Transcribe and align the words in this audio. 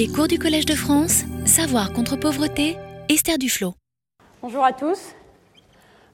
Les 0.00 0.08
cours 0.08 0.28
du 0.28 0.38
Collège 0.38 0.64
de 0.64 0.74
France, 0.74 1.24
Savoir 1.44 1.92
contre 1.92 2.16
pauvreté, 2.16 2.78
Esther 3.10 3.36
Duflo. 3.36 3.74
Bonjour 4.40 4.64
à 4.64 4.72
tous. 4.72 5.14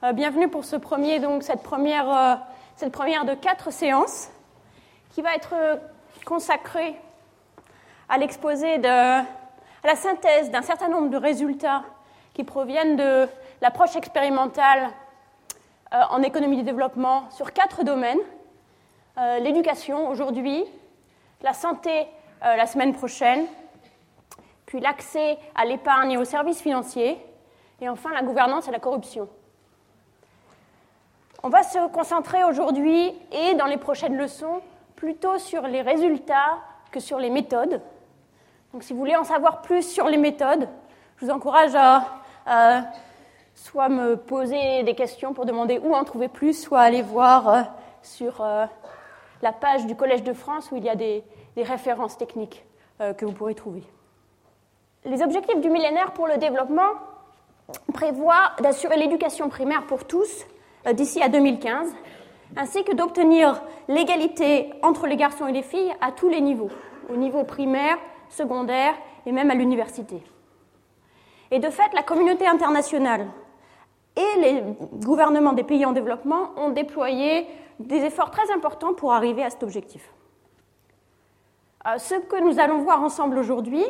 Euh, 0.03 0.11
bienvenue 0.11 0.49
pour 0.49 0.65
ce 0.65 0.75
premier, 0.75 1.21
donc, 1.21 1.41
cette, 1.41 1.63
première, 1.63 2.13
euh, 2.13 2.35
cette 2.75 2.91
première 2.91 3.23
de 3.23 3.33
quatre 3.33 3.71
séances 3.71 4.27
qui 5.11 5.21
va 5.21 5.33
être 5.35 5.53
euh, 5.53 5.77
consacrée 6.25 6.97
à 8.09 8.17
l'exposé 8.17 8.77
de 8.77 8.89
à 8.89 9.25
la 9.85 9.95
synthèse 9.95 10.51
d'un 10.51 10.63
certain 10.63 10.89
nombre 10.89 11.09
de 11.09 11.15
résultats 11.15 11.85
qui 12.33 12.43
proviennent 12.43 12.97
de 12.97 13.25
l'approche 13.61 13.95
expérimentale 13.95 14.89
en 15.93 16.21
économie 16.23 16.57
du 16.57 16.63
développement 16.63 17.29
sur 17.31 17.53
quatre 17.53 17.85
domaines. 17.85 18.19
L'éducation 19.39 20.09
aujourd'hui, 20.09 20.65
la 21.41 21.53
santé 21.53 22.07
la 22.41 22.65
semaine 22.65 22.93
prochaine, 22.93 23.45
puis 24.67 24.79
l'accès 24.79 25.39
à 25.55 25.65
l'épargne 25.65 26.11
et 26.11 26.17
aux 26.17 26.25
services 26.25 26.61
financiers, 26.61 27.17
et 27.81 27.89
enfin 27.89 28.11
la 28.13 28.21
gouvernance 28.21 28.67
et 28.67 28.71
la 28.71 28.79
corruption. 28.79 29.27
On 31.41 31.49
va 31.49 31.63
se 31.63 31.87
concentrer 31.89 32.43
aujourd'hui 32.43 33.13
et 33.31 33.55
dans 33.55 33.65
les 33.65 33.77
prochaines 33.77 34.17
leçons 34.17 34.61
plutôt 34.95 35.37
sur 35.37 35.63
les 35.63 35.81
résultats 35.81 36.59
que 36.91 36.99
sur 36.99 37.19
les 37.19 37.29
méthodes. 37.29 37.81
Donc 38.73 38.83
si 38.83 38.93
vous 38.93 38.99
voulez 38.99 39.15
en 39.15 39.23
savoir 39.23 39.61
plus 39.61 39.83
sur 39.83 40.07
les 40.07 40.17
méthodes, 40.17 40.67
je 41.17 41.25
vous 41.25 41.31
encourage 41.31 41.73
à, 41.75 42.91
soit 43.55 43.89
me 43.89 44.17
poser 44.17 44.83
des 44.83 44.95
questions 44.95 45.33
pour 45.33 45.45
demander 45.45 45.79
où 45.79 45.95
en 45.95 46.03
trouver 46.03 46.27
plus, 46.27 46.61
soit 46.61 46.81
aller 46.81 47.01
voir 47.01 47.49
euh, 47.49 47.61
sur 48.01 48.41
euh, 48.41 48.65
la 49.41 49.51
page 49.51 49.85
du 49.85 49.95
Collège 49.95 50.23
de 50.23 50.33
France 50.33 50.71
où 50.71 50.75
il 50.75 50.83
y 50.83 50.89
a 50.89 50.95
des, 50.95 51.23
références 51.55 52.17
techniques 52.17 52.63
euh, 53.01 53.13
que 53.13 53.25
vous 53.25 53.31
pourrez 53.31 53.55
trouver. 53.55 53.83
Les 55.07 55.21
objectifs 55.23 55.61
du 55.61 55.69
millénaire 55.69 56.11
pour 56.11 56.27
le 56.27 56.37
développement 56.37 56.91
prévoient 57.93 58.51
d'assurer 58.59 58.97
l'éducation 58.97 59.47
primaire 59.47 59.87
pour 59.87 60.05
tous 60.05 60.45
euh, 60.85 60.91
d'ici 60.91 61.21
à 61.21 61.29
2015, 61.29 61.93
ainsi 62.57 62.83
que 62.83 62.93
d'obtenir 62.93 63.61
l'égalité 63.87 64.69
entre 64.83 65.07
les 65.07 65.15
garçons 65.15 65.47
et 65.47 65.53
les 65.53 65.61
filles 65.61 65.93
à 66.01 66.11
tous 66.11 66.27
les 66.27 66.41
niveaux, 66.41 66.69
au 67.09 67.15
niveau 67.15 67.45
primaire, 67.45 67.97
secondaire 68.27 68.95
et 69.25 69.31
même 69.31 69.49
à 69.49 69.55
l'université. 69.55 70.21
Et 71.51 71.59
de 71.59 71.69
fait, 71.69 71.93
la 71.93 72.03
communauté 72.03 72.45
internationale 72.45 73.27
et 74.17 74.41
les 74.41 74.61
gouvernements 75.05 75.53
des 75.53 75.63
pays 75.63 75.85
en 75.85 75.93
développement 75.93 76.49
ont 76.57 76.71
déployé 76.71 77.47
des 77.79 78.03
efforts 78.03 78.31
très 78.31 78.51
importants 78.51 78.93
pour 78.93 79.13
arriver 79.13 79.43
à 79.43 79.49
cet 79.49 79.63
objectif. 79.63 80.11
Euh, 81.87 81.97
ce 81.97 82.15
que 82.15 82.41
nous 82.41 82.59
allons 82.59 82.79
voir 82.79 83.01
ensemble 83.01 83.37
aujourd'hui, 83.37 83.85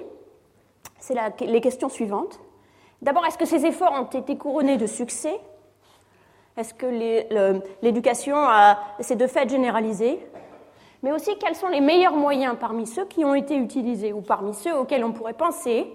c'est 1.00 1.16
les 1.42 1.62
questions 1.62 1.90
suivantes. 1.90 2.40
D'abord, 3.02 3.26
est-ce 3.26 3.38
que 3.38 3.46
ces 3.46 3.66
efforts 3.66 3.94
ont 3.94 4.20
été 4.20 4.38
couronnés 4.38 4.78
de 4.78 4.88
succès? 4.88 5.40
Est-ce 6.58 6.74
que 6.74 6.88
l'éducation 7.82 8.36
s'est 9.00 9.16
de 9.16 9.28
fait 9.28 9.48
généralisée? 9.48 10.20
Mais 11.04 11.12
aussi, 11.12 11.38
quels 11.38 11.56
sont 11.56 11.68
les 11.68 11.82
meilleurs 11.82 12.16
moyens 12.16 12.56
parmi 12.60 12.88
ceux 12.88 13.06
qui 13.06 13.24
ont 13.24 13.36
été 13.36 13.56
utilisés 13.56 14.14
ou 14.14 14.22
parmi 14.22 14.54
ceux 14.56 14.76
auxquels 14.76 15.06
on 15.06 15.12
pourrait 15.12 15.34
penser 15.34 15.88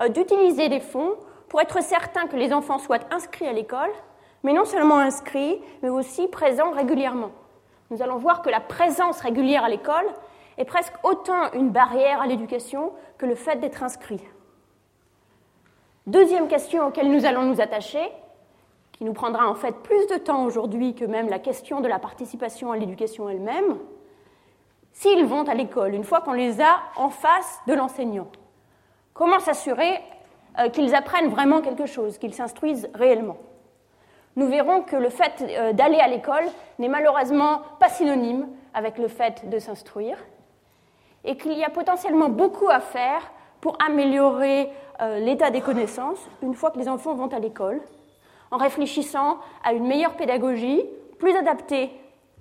euh, 0.00 0.08
d'utiliser 0.08 0.70
des 0.70 0.80
fonds 0.80 1.16
pour 1.48 1.60
être 1.60 1.82
certain 1.82 2.26
que 2.26 2.36
les 2.36 2.52
enfants 2.52 2.78
soient 2.78 2.98
inscrits 3.10 3.46
à 3.46 3.52
l'école, 3.52 3.90
mais 4.42 4.54
non 4.54 4.64
seulement 4.64 4.98
inscrits, 4.98 5.60
mais 5.82 5.90
aussi 5.90 6.28
présents 6.28 6.70
régulièrement? 6.70 7.30
Nous 7.90 8.02
allons 8.02 8.16
voir 8.16 8.40
que 8.40 8.48
la 8.48 8.60
présence 8.60 9.20
régulière 9.20 9.64
à 9.64 9.68
l'école 9.68 10.06
est 10.58 10.64
presque 10.64 10.94
autant 11.04 11.52
une 11.52 11.70
barrière 11.70 12.20
à 12.20 12.26
l'éducation 12.26 12.92
que 13.16 13.26
le 13.26 13.34
fait 13.34 13.56
d'être 13.56 13.82
inscrit. 13.82 14.20
Deuxième 16.06 16.48
question 16.48 16.86
auquel 16.86 17.10
nous 17.10 17.24
allons 17.24 17.44
nous 17.44 17.60
attacher, 17.60 18.02
qui 18.92 19.04
nous 19.04 19.12
prendra 19.12 19.48
en 19.48 19.54
fait 19.54 19.72
plus 19.82 20.06
de 20.08 20.16
temps 20.16 20.44
aujourd'hui 20.44 20.94
que 20.94 21.04
même 21.04 21.28
la 21.28 21.38
question 21.38 21.80
de 21.80 21.88
la 21.88 21.98
participation 21.98 22.72
à 22.72 22.76
l'éducation 22.76 23.28
elle-même, 23.28 23.78
s'ils 24.92 25.24
vont 25.24 25.44
à 25.44 25.54
l'école, 25.54 25.94
une 25.94 26.02
fois 26.02 26.20
qu'on 26.20 26.32
les 26.32 26.60
a 26.60 26.80
en 26.96 27.08
face 27.08 27.60
de 27.68 27.74
l'enseignant, 27.74 28.26
comment 29.14 29.38
s'assurer 29.38 30.00
euh, 30.58 30.68
qu'ils 30.70 30.94
apprennent 30.96 31.28
vraiment 31.28 31.60
quelque 31.60 31.86
chose, 31.86 32.18
qu'ils 32.18 32.34
s'instruisent 32.34 32.88
réellement? 32.94 33.36
Nous 34.34 34.48
verrons 34.48 34.82
que 34.82 34.96
le 34.96 35.10
fait 35.10 35.42
euh, 35.42 35.72
d'aller 35.72 36.00
à 36.00 36.08
l'école 36.08 36.44
n'est 36.80 36.88
malheureusement 36.88 37.62
pas 37.78 37.88
synonyme 37.88 38.48
avec 38.74 38.98
le 38.98 39.08
fait 39.08 39.48
de 39.48 39.58
s'instruire, 39.58 40.18
et 41.28 41.36
qu'il 41.36 41.52
y 41.52 41.62
a 41.62 41.68
potentiellement 41.68 42.30
beaucoup 42.30 42.70
à 42.70 42.80
faire 42.80 43.20
pour 43.60 43.76
améliorer 43.86 44.70
euh, 45.02 45.20
l'état 45.20 45.50
des 45.50 45.60
connaissances 45.60 46.18
une 46.42 46.54
fois 46.54 46.70
que 46.70 46.78
les 46.78 46.88
enfants 46.88 47.14
vont 47.14 47.28
à 47.28 47.38
l'école, 47.38 47.82
en 48.50 48.56
réfléchissant 48.56 49.36
à 49.62 49.74
une 49.74 49.86
meilleure 49.86 50.16
pédagogie, 50.16 50.82
plus 51.18 51.36
adaptée 51.36 51.90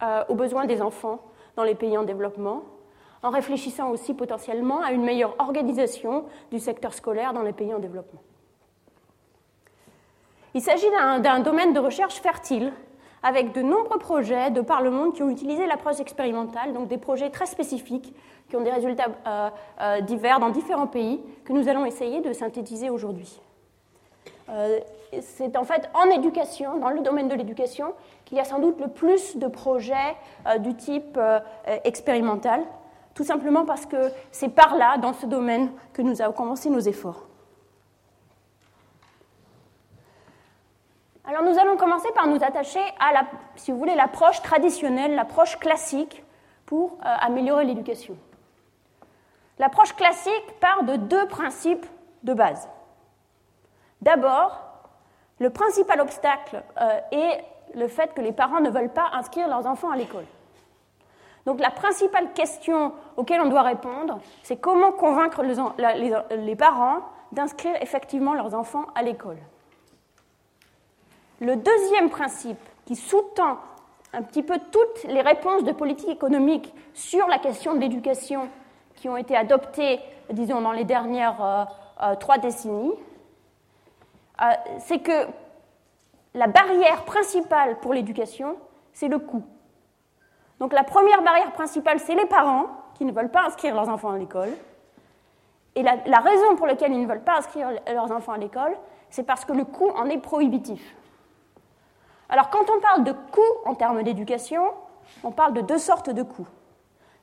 euh, 0.02 0.24
aux 0.30 0.36
besoins 0.36 0.66
des 0.66 0.82
enfants 0.82 1.20
dans 1.58 1.64
les 1.64 1.76
pays 1.76 1.98
en 1.98 2.04
développement, 2.04 2.64
en 3.24 3.30
réfléchissant 3.30 3.90
aussi 3.90 4.14
potentiellement 4.14 4.82
à 4.82 4.94
une 4.94 5.04
meilleure 5.04 5.36
organisation 5.38 6.24
du 6.50 6.60
secteur 6.60 6.94
scolaire 6.94 7.34
dans 7.34 7.42
les 7.42 7.52
pays 7.52 7.74
en 7.74 7.80
développement. 7.80 8.22
Il 10.54 10.62
s'agit 10.62 10.90
d'un 10.90 11.42
domaine 11.42 11.74
de 11.74 11.80
recherche 11.80 12.22
fertile, 12.22 12.72
avec 13.22 13.52
de 13.52 13.62
nombreux 13.62 14.00
projets 14.00 14.52
de 14.52 14.62
par 14.62 14.82
le 14.82 14.92
monde 14.92 15.14
qui 15.14 15.24
ont 15.24 15.30
utilisé 15.30 15.66
l'approche 15.66 16.00
expérimentale, 16.00 16.72
donc 16.74 16.88
des 16.88 16.98
projets 16.98 17.30
très 17.30 17.48
spécifiques 17.48 18.14
qui 18.50 18.56
ont 18.56 18.62
des 18.62 18.72
résultats 18.72 19.08
euh, 19.26 19.50
euh, 19.82 20.02
divers 20.02 20.40
dans 20.40 20.50
différents 20.50 20.88
pays 20.88 21.22
que 21.46 21.54
nous 21.54 21.68
allons 21.68 21.86
essayer 21.86 22.22
de 22.22 22.34
synthétiser 22.34 22.90
aujourd'hui. 22.90 23.40
Euh, 24.50 24.80
c'est 25.22 25.58
en 25.58 25.64
fait 25.64 25.90
en 25.94 26.10
éducation, 26.10 26.78
dans 26.78 26.90
le 26.90 27.02
domaine 27.02 27.28
de 27.28 27.36
l'éducation, 27.36 27.94
qu'il 28.26 28.38
y 28.38 28.42
a 28.42 28.46
sans 28.46 28.60
doute 28.60 28.80
le 28.80 28.88
plus 28.88 29.38
de 29.38 29.48
projets 29.48 30.18
du 30.60 30.76
type 30.76 31.18
expérimental, 31.86 32.62
tout 33.14 33.24
simplement 33.24 33.64
parce 33.64 33.86
que 33.86 34.12
c'est 34.32 34.50
par 34.50 34.76
là, 34.76 34.98
dans 34.98 35.14
ce 35.14 35.26
domaine, 35.26 35.72
que 35.94 36.02
nous 36.02 36.22
avons 36.22 36.34
commencé 36.34 36.70
nos 36.70 36.82
efforts. 36.82 37.24
Alors 41.24 41.44
nous 41.44 41.58
allons 41.58 41.78
commencer 41.78 42.10
par 42.14 42.28
nous 42.28 42.44
attacher 42.44 42.82
à, 43.00 43.14
la, 43.14 43.28
si 43.56 43.72
vous 43.72 43.78
voulez, 43.78 43.96
l'approche 43.96 44.42
traditionnelle, 44.42 45.16
l'approche 45.16 45.58
classique 45.58 46.22
pour 46.66 46.98
améliorer 47.02 47.64
l'éducation. 47.64 48.18
L'approche 49.60 49.94
classique 49.94 50.60
part 50.60 50.84
de 50.84 50.96
deux 50.96 51.28
principes 51.28 51.86
de 52.24 52.34
base. 52.34 52.70
D'abord, 54.02 54.62
le 55.40 55.50
principal 55.50 56.00
obstacle 56.02 56.64
euh, 56.80 57.00
est 57.12 57.44
le 57.76 57.88
fait 57.88 58.14
que 58.14 58.22
les 58.22 58.32
parents 58.32 58.60
ne 58.60 58.70
veulent 58.70 58.94
pas 58.94 59.10
inscrire 59.14 59.48
leurs 59.48 59.66
enfants 59.66 59.92
à 59.92 59.98
l'école. 59.98 60.26
Donc 61.46 61.60
la 61.60 61.72
principale 61.72 62.34
question 62.34 62.94
auquel 63.16 63.40
on 63.42 63.50
doit 63.50 63.62
répondre, 63.62 64.20
c'est 64.44 64.58
comment 64.58 64.92
convaincre 64.92 65.44
les 65.44 66.56
parents 66.56 67.00
d'inscrire 67.32 67.76
effectivement 67.82 68.34
leurs 68.34 68.54
enfants 68.54 68.86
à 68.96 69.02
l'école. 69.02 69.38
Le 71.40 71.56
deuxième 71.56 72.10
principe 72.10 72.60
qui 72.86 72.96
sous-tend 72.96 73.60
un 74.14 74.24
petit 74.24 74.44
peu 74.44 74.60
toutes 74.72 75.04
les 75.04 75.22
réponses 75.22 75.64
de 75.64 75.72
politique 75.72 76.10
économique 76.10 76.74
sur 76.94 77.28
la 77.28 77.38
question 77.38 77.76
de 77.76 77.80
l'éducation 77.80 78.50
qui 78.98 79.08
ont 79.08 79.16
été 79.16 79.38
adoptées, 79.38 80.02
disons, 80.32 80.60
dans 80.60 80.74
les 80.74 80.84
dernières 80.84 81.42
euh, 81.42 81.64
euh, 82.04 82.16
trois 82.16 82.38
décennies, 82.38 82.94
euh, 84.42 84.46
c'est 84.80 85.00
que 85.00 85.28
la 86.34 86.48
barrière 86.48 87.06
principale 87.06 87.80
pour 87.80 87.94
l'éducation, 87.94 88.58
c'est 88.92 89.08
le 89.08 89.20
coût. 89.20 89.44
Donc 90.60 90.74
la 90.74 90.84
première 90.84 91.22
barrière 91.22 91.54
principale, 91.54 92.00
c'est 92.00 92.16
les 92.16 92.26
parents 92.26 92.66
qui 92.96 93.06
ne 93.06 93.12
veulent 93.12 93.32
pas 93.32 93.46
inscrire 93.46 93.74
leurs 93.76 93.90
enfants 93.90 94.12
à 94.12 94.18
l'école. 94.18 94.50
Et 95.76 95.84
la, 95.84 95.98
la, 96.08 96.20
raison 96.20 96.56
pour 96.56 96.66
laquelle 96.66 96.92
ils 96.92 97.02
ne 97.02 97.08
veulent 97.08 97.24
pas 97.24 97.38
inscrire 97.38 97.70
leurs 97.88 98.12
enfants 98.12 98.34
à 98.34 98.38
l'école, 98.38 98.76
c'est 99.12 99.24
parce 99.24 99.46
que 99.46 99.54
le 99.54 99.64
coût 99.64 99.90
en 99.96 100.10
est 100.10 100.18
prohibitif. 100.18 100.96
Alors 102.30 102.50
quand 102.50 102.66
on 102.76 102.80
parle 102.82 103.04
de 103.04 103.12
coût 103.12 103.42
en 103.66 103.76
termes 103.76 104.02
d'éducation, 104.02 104.64
on 105.24 105.32
parle 105.32 105.54
de 105.54 105.62
deux 105.62 105.78
sortes 105.78 106.10
de 106.10 106.24
coûts. 106.24 106.48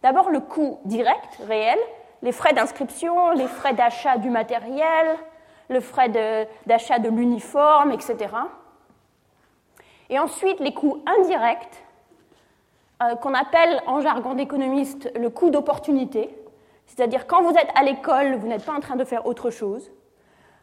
D'abord 0.04 0.28
le 0.28 0.40
coût 0.40 0.80
direct, 0.84 1.40
réel, 1.48 1.78
les 2.20 2.32
frais 2.32 2.52
d'inscription, 2.52 3.30
les 3.30 3.46
frais 3.46 3.72
d'achat 3.72 4.18
du 4.18 4.28
matériel, 4.28 5.16
le 5.70 5.80
frais 5.80 6.10
d'achat 6.66 6.98
de, 6.98 7.08
l'uniforme, 7.08 7.90
etc. 7.90 8.34
Et 10.10 10.18
ensuite 10.18 10.60
les 10.60 10.74
coûts 10.74 11.02
indirects, 11.06 11.82
euh, 13.02 13.14
qu'on 13.16 13.32
appelle 13.32 13.80
en 13.86 14.02
jargon 14.02 14.34
d'économiste 14.34 15.10
le 15.16 15.30
coût 15.30 15.48
d'opportunité, 15.48 16.36
c'est-à-dire 16.84 17.26
quand 17.26 17.40
vous 17.40 17.56
êtes 17.56 17.70
à 17.74 17.82
l'école, 17.82 18.34
vous 18.34 18.46
n'êtes 18.46 18.66
pas 18.66 18.74
en 18.74 18.80
train 18.80 18.96
de 18.96 19.04
faire 19.04 19.24
autre 19.24 19.48
chose. 19.48 19.90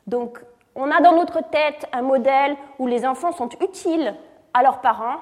Donc 0.05 0.39
on 0.75 0.91
a 0.91 1.01
dans 1.01 1.15
notre 1.15 1.41
tête 1.49 1.87
un 1.93 2.03
modèle 2.03 2.55
où 2.77 2.85
les 2.85 3.07
enfants 3.07 3.31
sont 3.31 3.49
utiles 3.59 4.15
à 4.53 4.61
leurs 4.61 4.81
parents, 4.81 5.17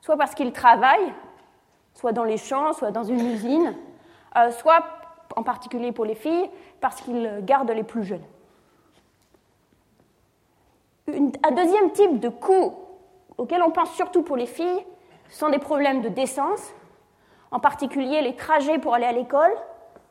soit 0.00 0.16
parce 0.16 0.34
qu'ils 0.34 0.52
travaillent, 0.54 1.12
soit 1.94 2.12
dans 2.12 2.24
les 2.24 2.36
champs, 2.36 2.72
soit 2.72 2.90
dans 2.90 3.04
une 3.04 3.20
usine, 3.20 3.74
euh, 4.36 4.50
soit 4.52 4.84
en 5.36 5.42
particulier 5.42 5.92
pour 5.92 6.04
les 6.04 6.14
filles, 6.14 6.48
parce 6.80 7.00
qu'ils 7.00 7.40
gardent 7.42 7.70
les 7.70 7.84
plus 7.84 8.04
jeunes. 8.04 8.24
un 11.08 11.50
deuxième 11.50 11.90
type 11.92 12.20
de 12.20 12.28
coût 12.28 12.74
auquel 13.36 13.62
on 13.62 13.70
pense 13.70 13.90
surtout 13.92 14.22
pour 14.22 14.36
les 14.36 14.46
filles, 14.46 14.84
sont 15.28 15.48
des 15.48 15.58
problèmes 15.58 16.02
de 16.02 16.08
décence, 16.08 16.74
en 17.50 17.58
particulier 17.58 18.20
les 18.20 18.36
trajets 18.36 18.78
pour 18.78 18.94
aller 18.94 19.06
à 19.06 19.12
l'école, 19.12 19.52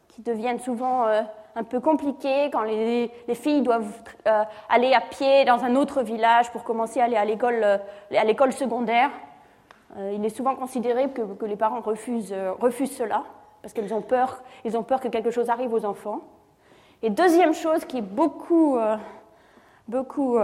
qui 0.07 0.21
deviennent 0.21 0.59
souvent 0.59 1.05
euh, 1.05 1.21
un 1.55 1.63
peu 1.63 1.79
compliqués 1.79 2.49
quand 2.51 2.63
les, 2.63 3.11
filles 3.35 3.61
doivent 3.61 4.01
euh, 4.27 4.43
aller 4.69 4.93
à 4.93 5.01
pied 5.01 5.45
dans 5.45 5.63
un 5.63 5.75
autre 5.75 6.01
village 6.01 6.51
pour 6.51 6.63
commencer 6.63 6.99
à 7.01 7.05
aller 7.05 7.17
à 7.17 7.25
l'école, 7.25 7.63
à 7.63 8.23
l'école 8.23 8.51
secondaire. 8.51 9.11
Il 9.97 10.23
est 10.23 10.29
souvent 10.29 10.55
considéré 10.55 11.09
que, 11.09 11.45
les 11.45 11.55
parents 11.55 11.81
refusent, 11.81 12.35
refusent 12.59 12.95
cela 12.95 13.23
parce 13.61 13.73
qu'ils 13.73 13.93
ont 13.93 14.01
peur, 14.01 14.43
ont 14.73 14.83
peur 14.83 14.99
que 15.01 15.07
quelque 15.07 15.31
chose 15.31 15.49
arrive 15.49 15.73
aux 15.73 15.83
enfants. 15.85 16.21
Et 17.01 17.09
deuxième 17.09 17.53
chose 17.53 17.85
qui 17.85 17.97
est 17.97 18.01
beaucoup, 18.01 18.77
beaucoup 19.87 20.37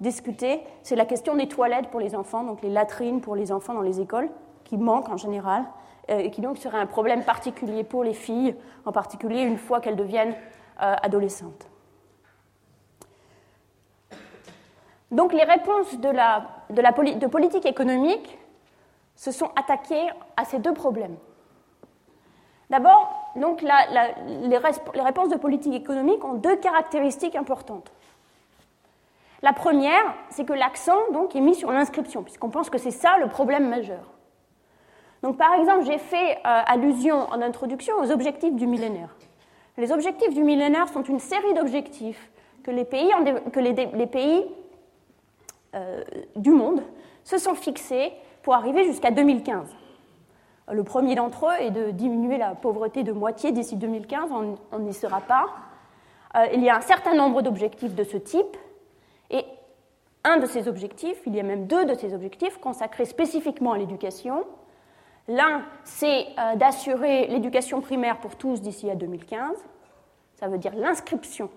discutée, 0.00 0.62
c'est 0.82 0.96
la 0.96 1.04
question 1.04 1.34
des 1.34 1.48
toilettes 1.48 1.88
pour 1.88 2.00
les 2.00 2.14
enfants, 2.14 2.44
donc 2.44 2.62
les 2.62 2.70
latrines 2.70 3.20
pour 3.20 3.34
les 3.34 3.50
enfants 3.50 3.74
dans 3.74 3.82
les 3.82 4.00
écoles, 4.00 4.28
qui 4.64 4.76
manquent 4.76 5.08
en 5.08 5.16
général. 5.16 5.64
Euh, 6.10 6.18
et 6.18 6.30
qui 6.30 6.40
donc 6.40 6.58
serait 6.58 6.78
un 6.78 6.86
problème 6.86 7.24
particulier 7.24 7.82
pour 7.82 8.04
les 8.04 8.14
filles, 8.14 8.54
en 8.84 8.92
particulier 8.92 9.42
une 9.42 9.58
fois 9.58 9.80
qu'elles 9.80 9.96
deviennent 9.96 10.36
euh, 10.80 10.94
adolescentes. 11.02 11.68
Donc 15.10 15.32
les 15.32 15.42
réponses 15.42 15.98
de, 15.98 16.08
la, 16.08 16.46
de, 16.70 16.80
la, 16.80 16.92
de 16.92 17.26
politique 17.26 17.66
économique 17.66 18.38
se 19.16 19.32
sont 19.32 19.50
attaquées 19.56 20.08
à 20.36 20.44
ces 20.44 20.58
deux 20.58 20.74
problèmes. 20.74 21.16
D'abord, 22.70 23.12
donc 23.36 23.62
les, 23.62 24.58
réponses 25.02 25.28
de 25.28 25.36
politique 25.36 25.74
économique 25.74 26.24
ont 26.24 26.34
deux 26.34 26.56
caractéristiques 26.56 27.36
importantes. 27.36 27.92
La 29.42 29.52
première, 29.52 30.14
c'est 30.30 30.44
que 30.44 30.52
l'accent 30.52 30.98
donc 31.12 31.36
est 31.36 31.40
mis 31.40 31.54
sur 31.54 31.70
l'inscription, 31.70 32.22
puisqu'on 32.22 32.50
pense 32.50 32.70
que 32.70 32.78
c'est 32.78 32.90
ça 32.90 33.18
le 33.18 33.28
problème 33.28 33.68
majeur. 33.68 34.12
Donc, 35.22 35.38
par 35.38 35.54
exemple, 35.54 35.84
j'ai 35.84 35.98
fait 35.98 36.36
euh, 36.36 36.62
allusion 36.66 37.28
en 37.30 37.40
introduction 37.40 37.96
aux 37.98 38.10
objectifs 38.10 38.54
du 38.54 38.66
millénaire. 38.66 39.14
Les 39.78 39.92
objectifs 39.92 40.34
du 40.34 40.42
millénaire 40.42 40.88
sont 40.88 41.02
une 41.02 41.20
série 41.20 41.54
d'objectifs 41.54 42.30
que 42.62 42.70
les 42.70 42.84
pays, 42.84 43.10
que 43.52 43.60
les, 43.60 44.06
pays 44.06 44.44
euh, 45.74 46.02
du 46.34 46.50
monde 46.50 46.82
se 47.24 47.38
sont 47.38 47.54
fixés 47.54 48.12
pour 48.46 48.54
arriver 48.54 48.84
jusqu'à 48.84 49.10
2015. 49.10 49.74
Le 50.70 50.84
premier 50.84 51.16
d'entre 51.16 51.46
eux 51.46 51.62
est 51.64 51.72
de 51.72 51.90
diminuer 51.90 52.38
la 52.38 52.54
pauvreté 52.54 53.02
de 53.02 53.10
moitié 53.10 53.50
d'ici 53.50 53.74
2015, 53.74 54.30
on 54.70 54.78
n'y 54.78 54.94
sera 54.94 55.20
pas. 55.20 55.48
Euh, 56.36 56.46
il 56.54 56.62
y 56.62 56.70
a 56.70 56.76
un 56.76 56.80
certain 56.80 57.14
nombre 57.14 57.42
d'objectifs 57.42 57.96
de 57.96 58.04
ce 58.04 58.16
type, 58.16 58.56
et 59.32 59.44
un 60.22 60.36
de 60.36 60.46
ces 60.46 60.68
objectifs, 60.68 61.20
il 61.26 61.34
y 61.34 61.40
a 61.40 61.42
même 61.42 61.66
deux 61.66 61.86
de 61.86 61.94
ces 61.94 62.14
objectifs 62.14 62.58
consacrés 62.58 63.04
spécifiquement 63.04 63.72
à 63.72 63.78
l'éducation, 63.78 64.44
L'un, 65.28 65.64
c'est 65.82 66.26
euh, 66.38 66.54
d'assurer 66.54 67.26
l'éducation 67.26 67.80
primaire 67.80 68.18
pour 68.20 68.36
tous 68.36 68.60
d'ici 68.60 68.88
à 68.88 68.94
2015. 68.94 69.56
Ça 70.36 70.46
veut 70.46 70.58
dire 70.58 70.72
l'inscription 70.76 71.50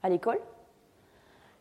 à 0.00 0.08
l'école. 0.08 0.38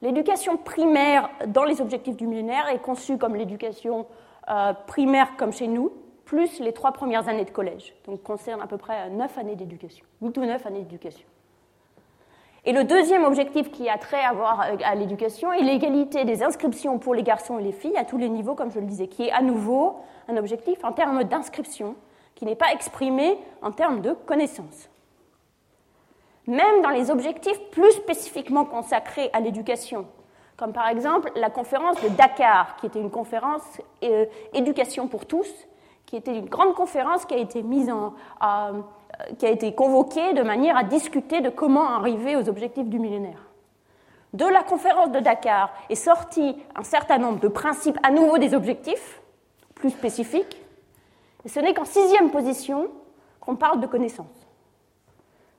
L'éducation 0.04 0.58
primaire 0.58 1.28
dans 1.48 1.64
les 1.64 1.82
objectifs 1.82 2.18
du 2.18 2.28
millénaire 2.28 2.68
est 2.70 2.78
conçue 2.78 3.18
comme 3.18 3.36
l'éducation 3.36 4.06
euh, 4.50 4.74
primaire 4.88 5.36
comme 5.38 5.52
chez 5.52 5.68
nous, 5.68 5.92
plus 6.26 6.60
les 6.60 6.74
trois 6.74 6.92
premières 6.92 7.28
années 7.30 7.46
de 7.46 7.52
collège. 7.52 7.96
Donc 8.06 8.24
concerne 8.24 8.62
à 8.62 8.68
peu 8.68 8.78
près 8.78 9.10
neuf 9.10 9.38
années 9.38 9.56
d'éducation, 9.56 10.06
huit 10.22 10.38
ou 10.38 10.46
neuf 10.46 10.66
années 10.66 10.82
d'éducation. 10.82 11.28
Et 12.68 12.74
le 12.74 12.84
deuxième 12.84 13.24
objectif 13.24 13.72
qui 13.72 13.90
a 13.90 13.98
trait 13.98 14.24
à, 14.24 14.34
à 14.84 14.96
l'éducation 14.96 15.54
est 15.54 15.62
l'égalité 15.62 16.26
des 16.26 16.42
inscriptions 16.42 16.98
pour 16.98 17.14
les 17.14 17.22
garçons 17.22 17.60
et 17.60 17.64
les 17.64 17.72
filles 17.72 17.98
à 17.98 18.06
tous 18.06 18.18
les 18.18 18.30
niveaux, 18.30 18.56
comme 18.56 18.72
je 18.72 18.80
le 18.80 18.88
disais, 18.88 19.08
qui 19.08 19.28
est 19.28 19.32
à 19.32 19.44
nouveau 19.44 19.98
un 20.28 20.38
objectif 20.38 20.84
en 20.84 20.92
termes 20.92 21.24
d'inscription, 21.26 21.96
qui 22.34 22.46
n'est 22.46 22.56
pas 22.56 22.74
exprimé 22.74 23.38
en 23.62 23.72
termes 23.72 24.02
de 24.02 24.14
connaissances. 24.14 24.90
Même 26.48 26.82
dans 26.82 26.90
les 26.90 27.10
objectifs 27.12 27.60
plus 27.72 27.92
spécifiquement 27.92 28.66
consacrés 28.66 29.30
à 29.34 29.40
l'éducation, 29.40 30.08
comme 30.58 30.74
par 30.74 30.88
exemple 30.88 31.32
la 31.36 31.50
conférence 31.50 32.02
de 32.02 32.10
Dakar, 32.10 32.76
qui 32.78 32.86
était 32.86 33.00
une 33.00 33.12
conférence 33.12 33.64
euh, 34.04 34.26
éducation 34.54 35.08
pour 35.08 35.26
tous, 35.26 35.50
qui 36.06 36.16
était 36.16 36.38
une 36.38 36.46
grande 36.48 36.76
conférence 36.76 37.26
qui 37.26 37.34
a 37.34 37.38
été 37.38 37.62
mise 37.64 37.90
en, 37.90 38.14
euh, 38.44 38.82
qui 39.38 39.46
a 39.46 39.50
été 39.50 39.74
convoquée 39.74 40.34
de 40.34 40.44
manière 40.44 40.78
à 40.78 40.84
discuter 40.84 41.42
de 41.42 41.50
comment 41.50 41.90
arriver 41.90 42.36
aux 42.36 42.48
objectifs 42.48 42.88
du 42.88 43.00
millénaire. 43.00 43.40
De 44.34 44.46
la 44.46 44.64
conférence 44.64 45.12
de 45.12 45.20
Dakar 45.20 45.72
est 45.90 45.96
sorti 45.96 46.56
un 46.76 46.84
certain 46.84 47.18
nombre 47.18 47.40
de 47.40 47.48
principes 47.48 47.98
à 48.04 48.12
nouveau 48.12 48.38
des 48.38 48.54
objectifs, 48.54 49.22
plus 49.76 49.90
spécifiques, 49.92 50.62
et 51.46 51.50
ce 51.50 51.60
n'est 51.60 51.74
qu'en 51.74 51.86
sixième 51.86 52.32
position 52.32 52.90
qu'on 53.40 53.56
parle 53.56 53.80
de 53.80 53.88
connaissances. 53.88 54.28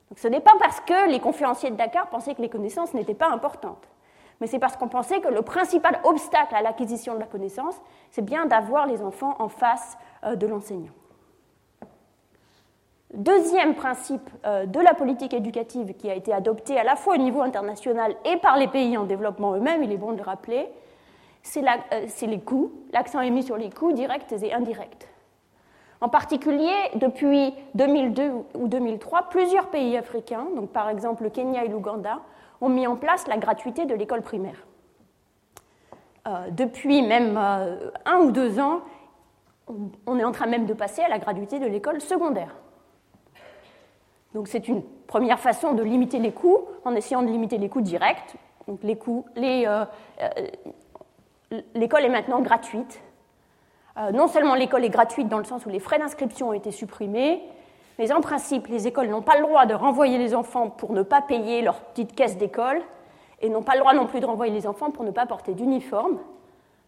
Donc 0.09 0.19
ce 0.19 0.27
n'est 0.27 0.41
pas 0.41 0.53
parce 0.59 0.79
que 0.81 1.09
les 1.09 1.19
conférenciers 1.19 1.71
de 1.71 1.75
Dakar 1.75 2.07
pensaient 2.09 2.35
que 2.35 2.41
les 2.41 2.49
connaissances 2.49 2.93
n'étaient 2.93 3.13
pas 3.13 3.29
importantes, 3.29 3.87
mais 4.39 4.47
c'est 4.47 4.59
parce 4.59 4.77
qu'on 4.77 4.87
pensait 4.87 5.19
que 5.19 5.29
le 5.29 5.41
principal 5.41 5.99
obstacle 6.03 6.55
à 6.55 6.61
l'acquisition 6.61 7.15
de 7.15 7.19
la 7.19 7.25
connaissance, 7.25 7.75
c'est 8.11 8.23
bien 8.23 8.45
d'avoir 8.45 8.85
les 8.85 9.01
enfants 9.01 9.35
en 9.39 9.49
face 9.49 9.97
euh, 10.23 10.35
de 10.35 10.47
l'enseignant. 10.47 10.93
Deuxième 13.13 13.75
principe 13.75 14.29
euh, 14.45 14.65
de 14.65 14.79
la 14.79 14.93
politique 14.93 15.33
éducative 15.33 15.93
qui 15.93 16.09
a 16.09 16.13
été 16.13 16.33
adopté 16.33 16.77
à 16.77 16.83
la 16.83 16.95
fois 16.95 17.15
au 17.15 17.17
niveau 17.17 17.41
international 17.41 18.15
et 18.25 18.37
par 18.37 18.57
les 18.57 18.67
pays 18.67 18.97
en 18.97 19.05
développement 19.05 19.55
eux-mêmes, 19.55 19.83
il 19.83 19.91
est 19.91 19.97
bon 19.97 20.11
de 20.11 20.17
le 20.17 20.23
rappeler, 20.23 20.67
euh, 21.55 22.05
c'est 22.07 22.27
les 22.27 22.39
coûts. 22.39 22.71
L'accent 22.91 23.21
est 23.21 23.29
mis 23.29 23.43
sur 23.43 23.57
les 23.57 23.69
coûts 23.69 23.93
directs 23.93 24.31
et 24.31 24.53
indirects. 24.53 25.07
En 25.99 26.09
particulier, 26.09 26.73
depuis 26.95 27.53
2002 27.73 28.31
ou 28.55 28.67
2003, 28.67 29.29
plusieurs 29.29 29.69
pays 29.69 29.97
africains, 29.97 30.45
donc 30.55 30.69
par 30.69 30.89
exemple 30.89 31.23
le 31.23 31.29
Kenya 31.29 31.63
et 31.63 31.69
l'Ouganda, 31.69 32.19
ont 32.61 32.69
mis 32.69 32.87
en 32.87 32.95
place 32.95 33.27
la 33.27 33.37
gratuité 33.37 33.85
de 33.85 33.93
l'école 33.93 34.21
primaire. 34.21 34.65
Euh, 36.27 36.49
depuis 36.51 37.01
même 37.01 37.37
euh, 37.37 37.91
un 38.05 38.17
ou 38.19 38.31
deux 38.31 38.59
ans, 38.59 38.81
on 40.05 40.17
est 40.17 40.23
en 40.23 40.31
train 40.31 40.47
même 40.47 40.65
de 40.65 40.73
passer 40.73 41.01
à 41.01 41.09
la 41.09 41.19
gratuité 41.19 41.59
de 41.59 41.65
l'école 41.65 42.01
secondaire. 42.01 42.55
Donc 44.33 44.47
c'est 44.47 44.67
une 44.67 44.81
première 45.07 45.39
façon 45.39 45.73
de 45.73 45.83
limiter 45.83 46.19
les 46.19 46.31
coûts 46.31 46.59
en 46.85 46.95
essayant 46.95 47.21
de 47.21 47.27
limiter 47.27 47.57
les 47.57 47.69
coûts 47.69 47.81
directs. 47.81 48.35
Les, 48.83 48.97
l'école 51.75 52.05
est 52.05 52.09
maintenant 52.09 52.41
gratuite. 52.41 53.01
Euh, 53.97 54.11
non 54.11 54.27
seulement 54.27 54.55
l'école 54.55 54.85
est 54.85 54.89
gratuite 54.89 55.27
dans 55.27 55.39
le 55.39 55.43
sens 55.43 55.65
où 55.65 55.69
les 55.69 55.79
frais 55.79 55.97
d'inscription 55.97 56.49
ont 56.49 56.53
été 56.53 56.71
supprimés, 56.71 57.41
mais 57.97 58.11
en 58.11 58.21
principe, 58.21 58.67
les 58.67 58.87
écoles 58.87 59.07
n'ont 59.07 59.21
pas 59.21 59.37
le 59.37 59.43
droit 59.43 59.65
de 59.65 59.73
renvoyer 59.73 60.17
les 60.17 60.35
enfants 60.35 60.69
pour 60.69 60.93
ne 60.93 61.01
pas 61.01 61.21
payer 61.21 61.61
leur 61.61 61.79
petite 61.81 62.15
caisse 62.15 62.37
d'école, 62.37 62.81
et 63.41 63.49
n'ont 63.49 63.63
pas 63.63 63.73
le 63.73 63.79
droit 63.79 63.93
non 63.93 64.07
plus 64.07 64.19
de 64.19 64.25
renvoyer 64.25 64.51
les 64.51 64.65
enfants 64.65 64.91
pour 64.91 65.03
ne 65.03 65.11
pas 65.11 65.25
porter 65.25 65.53
d'uniforme, 65.53 66.19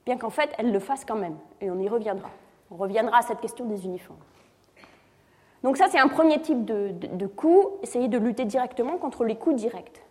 bien 0.05 0.17
qu'en 0.17 0.29
fait, 0.29 0.51
elles 0.57 0.71
le 0.71 0.79
fassent 0.79 1.05
quand 1.05 1.15
même, 1.15 1.37
et 1.61 1.69
on 1.69 1.79
y 1.79 1.87
reviendra. 1.87 2.29
On 2.71 2.75
reviendra 2.75 3.19
à 3.19 3.21
cette 3.21 3.39
question 3.39 3.65
des 3.65 3.85
uniformes. 3.85 4.19
Donc 5.63 5.77
ça, 5.77 5.87
c'est 5.89 5.99
un 5.99 6.07
premier 6.07 6.41
type 6.41 6.65
de, 6.65 6.91
de 6.91 7.27
coût, 7.27 7.77
essayer 7.83 8.07
de 8.07 8.17
lutter 8.17 8.45
directement 8.45 8.97
contre 8.97 9.25
les 9.25 9.35
coûts 9.35 9.53
directs 9.53 10.01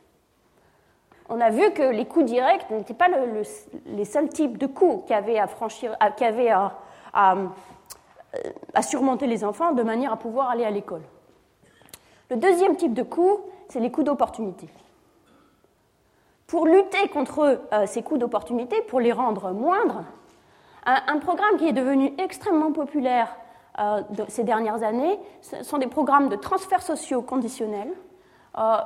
on 1.29 1.41
a 1.41 1.51
vu 1.51 1.71
que 1.73 1.83
les 1.83 2.07
coûts 2.07 2.23
directs 2.23 2.71
n'étaient 2.71 2.95
pas 2.95 3.09
les 3.87 4.05
seuls 4.05 4.29
types 4.29 4.57
de 4.57 4.67
coûts 4.67 5.05
qui 5.07 5.13
avaient 5.13 5.39
à, 5.39 5.47
franchir, 5.47 5.95
à, 6.01 7.35
surmonter 8.83 9.27
les 9.27 9.45
enfants 9.45 9.73
de 9.73 9.83
manière 9.83 10.13
à 10.13 10.17
pouvoir 10.17 10.51
aller 10.51 10.65
à 10.65 10.71
l'école. 10.71 11.03
Le 12.31 12.37
deuxième 12.37 12.77
type 12.77 12.95
de 12.95 13.03
coûts, 13.03 13.41
c'est 13.69 13.81
les 13.81 13.91
coûts 13.91 14.03
d'opportunité. 14.03 14.69
Pour 16.47 16.67
lutter 16.67 17.09
contre 17.09 17.61
euh, 17.73 17.87
ces 17.87 18.03
coûts 18.03 18.19
d'opportunité, 18.19 18.81
pour 18.83 19.01
les 19.01 19.13
rendre 19.13 19.53
moindres, 19.53 20.05
un, 20.87 21.19
programme 21.19 21.59
qui 21.59 21.69
est 21.69 21.73
devenu 21.73 22.15
extrêmement 22.17 22.73
populaire 22.73 23.37
euh, 23.79 24.03
ces 24.29 24.43
dernières 24.43 24.83
années 24.83 25.19
ce 25.43 25.63
sont 25.63 25.77
des 25.77 25.87
programmes 25.87 26.31
de 26.31 26.37
transferts 26.37 26.83
sociaux 26.83 27.21
conditionnels 27.21 27.93
euh, 28.57 28.77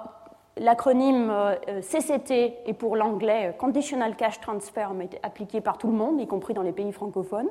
L'acronyme 0.59 1.31
euh, 1.31 1.81
CCT 1.81 2.59
est 2.67 2.75
pour 2.75 2.95
l'anglais 2.95 3.49
euh, 3.49 3.53
Conditional 3.53 4.15
Cash 4.17 4.39
Transfer, 4.41 4.89
mais 4.95 5.09
appliqué 5.23 5.63
par 5.63 5.79
tout 5.79 5.87
le 5.87 5.95
monde, 5.95 6.21
y 6.21 6.27
compris 6.27 6.53
dans 6.53 6.63
les 6.63 6.73
pays 6.73 6.93
francophones. 6.93 7.49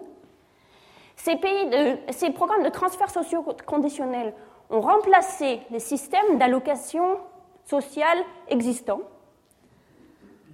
Ces, 1.23 2.31
programmes 2.31 2.63
de 2.63 2.69
transferts 2.69 3.11
sociaux 3.11 3.45
conditionnels 3.67 4.33
ont 4.71 4.81
remplacé 4.81 5.61
les 5.69 5.79
systèmes 5.79 6.39
d'allocation 6.39 7.19
sociale 7.63 8.17
existants 8.47 9.01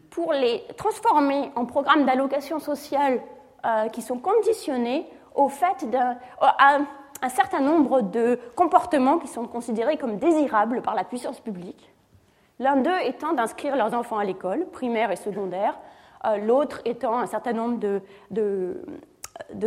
pour 0.09 0.33
les 0.33 0.62
transformer 0.75 1.51
en 1.55 1.65
programmes 1.65 2.05
d'allocation 2.05 2.59
sociale 2.59 3.21
euh, 3.65 3.88
qui 3.88 4.01
sont 4.01 4.19
conditionnés 4.19 5.07
au 5.36 5.47
fait 5.47 5.86
un 7.21 7.29
certain 7.29 7.62
nombre 7.62 8.01
de 8.01 8.38
comportements 8.55 9.19
qui 9.19 9.27
sont 9.27 9.45
considérés 9.45 9.95
comme 9.97 10.17
désirables 10.17 10.81
par 10.81 10.95
la 10.95 11.05
puissance 11.05 11.39
publique. 11.39 11.93
L'un 12.59 12.75
d'eux 12.77 13.00
étant 13.05 13.31
d'inscrire 13.31 13.77
leurs 13.77 13.93
enfants 13.93 14.17
à 14.17 14.25
l'école, 14.25 14.65
primaire 14.71 15.12
et 15.12 15.15
secondaire, 15.15 15.79
euh, 16.25 16.38
l'autre 16.38 16.81
étant 16.83 17.17
un 17.17 17.27
certain 17.27 17.53
nombre 17.53 17.77
de, 17.79 18.01
de, 18.31 18.81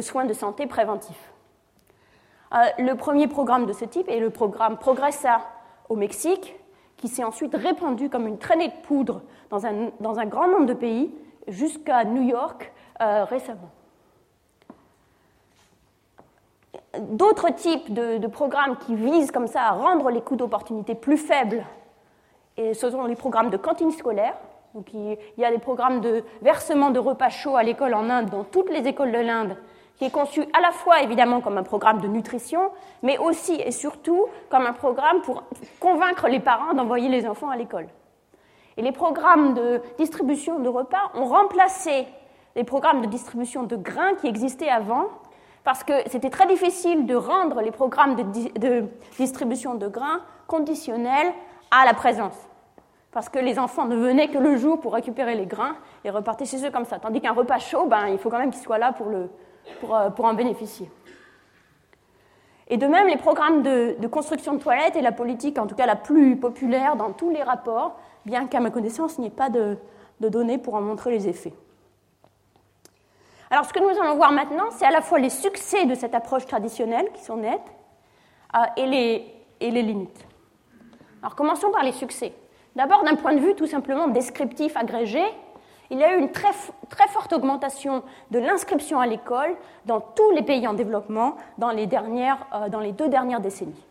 soins 0.01 0.25
de 0.25 0.33
santé 0.33 0.67
préventifs. 0.67 1.33
Euh, 2.53 2.59
le 2.79 2.95
premier 2.95 3.29
programme 3.29 3.67
de 3.67 3.73
ce 3.73 3.85
type 3.85 4.09
est 4.09 4.19
le 4.19 4.31
programme 4.31 4.77
Progressa 4.77 5.41
au 5.89 5.97
Mexique, 5.97 6.57
qui 6.97 7.09
s'est 7.09 7.25
ensuite 7.25 7.55
répandu 7.55 8.11
comme 8.11 8.27
une 8.27 8.39
traînée 8.39 8.69
de 8.69 8.87
poudre 8.87 9.23
dans 9.51 9.65
un, 9.67 10.27
grand 10.27 10.49
nombre 10.49 10.67
de 10.67 10.75
pays, 10.75 11.15
jusqu'à 11.49 12.05
New 12.05 12.23
York 12.23 12.73
euh, 13.01 13.25
récemment. 13.25 13.71
D'autres 16.99 17.51
types 17.51 17.93
de, 17.93 18.19
de, 18.19 18.27
programmes 18.27 18.77
qui 18.77 18.95
visent 18.95 19.31
comme 19.31 19.47
ça 19.47 19.63
à 19.63 19.71
rendre 19.71 20.11
les 20.11 20.21
coûts 20.21 20.37
d'opportunité 20.37 20.95
plus 20.95 21.17
faibles, 21.17 21.65
ce 22.59 22.91
sont 22.91 23.07
les 23.07 23.17
programmes 23.17 23.51
de 23.51 23.57
cantine 23.57 23.91
scolaire. 23.91 24.35
Donc 24.75 24.93
il 24.95 25.19
y 25.37 25.45
a 25.45 25.51
des 25.51 25.59
programmes 25.59 26.01
de 26.01 26.23
versement 26.43 26.91
de 26.91 27.01
repas 27.01 27.29
chauds 27.29 27.57
à 27.57 27.63
l'école 27.63 27.95
en 27.95 28.09
Inde, 28.09 28.31
dans 28.31 28.45
toutes 28.45 28.71
les 28.71 28.87
écoles 28.87 29.11
de 29.11 29.19
l'Inde, 29.19 29.57
qui 29.97 30.05
est 30.05 30.11
conçu 30.11 30.43
à 30.57 30.61
la 30.61 30.71
fois 30.71 31.03
évidemment 31.03 31.41
comme 31.41 31.59
un 31.59 31.65
programme 31.65 32.01
de 32.01 32.07
nutrition, 32.07 32.71
mais 33.03 33.19
aussi 33.19 33.55
et 33.55 33.73
surtout 33.73 34.27
comme 34.49 34.67
un 34.67 34.73
programme 34.73 35.23
pour 35.23 35.43
convaincre 35.81 36.29
les 36.29 36.39
parents 36.39 36.73
d'envoyer 36.73 37.09
les 37.09 37.27
enfants 37.27 37.51
à 37.51 37.57
l'école. 37.57 37.89
Et 38.77 38.83
les 38.83 38.93
programmes 38.93 39.55
de 39.55 39.83
distribution 39.99 40.61
de 40.61 40.69
repas 40.69 41.11
ont 41.15 41.27
remplacé 41.27 42.07
les 42.55 42.65
programmes 42.65 43.01
de 43.01 43.07
distribution 43.07 43.65
de 43.65 43.77
grains 43.77 44.15
qui 44.15 44.29
existaient 44.29 44.71
avant, 44.71 45.07
parce 45.65 45.85
que 45.85 45.93
c'était 46.07 46.31
très 46.31 46.47
difficile 46.47 47.07
de 47.07 47.15
rendre 47.15 47.61
les 47.61 47.73
programmes 47.73 48.15
de, 48.15 48.85
distribution 49.19 49.75
de 49.75 49.89
grains 49.89 50.23
conditionnels 50.47 51.33
à 51.71 51.85
la 51.85 51.95
présence. 51.95 52.50
Parce 53.13 53.29
que 53.29 53.39
les 53.39 53.59
enfants 53.59 53.87
ne 53.87 53.97
venaient 53.97 54.29
que 54.29 54.39
le 54.39 54.57
jour 54.57 54.81
pour 54.81 54.95
récupérer 54.95 55.35
les 55.35 55.47
grains 55.47 55.77
et 56.05 56.11
repartaient 56.11 56.45
chez 56.45 56.65
eux 56.65 56.71
comme 56.71 56.85
ça. 56.85 56.99
Tandis 56.99 57.21
qu'un 57.21 57.33
repas 57.33 57.59
chaud, 57.59 57.87
ben, 57.87 58.07
il 58.09 58.19
faut 58.19 58.31
quand 58.31 58.39
même 58.39 58.51
qu'ils 58.51 58.63
soient 58.63 58.79
là 58.79 58.95
euh, 59.01 59.27
pour, 60.11 60.25
en 60.25 60.35
bénéficier. 60.35 60.89
Et 62.69 62.77
de 62.77 62.87
même, 62.87 63.09
les 63.09 63.17
programmes 63.17 63.63
de, 63.63 64.07
construction 64.07 64.55
de 64.55 64.61
toilettes 64.61 64.95
et 64.95 65.03
la 65.03 65.11
politique, 65.11 65.59
en 65.59 65.67
tout 65.67 65.75
cas 65.75 65.87
la 65.87 65.97
plus 65.97 66.37
populaire 66.37 66.95
dans 66.95 67.13
tous 67.13 67.31
les 67.31 67.43
rapports, 67.43 67.99
bien 68.25 68.47
qu'à 68.47 68.61
ma 68.61 68.71
connaissance, 68.71 69.17
il 69.19 69.23
n'y 69.23 69.27
ait 69.27 69.31
pas 69.31 69.51
de, 69.51 69.77
de 70.21 70.29
données 70.29 70.59
pour 70.59 70.75
en 70.75 70.81
montrer 70.81 71.11
les 71.11 71.27
effets. 71.27 71.55
Alors, 73.51 73.65
ce 73.65 73.73
que 73.73 73.81
nous 73.81 74.01
allons 74.01 74.15
voir 74.15 74.31
maintenant, 74.31 74.71
c'est 74.71 74.87
à 74.87 74.93
la 74.93 75.01
fois 75.01 75.19
les 75.19 75.31
succès 75.31 75.85
de 75.85 75.97
cette 75.97 76.15
approche 76.15 76.47
traditionnelle, 76.47 77.11
qui 77.13 77.25
sont 77.25 77.39
nets, 77.39 77.61
euh, 78.55 78.61
et, 78.77 78.87
les, 78.87 79.35
et 79.59 79.73
les 79.73 79.83
limites. 79.83 80.25
Alors, 81.21 81.35
commençons 81.35 81.73
par 81.73 81.83
les 81.83 81.91
succès. 81.91 82.33
D'abord, 82.77 83.05
d'un 83.05 83.17
point 83.17 83.35
de 83.35 83.41
vue 83.41 83.55
tout 83.55 83.67
simplement 83.67 84.09
descriptif, 84.09 84.77
agrégé, 84.77 85.23
il 85.91 85.99
y 85.99 86.05
a 86.05 86.15
eu 86.15 86.21
une 86.21 86.31
très, 86.31 86.53
forte 87.09 87.33
augmentation 87.33 88.05
de 88.31 88.39
l'inscription 88.39 89.01
à 89.01 89.07
l'école 89.07 89.57
dans 89.87 90.01
tous 90.01 90.31
les 90.31 90.43
pays 90.43 90.67
en 90.69 90.75
développement 90.75 91.37
dans 91.59 91.71
les, 91.71 91.89
euh, 91.93 92.93
deux 92.93 93.09
dernières 93.09 93.41
décennies. 93.41 93.85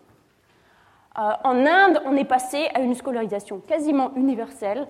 Euh, 1.18 1.32
en 1.44 1.66
Inde, 1.66 2.02
on 2.06 2.16
est 2.16 2.24
passé 2.24 2.70
à 2.74 2.80
une 2.80 2.96
scolarisation 2.96 3.60
quasiment 3.60 4.12
universelle 4.16 4.88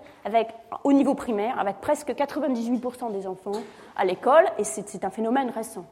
au 0.83 0.93
niveau 0.93 1.15
primaire, 1.15 1.57
avec 1.59 1.77
presque 1.81 2.09
98% 2.09 3.11
des 3.11 3.25
enfants 3.25 3.59
à 3.95 4.05
l'école, 4.05 4.45
et 4.59 4.63
c'est 4.63 5.03
un 5.03 5.09
phénomène 5.09 5.49
récent. 5.49 5.85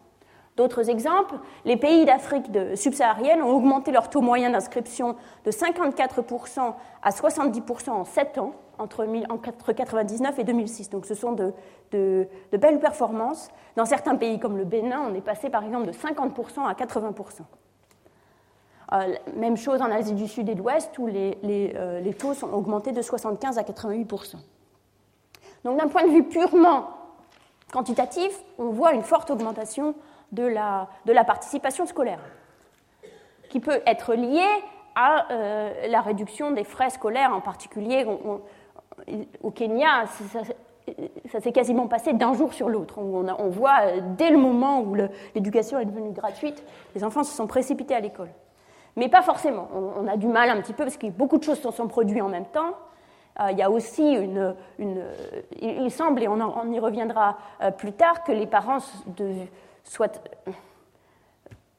D'autres 0.58 0.90
exemples, 0.90 1.36
les 1.66 1.78
pays 1.78 2.04
d'Afrique 2.04 2.48
subsaharienne 2.74 3.44
ont 3.44 3.56
augmenté 3.56 3.92
leur 3.92 4.10
taux 4.10 4.22
moyen 4.22 4.50
d'inscription 4.50 5.16
de 5.46 5.52
54% 5.52 6.74
à 7.04 7.10
70% 7.12 7.90
en 7.92 8.04
7 8.04 8.40
ans, 8.40 8.54
entre, 8.80 9.06
1999 9.06 10.40
et 10.40 10.44
2006. 10.44 10.90
Donc 10.90 11.06
ce 11.06 11.14
sont 11.14 11.34
de, 11.34 11.54
belles 12.52 12.80
performances. 12.80 13.50
Dans 13.76 13.86
certains 13.86 14.16
pays 14.16 14.40
comme 14.40 14.58
le 14.58 14.66
Bénin, 14.66 15.08
on 15.08 15.14
est 15.14 15.22
passé 15.22 15.52
par 15.52 15.64
exemple 15.64 15.86
de 15.86 15.92
50% 15.92 16.66
à 16.68 16.74
80%. 16.74 17.42
Euh, 18.94 19.16
même 19.36 19.58
chose 19.58 19.82
en 19.82 19.92
Asie 19.92 20.14
du 20.14 20.28
Sud 20.28 20.50
et 20.50 20.56
de 20.56 20.60
l'Ouest, 20.60 20.98
où 20.98 21.06
les, 21.06 21.38
euh, 21.46 22.00
les, 22.00 22.14
taux 22.16 22.34
sont 22.34 22.52
augmentés 22.52 22.94
de 22.94 23.02
75 23.04 23.60
à 23.60 23.62
88%. 23.62 24.38
Donc 25.66 25.78
d'un 25.78 25.88
point 25.88 26.04
de 26.04 26.10
vue 26.10 26.24
purement 26.24 26.88
quantitatif, 27.72 28.32
on 28.58 28.70
voit 28.70 28.94
une 28.94 29.04
forte 29.04 29.30
augmentation 29.30 29.94
de 30.32 30.44
la, 30.44 30.88
de 31.06 31.14
la 31.14 31.24
participation 31.24 31.86
scolaire, 31.86 32.20
qui 33.50 33.60
peut 33.60 33.82
être 33.86 34.14
liée 34.14 34.42
à 34.96 35.32
euh, 35.32 35.88
la 35.88 36.02
réduction 36.02 36.52
des 36.52 36.64
frais 36.64 36.90
scolaires, 36.90 37.34
en 37.34 37.42
particulier 37.42 38.06
au 39.44 39.52
Kenya, 39.52 40.06
ça, 41.30 41.40
s'est 41.40 41.52
quasiment 41.52 41.88
passé 41.88 42.14
d'un 42.14 42.34
jour 42.34 42.54
sur 42.54 42.70
l'autre. 42.70 42.98
On, 42.98 43.28
on, 43.28 43.50
voit 43.50 44.00
dès 44.18 44.32
le 44.32 44.38
moment 44.38 44.82
où 44.82 44.96
l'éducation 45.36 45.80
est 45.80 45.86
devenue 45.86 46.12
gratuite, 46.12 46.64
les 46.96 47.04
enfants 47.04 47.24
se 47.24 47.36
sont 47.36 47.46
précipités 47.48 47.94
à 47.94 48.00
l'école 48.00 48.30
mais 48.98 49.10
pas 49.10 49.22
forcément. 49.22 49.70
On, 49.74 50.08
a 50.08 50.18
du 50.18 50.28
mal 50.28 50.50
un 50.50 50.60
petit 50.60 50.74
peu 50.74 50.84
parce 50.84 50.98
que 50.98 51.08
beaucoup 51.08 51.38
de 51.38 51.44
choses 51.44 51.62
se 51.62 51.72
sont 51.72 51.88
produites 51.88 52.22
en 52.22 52.30
même 52.30 52.48
temps. 52.48 52.74
Euh, 53.40 53.52
il 53.52 53.58
y 53.58 53.62
a 53.62 53.70
aussi 53.70 54.14
une, 54.14 54.56
il 55.62 55.92
semble, 55.92 56.24
et 56.24 56.28
on, 56.28 56.72
y 56.72 56.80
reviendra 56.80 57.38
euh, 57.62 57.70
plus 57.70 57.94
tard, 57.94 58.24
que 58.24 58.32
les 58.32 58.48
parents 58.48 58.80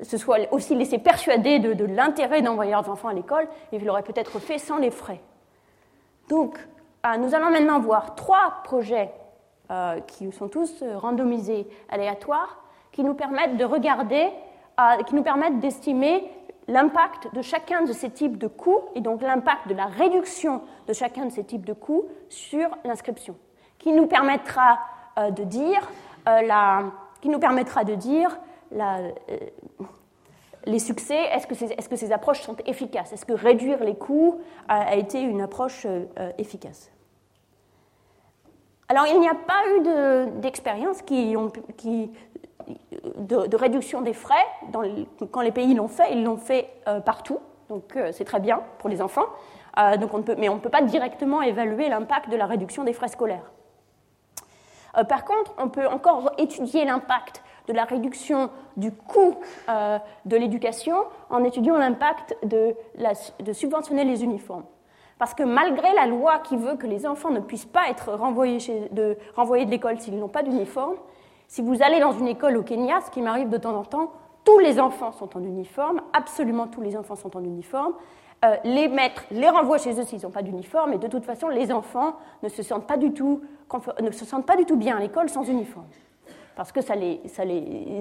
se 0.00 0.16
soient 0.16 0.38
aussi 0.50 0.74
laissés 0.74 0.98
persuader 0.98 1.58
de, 1.58 1.84
l'intérêt 1.84 2.42
d'envoyer 2.42 2.72
leurs 2.72 2.88
enfants 2.88 3.08
à 3.08 3.12
l'école 3.12 3.48
et 3.72 3.78
l'auraient 3.78 4.02
peut-être 4.02 4.38
fait 4.38 4.58
sans 4.58 4.78
les 4.78 4.90
frais. 4.90 5.20
Donc, 6.28 6.58
euh, 7.06 7.16
nous 7.16 7.34
allons 7.34 7.50
maintenant 7.50 7.80
voir 7.80 8.14
trois 8.14 8.62
projets 8.64 9.10
qui 10.06 10.32
sont 10.32 10.48
tous 10.48 10.82
randomisés 10.94 11.68
aléatoires, 11.90 12.64
qui 12.90 13.04
nous 13.04 13.12
permettent 13.12 13.58
de 13.58 13.66
regarder, 13.66 14.30
qui 15.06 15.14
nous 15.14 15.22
permettent 15.22 15.60
d'estimer 15.60 16.24
l'impact 16.68 17.34
de 17.34 17.42
chacun 17.42 17.82
de 17.82 17.92
ces 17.92 18.10
types 18.10 18.38
de 18.38 18.46
coûts 18.46 18.82
et 18.94 19.00
donc 19.00 19.22
l'impact 19.22 19.68
de 19.68 19.74
la 19.74 19.86
réduction 19.86 20.62
de 20.86 20.92
chacun 20.92 21.24
de 21.24 21.32
ces 21.32 21.44
types 21.44 21.64
de 21.64 21.72
coûts 21.72 22.04
sur 22.28 22.68
l'inscription, 22.84 23.36
qui 23.78 23.92
nous 23.92 24.06
permettra 24.06 24.78
euh, 25.18 25.30
de 25.30 25.44
dire, 25.44 25.80
euh, 26.28 26.42
qui 27.20 27.28
nous 27.28 27.38
permettra 27.38 27.84
de 27.84 27.94
dire 27.94 28.38
euh, 28.72 29.10
les 30.64 30.78
succès, 30.78 31.18
est-ce 31.32 31.46
que, 31.46 31.96
ces 31.96 32.12
approches 32.12 32.42
sont 32.42 32.56
efficaces? 32.66 33.12
Est-ce 33.12 33.24
que 33.24 33.32
réduire 33.32 33.82
les 33.82 33.94
coûts 33.94 34.40
a, 34.68 34.96
été 34.96 35.20
une 35.20 35.40
approche 35.40 35.86
efficace? 36.36 36.90
Alors, 38.88 39.06
il 39.06 39.20
n'y 39.20 39.28
a 39.28 39.34
pas 39.34 39.62
eu 39.76 40.40
d'expérience 40.40 41.02
qui, 41.02 41.34
qui, 41.76 42.10
de, 43.16 43.56
réduction 43.56 44.02
des 44.02 44.12
frais. 44.12 44.34
quand 45.30 45.40
les 45.40 45.52
pays 45.52 45.74
l'ont 45.74 45.88
fait, 45.88 46.12
ils 46.12 46.24
l'ont 46.24 46.36
fait 46.36 46.70
euh, 46.86 47.00
partout, 47.00 47.38
donc 47.68 47.96
euh, 47.96 48.10
c'est 48.12 48.24
très 48.24 48.40
bien 48.40 48.62
pour 48.78 48.88
les 48.88 49.02
enfants. 49.02 49.26
Euh, 49.78 49.96
donc 49.96 50.14
on 50.14 50.22
peut, 50.22 50.34
mais 50.38 50.48
on 50.48 50.56
ne 50.56 50.60
peut 50.60 50.70
pas 50.70 50.82
directement 50.82 51.42
évaluer 51.42 51.88
l'impact 51.88 52.30
de 52.30 52.36
la 52.36 52.46
réduction 52.46 52.84
des 52.84 52.92
frais 52.92 53.08
scolaires. 53.08 53.52
Par 55.04 55.24
contre, 55.24 55.52
on 55.58 55.68
peut 55.68 55.86
encore 55.86 56.32
étudier 56.38 56.84
l'impact 56.84 57.42
de 57.68 57.72
la 57.74 57.84
réduction 57.84 58.50
du 58.76 58.92
coût 58.92 59.36
de 59.68 60.36
l'éducation 60.36 60.96
en 61.30 61.44
étudiant 61.44 61.76
l'impact 61.76 62.36
de, 62.42 62.74
subventionner 63.52 64.04
les 64.04 64.24
uniformes. 64.24 64.64
Parce 65.18 65.34
que 65.34 65.42
malgré 65.42 65.92
la 65.94 66.06
loi 66.06 66.38
qui 66.38 66.56
veut 66.56 66.76
que 66.76 66.86
les 66.86 67.06
enfants 67.06 67.30
ne 67.30 67.40
puissent 67.40 67.66
pas 67.66 67.90
être 67.90 68.12
renvoyés 68.12 68.58
de 68.90 69.70
l'école 69.70 70.00
s'ils 70.00 70.18
n'ont 70.18 70.28
pas 70.28 70.42
d'uniforme, 70.42 70.94
si 71.48 71.62
vous 71.62 71.82
allez 71.82 71.98
dans 71.98 72.12
une 72.12 72.28
école 72.28 72.56
au 72.56 72.62
Kenya, 72.62 73.00
ce 73.00 73.10
qui 73.10 73.22
m'arrive 73.22 73.48
de 73.48 73.56
temps 73.56 73.74
en 73.74 73.84
temps, 73.84 74.12
tous 74.44 74.58
les 74.58 74.78
enfants 74.78 75.12
sont 75.12 75.36
en 75.36 75.42
uniforme, 75.42 76.00
absolument 76.12 76.66
tous 76.66 76.80
les 76.80 76.96
enfants 76.96 77.16
sont 77.16 77.36
en 77.36 77.42
uniforme. 77.42 77.94
Euh, 78.44 78.56
les 78.64 78.88
maîtres 78.88 79.24
les 79.30 79.48
renvoient 79.48 79.78
chez 79.78 79.98
eux 79.98 80.04
s'ils 80.04 80.22
n'ont 80.22 80.30
pas 80.30 80.42
d'uniforme, 80.42 80.92
et 80.92 80.98
de 80.98 81.08
toute 81.08 81.24
façon, 81.24 81.48
les 81.48 81.72
enfants 81.72 82.14
ne 82.42 82.48
se 82.48 82.62
sentent 82.62 82.86
pas 82.86 82.96
du 82.96 83.12
tout, 83.12 83.42
bien 84.76 84.96
à 84.96 85.00
l'école 85.00 85.28
sans 85.28 85.44
uniforme. 85.44 85.86
Parce 86.54 86.72
que 86.72 86.80
ça 86.80 86.94
les, 86.94 87.20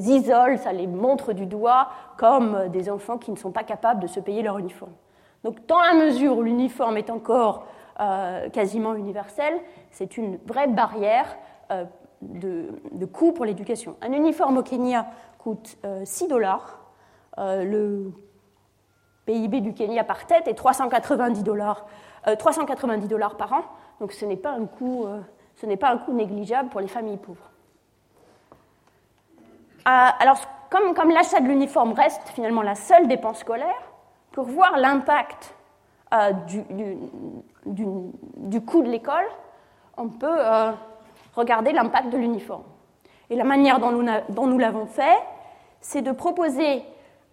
isole, 0.09 0.57
ça 0.57 0.71
les 0.73 0.87
montre 0.87 1.33
du 1.33 1.45
doigt 1.45 1.89
comme 2.17 2.69
des 2.69 2.89
enfants 2.89 3.17
qui 3.17 3.31
ne 3.31 3.35
sont 3.35 3.51
pas 3.51 3.63
capables 3.63 3.99
de 3.99 4.07
se 4.07 4.19
payer 4.19 4.41
leur 4.41 4.57
uniforme. 4.57 4.93
Donc, 5.43 5.65
dans 5.67 5.79
la 5.79 5.93
mesure 5.93 6.37
où 6.37 6.43
l'uniforme 6.43 6.97
est 6.97 7.09
encore 7.09 7.65
euh, 7.99 8.49
quasiment 8.49 8.95
universel, 8.95 9.53
c'est 9.91 10.17
une 10.17 10.37
vraie 10.45 10.67
barrière 10.67 11.37
euh, 11.71 11.85
de, 12.21 13.05
coût 13.05 13.31
pour 13.31 13.45
l'éducation. 13.45 13.95
Un 14.01 14.11
uniforme 14.11 14.57
au 14.57 14.63
Kenya 14.63 15.07
coûte 15.37 15.77
6 16.03 16.23
euh, 16.23 16.27
dollars. 16.27 16.79
Euh, 17.37 18.09
PIB 19.27 19.61
du 19.61 19.75
Kenya 19.75 20.03
par 20.03 20.25
tête 20.25 20.47
est 20.47 20.55
390 20.55 21.43
dollars, 21.43 21.85
390 22.39 23.05
euh, 23.05 23.07
dollars 23.07 23.37
par 23.37 23.53
an. 23.53 23.61
Donc 23.99 24.11
ce 24.11 24.25
n'est 24.25 24.37
pas 24.37 24.51
un 24.51 24.65
coût, 24.65 25.05
ce 25.55 25.65
n'est 25.67 25.77
pas 25.77 25.91
un 25.91 25.97
coût 25.97 26.13
négligeable 26.13 26.69
pour 26.69 26.81
les 26.81 26.87
familles 26.87 27.17
pauvres. 27.17 27.51
alors 29.85 30.39
comme, 30.69 31.11
l'achat 31.11 31.39
de 31.39 31.47
l'uniforme 31.47 31.93
reste 31.93 32.27
finalement 32.29 32.61
la 32.61 32.75
seule 32.75 33.07
dépense 33.07 33.39
scolaire, 33.39 33.81
pour 34.31 34.45
voir 34.45 34.77
l'impact 34.77 35.55
euh, 36.13 36.31
du, 37.65 38.61
coût 38.61 38.83
de 38.83 38.89
l'école, 38.89 39.25
on 39.97 40.09
peut 40.09 40.27
euh, 40.29 40.71
regarder 41.35 41.71
l'impact 41.71 42.09
de 42.09 42.17
l'uniforme. 42.17 42.63
Et 43.29 43.35
la 43.35 43.43
manière 43.43 43.79
dont 43.79 44.47
nous 44.47 44.57
l'avons 44.57 44.85
fait, 44.85 45.17
c'est 45.81 46.01
de 46.01 46.11
proposer 46.11 46.83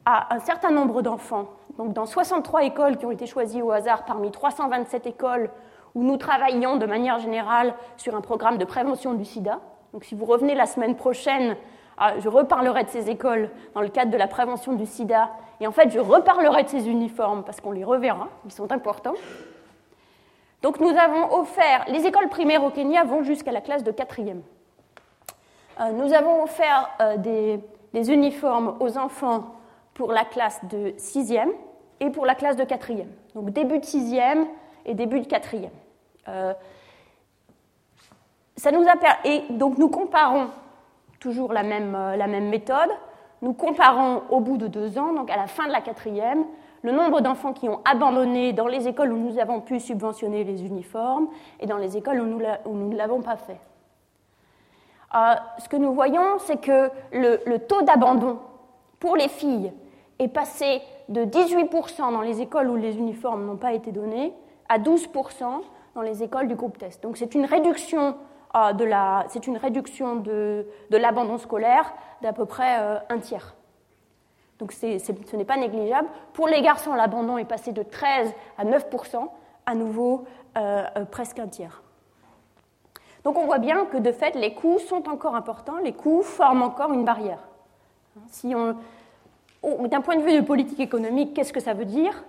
à 0.05 0.35
un 0.35 0.41
certain 0.41 0.71
nombre 0.71 1.03
d'enfants, 1.03 1.49
donc 1.79 1.93
dans 1.93 2.07
63 2.07 2.65
écoles 2.65 2.97
qui 2.97 3.07
ont 3.07 3.11
été 3.11 3.27
choisies 3.27 3.63
au 3.63 3.71
hasard 3.73 4.05
parmi 4.05 4.31
327 4.31 5.07
écoles 5.07 5.51
où 5.95 6.03
nous 6.03 6.17
travaillons 6.17 6.77
de 6.77 6.87
manière 6.87 7.19
générale 7.19 7.75
sur 7.97 8.15
un 8.15 8.21
programme 8.21 8.59
de 8.59 8.65
prévention 8.65 9.15
du 9.15 9.25
sida. 9.25 9.61
Donc 9.93 10.05
si 10.05 10.15
vous 10.15 10.25
revenez 10.25 10.55
la 10.55 10.67
semaine 10.67 10.97
prochaine, 10.97 11.57
ah, 11.99 12.15
je 12.19 12.29
reparlerai 12.29 12.85
de 12.85 12.89
ces 12.89 13.11
écoles 13.11 13.51
dans 13.75 13.81
le 13.81 13.89
cadre 13.89 14.11
de 14.11 14.17
la 14.17 14.27
prévention 14.27 14.73
du 14.73 14.87
sida. 14.87 15.31
Et 15.61 15.67
en 15.67 15.73
fait, 15.73 15.91
je 15.91 16.01
reparlerai 16.01 16.65
de 16.65 16.69
ces 16.69 16.89
uniformes 16.89 17.45
parce 17.45 17.61
qu'on 17.61 17.71
les 17.71 17.85
reverra, 17.85 18.29
ils 18.45 18.53
sont 18.53 18.73
importants. 18.73 19.15
Donc 20.63 20.81
nous 20.81 20.97
avons 20.97 21.33
offert, 21.39 21.85
les 21.89 22.07
écoles 22.07 22.29
primaires 22.29 22.65
au 22.65 22.71
Kenya 22.71 23.05
vont 23.05 23.23
jusqu'à 23.23 23.53
la 23.53 23.61
classe 23.61 23.85
de 23.85 23.93
quatrième. 23.93 24.43
Euh, 25.81 25.91
nous 25.91 26.13
avons 26.13 26.43
offert 26.43 26.89
euh, 27.01 27.17
des, 27.19 27.61
des, 27.93 28.11
uniformes 28.11 28.77
aux 28.81 28.97
enfants 28.97 29.45
pour 29.93 30.13
la 30.13 30.25
classe 30.25 30.61
de 30.65 30.95
sixième 30.97 31.53
et 32.01 32.11
pour 32.11 32.27
la 32.27 32.35
classe 32.35 32.57
de 32.57 32.65
quatrième. 32.65 33.11
Donc 33.35 33.51
début 33.51 33.79
de 33.79 33.85
sixième 33.85 34.47
et 34.85 34.95
début 34.95 35.21
de 35.21 35.27
quatrième. 35.27 35.71
Euh, 36.29 36.53
ça 38.57 38.71
nous 38.71 38.87
a 38.87 38.95
et 39.25 39.43
donc 39.51 39.79
nous 39.79 39.89
comparons 39.89 40.49
toujours 41.21 41.53
la 41.53 41.63
même, 41.63 41.95
euh, 41.95 42.17
la 42.17 42.27
même 42.27 42.49
méthode. 42.49 42.91
Nous 43.43 43.53
comparons 43.53 44.23
au 44.31 44.41
bout 44.41 44.57
de 44.57 44.69
deux 44.69 44.99
ans, 44.99 45.13
donc 45.13 45.31
à 45.31 45.37
la 45.37 45.47
fin 45.47 45.67
de 45.67 45.73
la 45.73 45.81
quatrième, 45.81 46.45
le 46.83 46.93
nombre 46.93 47.21
d'enfants 47.21 47.53
qui 47.53 47.69
ont 47.69 47.81
abandonné 47.85 48.53
dans 48.53 48.67
les 48.67 48.89
écoles 48.89 49.13
où 49.13 49.17
nous 49.17 49.39
avons 49.39 49.61
pu 49.61 49.81
subventionner 49.81 50.45
les 50.45 50.65
uniformes 50.65 51.29
et 51.61 51.67
dans 51.67 51.79
les 51.79 51.97
écoles 51.97 52.21
où 52.21 52.27
nous, 52.75 52.89
ne 52.89 52.97
l'avons 52.97 53.23
pas 53.23 53.37
fait. 53.37 53.61
Euh, 55.15 55.35
ce 55.59 55.69
que 55.69 55.77
nous 55.77 55.93
voyons, 55.93 56.39
c'est 56.41 56.61
que 56.61 56.91
le, 57.13 57.41
le 57.47 57.59
taux 57.59 57.83
d'abandon 57.83 58.39
pour 58.99 59.17
les 59.17 59.29
filles 59.29 59.73
est 60.19 60.29
passé 60.29 60.83
de 61.09 61.25
18% 61.25 62.13
dans 62.13 62.21
les 62.21 62.41
écoles 62.41 62.69
où 62.69 62.77
les 62.77 62.97
uniformes 62.97 63.45
n'ont 63.45 63.57
pas 63.57 63.73
été 63.73 63.93
donnés 63.93 64.33
à 64.69 64.79
12% 64.79 65.63
dans 65.95 66.03
les 66.03 66.23
écoles 66.23 66.49
du 66.49 66.55
groupe 66.55 66.79
test. 66.79 67.03
Donc 67.03 67.17
c'est 67.17 67.35
une 67.35 67.45
réduction, 67.45 68.17
euh, 68.57 68.73
de, 68.73 68.85
la, 68.85 69.25
c'est 69.29 69.47
une 69.47 69.57
réduction 69.57 70.17
de, 70.17 70.67
de 70.91 70.97
l'abandon 70.97 71.39
scolaire 71.39 71.93
d'à 72.23 72.33
peu 72.33 72.47
près 72.47 72.79
euh, 72.81 72.99
un 73.11 73.19
tiers. 73.19 73.55
Donc 74.59 74.73
c'est, 74.73 74.99
ce 74.99 75.37
n'est 75.37 75.45
pas 75.45 75.57
négligeable. 75.57 76.09
Pour 76.33 76.49
les 76.49 76.63
garçons, 76.63 76.95
l'abandon 76.95 77.39
est 77.39 77.45
passé 77.45 77.73
de 77.73 77.83
13 77.83 78.33
à 78.57 78.65
9%, 78.65 79.29
à 79.67 79.75
nouveau 79.75 80.25
euh, 80.57 80.85
presque 81.11 81.39
un 81.39 81.49
tiers. 81.49 81.83
Donc 83.25 83.39
on 83.39 83.47
voit 83.47 83.59
bien 83.59 83.87
que 83.87 83.97
de 83.97 84.13
fait, 84.13 84.35
les 84.35 84.55
coûts 84.55 84.79
sont 84.79 85.09
encore 85.09 85.35
importants, 85.35 85.79
les 85.83 85.93
coûts 85.93 86.23
forment 86.23 86.63
encore 86.63 86.93
une 86.93 87.05
barrière. 87.05 87.41
Si 88.29 88.55
on, 88.55 88.77
d'un 89.89 90.01
point 90.01 90.17
de 90.17 90.23
vue 90.23 90.35
de 90.35 90.45
politique 90.45 90.81
économique, 90.81 91.35
qu'est-ce 91.35 91.53
que 91.53 91.61
ça 91.61 91.75
veut 91.75 91.85
dire? 91.85 92.25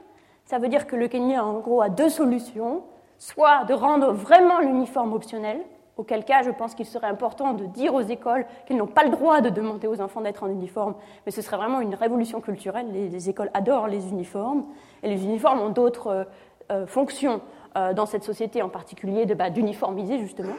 Ça 0.46 0.60
veut 0.60 0.68
dire 0.68 0.88
que 0.88 0.96
le 0.96 1.08
Kenya, 1.08 1.44
en 1.44 1.60
gros, 1.60 1.82
a 1.82 1.90
deux 1.90 2.10
solutions 2.10 2.84
soit 3.18 3.64
de 3.66 3.74
rendre 3.74 4.12
vraiment 4.12 4.60
l'uniforme 4.60 5.14
optionnel, 5.14 5.62
auquel 5.98 6.26
cas 6.26 6.44
je 6.44 6.52
pense 6.52 6.76
qu'il 6.76 6.86
serait 6.86 7.08
important 7.08 7.54
de 7.54 7.66
dire 7.66 7.94
aux 7.94 8.02
écoles 8.02 8.46
qu'elles 8.66 8.78
n'ont 8.78 8.88
pas 8.88 9.04
le 9.04 9.10
droit 9.10 9.42
de 9.42 9.50
demander 9.50 9.88
aux 9.88 10.02
enfants 10.02 10.22
d'être 10.22 10.44
en 10.44 10.50
uniforme, 10.50 10.96
mais 11.26 11.32
ce 11.32 11.42
serait 11.42 11.58
vraiment 11.58 11.80
une 11.80 11.96
révolution 11.96 12.42
culturelle. 12.42 12.88
Les, 12.92 13.30
écoles 13.30 13.50
adorent 13.54 13.88
les 13.88 14.10
uniformes, 14.10 14.66
et 15.04 15.10
les 15.10 15.24
uniformes 15.24 15.62
ont 15.62 15.70
d'autres 15.70 16.08
euh, 16.08 16.24
euh, 16.72 16.88
fonctions 16.88 17.42
euh, 17.78 17.94
dans 17.94 18.06
cette 18.06 18.24
société, 18.24 18.62
en 18.62 18.70
particulier 18.70 19.26
bah, 19.26 19.50
d'uniformiser 19.50 20.20
justement, 20.20 20.56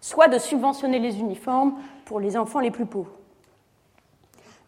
soit 0.00 0.28
de 0.28 0.38
subventionner 0.38 0.98
les 0.98 1.20
uniformes 1.20 1.74
pour 2.04 2.20
les 2.20 2.36
enfants 2.36 2.60
les 2.60 2.70
plus 2.70 2.86
pauvres. 2.86 3.12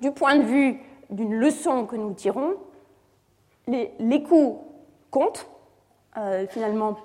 Du 0.00 0.10
point 0.10 0.36
de 0.36 0.42
vue 0.42 0.80
d'une 1.10 1.34
leçon 1.34 1.86
que 1.86 1.96
nous 1.96 2.12
tirons, 2.14 2.54
les, 3.66 4.22
coûts 4.22 4.64
comptent, 5.10 5.48
euh, 6.16 6.46
finalement 6.48 6.96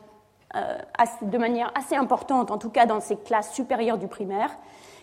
euh, 0.56 0.78
de 1.22 1.38
manière 1.38 1.72
assez 1.76 1.96
importante, 1.96 2.52
en 2.52 2.58
tout 2.58 2.70
cas 2.70 2.86
dans 2.86 3.00
ces 3.00 3.18
classes 3.18 3.54
supérieures 3.54 3.98
du 3.98 4.08
primaire, 4.08 4.50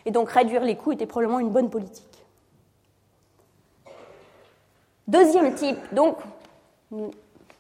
et 0.05 0.11
donc 0.11 0.31
réduire 0.31 0.63
les 0.63 0.77
coûts 0.77 0.93
était 0.93 1.07
probablement 1.07 1.41
une 1.41 1.51
bonne 1.51 1.71
politique. 1.71 2.27
Deuxième 5.09 5.55
type, 5.55 5.79
donc, 5.93 6.17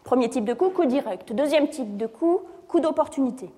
premier 0.04 0.30
type 0.30 0.44
de 0.44 0.54
coût, 0.54 0.70
coût 0.70 0.86
direct. 0.86 1.32
Deuxième 1.32 1.68
type 1.68 1.96
de 1.96 2.06
coût, 2.06 2.40
coût 2.68 2.80
d'opportunité. 2.80 3.50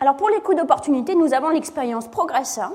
Alors 0.00 0.16
pour 0.16 0.28
les 0.28 0.40
coûts 0.40 0.54
d'opportunité, 0.54 1.14
nous 1.14 1.32
avons 1.32 1.48
l'expérience 1.48 2.08
Progressa, 2.08 2.72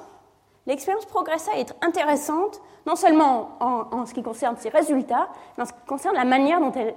L'expérience 0.68 1.06
Progressa 1.06 1.52
est 1.56 1.74
intéressante, 1.82 2.62
non 2.86 2.96
seulement 2.96 3.58
en, 3.60 4.06
ce 4.06 4.14
qui 4.14 4.24
concerne 4.24 4.56
ses 4.58 4.70
résultats, 4.70 5.30
mais 5.58 5.64
en 5.64 5.66
ce 5.66 5.74
qui 5.74 5.80
concerne 5.88 6.16
la 6.16 6.26
manière 6.26 6.60
dont 6.60 6.72
elle, 6.72 6.94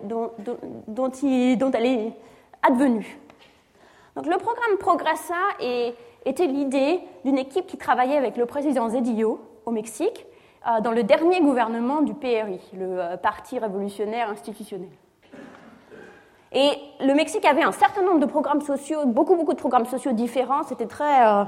est 1.87 2.13
advenue. 2.63 3.19
Donc, 4.15 4.27
le 4.27 4.37
programme 4.37 4.77
Progressa 4.79 5.35
était 6.25 6.47
l'idée 6.47 7.01
d'une 7.25 7.39
équipe 7.39 7.67
qui 7.67 7.79
travaillait 7.79 8.19
avec 8.19 8.37
le 8.37 8.47
président 8.47 8.89
Zedillo 8.89 9.41
au 9.65 9.71
Mexique 9.71 10.27
euh, 10.67 10.81
dans 10.81 10.93
le 10.93 11.03
dernier 11.03 11.41
gouvernement 11.41 12.03
du 12.03 12.15
PRI, 12.15 12.61
le 12.75 13.01
euh, 13.01 13.17
Parti 13.17 13.59
révolutionnaire 13.59 14.31
institutionnel. 14.31 14.91
Et 16.53 16.73
le 17.01 17.15
Mexique 17.15 17.45
avait 17.45 17.63
un 17.63 17.73
certain 17.73 18.03
nombre 18.03 18.21
de 18.21 18.27
programmes 18.27 18.61
sociaux, 18.61 19.07
beaucoup, 19.07 19.35
beaucoup 19.35 19.55
de 19.55 19.59
programmes 19.59 19.87
sociaux 19.87 20.13
différents. 20.13 20.63
C'était 20.63 20.87
très, 20.87 21.27
euh, 21.27 21.45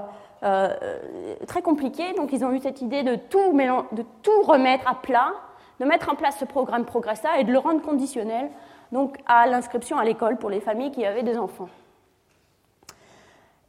très 1.46 1.62
compliqué. 1.62 2.12
Donc 2.14 2.32
ils 2.32 2.44
ont 2.44 2.52
eu 2.52 2.60
cette 2.60 2.82
idée 2.82 3.02
de 3.02 3.16
tout, 3.16 4.42
remettre 4.42 4.88
à 4.88 4.94
plat, 4.94 5.32
de 5.80 5.84
mettre 5.84 6.10
en 6.10 6.14
place 6.14 6.38
ce 6.38 6.44
programme 6.44 6.84
Progressa 6.84 7.38
et 7.38 7.44
de 7.44 7.52
le 7.52 7.58
rendre 7.58 7.82
conditionnel 7.82 8.50
donc 8.92 9.18
à 9.26 9.46
l'inscription 9.46 9.98
à 9.98 10.04
l'école 10.04 10.36
pour 10.36 10.50
les 10.50 10.60
familles 10.60 10.92
qui 10.92 11.04
avaient 11.04 11.22
des 11.22 11.36
enfants. 11.36 11.68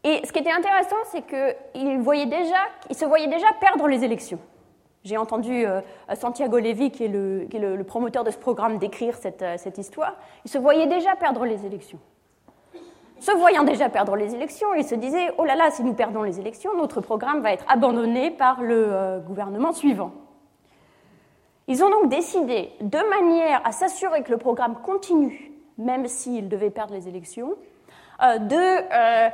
Et 0.04 0.22
ce 0.24 0.32
qui 0.32 0.40
était 0.40 0.52
intéressant, 0.52 0.98
c'est 1.06 1.24
qu'ils 1.24 1.98
se 1.98 3.06
voyaient 3.06 3.28
déjà 3.28 3.48
perdre 3.60 3.88
les 3.88 4.04
élections. 4.04 4.40
J'ai 5.04 5.18
entendu 5.18 5.66
euh, 5.66 5.82
Santiago 6.16 6.60
Levy, 6.60 6.92
qui 6.92 7.06
est, 7.06 7.08
le, 7.08 7.48
qui 7.50 7.58
est 7.58 7.60
le, 7.60 7.84
promoteur 7.84 8.24
de 8.24 8.32
ce 8.32 8.38
programme, 8.38 8.78
décrire 8.78 9.16
cette, 9.16 9.42
euh, 9.42 9.56
cette 9.58 9.78
histoire. 9.78 10.16
Ils 10.46 10.52
se 10.52 10.58
voyaient 10.58 10.88
déjà 10.88 11.16
perdre 11.16 11.46
les 11.46 11.66
élections. 11.66 12.00
Se 13.20 13.32
voyant 13.32 13.64
déjà 13.64 13.90
perdre 13.90 14.16
les 14.16 14.36
élections, 14.36 14.74
ils 14.74 14.84
se 14.84 14.96
disaient 14.96 15.32
Oh 15.38 15.46
là 15.46 15.56
là, 15.56 15.72
si 15.72 15.84
nous 15.84 15.94
perdons 15.94 16.24
les 16.24 16.40
élections, 16.40 16.76
notre 16.76 17.00
programme 17.00 17.42
va 17.42 17.54
être 17.54 17.66
abandonné 17.70 18.30
par 18.30 18.62
le 18.62 18.88
euh, 18.88 19.20
gouvernement 19.20 19.72
suivant. 19.72 20.12
Ils 21.68 21.84
ont 21.84 21.90
donc 21.90 22.10
décidé, 22.10 22.72
de 22.82 23.00
manière 23.10 23.62
à 23.66 23.72
s'assurer 23.72 24.22
que 24.22 24.32
le 24.32 24.38
programme 24.38 24.76
continue, 24.84 25.52
même 25.78 26.08
s'ils 26.08 26.50
devaient 26.50 26.70
perdre 26.70 26.94
les 26.94 27.08
élections, 27.08 27.54
euh, 28.22 28.38
de 28.38 28.56
euh, 28.56 29.30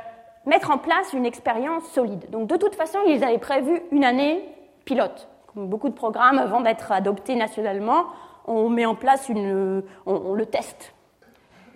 mettre 0.46 0.70
en 0.70 0.78
place 0.78 1.12
une 1.12 1.26
expérience 1.26 1.84
solide. 1.86 2.30
Donc 2.30 2.46
de 2.46 2.56
toute 2.56 2.76
façon, 2.76 3.00
ils 3.06 3.22
avaient 3.24 3.38
prévu 3.38 3.82
une 3.90 4.04
année 4.04 4.48
pilote. 4.84 5.28
Comme 5.52 5.66
beaucoup 5.66 5.88
de 5.88 5.94
programmes, 5.94 6.38
avant 6.38 6.60
d'être 6.60 6.92
adoptés 6.92 7.34
nationalement, 7.34 8.06
on 8.46 8.70
met 8.70 8.86
en 8.86 8.94
place 8.94 9.28
une, 9.28 9.82
on 10.06 10.34
le 10.34 10.46
teste 10.46 10.94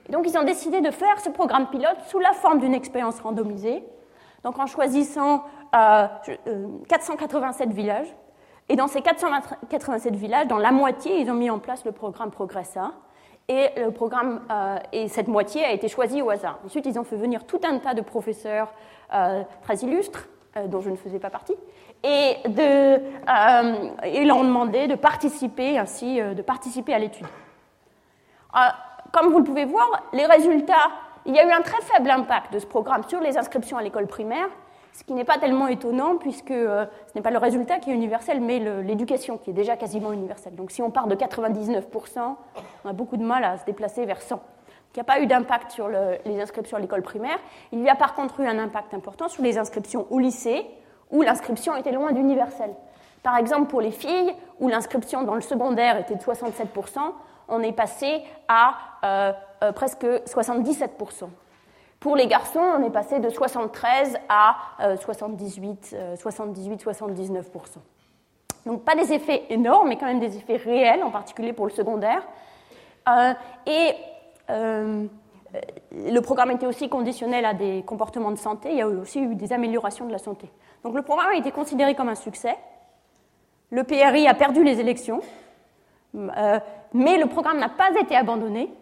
et 0.08 0.12
donc 0.12 0.26
ils 0.28 0.38
ont 0.38 0.44
décidé 0.44 0.80
de 0.80 0.90
faire 0.90 1.20
ce 1.20 1.30
programme 1.30 1.68
pilote 1.68 1.98
sous 2.08 2.18
la 2.18 2.32
forme 2.32 2.60
d'une 2.60 2.74
expérience 2.74 3.20
randomisée, 3.20 3.82
donc 4.44 4.58
en 4.58 4.66
choisissant 4.66 5.44
487 5.72 7.68
euh, 7.68 7.70
euh, 7.70 7.74
villages. 7.74 8.14
Et 8.68 8.76
dans 8.76 8.88
ces 8.88 9.00
487 9.00 10.14
villages, 10.16 10.48
dans 10.48 10.58
la 10.58 10.72
moitié, 10.72 11.20
ils 11.20 11.30
ont 11.30 11.34
mis 11.34 11.50
en 11.50 11.58
place 11.58 11.84
le 11.84 11.92
programme 11.92 12.30
Progressa. 12.30 12.92
Et, 13.48 13.68
euh, 13.78 14.78
et 14.92 15.06
cette 15.06 15.28
moitié 15.28 15.64
a 15.64 15.70
été 15.70 15.86
choisie 15.86 16.20
au 16.20 16.30
hasard. 16.30 16.58
Ensuite, 16.64 16.84
ils 16.86 16.98
ont 16.98 17.04
fait 17.04 17.16
venir 17.16 17.44
tout 17.44 17.60
un 17.62 17.78
tas 17.78 17.94
de 17.94 18.00
professeurs 18.00 18.72
très 19.62 19.76
illustres, 19.76 20.28
dont 20.66 20.80
je 20.80 20.90
ne 20.90 20.96
faisais 20.96 21.20
pas 21.20 21.30
partie, 21.30 21.54
et, 22.02 22.38
ils 22.44 24.26
leur 24.26 24.36
ont 24.38 24.44
demandé 24.44 24.88
de 24.88 24.96
participer 24.96 25.78
ainsi, 25.78 26.20
de 26.20 26.42
participer 26.42 26.92
à 26.92 26.98
l'étude 26.98 27.26
comme 29.16 29.32
vous 29.32 29.38
le 29.38 29.44
pouvez 29.44 29.64
voir, 29.64 29.88
les 30.12 30.26
résultats, 30.26 30.90
il 31.24 31.34
y 31.34 31.38
a 31.38 31.46
eu 31.46 31.50
un 31.50 31.62
très 31.62 31.80
faible 31.80 32.10
impact 32.10 32.52
de 32.52 32.58
ce 32.58 32.66
programme 32.66 33.02
sur 33.08 33.18
les 33.18 33.38
inscriptions 33.38 33.78
à 33.78 33.82
l'école 33.82 34.06
primaire, 34.06 34.48
ce 34.92 35.04
qui 35.04 35.14
n'est 35.14 35.24
pas 35.24 35.38
tellement 35.38 35.68
étonnant 35.68 36.16
puisque 36.18 36.50
euh, 36.50 36.84
ce 37.06 37.12
n'est 37.14 37.22
pas 37.22 37.30
le 37.30 37.38
résultat 37.38 37.78
qui 37.78 37.90
est 37.90 37.94
universel, 37.94 38.42
mais 38.42 38.58
l'éducation 38.82 39.38
qui 39.38 39.50
est 39.50 39.54
déjà 39.54 39.76
quasiment 39.76 40.12
universelle. 40.12 40.54
Donc 40.54 40.70
si 40.70 40.82
on 40.82 40.90
part 40.90 41.06
de 41.06 41.14
99%, 41.14 41.82
on 42.84 42.88
a 42.88 42.92
beaucoup 42.92 43.16
de 43.16 43.24
mal 43.24 43.42
à 43.42 43.56
se 43.56 43.64
déplacer 43.64 44.04
vers 44.04 44.20
100. 44.20 44.38
Il 44.94 44.98
n'y 44.98 45.00
a 45.00 45.04
pas 45.04 45.20
eu 45.20 45.26
d'impact 45.26 45.70
sur 45.70 45.88
les 45.88 46.40
inscriptions 46.40 46.76
à 46.76 46.80
l'école 46.80 47.02
primaire. 47.02 47.38
Il 47.72 47.80
y 47.80 47.88
a 47.88 47.94
par 47.94 48.14
contre 48.14 48.40
eu 48.40 48.46
un 48.46 48.58
impact 48.58 48.92
important 48.92 49.28
sur 49.28 49.42
les 49.42 49.56
inscriptions 49.56 50.06
au 50.10 50.18
lycée, 50.18 50.66
où 51.10 51.22
l'inscription 51.22 51.74
était 51.74 51.92
loin 51.92 52.12
d'universelle. 52.12 52.74
Par 53.22 53.38
exemple, 53.38 53.68
pour 53.68 53.80
les 53.80 53.92
filles, 53.92 54.34
où 54.60 54.68
l'inscription 54.68 55.22
dans 55.22 55.34
le 55.34 55.40
secondaire 55.40 55.98
était 55.98 56.14
de 56.14 56.22
67%, 56.22 56.98
on 57.48 57.60
est 57.62 57.72
passé 57.72 58.22
à 58.48 58.74
euh, 59.04 59.32
euh, 59.62 59.72
presque 59.72 60.04
77%. 60.04 61.28
Pour 62.00 62.16
les 62.16 62.26
garçons, 62.26 62.60
on 62.60 62.84
est 62.84 62.90
passé 62.90 63.20
de 63.20 63.28
73 63.28 64.18
à 64.28 64.56
78, 65.00 65.96
78, 66.16 66.84
79%. 66.84 67.42
Donc 68.66 68.84
pas 68.84 68.94
des 68.94 69.12
effets 69.12 69.44
énormes, 69.48 69.88
mais 69.88 69.96
quand 69.96 70.06
même 70.06 70.20
des 70.20 70.36
effets 70.36 70.56
réels, 70.56 71.02
en 71.02 71.10
particulier 71.10 71.52
pour 71.52 71.66
le 71.66 71.72
secondaire. 71.72 72.22
Euh, 73.08 73.32
et 73.66 73.94
le 74.48 76.20
programme 76.20 76.50
était 76.50 76.66
aussi 76.66 76.88
conditionnel 76.88 77.44
à 77.44 77.54
des 77.54 77.82
comportements 77.84 78.30
de 78.30 78.38
santé. 78.38 78.70
Il 78.72 78.76
y 78.76 78.82
a 78.82 78.88
aussi 78.88 79.20
eu 79.20 79.34
des 79.34 79.52
améliorations 79.52 80.06
de 80.06 80.12
la 80.12 80.18
santé. 80.18 80.50
Donc 80.84 80.94
le 80.94 81.02
programme 81.02 81.30
a 81.30 81.36
été 81.36 81.50
considéré 81.50 81.94
comme 81.94 82.08
un 82.08 82.14
succès. 82.14 82.56
Le 83.70 83.82
PRI 83.82 84.28
a 84.28 84.34
perdu 84.34 84.62
les 84.62 84.78
élections, 84.78 85.20
euh, 86.14 86.60
mais 86.92 87.18
le 87.18 87.26
programme 87.26 87.58
n'a 87.58 87.68
pas 87.68 87.90
été 88.00 88.16
abandonné. 88.16 88.72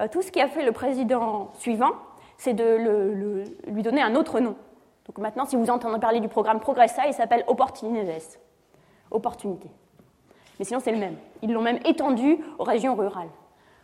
Euh, 0.00 0.08
tout 0.08 0.22
ce 0.22 0.30
qui 0.30 0.40
a 0.40 0.48
fait 0.48 0.64
le 0.64 0.72
président 0.72 1.52
suivant, 1.54 1.92
c'est 2.36 2.54
de 2.54 3.44
lui 3.68 3.82
donner 3.82 4.02
un 4.02 4.14
autre 4.16 4.40
nom. 4.40 4.56
Donc 5.06 5.18
maintenant, 5.18 5.44
si 5.44 5.56
vous 5.56 5.70
entendez 5.70 5.98
parler 5.98 6.20
du 6.20 6.28
programme 6.28 6.60
Progressa, 6.60 7.06
il 7.06 7.14
s'appelle 7.14 7.44
Opportunités. 7.46 8.38
Opportunité. 9.10 9.70
Mais 10.58 10.64
sinon, 10.64 10.80
c'est 10.80 10.92
le 10.92 10.98
même. 10.98 11.16
Ils 11.42 11.52
l'ont 11.52 11.62
même 11.62 11.80
étendu 11.84 12.38
aux 12.58 12.64
régions 12.64 12.94
rurales. 12.94 13.28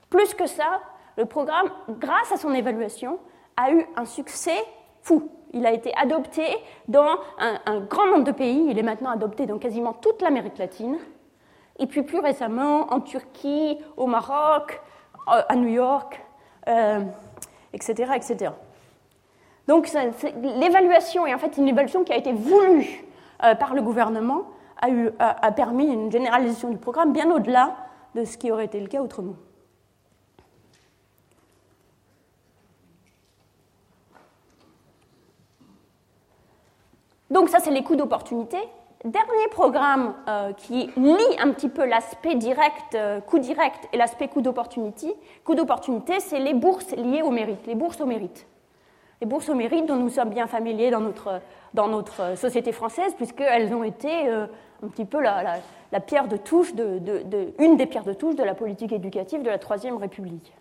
Plus 0.09 0.35
que 0.35 0.47
ça, 0.47 0.81
le 1.17 1.27
programme, 1.27 1.69
grâce 1.89 2.33
à 2.33 2.37
son 2.37 2.53
évaluation, 2.55 3.19
a 3.57 3.73
eu 3.73 3.87
un 3.97 4.05
succès 4.05 4.59
fou. 5.03 5.31
Il 5.53 5.67
a 5.67 5.73
été 5.73 5.93
adopté 5.97 6.43
dans 6.89 7.19
un, 7.39 7.81
grand 7.81 8.07
nombre 8.07 8.25
de 8.25 8.33
pays. 8.33 8.67
Il 8.69 8.79
est 8.79 8.83
maintenant 8.83 9.11
adopté 9.11 9.47
dans 9.47 9.59
quasiment 9.59 9.93
toute 9.93 10.23
l'Amérique 10.23 10.59
latine. 10.59 10.97
Et 11.81 11.87
puis 11.87 12.03
plus 12.03 12.21
récemment 12.21 12.93
en 12.93 13.01
Turquie, 13.01 13.79
au 13.97 14.07
Maroc, 14.07 14.81
euh, 15.29 15.43
à 15.49 15.57
New 15.57 15.69
York, 15.69 16.21
etc., 17.73 17.95
euh, 18.11 18.15
etc. 18.15 18.53
Donc 19.67 19.91
l'évaluation 20.61 21.27
est 21.27 21.35
en 21.35 21.39
fait 21.39 21.57
une 21.57 21.69
évaluation 21.69 22.05
qui 22.05 22.13
a 22.13 22.17
été 22.17 22.33
voulue 22.33 23.05
euh, 23.43 23.55
par 23.55 23.75
le 23.75 23.81
gouvernement, 23.81 24.43
a, 24.83 24.91
eu, 24.91 25.11
a 25.19 25.53
permis 25.53 25.87
une 25.87 26.13
généralisation 26.13 26.71
du 26.71 26.77
programme 26.77 27.13
bien 27.13 27.31
au-delà 27.31 27.77
de 28.15 28.25
ce 28.25 28.37
qui 28.37 28.51
aurait 28.51 28.67
été 28.67 28.81
le 28.81 28.87
cas 28.87 29.01
autrement. 29.01 29.37
Donc 37.31 37.49
ça, 37.49 37.59
c'est 37.61 37.71
les 37.71 37.83
coûts 37.83 37.97
d'opportunité. 37.97 38.59
Dernier 39.05 39.49
programme 39.51 40.13
euh, 40.29 40.53
qui 40.53 40.91
lie 40.95 41.39
un 41.39 41.53
petit 41.53 41.71
peu 41.71 41.87
l'aspect 41.87 42.35
direct, 42.35 42.95
euh, 42.95 43.23
coût 43.23 43.39
direct 43.39 43.89
et 43.95 43.97
l'aspect 43.97 44.29
coût 44.29 44.43
d'opportunité. 44.43 45.17
Coût 45.43 45.55
d'opportunité, 45.55 46.21
c'est 46.21 46.39
les 46.39 46.53
bourses 46.53 46.91
liées 46.95 47.23
au 47.23 47.31
mérite, 47.31 47.67
les 47.67 47.75
bourses 47.75 47.99
au 48.03 48.05
mérite. 48.05 48.47
Les 49.23 49.27
bourses 49.27 49.49
au 49.49 49.55
mérite 49.55 49.87
dont 49.87 49.97
nous 49.97 50.11
sommes 50.11 50.29
bien 50.29 50.47
familiers 50.47 50.91
dans 50.91 51.01
notre, 51.01 51.41
notre 51.75 52.37
société 52.37 52.73
française, 52.73 53.15
puisqu'elles 53.15 53.73
ont 53.73 53.85
été 53.85 54.29
euh, 54.29 54.47
un 54.85 54.89
petit 54.89 55.07
peu 55.07 55.23
la, 55.23 55.61
pierre 56.01 56.29
de 56.29 56.37
touche, 56.37 56.75
une 57.59 57.79
des 57.79 57.87
pierres 57.87 58.05
de 58.05 58.13
touche 58.13 58.35
de 58.35 58.45
la 58.45 58.55
politique 58.55 58.93
éducative 58.93 59.43
de 59.43 59.49
la 59.49 59.59
Troisième 59.59 59.97
République 59.97 60.53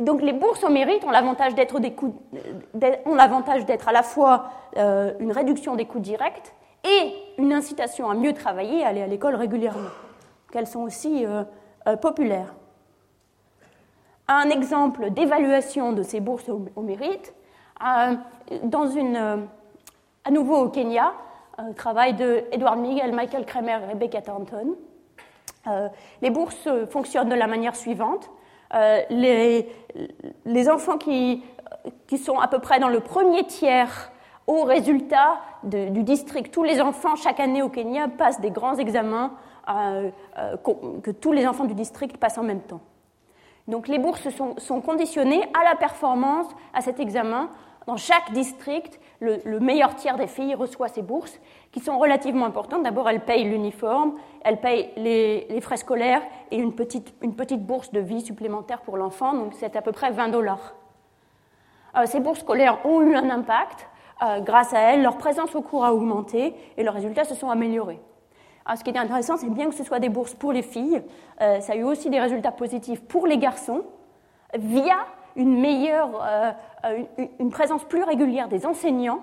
donc 0.00 0.22
les 0.22 0.32
bourses 0.32 0.64
au 0.64 0.70
mérite 0.70 1.04
ont 1.04 1.10
l'avantage 1.10 1.54
d'être 1.54 1.76
à 3.88 3.92
la 3.92 4.02
fois 4.02 4.50
euh, 4.76 5.12
une 5.20 5.32
réduction 5.32 5.76
des 5.76 5.84
coûts 5.84 6.00
directs 6.00 6.54
et 6.84 7.12
une 7.38 7.52
incitation 7.52 8.10
à 8.10 8.14
mieux 8.14 8.32
travailler, 8.32 8.84
à 8.84 8.88
aller 8.88 9.02
à 9.02 9.06
l'école 9.06 9.34
régulièrement. 9.34 9.90
Qu'elles 10.50 10.66
sont 10.66 10.80
aussi 10.80 11.26
euh, 11.26 11.44
euh, 11.86 11.96
populaires. 11.96 12.54
Un 14.28 14.48
exemple 14.48 15.10
d'évaluation 15.10 15.92
de 15.92 16.02
ces 16.02 16.20
bourses 16.20 16.48
au, 16.48 16.82
mérite, 16.82 17.34
dans 18.62 18.86
une, 18.86 19.16
à 20.24 20.30
nouveau 20.30 20.56
au 20.56 20.68
Kenya, 20.68 21.12
un 21.58 21.72
travail 21.72 22.14
de 22.14 22.44
Edward 22.52 22.78
Miguel, 22.78 23.12
Michael 23.12 23.44
Kramer 23.44 23.78
et 23.82 23.86
Rebecca 23.86 24.22
Thornton. 24.22 24.76
les 26.22 26.30
bourses 26.30 26.68
fonctionnent 26.90 27.28
de 27.28 27.34
la 27.34 27.48
manière 27.48 27.74
suivante. 27.74 28.30
Euh, 28.74 29.00
les, 29.10 30.68
enfants 30.68 30.98
qui, 30.98 31.42
sont 32.16 32.38
à 32.38 32.48
peu 32.48 32.58
près 32.58 32.78
dans 32.78 32.88
le 32.88 33.00
premier 33.00 33.44
tiers 33.44 34.12
au 34.46 34.62
résultat 34.62 35.40
du 35.64 36.02
district. 36.02 36.52
Tous 36.52 36.64
les 36.64 36.80
enfants, 36.80 37.16
chaque 37.16 37.40
année 37.40 37.62
au 37.62 37.68
Kenya, 37.68 38.08
passent 38.08 38.40
des 38.40 38.50
grands 38.50 38.76
examens 38.76 39.32
euh, 39.68 40.10
euh, 40.38 40.56
que 41.02 41.10
tous 41.10 41.32
les 41.32 41.46
enfants 41.46 41.64
du 41.64 41.74
district 41.74 42.16
passent 42.16 42.38
en 42.38 42.42
même 42.42 42.62
temps. 42.62 42.80
Donc 43.68 43.88
les 43.88 43.98
bourses 43.98 44.28
sont, 44.30 44.58
sont 44.58 44.80
conditionnées 44.80 45.42
à 45.58 45.64
la 45.64 45.76
performance 45.76 46.46
à 46.72 46.80
cet 46.80 46.98
examen 46.98 47.50
dans 47.86 47.96
chaque 47.96 48.32
district, 48.32 49.00
le, 49.20 49.58
meilleur 49.58 49.96
tiers 49.96 50.16
des 50.16 50.26
filles 50.26 50.54
reçoit 50.54 50.88
ces 50.88 51.02
bourses, 51.02 51.40
qui 51.72 51.80
sont 51.80 51.98
relativement 51.98 52.46
importantes. 52.46 52.82
D'abord, 52.82 53.08
elles 53.08 53.20
payent 53.20 53.44
l'uniforme, 53.44 54.14
elles 54.42 54.60
payent 54.60 54.90
les, 54.96 55.60
frais 55.60 55.76
scolaires 55.76 56.22
et 56.50 56.56
une 56.56 56.74
petite, 56.74 57.14
une 57.22 57.34
petite, 57.34 57.64
bourse 57.64 57.92
de 57.92 58.00
vie 58.00 58.20
supplémentaire 58.20 58.80
pour 58.80 58.96
l'enfant, 58.96 59.34
donc 59.34 59.54
c'est 59.54 59.76
à 59.76 59.82
peu 59.82 59.92
près 59.92 60.10
20 60.10 60.28
dollars. 60.28 60.74
Euh, 61.96 62.06
ces 62.06 62.20
bourses 62.20 62.40
scolaires 62.40 62.84
ont 62.84 63.02
eu 63.02 63.14
un 63.14 63.30
impact. 63.30 63.86
Euh, 64.22 64.40
grâce 64.40 64.74
à 64.74 64.80
elles, 64.80 65.02
leur 65.02 65.16
présence 65.16 65.54
au 65.54 65.62
cours 65.62 65.84
a 65.84 65.94
augmenté 65.94 66.54
et 66.76 66.82
leurs 66.82 66.94
résultats 66.94 67.24
se 67.24 67.34
sont 67.34 67.50
améliorés. 67.50 68.00
Ce 68.76 68.84
qui 68.84 68.90
est 68.90 68.98
intéressant, 68.98 69.36
c'est 69.36 69.48
bien 69.48 69.68
que 69.68 69.74
ce 69.74 69.82
soit 69.82 69.98
des 69.98 70.10
bourses 70.10 70.34
pour 70.34 70.52
les 70.52 70.62
filles, 70.62 71.02
euh, 71.40 71.60
ça 71.60 71.72
a 71.72 71.76
eu 71.76 71.82
aussi 71.82 72.08
des 72.08 72.20
résultats 72.20 72.52
positifs 72.52 73.02
pour 73.02 73.26
les 73.26 73.36
garçons 73.36 73.82
via 74.56 74.96
une 75.34 75.58
meilleure, 75.60 76.10
une, 77.38 77.50
présence 77.50 77.84
plus 77.84 78.02
régulière 78.02 78.48
des 78.48 78.66
enseignants 78.66 79.22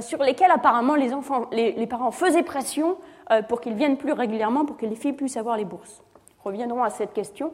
sur 0.00 0.22
lesquels 0.22 0.50
apparemment 0.50 0.94
les, 0.94 1.86
parents 1.86 2.10
faisaient 2.10 2.42
pression 2.42 2.96
euh, 3.30 3.42
pour 3.42 3.60
qu'ils 3.60 3.74
viennent 3.74 3.96
plus 3.96 4.12
régulièrement, 4.12 4.64
pour 4.64 4.76
que 4.76 4.86
les 4.86 4.96
filles 4.96 5.12
puissent 5.12 5.36
avoir 5.36 5.56
les 5.56 5.64
bourses. 5.64 6.02
Reviendrons 6.44 6.82
à 6.82 6.90
cette 6.90 7.12
question 7.12 7.52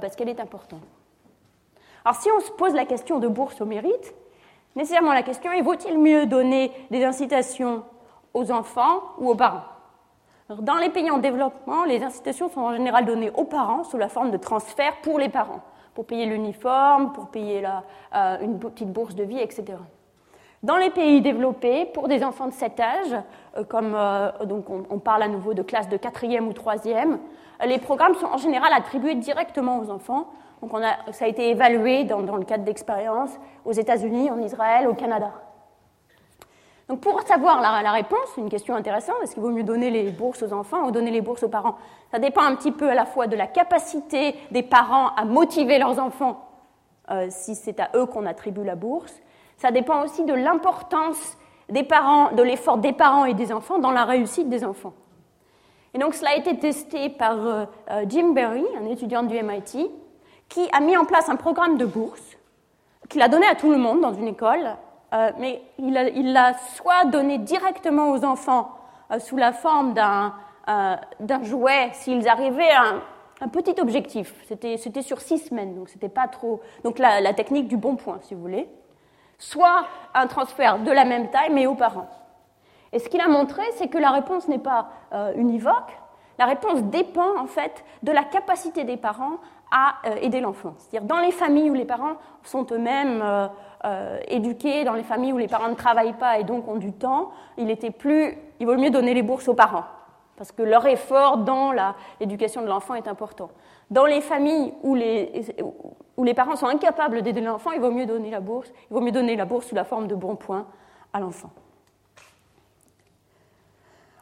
parce 0.00 0.16
qu'elle 0.16 0.30
est 0.30 0.40
importante. 0.40 0.80
Alors 2.06 2.16
si 2.16 2.30
on 2.30 2.40
se 2.40 2.50
pose 2.52 2.72
la 2.72 2.86
question 2.86 3.18
de 3.18 3.28
bourse 3.28 3.60
au 3.60 3.66
mérite, 3.66 4.14
nécessairement 4.76 5.12
la 5.12 5.22
question 5.22 5.52
est 5.52 5.60
vaut-il 5.60 5.98
mieux 5.98 6.24
donner 6.24 6.72
des 6.90 7.04
incitations 7.04 7.82
aux 8.32 8.50
enfants 8.50 9.02
ou 9.18 9.28
aux 9.28 9.34
parents? 9.34 9.64
Dans 10.48 10.76
les 10.76 10.88
pays 10.88 11.10
en 11.10 11.18
développement, 11.18 11.84
les 11.84 12.02
incitations 12.02 12.48
sont 12.48 12.62
en 12.62 12.72
général 12.72 13.04
données 13.04 13.30
aux 13.34 13.44
parents 13.44 13.84
sous 13.84 13.98
la 13.98 14.08
forme 14.08 14.30
de 14.30 14.38
transferts 14.38 15.02
pour 15.02 15.18
les 15.18 15.28
parents 15.28 15.60
pour 15.94 16.06
payer 16.06 16.26
l'uniforme, 16.26 17.12
pour 17.12 17.28
payer 17.28 17.64
euh, 18.14 18.38
une 18.40 18.58
petite 18.58 18.92
bourse 18.92 19.14
de 19.14 19.24
vie, 19.24 19.38
etc. 19.38 19.78
Dans 20.64 20.78
les 20.78 20.88
pays 20.88 21.20
développés, 21.20 21.84
pour 21.84 22.08
des 22.08 22.24
enfants 22.24 22.46
de 22.46 22.54
cet 22.54 22.80
âge, 22.80 23.14
euh, 23.58 23.64
comme 23.64 23.94
euh, 23.94 24.30
donc 24.46 24.64
on, 24.70 24.98
parle 24.98 25.22
à 25.22 25.28
nouveau 25.28 25.52
de 25.52 25.60
classe 25.60 25.90
de 25.90 25.98
quatrième 25.98 26.48
ou 26.48 26.54
troisième, 26.54 27.18
les 27.66 27.78
programmes 27.78 28.14
sont 28.14 28.28
en 28.28 28.38
général 28.38 28.72
attribués 28.74 29.14
directement 29.14 29.78
aux 29.78 29.90
enfants. 29.90 30.26
Donc 30.62 30.72
on 30.72 30.82
a, 30.82 31.12
ça 31.12 31.26
a 31.26 31.28
été 31.28 31.50
évalué 31.50 32.04
dans, 32.04 32.20
le 32.20 32.44
cadre 32.44 32.64
d'expériences 32.64 33.38
aux 33.66 33.72
États-Unis, 33.72 34.30
en 34.30 34.40
Israël, 34.40 34.88
au 34.88 34.94
Canada. 34.94 35.32
Donc 36.88 37.00
pour 37.00 37.20
savoir 37.20 37.60
la, 37.60 37.92
réponse, 37.92 38.34
une 38.38 38.48
question 38.48 38.74
intéressante, 38.74 39.16
est-ce 39.22 39.34
qu'il 39.34 39.42
vaut 39.42 39.50
mieux 39.50 39.64
donner 39.64 39.90
les 39.90 40.10
bourses 40.10 40.42
aux 40.42 40.54
enfants 40.54 40.86
ou 40.86 40.90
donner 40.92 41.10
les 41.10 41.20
bourses 41.20 41.42
aux 41.42 41.50
parents? 41.50 41.76
Ça 42.10 42.18
dépend 42.18 42.42
un 42.42 42.56
petit 42.56 42.72
peu 42.72 42.88
à 42.88 42.94
la 42.94 43.04
fois 43.04 43.26
de 43.26 43.36
la 43.36 43.48
capacité 43.48 44.34
des 44.50 44.62
parents 44.62 45.08
à 45.14 45.26
motiver 45.26 45.76
leurs 45.78 45.98
enfants, 45.98 46.40
euh, 47.10 47.26
si 47.28 47.54
c'est 47.54 47.80
à 47.80 47.90
eux 47.96 48.06
qu'on 48.06 48.24
attribue 48.24 48.64
la 48.64 48.76
bourse. 48.76 49.20
Ça 49.56 49.70
dépend 49.70 50.04
aussi 50.04 50.24
de 50.24 50.34
l'importance 50.34 51.36
des 51.68 51.82
parents, 51.82 52.32
de 52.32 52.42
l'effort 52.42 52.78
des 52.78 52.92
parents 52.92 53.24
et 53.24 53.34
des 53.34 53.52
enfants 53.52 53.78
dans 53.78 53.90
la 53.90 54.04
réussite 54.04 54.48
des 54.48 54.64
enfants. 54.64 54.94
Et 55.94 55.98
donc 55.98 56.14
cela 56.14 56.30
a 56.30 56.34
été 56.34 56.58
testé 56.58 57.08
par 57.08 57.38
euh, 57.38 57.64
euh, 57.90 58.04
Jim 58.08 58.32
Berry, 58.32 58.64
un 58.80 58.86
étudiant 58.86 59.22
du 59.22 59.40
MIT, 59.40 59.90
qui 60.48 60.68
a 60.72 60.80
mis 60.80 60.96
en 60.96 61.04
place 61.04 61.28
un 61.28 61.36
programme 61.36 61.78
de 61.78 61.86
bourse 61.86 62.36
qu'il 63.08 63.22
a 63.22 63.28
donné 63.28 63.46
à 63.46 63.54
tout 63.54 63.70
le 63.70 63.76
monde 63.76 64.00
dans 64.00 64.12
une 64.12 64.28
école 64.28 64.76
euh, 65.12 65.30
mais 65.38 65.62
il 65.78 66.32
l'a 66.32 66.54
soit 66.74 67.04
donné 67.04 67.38
directement 67.38 68.10
aux 68.10 68.24
enfants 68.24 68.72
sous 69.20 69.36
la 69.36 69.52
forme 69.52 69.94
d'un 69.94 71.42
jouet 71.44 71.90
s'ils 71.92 72.26
arrivaient 72.26 72.72
à 72.72 72.94
un, 73.40 73.48
petit 73.48 73.80
objectif. 73.80 74.34
C'était 74.48 75.02
sur 75.02 75.20
six 75.20 75.38
semaines, 75.38 75.76
donc 75.76 75.88
c'était 75.88 76.08
pas 76.08 76.26
trop. 76.26 76.60
Donc 76.82 76.98
la, 76.98 77.32
technique 77.32 77.68
du 77.68 77.76
bon 77.76 77.94
point, 77.94 78.18
si 78.22 78.34
vous 78.34 78.40
voulez. 78.40 78.66
Soit 79.44 79.84
un 80.14 80.26
transfert 80.26 80.78
de 80.78 80.90
la 80.90 81.04
même 81.04 81.30
taille, 81.30 81.50
mais 81.52 81.66
aux 81.66 81.74
parents. 81.74 82.08
Et 82.92 82.98
ce 82.98 83.10
qu'il 83.10 83.20
a 83.20 83.28
montré, 83.28 83.62
c'est 83.76 83.88
que 83.88 83.98
la 83.98 84.10
réponse 84.10 84.48
n'est 84.48 84.58
pas 84.58 84.88
univoque. 85.36 85.98
La 86.38 86.46
réponse 86.46 86.82
dépend 86.84 87.38
en 87.38 87.46
fait 87.46 87.84
de 88.02 88.10
la 88.10 88.24
capacité 88.24 88.84
des 88.84 88.96
parents 88.96 89.36
à 89.70 89.96
aider 90.22 90.40
l'enfant. 90.40 90.74
C'est-à-dire 90.78 91.06
dans 91.06 91.20
les 91.20 91.30
familles 91.30 91.70
où 91.70 91.74
les 91.74 91.84
parents 91.84 92.14
sont 92.42 92.66
eux-mêmes 92.72 93.22
éduqués, 94.28 94.84
dans 94.84 94.94
les 94.94 95.02
familles 95.02 95.34
où 95.34 95.38
les 95.38 95.48
parents 95.48 95.68
ne 95.68 95.74
travaillent 95.74 96.18
pas 96.18 96.38
et 96.38 96.44
donc 96.44 96.66
ont 96.68 96.76
du 96.76 96.92
temps, 96.92 97.32
il 97.58 97.70
était 97.70 97.90
plus, 97.90 98.38
il 98.60 98.66
vaut 98.66 98.76
mieux 98.76 98.90
donner 98.90 99.12
les 99.12 99.22
bourses 99.22 99.48
aux 99.48 99.54
parents 99.54 99.84
parce 100.36 100.52
que 100.52 100.62
leur 100.62 100.86
effort 100.86 101.38
dans 101.38 101.72
l'éducation 102.20 102.62
de 102.62 102.66
l'enfant 102.66 102.94
est 102.94 103.08
important. 103.08 103.50
Dans 103.90 104.06
les 104.06 104.20
familles 104.20 104.72
où 104.82 104.94
les, 104.94 106.34
parents 106.34 106.56
sont 106.56 106.66
incapables 106.66 107.22
d'aider 107.22 107.40
l'enfant, 107.40 107.72
il 107.72 107.80
vaut 107.80 107.90
mieux 107.90 108.06
donner 108.06 108.30
la 108.30 108.40
bourse, 108.40 108.72
il 108.90 108.94
vaut 108.94 109.00
mieux 109.00 109.12
donner 109.12 109.36
la 109.36 109.44
bourse 109.44 109.66
sous 109.66 109.74
la 109.74 109.84
forme 109.84 110.06
de 110.06 110.14
bons 110.14 110.36
points 110.36 110.66
à 111.12 111.20
l'enfant. 111.20 111.50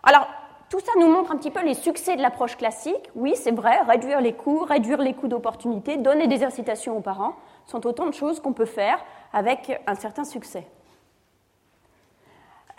Alors, 0.02 0.26
tout 0.68 0.80
ça 0.80 0.92
nous 0.98 1.06
montre 1.06 1.32
un 1.32 1.36
petit 1.36 1.50
peu 1.50 1.62
les 1.62 1.74
succès 1.74 2.16
de 2.16 2.22
l'approche 2.22 2.56
classique. 2.56 3.10
Oui, 3.14 3.34
c'est 3.36 3.52
vrai, 3.52 3.82
réduire 3.82 4.20
les 4.20 4.32
coûts, 4.32 4.64
réduire 4.64 4.98
les 4.98 5.14
coûts 5.14 5.28
d'opportunité, 5.28 5.96
donner 5.96 6.26
des 6.26 6.42
incitations 6.44 6.96
aux 6.96 7.02
parents 7.02 7.34
sont 7.66 7.86
autant 7.86 8.06
de 8.06 8.14
choses 8.14 8.40
qu'on 8.40 8.52
peut 8.52 8.64
faire 8.64 8.98
avec 9.32 9.80
un 9.86 9.94
certain 9.94 10.24
succès. 10.24 10.66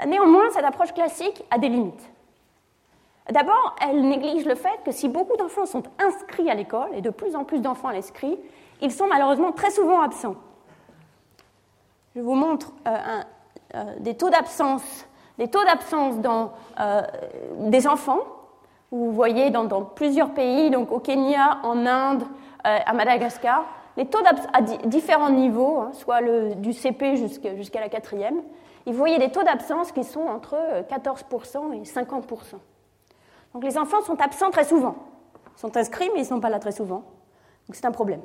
Néanmoins, 0.06 0.50
cette 0.52 0.66
approche 0.66 0.94
classique 0.94 1.44
a 1.52 1.58
des 1.58 1.70
limites. 1.70 2.13
D'abord, 3.32 3.76
elle 3.82 4.02
néglige 4.02 4.46
le 4.46 4.56
fait 4.56 4.84
que 4.86 4.92
si 4.92 5.08
beaucoup 5.08 5.38
d'enfants 5.38 5.66
sont 5.66 5.84
inscrits 6.00 6.50
à 6.50 6.56
l'école, 6.56 6.90
et 6.94 7.02
de 7.02 7.10
plus 7.10 7.36
en 7.36 7.46
plus 7.46 7.62
d'enfants 7.62 7.88
à 7.88 7.94
ils 8.82 8.92
sont 8.92 9.08
malheureusement 9.08 9.54
très 9.54 9.72
souvent 9.72 10.02
absents. 10.02 10.36
Je 12.16 12.22
vous 12.22 12.36
montre 12.36 12.74
euh, 12.88 12.92
euh, 13.76 13.84
des 14.00 14.16
taux 14.16 14.30
d'absence, 14.30 15.08
des 15.38 15.48
taux 15.48 15.64
d'absence 15.64 16.20
dans 16.20 16.52
euh, 16.80 17.02
des 17.60 17.88
enfants. 17.88 18.20
Vous 18.92 19.12
voyez 19.12 19.50
dans, 19.50 19.84
plusieurs 19.84 20.32
pays, 20.34 20.70
donc 20.70 20.92
au 20.92 21.00
Kenya, 21.00 21.60
en 21.64 21.86
Inde, 21.86 22.24
à 22.64 22.94
Madagascar, 22.94 23.66
les 23.98 24.06
taux 24.06 24.22
d'absence 24.22 24.48
à 24.54 24.62
différents 24.62 25.32
niveaux, 25.32 25.80
hein, 25.80 25.92
soit 25.94 26.22
du 26.56 26.72
CP 26.72 27.16
jusqu'à 27.18 27.80
la 27.80 27.90
quatrième. 27.90 28.42
vous 28.86 28.94
voyez 28.94 29.18
des 29.18 29.32
taux 29.32 29.44
d'absence 29.44 29.92
qui 29.92 30.04
sont 30.04 30.22
entre 30.22 30.56
14% 30.88 31.74
et 31.74 31.82
50%. 31.82 32.58
Donc 33.54 33.64
les 33.64 33.78
enfants 33.78 34.02
sont 34.02 34.20
absents 34.22 34.52
très 34.52 34.64
souvent. 34.64 34.96
Ils 35.56 35.60
sont 35.60 35.78
inscrits, 35.78 36.10
mais 36.14 36.20
ils 36.20 36.24
ne 36.24 36.28
sont 36.28 36.40
pas 36.40 36.50
là 36.50 36.60
très 36.60 36.72
souvent. 36.72 37.04
Donc 37.68 37.76
c'est 37.76 37.86
un 37.86 37.92
problème. 37.92 38.22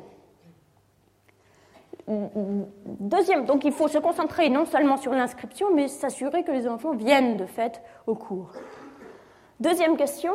Deuxième, 2.06 3.44
donc 3.44 3.64
il 3.64 3.72
faut 3.72 3.88
se 3.88 3.98
concentrer 3.98 4.48
non 4.48 4.64
seulement 4.64 4.96
sur 4.96 5.12
l'inscription, 5.12 5.68
mais 5.74 5.88
s'assurer 5.88 6.42
que 6.42 6.52
les 6.52 6.66
enfants 6.66 6.94
viennent 6.94 7.36
de 7.36 7.44
fait 7.44 7.82
au 8.06 8.14
cours. 8.14 8.50
Deuxième 9.60 9.98
question, 9.98 10.32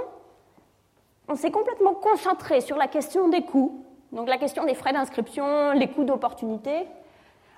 on 1.28 1.36
s'est 1.36 1.50
complètement 1.50 1.96
concentré 1.96 2.62
sur 2.62 2.78
la 2.78 2.88
question 2.88 3.28
des 3.28 3.42
coûts, 3.42 3.84
donc 4.12 4.28
la 4.28 4.38
question 4.38 4.66
des 4.66 4.76
frais 4.76 4.94
d'inscription, 4.94 5.72
les 5.72 5.90
coûts 5.90 6.04
d'opportunité, 6.04 6.82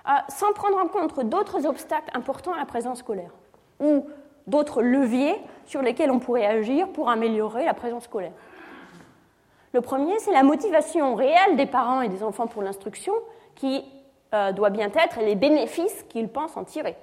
euh, 0.08 0.12
sans 0.28 0.52
prendre 0.54 0.78
en 0.78 0.88
compte 0.88 1.28
d'autres 1.28 1.66
obstacles 1.66 2.16
importants 2.16 2.54
à 2.54 2.58
la 2.58 2.64
présence 2.64 3.00
scolaire, 3.00 3.32
ou 3.80 4.06
d'autres 4.46 4.80
leviers 4.80 5.36
sur 5.66 5.82
lesquels 5.82 6.10
on 6.10 6.18
pourrait 6.18 6.46
agir 6.46 6.88
pour 6.88 7.10
améliorer 7.10 7.64
la 7.64 7.74
présence 7.74 8.04
scolaire. 8.04 8.32
Le 9.72 9.80
premier, 9.80 10.18
c'est 10.20 10.32
la 10.32 10.42
motivation 10.42 11.14
réelle 11.14 11.56
des 11.56 11.66
parents 11.66 12.00
et 12.00 12.08
des 12.08 12.22
enfants 12.22 12.46
pour 12.46 12.62
l'instruction 12.62 13.12
qui 13.54 13.84
euh, 14.34 14.52
doit 14.52 14.70
bien 14.70 14.88
être 14.88 15.20
les 15.20 15.34
bénéfices 15.34 16.04
qu'ils 16.08 16.28
pensent 16.28 16.56
en 16.56 16.64
tirer. 16.64 16.96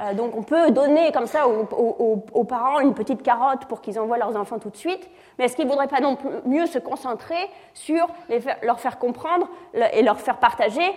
Euh, 0.00 0.14
donc 0.14 0.36
on 0.36 0.42
peut 0.42 0.70
donner 0.70 1.10
comme 1.10 1.26
ça 1.26 1.48
aux, 1.48 2.44
parents 2.44 2.78
une 2.78 2.94
petite 2.94 3.22
carotte 3.22 3.64
pour 3.66 3.80
qu'ils 3.80 3.98
envoient 3.98 4.18
leurs 4.18 4.36
enfants 4.36 4.60
tout 4.60 4.70
de 4.70 4.76
suite, 4.76 5.10
mais 5.36 5.46
est-ce 5.46 5.56
qu'ils 5.56 5.64
ne 5.64 5.70
voudraient 5.70 5.88
pas 5.88 6.00
non 6.00 6.14
plus 6.14 6.30
mieux 6.44 6.66
se 6.66 6.78
concentrer 6.78 7.50
sur 7.74 8.06
leur 8.62 8.78
faire 8.78 8.98
comprendre 8.98 9.48
et 9.92 10.02
leur 10.02 10.20
faire 10.20 10.38
partager 10.38 10.88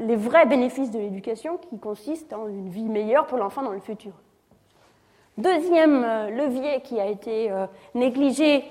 les 0.00 0.16
vrais 0.16 0.46
bénéfices 0.46 0.90
de 0.90 0.98
l'éducation 0.98 1.58
qui 1.58 1.78
consistent 1.78 2.32
en 2.32 2.48
une 2.48 2.70
vie 2.70 2.88
meilleure 2.88 3.26
pour 3.26 3.36
l'enfant 3.36 3.62
dans 3.62 3.72
le 3.72 3.80
futur? 3.80 4.12
Deuxième 5.38 6.04
euh, 6.04 6.28
levier 6.30 6.82
qui 6.82 7.00
a 7.00 7.06
été 7.06 7.50
euh, 7.50 7.66
négligé 7.94 8.64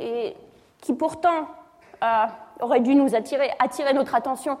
et 0.00 0.34
qui 0.80 0.94
pourtant 0.94 1.46
euh, 2.02 2.24
aurait 2.60 2.80
dû 2.80 2.96
nous 2.96 3.14
attirer, 3.14 3.50
attirer 3.60 3.94
notre 3.94 4.14
attention, 4.14 4.58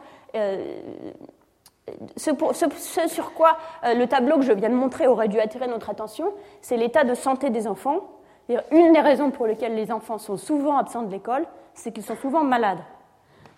ce, 2.16 2.30
sur 3.08 3.32
quoi 3.32 3.56
le 3.84 4.04
tableau 4.04 4.36
que 4.36 4.42
je 4.42 4.52
viens 4.52 4.68
de 4.68 4.74
montrer 4.74 5.06
aurait 5.06 5.28
dû 5.28 5.40
attirer 5.40 5.66
notre 5.66 5.88
attention, 5.88 6.32
c'est 6.60 6.76
l'état 6.76 7.04
de 7.04 7.14
santé 7.14 7.48
des 7.48 7.66
enfants. 7.66 8.00
Une 8.70 8.92
des 8.92 9.00
raisons 9.00 9.30
pour 9.30 9.46
lesquelles 9.46 9.74
les 9.74 9.90
enfants 9.90 10.18
sont 10.18 10.36
souvent 10.36 10.76
absents 10.76 11.02
de 11.02 11.10
l'école, 11.10 11.46
c'est 11.72 11.92
qu'ils 11.92 12.04
sont 12.04 12.16
souvent 12.16 12.44
malades. 12.44 12.80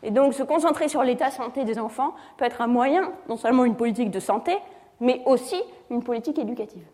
Et 0.04 0.12
donc 0.12 0.34
se 0.34 0.44
concentrer 0.44 0.88
sur 0.88 1.02
l'état 1.02 1.30
de 1.30 1.34
santé 1.34 1.64
des 1.64 1.80
enfants 1.80 2.14
peut 2.36 2.44
être 2.44 2.60
un 2.60 2.68
moyen, 2.68 3.10
non 3.28 3.36
seulement 3.36 3.64
une 3.64 3.76
politique 3.76 4.12
de 4.12 4.20
santé, 4.20 4.56
mais 5.00 5.22
aussi 5.26 5.60
une 5.90 6.04
politique 6.04 6.38
éducative. 6.38 6.84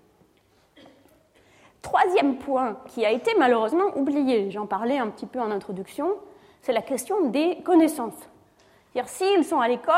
Troisième 1.85 2.37
point 2.37 2.79
qui 2.87 3.05
a 3.05 3.11
été 3.11 3.33
malheureusement 3.39 3.95
oublié, 3.95 4.51
j'en 4.51 4.65
parlais 4.65 4.97
un 4.97 5.09
petit 5.09 5.27
peu 5.27 5.39
en 5.39 5.51
introduction, 5.51 6.15
c'est 6.63 6.73
la 6.73 6.81
question 6.81 7.29
des 7.29 7.59
connaissances. 7.63 8.19
C'est-à-dire, 8.91 9.11
s'ils 9.11 9.45
sont 9.45 9.61
à 9.61 9.69
l'école, 9.69 9.95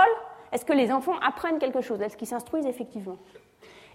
est-ce 0.50 0.64
que 0.64 0.72
les 0.72 0.90
enfants 0.90 1.14
apprennent 1.24 1.60
quelque 1.60 1.80
chose? 1.80 2.02
Est-ce 2.02 2.16
qu'ils 2.16 2.26
s'instruisent 2.26 2.66
effectivement? 2.66 3.16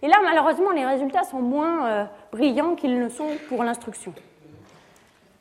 Et 0.02 0.08
là, 0.08 0.16
malheureusement, 0.24 0.72
les 0.72 0.86
résultats 0.86 1.24
sont 1.24 1.42
moins 1.42 1.86
euh, 1.86 2.06
brillants 2.32 2.76
qu'ils 2.76 2.98
ne 2.98 3.10
sont 3.10 3.28
pour 3.50 3.62
l'instruction. 3.62 4.14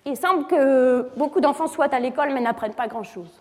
Il 0.05 0.17
semble 0.17 0.49
que 0.49 1.09
beaucoup 1.17 1.41
d'enfants 1.41 1.69
soient 1.69 1.95
à 1.95 2.01
l'école 2.01 2.33
mais 2.35 2.41
n'apprennent 2.41 2.75
pas 2.75 2.89
grand-chose. 2.89 3.41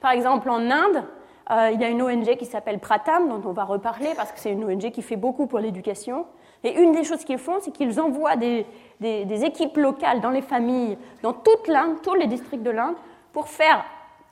Par 0.00 0.10
exemple, 0.10 0.50
en 0.50 0.68
Inde, 0.68 1.04
euh, 1.50 1.70
il 1.72 1.80
y 1.80 1.84
a 1.84 1.88
une 1.88 2.02
ONG 2.02 2.36
qui 2.36 2.44
s'appelle 2.44 2.78
Pratam, 2.78 3.28
dont 3.28 3.48
on 3.48 3.52
va 3.52 3.64
reparler 3.64 4.10
parce 4.16 4.32
que 4.32 4.38
c'est 4.38 4.52
une 4.52 4.64
ONG 4.64 4.90
qui 4.90 5.00
fait 5.00 5.16
beaucoup 5.16 5.46
pour 5.46 5.60
l'éducation. 5.60 6.26
Et 6.62 6.78
une 6.78 6.92
des 6.92 7.04
choses 7.04 7.24
qu'ils 7.24 7.38
font, 7.38 7.58
c'est 7.60 7.70
qu'ils 7.70 8.00
envoient 8.00 8.36
des, 8.36 8.66
équipes 9.00 9.76
locales 9.76 10.20
dans 10.20 10.30
les 10.30 10.42
familles, 10.42 10.98
dans 11.22 11.32
toute 11.32 11.68
l'Inde, 11.68 11.96
tous 12.02 12.14
les 12.14 12.26
districts 12.26 12.62
de 12.62 12.70
l'Inde, 12.70 12.96
pour 13.32 13.48
faire 13.48 13.84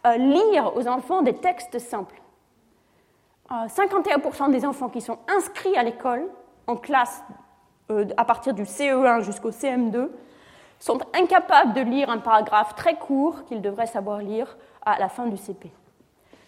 euh, 0.06 0.16
lire 0.16 0.76
aux 0.76 0.86
enfants 0.88 1.22
des 1.22 1.34
textes 1.34 1.78
simples. 1.78 2.20
51% 3.50 4.48
euh, 4.48 4.52
des 4.52 4.66
enfants 4.66 4.88
qui 4.88 5.00
sont 5.00 5.18
inscrits 5.28 5.76
à 5.76 5.84
l'école, 5.84 6.26
en 6.66 6.76
classe 6.76 7.22
à 8.16 8.24
partir 8.24 8.52
du 8.52 8.64
CE1 8.64 9.22
jusqu'au 9.22 9.52
CM2, 9.52 10.08
sont 10.80 10.98
incapables 11.14 11.72
de 11.72 11.80
lire 11.80 12.10
un 12.10 12.18
paragraphe 12.18 12.74
très 12.74 12.96
court 12.96 13.44
qu'ils 13.44 13.62
devraient 13.62 13.86
savoir 13.86 14.18
lire 14.18 14.56
à 14.84 14.98
la 14.98 15.08
fin 15.08 15.26
du 15.26 15.36
CP. 15.36 15.70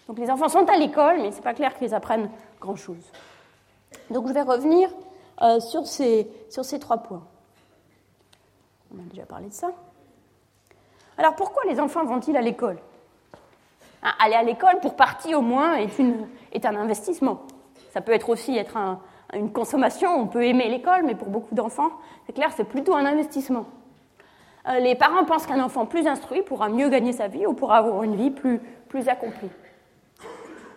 Donc 0.09 0.17
les 0.17 0.31
enfants 0.31 0.49
sont 0.49 0.67
à 0.67 0.75
l'école, 0.75 1.17
mais 1.17 1.29
ce 1.29 1.35
n'est 1.35 1.43
pas 1.43 1.53
clair 1.53 1.77
qu'ils 1.77 1.93
apprennent 1.93 2.31
grand-chose. 2.59 3.11
Donc 4.09 4.27
je 4.27 4.33
vais 4.33 4.41
revenir 4.41 4.89
euh, 5.43 5.59
sur, 5.59 5.85
ces, 5.85 6.27
trois 6.81 6.97
points. 6.97 7.21
On 8.91 8.97
a 8.97 9.03
déjà 9.03 9.27
parlé 9.27 9.49
de 9.49 9.53
ça. 9.53 9.69
Alors 11.15 11.35
pourquoi 11.35 11.61
les 11.65 11.79
enfants 11.79 12.03
vont-ils 12.05 12.35
à 12.35 12.41
l'école? 12.41 12.79
Hein, 14.01 14.13
Aller 14.17 14.33
à 14.33 14.41
l'école, 14.41 14.79
pour 14.81 14.95
partie 14.95 15.35
au 15.35 15.41
moins, 15.41 15.75
est, 15.75 16.65
un 16.65 16.75
investissement. 16.75 17.43
Ça 17.93 18.01
peut 18.01 18.13
être 18.13 18.29
aussi 18.29 18.57
être 18.57 18.77
une 19.35 19.51
consommation, 19.51 20.09
on 20.15 20.25
peut 20.25 20.43
aimer 20.43 20.69
l'école, 20.69 21.03
mais 21.05 21.13
pour 21.13 21.27
beaucoup 21.27 21.53
d'enfants, 21.53 21.91
c'est 22.25 22.33
clair, 22.33 22.51
c'est 22.57 22.63
plutôt 22.63 22.95
un 22.95 23.05
investissement. 23.05 23.67
Euh, 24.69 24.79
les 24.79 24.95
parents 24.95 25.23
pensent 25.25 25.45
qu'un 25.45 25.63
enfant 25.63 25.85
plus 25.85 26.07
instruit 26.07 26.41
pourra 26.41 26.67
mieux 26.67 26.89
gagner 26.89 27.13
sa 27.13 27.27
vie 27.27 27.45
ou 27.45 27.53
pourra 27.53 27.77
avoir 27.77 28.01
une 28.01 28.15
vie 28.15 28.31
plus 28.31 29.07
accomplie. 29.07 29.51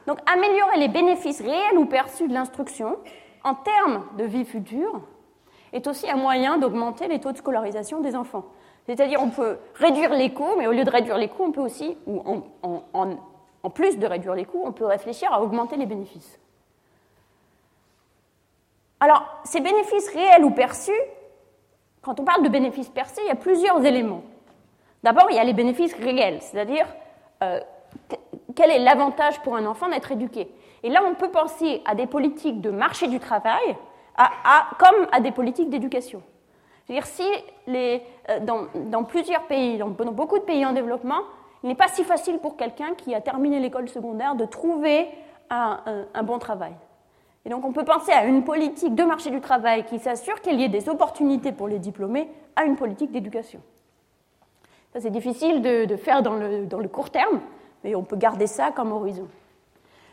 Donc 0.06 0.18
améliorer 0.30 0.78
les 0.78 0.88
bénéfices 0.88 1.40
réels 1.40 1.78
ou 1.78 1.86
perçus 1.86 2.28
de 2.28 2.34
l'instruction 2.34 2.98
en 3.44 3.54
termes 3.54 4.04
de 4.18 4.24
vie 4.24 4.44
future 4.44 5.00
est 5.72 5.86
aussi 5.86 6.10
un 6.10 6.16
moyen 6.16 6.58
d'augmenter 6.58 7.08
les 7.08 7.20
taux 7.20 7.32
de 7.32 7.38
scolarisation 7.38 8.00
des 8.00 8.14
enfants. 8.14 8.44
C'est-à-dire 8.86 9.20
on 9.22 9.30
peut 9.30 9.58
réduire 9.74 10.12
les 10.12 10.32
coûts, 10.32 10.56
mais 10.58 10.66
au 10.66 10.72
lieu 10.72 10.84
de 10.84 10.90
réduire 10.90 11.18
les 11.18 11.28
coûts, 11.28 11.44
on 11.44 11.52
peut 11.52 11.60
aussi, 11.60 11.96
ou 12.06 12.22
en, 12.92 13.70
plus 13.70 13.98
de 13.98 14.06
réduire 14.06 14.34
les 14.34 14.44
coûts, 14.44 14.62
on 14.64 14.72
peut 14.72 14.84
réfléchir 14.84 15.32
à 15.32 15.40
augmenter 15.40 15.76
les 15.76 15.86
bénéfices. 15.86 16.38
Alors, 19.00 19.24
ces 19.44 19.60
bénéfices 19.60 20.08
réels 20.10 20.44
ou 20.44 20.50
perçus, 20.50 20.92
quand 22.02 22.20
on 22.20 22.24
parle 22.24 22.42
de 22.42 22.48
bénéfices 22.48 22.88
perçus, 22.88 23.20
il 23.24 23.28
y 23.28 23.30
a 23.30 23.36
plusieurs 23.36 23.84
éléments. 23.84 24.22
D'abord, 25.02 25.26
il 25.30 25.36
y 25.36 25.40
a 25.40 25.44
les 25.44 25.52
bénéfices 25.52 25.94
réels, 25.94 26.40
c'est-à-dire 26.40 26.86
euh, 27.42 27.60
quel 28.54 28.70
est 28.70 28.78
l'avantage 28.78 29.40
pour 29.40 29.56
un 29.56 29.66
enfant 29.66 29.88
d'être 29.88 30.12
éduqué? 30.12 30.48
Et 30.82 30.90
là, 30.90 31.02
on 31.08 31.14
peut 31.14 31.30
penser 31.30 31.82
à 31.84 31.94
des 31.94 32.06
politiques 32.06 32.60
de 32.60 32.70
marché 32.70 33.08
du 33.08 33.20
travail 33.20 33.76
comme 34.78 35.06
à 35.10 35.20
des 35.20 35.30
politiques 35.30 35.70
d'éducation. 35.70 36.22
C'est-à-dire, 36.84 37.06
si 37.06 37.26
euh, 37.68 37.98
dans, 38.40 39.04
plusieurs 39.04 39.46
pays, 39.46 39.78
dans, 39.78 39.88
beaucoup 39.88 40.38
de 40.38 40.44
pays 40.44 40.66
en 40.66 40.72
développement, 40.72 41.20
il 41.62 41.68
n'est 41.68 41.74
pas 41.74 41.88
si 41.88 42.04
facile 42.04 42.38
pour 42.38 42.56
quelqu'un 42.56 42.94
qui 42.96 43.14
a 43.14 43.20
terminé 43.20 43.60
l'école 43.60 43.88
secondaire 43.88 44.34
de 44.34 44.44
trouver 44.44 45.08
un, 45.50 45.78
bon 46.24 46.38
travail. 46.38 46.72
Et 47.44 47.50
donc, 47.50 47.64
on 47.64 47.72
peut 47.72 47.84
penser 47.84 48.12
à 48.12 48.24
une 48.24 48.42
politique 48.42 48.94
de 48.94 49.04
marché 49.04 49.30
du 49.30 49.40
travail 49.40 49.84
qui 49.84 49.98
s'assure 49.98 50.40
qu'il 50.40 50.60
y 50.60 50.64
ait 50.64 50.68
des 50.68 50.88
opportunités 50.88 51.52
pour 51.52 51.68
les 51.68 51.78
diplômés 51.78 52.28
à 52.56 52.64
une 52.64 52.76
politique 52.76 53.12
d'éducation. 53.12 53.60
c'est 54.98 55.10
difficile 55.10 55.60
de, 55.62 55.96
faire 55.96 56.22
dans 56.22 56.34
le, 56.34 56.88
court 56.88 57.10
terme, 57.10 57.40
mais 57.84 57.94
on 57.94 58.02
peut 58.02 58.16
garder 58.16 58.46
ça 58.46 58.70
comme 58.70 58.92
horizon. 58.92 59.28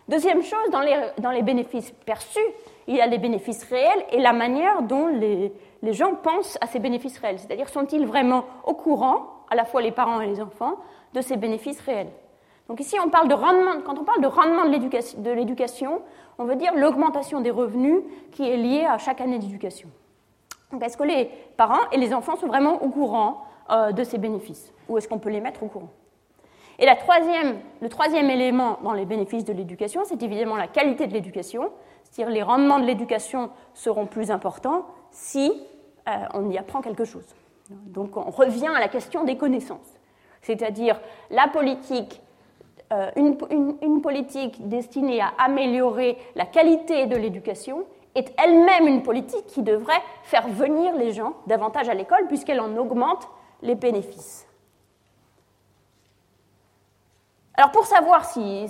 Deuxième 0.07 0.41
chose, 0.41 0.69
dans 0.71 1.31
les, 1.31 1.41
bénéfices 1.43 1.91
perçus, 2.05 2.39
il 2.87 2.95
y 2.95 3.01
a 3.01 3.05
les 3.05 3.19
bénéfices 3.19 3.63
réels 3.65 4.03
et 4.11 4.19
la 4.19 4.33
manière 4.33 4.81
dont 4.81 5.07
les, 5.07 5.53
les 5.83 5.93
gens 5.93 6.15
pensent 6.15 6.57
à 6.61 6.67
ces 6.67 6.79
bénéfices 6.79 7.19
réels. 7.19 7.37
C'est-à-dire, 7.37 7.69
sont-ils 7.69 8.07
vraiment 8.07 8.45
au 8.65 8.73
courant, 8.73 9.43
à 9.51 9.55
la 9.55 9.65
fois 9.65 9.81
les 9.81 9.91
parents 9.91 10.19
et 10.19 10.27
les 10.27 10.41
enfants, 10.41 10.77
de 11.13 11.21
ces 11.21 11.37
bénéfices 11.37 11.79
réels? 11.81 12.09
Donc 12.67 12.79
ici, 12.79 12.97
on 13.03 13.09
parle 13.09 13.27
de 13.27 13.33
rendement, 13.35 13.81
quand 13.85 13.99
on 13.99 14.03
parle 14.03 14.21
de 14.21 14.27
rendement 14.27 14.65
de 14.65 15.31
l'éducation, 15.31 16.01
on 16.37 16.45
veut 16.45 16.55
dire 16.55 16.73
l'augmentation 16.75 17.41
des 17.41 17.51
revenus 17.51 18.01
qui 18.31 18.49
est 18.49 18.57
liée 18.57 18.85
à 18.85 18.97
chaque 18.97 19.21
année 19.21 19.39
d'éducation. 19.39 19.89
Donc 20.71 20.83
est-ce 20.83 20.97
que 20.97 21.03
les 21.03 21.25
parents 21.57 21.89
et 21.91 21.97
les 21.97 22.13
enfants 22.13 22.35
sont 22.35 22.47
vraiment 22.47 22.81
au 22.81 22.89
courant 22.89 23.43
euh, 23.71 23.91
de 23.91 24.03
ces 24.03 24.17
bénéfices? 24.17 24.71
Ou 24.87 24.97
est-ce 24.97 25.07
qu'on 25.07 25.19
peut 25.19 25.29
les 25.29 25.41
mettre 25.41 25.63
au 25.63 25.67
courant? 25.67 25.89
Et 26.79 26.85
le 26.85 27.89
troisième 27.89 28.29
élément 28.29 28.79
dans 28.83 28.93
les 28.93 29.05
bénéfices 29.05 29.43
de 29.43 29.51
l'éducation, 29.51 30.03
c'est 30.05 30.23
évidemment 30.23 30.55
la 30.55 30.67
qualité 30.67 31.07
de 31.07 31.13
l'éducation. 31.13 31.71
C'est-à-dire 32.03 32.33
les 32.33 32.41
rendements 32.41 32.79
de 32.79 32.85
l'éducation 32.85 33.49
seront 33.73 34.05
plus 34.05 34.31
importants 34.31 34.85
si 35.11 35.51
euh, 36.07 36.11
on 36.33 36.49
y 36.49 36.57
apprend 36.57 36.81
quelque 36.81 37.03
chose. 37.03 37.25
Donc 37.69 38.15
on 38.15 38.31
revient 38.31 38.71
à 38.73 38.79
la 38.79 38.87
question 38.87 39.25
des 39.25 39.37
connaissances. 39.37 39.99
C'est-à-dire 40.41 40.99
la 41.29 41.49
politique, 41.49 42.21
euh, 42.93 43.11
une, 43.17 44.01
politique 44.01 44.67
destinée 44.69 45.19
à 45.19 45.33
améliorer 45.37 46.17
la 46.35 46.45
qualité 46.45 47.07
de 47.07 47.17
l'éducation 47.17 47.83
est 48.15 48.33
elle-même 48.41 48.87
une 48.87 49.03
politique 49.03 49.45
qui 49.47 49.61
devrait 49.61 50.01
faire 50.23 50.47
venir 50.47 50.95
les 50.95 51.11
gens 51.11 51.33
davantage 51.45 51.89
à 51.89 51.93
l'école 51.93 52.27
puisqu'elle 52.27 52.61
en 52.61 52.75
augmente 52.77 53.27
les 53.61 53.75
bénéfices. 53.75 54.48
Alors 57.59 57.71
pour 57.71 57.85
savoir 57.85 58.23
si, 58.23 58.69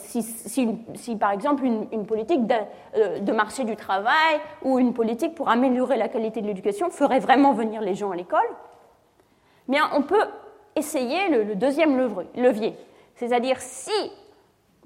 par 1.20 1.30
exemple 1.30 1.64
une, 1.64 2.08
politique 2.08 2.42
euh, 2.96 3.20
de, 3.20 3.32
marché 3.32 3.64
du 3.64 3.76
travail 3.76 4.40
ou 4.64 4.80
une 4.80 4.96
politique 4.96 5.36
pour 5.36 5.50
améliorer 5.50 5.96
la 5.96 6.10
qualité 6.10 6.42
de 6.42 6.48
l'éducation 6.48 6.90
ferait 6.90 7.20
vraiment 7.20 7.54
venir 7.54 7.82
les 7.82 7.94
gens 7.94 8.10
à 8.10 8.16
l'école, 8.16 8.50
bien 9.68 9.92
on 9.94 10.02
peut 10.02 10.26
essayer 10.76 11.30
le, 11.30 11.54
deuxième 11.54 12.00
levier, 12.36 12.76
c'est-à-dire 13.14 13.58
si 13.60 13.92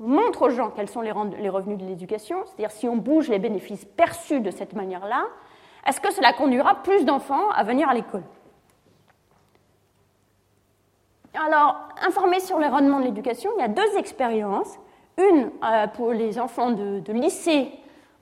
on 0.01 0.07
montre 0.09 0.41
aux 0.41 0.49
gens 0.49 0.69
quels 0.71 0.89
sont 0.89 0.99
les, 0.99 1.13
les 1.39 1.49
revenus 1.49 1.77
de 1.77 1.85
l'éducation, 1.85 2.43
c'est-à-dire 2.43 2.71
si 2.71 2.89
on 2.89 2.97
bouge 2.97 3.29
les 3.29 3.39
bénéfices 3.39 3.85
perçus 3.85 4.41
de 4.41 4.51
cette 4.51 4.73
manière-là, 4.73 5.23
est-ce 5.87 6.01
que 6.01 6.11
cela 6.11 6.33
conduira 6.33 6.83
plus 6.83 7.05
d'enfants 7.05 7.51
à 7.51 7.63
venir 7.63 7.87
à 7.87 7.93
l'école? 7.93 8.23
Alors, 11.35 11.77
informer 12.05 12.39
sur 12.39 12.59
les 12.59 12.67
rendements 12.67 12.99
de 12.99 13.05
l'éducation, 13.05 13.49
il 13.57 13.61
y 13.61 13.63
a 13.63 13.67
deux 13.67 13.97
expériences. 13.97 14.77
Une 15.17 15.49
euh, 15.63 15.87
pour 15.87 16.11
les 16.11 16.39
enfants 16.39 16.71
de, 16.71 17.11
lycée 17.11 17.71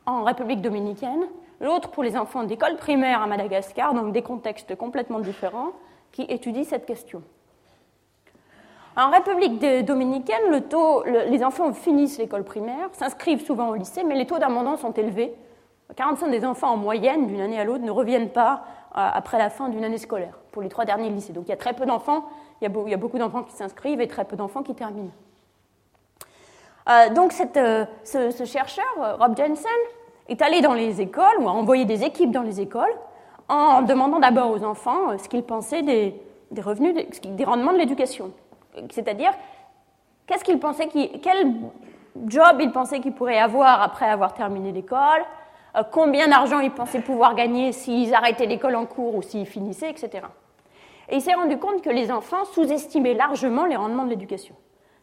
en 0.05 0.23
République 0.23 0.61
dominicaine, 0.61 1.25
l'autre 1.59 1.89
pour 1.89 2.03
les 2.03 2.17
enfants 2.17 2.43
d'école 2.43 2.77
primaire 2.77 3.21
à 3.21 3.27
Madagascar, 3.27 3.93
donc 3.93 4.13
des 4.13 4.21
contextes 4.21 4.75
complètement 4.75 5.19
différents, 5.19 5.71
qui 6.11 6.23
étudient 6.23 6.63
cette 6.63 6.85
question. 6.85 7.21
En 8.97 9.09
République 9.09 9.59
dominicaine, 9.85 10.49
le 10.49 11.29
les 11.29 11.43
enfants 11.43 11.73
finissent 11.73 12.17
l'école 12.17 12.43
primaire, 12.43 12.89
s'inscrivent 12.93 13.45
souvent 13.45 13.69
au 13.69 13.75
lycée, 13.75 14.03
mais 14.03 14.15
les 14.15 14.25
taux 14.25 14.39
d'abandon 14.39 14.75
sont 14.75 14.91
élevés. 14.91 15.33
45 15.95 16.29
des 16.29 16.45
enfants 16.45 16.71
en 16.71 16.77
moyenne, 16.77 17.27
d'une 17.27 17.41
année 17.41 17.59
à 17.59 17.63
l'autre, 17.65 17.83
ne 17.83 17.91
reviennent 17.91 18.29
pas 18.29 18.63
euh, 18.97 19.09
après 19.13 19.37
la 19.37 19.49
fin 19.49 19.69
d'une 19.69 19.83
année 19.83 19.97
scolaire, 19.97 20.37
pour 20.51 20.61
les 20.61 20.69
trois 20.69 20.85
derniers 20.85 21.09
lycées. 21.09 21.33
Donc 21.33 21.45
il 21.47 21.49
y 21.49 21.53
a 21.53 21.57
très 21.57 21.73
peu 21.73 21.85
d'enfants 21.85 22.25
il 22.61 22.89
y 22.89 22.93
a, 22.93 22.97
beaucoup 22.97 23.17
d'enfants 23.17 23.43
qui 23.43 23.53
s'inscrivent 23.53 24.01
et 24.01 24.07
très 24.07 24.25
peu 24.25 24.35
d'enfants 24.35 24.61
qui 24.61 24.75
terminent. 24.75 25.11
Euh, 26.89 27.09
donc 27.09 27.33
euh, 27.57 27.85
ce, 28.03 28.45
chercheur, 28.45 28.85
euh, 28.99 29.15
Rob 29.15 29.35
Jensen, 29.35 29.71
est 30.29 30.41
allé 30.41 30.61
dans 30.61 30.73
les 30.73 31.01
écoles 31.01 31.39
ou 31.39 31.47
a 31.47 31.51
envoyé 31.51 31.85
des 31.85 32.03
équipes 32.03 32.31
dans 32.31 32.43
les 32.43 32.61
écoles 32.61 32.93
en 33.49 33.81
demandant 33.81 34.19
d'abord 34.19 34.51
aux 34.51 34.63
enfants 34.63 35.17
ce 35.17 35.27
qu'ils 35.27 35.43
pensaient 35.43 35.81
des, 35.81 36.13
revenus, 36.61 36.95
des, 37.23 37.43
rendements 37.43 37.73
de 37.73 37.79
l'éducation. 37.79 38.31
C'est-à-dire, 38.91 39.31
qu'est-ce 40.27 40.43
qu'ils 40.43 40.59
pensaient, 40.59 40.87
quel 40.87 41.53
job 42.27 42.57
ils 42.59 42.71
pensaient 42.71 43.01
qu'ils 43.01 43.13
pourraient 43.13 43.39
avoir 43.39 43.81
après 43.81 44.07
avoir 44.07 44.33
terminé 44.33 44.71
l'école, 44.71 45.25
combien 45.91 46.29
d'argent 46.29 46.59
ils 46.59 46.71
pensaient 46.71 47.01
pouvoir 47.01 47.35
gagner 47.35 47.73
s'ils 47.73 48.13
arrêtaient 48.13 48.45
l'école 48.45 48.75
en 48.75 48.85
cours 48.85 49.15
ou 49.15 49.21
s'ils 49.21 49.47
finissaient, 49.47 49.89
etc. 49.89 50.21
Et 51.11 51.15
il 51.15 51.21
s'est 51.21 51.33
rendu 51.33 51.57
compte 51.57 51.81
que 51.81 51.89
les 51.89 52.09
enfants 52.09 52.45
sous-estimaient 52.45 53.13
largement 53.13 53.65
les 53.65 53.75
rendements 53.75 54.05
de 54.05 54.09
l'éducation. 54.09 54.55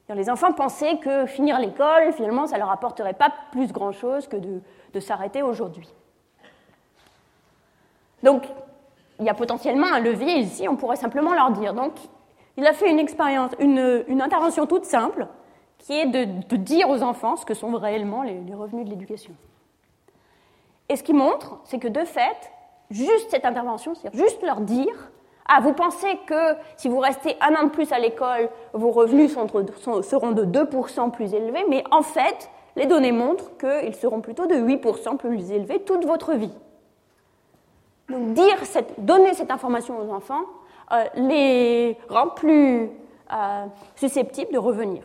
Les 0.09 0.31
enfants 0.31 0.53
pensaient 0.53 0.97
que 0.97 1.27
finir 1.27 1.59
l'école, 1.59 2.15
finalement, 2.15 2.47
ça 2.47 2.55
ne 2.55 2.61
leur 2.61 2.71
apporterait 2.71 3.13
pas 3.13 3.31
plus 3.53 3.71
grand-chose 3.73 4.27
que 4.27 4.37
de, 4.37 5.01
s'arrêter 5.01 5.43
aujourd'hui. 5.43 5.89
Donc, 8.23 8.45
il 9.21 9.27
y 9.27 9.29
a 9.29 9.35
potentiellement 9.35 9.87
un 9.87 10.01
levier 10.01 10.39
ici, 10.39 10.67
on 10.67 10.77
pourrait 10.77 10.97
simplement 10.97 11.35
leur 11.35 11.51
dire. 11.51 11.75
Donc, 11.75 11.93
il 12.57 12.67
a 12.67 12.73
fait 12.73 12.91
une 12.91 12.99
expérience, 12.99 13.53
une, 13.61 14.23
intervention 14.23 14.67
toute 14.67 14.87
simple, 14.87 15.27
qui 15.77 15.93
est 15.93 16.07
de, 16.07 16.57
dire 16.57 16.89
aux 16.89 17.03
enfants 17.03 17.37
ce 17.37 17.45
que 17.45 17.55
sont 17.55 17.71
réellement 17.77 18.23
les, 18.23 18.41
les 18.41 18.55
revenus 18.55 18.87
de 18.87 18.91
l'éducation. 18.91 19.35
Et 20.89 20.97
ce 20.97 21.03
qu'il 21.03 21.17
montre, 21.17 21.61
c'est 21.65 21.79
que 21.79 21.87
de 21.87 22.05
fait, 22.05 22.51
juste 22.91 23.31
cette 23.31 23.45
intervention, 23.45 23.95
c'est-à-dire 23.95 24.25
juste 24.25 24.43
leur 24.43 24.63
dire 24.63 25.11
ah, 25.49 25.61
vous 25.61 25.73
pensez 25.73 26.19
que 26.27 26.55
si 26.77 26.89
vous 26.89 26.99
restez 26.99 27.37
un 27.41 27.55
an 27.55 27.65
de 27.65 27.71
plus 27.71 27.91
à 27.93 27.99
l'école, 27.99 28.51
vos 28.75 28.91
revenus 28.91 29.33
seront 29.33 30.33
de 30.33 30.45
2% 30.45 31.11
plus 31.11 31.33
élevés, 31.33 31.65
mais 31.69 31.83
en 31.91 32.03
fait, 32.03 32.51
les 32.77 32.85
données 32.85 33.13
montrent 33.13 33.57
qu'ils 33.57 33.95
seront 33.95 34.21
plutôt 34.21 34.47
de 34.47 34.55
8% 34.55 35.17
plus 35.17 35.51
élevés 35.51 35.81
toute 35.81 36.05
votre 36.05 36.35
vie. 36.35 36.53
Donc 38.11 38.35
dire 38.35 38.57
donner 38.99 39.35
cette 39.35 39.51
information 39.51 39.99
aux 39.99 40.13
enfants 40.13 40.45
euh, 40.93 41.05
les 41.15 41.97
rend 42.09 42.29
plus 42.29 42.91
euh, 43.33 43.67
susceptibles 43.97 44.53
de 44.53 44.59
revenir, 44.59 45.03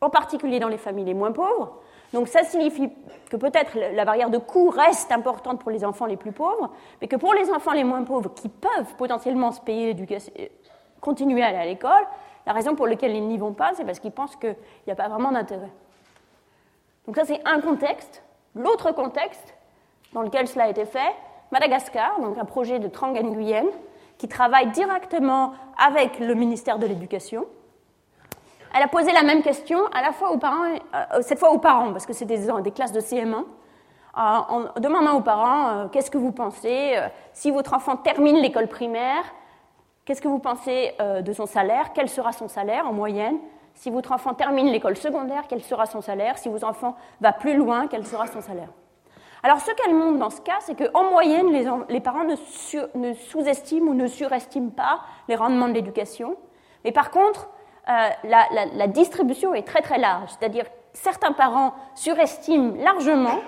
en 0.00 0.08
particulier 0.08 0.58
dans 0.58 0.68
les 0.68 0.78
familles 0.78 1.04
les 1.04 1.14
moins 1.14 1.32
pauvres, 1.32 1.80
donc 2.16 2.28
ça 2.28 2.44
signifie 2.44 2.90
que 3.30 3.36
peut-être 3.36 3.76
la 3.76 4.06
barrière 4.06 4.30
de 4.30 4.38
coût 4.38 4.70
reste 4.70 5.12
importante 5.12 5.60
pour 5.60 5.70
les 5.70 5.84
enfants 5.84 6.06
les 6.06 6.16
plus 6.16 6.32
pauvres, 6.32 6.70
mais 7.02 7.08
que 7.08 7.16
pour 7.16 7.34
les 7.34 7.50
enfants 7.50 7.72
les 7.72 7.84
moins 7.84 8.02
pauvres 8.04 8.32
qui 8.32 8.48
peuvent 8.48 8.94
potentiellement 8.96 9.52
se 9.52 9.60
payer 9.60 9.88
l'éducation, 9.88 10.32
continuer 11.02 11.42
à 11.42 11.48
aller 11.48 11.58
à 11.58 11.66
l'école, 11.66 12.06
la 12.46 12.54
raison 12.54 12.74
pour 12.74 12.86
laquelle 12.86 13.14
ils 13.14 13.28
n'y 13.28 13.36
vont 13.36 13.52
pas, 13.52 13.72
c'est 13.74 13.84
parce 13.84 14.00
qu'ils 14.00 14.12
pensent 14.12 14.34
qu'il 14.36 14.56
n'y 14.86 14.94
a 14.94 14.96
pas 14.96 15.08
vraiment 15.08 15.30
d'intérêt. 15.30 15.70
Donc 17.06 17.16
ça 17.16 17.26
c'est 17.26 17.46
un 17.46 17.60
contexte. 17.60 18.22
L'autre 18.54 18.92
contexte 18.92 19.54
dans 20.14 20.22
lequel 20.22 20.48
cela 20.48 20.64
a 20.64 20.68
été 20.70 20.86
fait, 20.86 21.14
Madagascar, 21.52 22.18
donc 22.18 22.38
un 22.38 22.46
projet 22.46 22.78
de 22.78 22.88
Trang 22.88 23.12
Nguyen, 23.12 23.66
qui 24.16 24.26
travaille 24.26 24.68
directement 24.68 25.52
avec 25.76 26.18
le 26.18 26.32
ministère 26.32 26.78
de 26.78 26.86
l'Éducation 26.86 27.44
elle 28.76 28.82
a 28.82 28.88
posé 28.88 29.10
la 29.12 29.22
même 29.22 29.42
question 29.42 29.86
à 29.94 30.02
la 30.02 30.12
fois 30.12 30.30
aux 30.32 30.36
parents, 30.36 30.64
euh, 30.66 31.22
cette 31.22 31.38
fois 31.38 31.50
aux 31.50 31.58
parents, 31.58 31.92
parce 31.92 32.04
que 32.04 32.12
c'était 32.12 32.36
des, 32.36 32.70
classes 32.72 32.92
de 32.92 33.00
CM1, 33.00 33.34
euh, 33.34 33.42
en 34.16 34.64
demandant 34.80 35.14
aux 35.14 35.22
parents 35.22 35.68
euh, 35.68 35.88
qu'est-ce 35.88 36.10
que 36.10 36.18
vous 36.18 36.32
pensez 36.32 36.98
si 37.32 37.50
votre 37.50 37.72
enfant 37.72 37.96
termine 37.96 38.36
l'école 38.36 38.68
primaire, 38.68 39.24
qu'est-ce 40.04 40.20
que 40.20 40.28
vous 40.28 40.38
pensez 40.38 40.94
de 41.00 41.32
son 41.32 41.46
salaire, 41.46 41.92
quel 41.94 42.08
sera 42.08 42.32
son 42.32 42.48
salaire 42.48 42.86
en 42.86 42.92
moyenne 42.92 43.38
si 43.74 43.90
votre 43.90 44.12
enfant 44.12 44.32
termine 44.32 44.68
l'école 44.68 44.96
secondaire, 44.96 45.44
quel 45.48 45.62
sera 45.62 45.84
son 45.84 46.00
salaire 46.00 46.38
Si 46.38 46.48
votre 46.48 46.66
enfant 46.66 46.96
va 47.20 47.34
plus 47.34 47.56
loin, 47.56 47.88
quel 47.88 48.06
sera 48.06 48.26
son 48.26 48.40
salaire 48.40 48.70
Alors, 49.42 49.60
ce 49.60 49.70
qu'elle 49.72 49.94
montre 49.94 50.18
dans 50.18 50.30
ce 50.30 50.40
cas, 50.40 50.56
c'est 50.60 50.74
qu'en 50.74 51.10
moyenne, 51.10 51.48
les, 51.90 52.00
parents 52.00 52.24
ne 52.24 53.12
sous-estiment 53.12 53.90
ou 53.90 53.94
ne 53.94 54.06
surestiment 54.06 54.70
pas 54.70 55.00
les 55.28 55.36
rendements 55.36 55.68
de 55.68 55.74
l'éducation. 55.74 56.38
Mais 56.86 56.92
par 56.92 57.10
contre, 57.10 57.50
euh, 57.88 58.08
la, 58.24 58.86
distribution 58.88 59.54
est 59.54 59.62
très 59.62 59.80
très 59.80 59.98
large. 59.98 60.30
C'est-à-dire 60.30 60.64
certains 60.92 61.32
parents 61.32 61.72
surestiment 61.94 62.74
largement, 62.82 63.38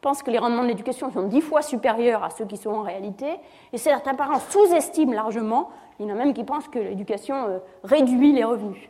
pensent 0.00 0.22
que 0.22 0.30
les 0.30 0.38
rendements 0.38 0.62
de 0.62 0.68
l'éducation 0.68 1.10
sont 1.10 1.24
dix 1.24 1.40
fois 1.40 1.60
supérieurs 1.60 2.22
à 2.22 2.30
ceux 2.30 2.44
qui 2.44 2.56
sont 2.56 2.70
en 2.70 2.82
réalité, 2.82 3.26
et 3.72 3.78
certains 3.78 4.14
parents 4.14 4.38
sous-estiment 4.38 5.12
largement, 5.12 5.70
il 5.98 6.06
y 6.06 6.12
en 6.12 6.14
a 6.14 6.18
même 6.18 6.32
qui 6.32 6.44
pensent 6.44 6.68
que 6.68 6.78
l'éducation 6.78 7.48
euh, 7.48 7.58
réduit 7.82 8.32
les 8.32 8.44
revenus. 8.44 8.88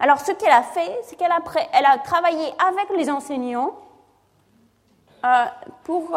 Alors 0.00 0.18
ce 0.20 0.32
qu'elle 0.32 0.52
a 0.52 0.62
fait, 0.62 0.98
c'est 1.02 1.16
qu'elle 1.16 1.30
a, 1.30 1.98
travaillé 1.98 2.44
avec 2.66 2.96
les 2.96 3.10
enseignants 3.10 3.74
euh, 5.24 5.44
pour... 5.84 6.16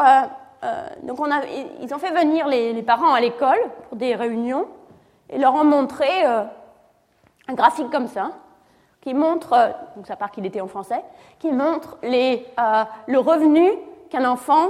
donc 1.04 1.20
on 1.20 1.32
a, 1.32 1.42
ils 1.82 1.94
ont 1.94 1.98
fait 1.98 2.12
venir 2.12 2.48
les 2.48 2.84
parents 2.84 3.14
à 3.14 3.20
l'école 3.20 3.60
pour 3.90 3.98
des 3.98 4.16
réunions 4.16 4.68
et 5.30 5.40
leur 5.40 5.56
ont 5.56 5.64
montré 5.64 6.08
un 7.52 7.54
graphique 7.54 7.90
comme 7.90 8.08
ça, 8.08 8.32
qui 9.02 9.14
montre, 9.14 9.54
euh, 9.54 9.70
donc 9.96 10.08
ça 10.08 10.16
part 10.16 10.32
qu'il 10.32 10.46
était 10.46 10.62
en 10.62 10.68
français, 10.68 11.04
qui 11.40 11.52
montre 11.52 11.98
euh, 12.04 12.84
le 13.08 13.20
revenu 13.20 13.70
qu'un 14.10 14.30
enfant 14.30 14.70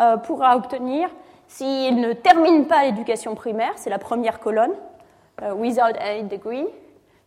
euh, 0.00 0.16
pourra 0.18 0.56
obtenir 0.56 1.08
s'il 1.48 2.00
ne 2.00 2.12
termine 2.12 2.66
pas 2.66 2.84
l'éducation 2.84 3.34
primaire, 3.34 3.72
c'est 3.76 3.90
la 3.90 3.98
première 3.98 4.38
colonne, 4.38 4.72
without 5.56 5.96
a 5.98 6.22
degree, 6.22 6.66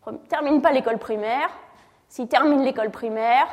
ne 0.07 0.17
termine 0.29 0.61
pas 0.61 0.71
l'école 0.71 0.97
primaire, 0.97 1.49
s'il 2.07 2.27
termine 2.27 2.63
l'école 2.63 2.91
primaire, 2.91 3.47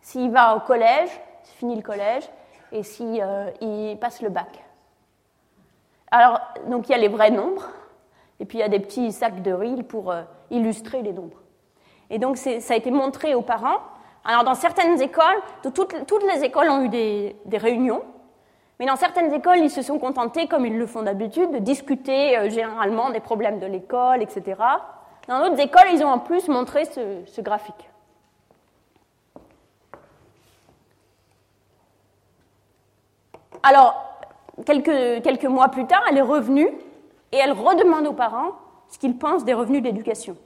s'il 0.00 0.30
va 0.30 0.54
au 0.54 0.60
collège, 0.60 1.08
s'il 1.42 1.56
finit 1.56 1.76
le 1.76 1.82
collège, 1.82 2.28
et 2.70 2.82
s'il 2.84 3.20
euh, 3.20 3.96
passe 3.96 4.22
le 4.22 4.28
bac. 4.28 4.62
Alors, 6.10 6.40
donc 6.68 6.88
il 6.88 6.92
y 6.92 6.94
a 6.94 6.98
les 6.98 7.08
vrais 7.08 7.30
nombres, 7.30 7.70
et 8.40 8.44
puis 8.44 8.58
il 8.58 8.60
y 8.60 8.64
a 8.64 8.68
des 8.68 8.80
petits 8.80 9.12
sacs 9.12 9.42
de 9.42 9.52
riz 9.52 9.82
pour 9.82 10.10
euh, 10.10 10.22
illustrer 10.50 11.02
les 11.02 11.12
nombres. 11.12 11.40
Et 12.10 12.18
donc 12.18 12.36
ça 12.36 12.74
a 12.74 12.76
été 12.76 12.90
montré 12.90 13.34
aux 13.34 13.42
parents. 13.42 13.78
Alors 14.24 14.44
dans 14.44 14.54
certaines 14.54 15.00
écoles, 15.00 15.40
toutes, 15.74 15.94
les 16.34 16.44
écoles 16.44 16.68
ont 16.68 16.82
eu 16.82 16.88
des, 16.88 17.36
réunions, 17.52 18.02
mais 18.78 18.86
dans 18.86 18.96
certaines 18.96 19.32
écoles, 19.32 19.58
ils 19.58 19.70
se 19.70 19.82
sont 19.82 19.98
contentés, 19.98 20.46
comme 20.48 20.66
ils 20.66 20.76
le 20.76 20.86
font 20.86 21.02
d'habitude, 21.02 21.50
de 21.52 21.58
discuter 21.58 22.36
euh, 22.36 22.50
généralement 22.50 23.10
des 23.10 23.20
problèmes 23.20 23.60
de 23.60 23.66
l'école, 23.66 24.22
etc. 24.22 24.60
Dans 25.28 25.40
d'autres 25.40 25.60
écoles, 25.60 25.88
ils 25.92 26.04
ont 26.04 26.08
en 26.08 26.18
plus 26.18 26.48
montré 26.48 26.84
ce 26.84 27.40
graphique. 27.40 27.88
Alors, 33.64 33.94
quelques, 34.66 35.44
mois 35.44 35.68
plus 35.68 35.86
tard, 35.86 36.02
elle 36.10 36.18
est 36.18 36.22
revenue 36.22 36.68
et 37.34 37.38
elle 37.38 37.52
redemande 37.52 38.06
aux 38.06 38.12
parents 38.12 38.52
ce 38.88 38.98
qu'ils 38.98 39.18
pensent 39.18 39.44
des 39.44 39.54
revenus 39.54 39.82
d'éducation. 39.82 40.36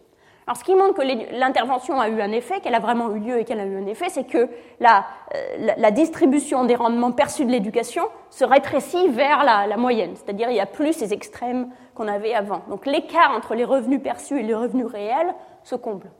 Alors, 0.46 0.56
ce 0.56 0.64
qui 0.64 0.74
montre 0.74 0.94
que 0.94 1.38
l'intervention 1.38 2.00
a 2.00 2.08
eu 2.08 2.22
un 2.22 2.32
effet, 2.32 2.60
qu'elle 2.60 2.74
a 2.74 2.78
vraiment 2.78 3.14
eu 3.14 3.18
lieu 3.18 3.38
et 3.38 3.44
qu'elle 3.44 3.60
a 3.60 3.66
eu 3.66 3.76
un 3.76 3.86
effet, 3.86 4.08
c'est 4.08 4.24
que 4.24 4.48
la, 4.80 5.04
euh, 5.34 5.90
distribution 5.90 6.64
des 6.64 6.74
rendements 6.74 7.12
perçus 7.12 7.44
de 7.44 7.50
l'éducation 7.50 8.04
se 8.30 8.46
rétrécit 8.46 9.08
vers 9.08 9.44
la, 9.44 9.76
moyenne, 9.76 10.12
c'est-à-dire 10.14 10.48
il 10.48 10.54
n'y 10.54 10.60
a 10.60 10.66
plus 10.66 10.94
ces 10.94 11.12
extrêmes 11.12 11.68
qu'on 11.94 12.08
avait 12.08 12.32
avant. 12.32 12.62
Donc 12.70 12.86
l'écart 12.86 13.32
entre 13.36 13.54
les 13.54 13.64
revenus 13.64 14.02
perçus 14.02 14.40
et 14.40 14.42
les 14.42 14.54
revenus 14.54 14.86
réels 14.86 15.34
se 15.64 15.74
comble. 15.74 16.10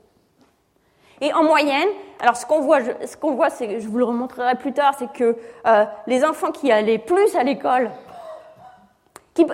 Et 1.22 1.32
en 1.32 1.42
moyenne, 1.42 1.88
alors 2.20 2.36
ce 2.36 2.44
qu'on 2.44 2.60
voit, 2.60 2.80
ce 2.82 3.16
qu'on 3.16 3.34
voit, 3.34 3.48
je 3.48 3.88
vous 3.88 3.98
le 3.98 4.04
remontrerai 4.04 4.56
plus 4.56 4.74
tard, 4.74 4.94
c'est 4.98 5.10
que 5.10 5.38
euh, 5.66 5.84
les 6.06 6.22
enfants 6.22 6.52
qui 6.52 6.70
allaient 6.70 6.98
plus 6.98 7.34
à 7.34 7.44
l'école, 7.44 7.90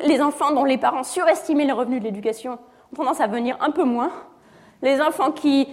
les 0.02 0.20
enfants 0.20 0.52
dont 0.52 0.64
les 0.64 0.78
parents 0.78 1.02
surestimaient 1.02 1.64
les 1.64 1.72
revenus 1.72 2.00
de 2.00 2.04
l'éducation, 2.04 2.58
ont 2.92 2.96
tendance 2.96 3.20
à 3.20 3.26
venir 3.26 3.56
un 3.60 3.70
peu 3.70 3.84
moins. 3.84 4.10
Les 4.82 5.00
enfants 5.00 5.32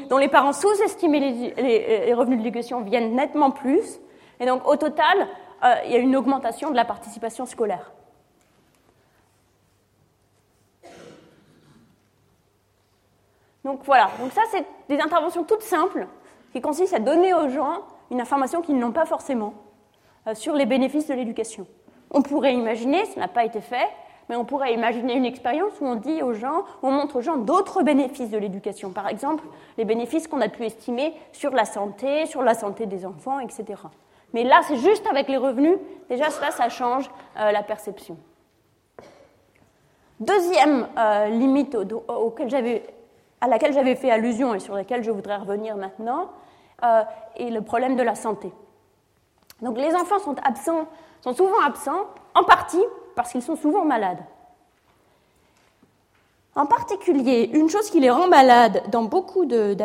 dont 0.09 0.17
les 0.17 0.29
parents 0.29 0.53
sous-estimaient 0.53 1.53
les, 1.57 2.13
revenus 2.13 2.39
de 2.39 2.43
l'éducation 2.43 2.81
viennent 2.81 3.15
nettement 3.15 3.51
plus. 3.51 3.99
Et 4.39 4.45
donc 4.45 4.67
au 4.67 4.75
total, 4.75 5.27
euh, 5.63 5.75
il 5.85 5.91
y 5.91 5.95
a 5.95 5.99
une 5.99 6.15
augmentation 6.15 6.71
de 6.71 6.75
la 6.75 6.85
participation 6.85 7.45
scolaire. 7.45 7.91
Donc 13.63 13.81
voilà, 13.83 14.09
donc 14.19 14.31
ça 14.31 14.41
c'est 14.49 14.65
des 14.89 14.99
interventions 14.99 15.43
toutes 15.43 15.61
simples 15.61 16.07
qui 16.51 16.61
consistent 16.61 16.95
à 16.95 16.99
donner 16.99 17.33
aux 17.33 17.47
gens 17.47 17.81
une 18.09 18.19
information 18.19 18.61
qu'ils 18.61 18.77
n'ont 18.77 18.91
pas 18.91 19.05
forcément 19.05 19.53
euh, 20.27 20.33
sur 20.33 20.55
les 20.55 20.65
bénéfices 20.65 21.07
de 21.07 21.13
l'éducation. 21.13 21.67
On 22.11 22.21
pourrait 22.21 22.53
imaginer, 22.53 23.05
ce 23.05 23.19
n'a 23.19 23.27
pas 23.27 23.45
été 23.45 23.61
fait, 23.61 23.89
mais 24.29 24.35
on 24.35 24.45
pourrait 24.45 24.73
imaginer 24.73 25.15
une 25.15 25.25
expérience 25.25 25.73
où 25.81 25.85
on 25.85 25.95
dit 25.95 26.21
aux 26.21 26.33
gens, 26.33 26.63
on 26.83 26.91
montre 26.91 27.17
aux 27.17 27.21
gens 27.21 27.37
d'autres 27.37 27.83
bénéfices 27.83 28.29
de 28.29 28.37
l'éducation. 28.37 28.91
Par 28.91 29.07
exemple, 29.07 29.43
les 29.77 29.85
bénéfices 29.85 30.27
qu'on 30.27 30.41
a 30.41 30.49
pu 30.49 30.65
estimer 30.65 31.13
sur 31.31 31.51
la 31.51 31.65
santé, 31.65 32.25
sur 32.25 32.41
la 32.41 32.53
santé 32.53 32.85
des 32.85 33.05
enfants, 33.05 33.39
etc. 33.39 33.65
Mais 34.33 34.43
là, 34.43 34.61
c'est 34.67 34.77
juste 34.77 35.05
avec 35.07 35.27
les 35.27 35.37
revenus. 35.37 35.77
Déjà, 36.09 36.29
cela, 36.29 36.51
ça 36.51 36.69
change 36.69 37.09
euh, 37.37 37.51
la 37.51 37.63
perception. 37.63 38.17
Deuxième 40.19 40.87
euh, 40.97 41.27
limite 41.27 41.75
à 43.41 43.47
laquelle 43.47 43.73
j'avais 43.73 43.95
fait 43.95 44.11
allusion 44.11 44.53
et 44.53 44.59
sur 44.59 44.75
laquelle 44.75 45.03
je 45.03 45.11
voudrais 45.11 45.37
revenir 45.37 45.75
maintenant, 45.75 46.29
euh, 46.83 47.03
est 47.37 47.49
le 47.49 47.61
problème 47.61 47.95
de 47.95 48.03
la 48.03 48.15
santé. 48.15 48.51
Donc 49.61 49.77
les 49.77 49.93
enfants 49.95 50.19
sont 50.19 50.35
absents, 50.43 50.87
sont 51.21 51.33
souvent 51.33 51.61
absents, 51.65 52.07
en 52.35 52.43
partie 52.43 52.83
parce 53.15 53.31
qu'ils 53.31 53.41
sont 53.41 53.55
souvent 53.55 53.85
malades. 53.85 54.23
En 56.55 56.65
particulier, 56.65 57.49
une 57.53 57.69
chose 57.69 57.89
qui 57.89 57.99
les 57.99 58.09
rend 58.09 58.27
malades 58.27 58.83
dans 58.89 59.03
beaucoup 59.03 59.45
de, 59.45 59.75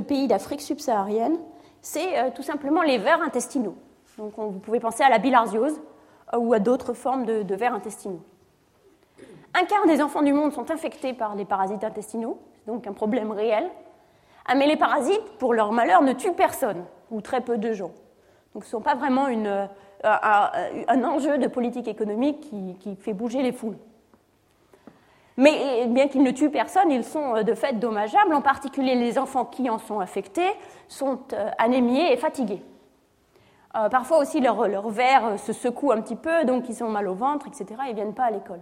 pays 0.00 0.26
d'Afrique 0.26 0.60
subsaharienne, 0.60 1.38
c'est 1.80 2.18
euh, 2.18 2.30
tout 2.34 2.42
simplement 2.42 2.82
les 2.82 2.98
vers 2.98 3.22
intestinaux. 3.22 3.76
Donc 4.18 4.32
vous 4.36 4.58
pouvez 4.58 4.80
penser 4.80 5.04
à 5.04 5.08
la 5.08 5.18
bilharziose 5.18 5.80
euh, 6.34 6.38
ou 6.38 6.52
à 6.54 6.58
d'autres 6.58 6.92
formes 6.92 7.24
de, 7.24 7.54
vers 7.54 7.74
intestinaux. 7.74 8.20
Un 9.54 9.64
quart 9.64 9.86
des 9.86 10.02
enfants 10.02 10.22
du 10.22 10.32
monde 10.32 10.52
sont 10.52 10.70
infectés 10.70 11.12
par 11.12 11.36
des 11.36 11.44
parasites 11.44 11.84
intestinaux, 11.84 12.38
donc 12.66 12.86
un 12.86 12.92
problème 12.92 13.30
réel. 13.30 13.68
Ah, 14.46 14.54
mais 14.56 14.66
les 14.66 14.76
parasites, 14.76 15.38
pour 15.38 15.54
leur 15.54 15.70
malheur, 15.70 16.02
ne 16.02 16.14
tuent 16.14 16.32
personne, 16.32 16.84
ou 17.10 17.20
très 17.20 17.42
peu 17.42 17.58
de 17.58 17.72
gens. 17.72 17.92
Donc 18.54 18.64
ce 18.64 18.68
ne 18.68 18.72
sont 18.72 18.80
pas 18.80 18.96
vraiment 18.96 19.28
euh, 20.04 20.84
un, 20.88 21.04
enjeu 21.04 21.38
de 21.38 21.46
politique 21.46 21.86
économique 21.86 22.40
qui, 22.80 22.96
fait 22.96 23.12
bouger 23.12 23.42
les 23.42 23.52
foules. 23.52 23.76
Mais 25.36 25.86
bien 25.86 26.08
qu'ils 26.08 26.24
ne 26.24 26.30
tuent 26.32 26.50
personne, 26.50 26.90
ils 26.90 27.04
sont 27.04 27.36
euh, 27.36 27.42
de 27.44 27.54
fait 27.54 27.78
dommageables, 27.78 28.34
en 28.34 28.40
particulier 28.40 28.96
les 28.96 29.18
enfants 29.18 29.44
qui 29.44 29.70
en 29.70 29.78
sont 29.78 30.00
affectés 30.00 30.50
sont 30.88 31.20
euh, 31.32 31.50
anémiés 31.56 32.12
et 32.12 32.16
fatigués. 32.16 32.62
parfois 33.72 34.18
aussi 34.18 34.40
leur, 34.40 34.66
leur 34.66 34.88
verre 34.88 35.38
se 35.38 35.52
secoue 35.52 35.92
un 35.92 36.00
petit 36.00 36.16
peu, 36.16 36.44
donc 36.44 36.68
ils 36.68 36.82
ont 36.82 36.88
mal 36.88 37.06
au 37.06 37.14
ventre, 37.14 37.46
etc. 37.46 37.66
Ils 37.86 37.90
ne 37.90 37.94
viennent 37.94 38.14
pas 38.14 38.24
à 38.24 38.30
l'école. 38.32 38.60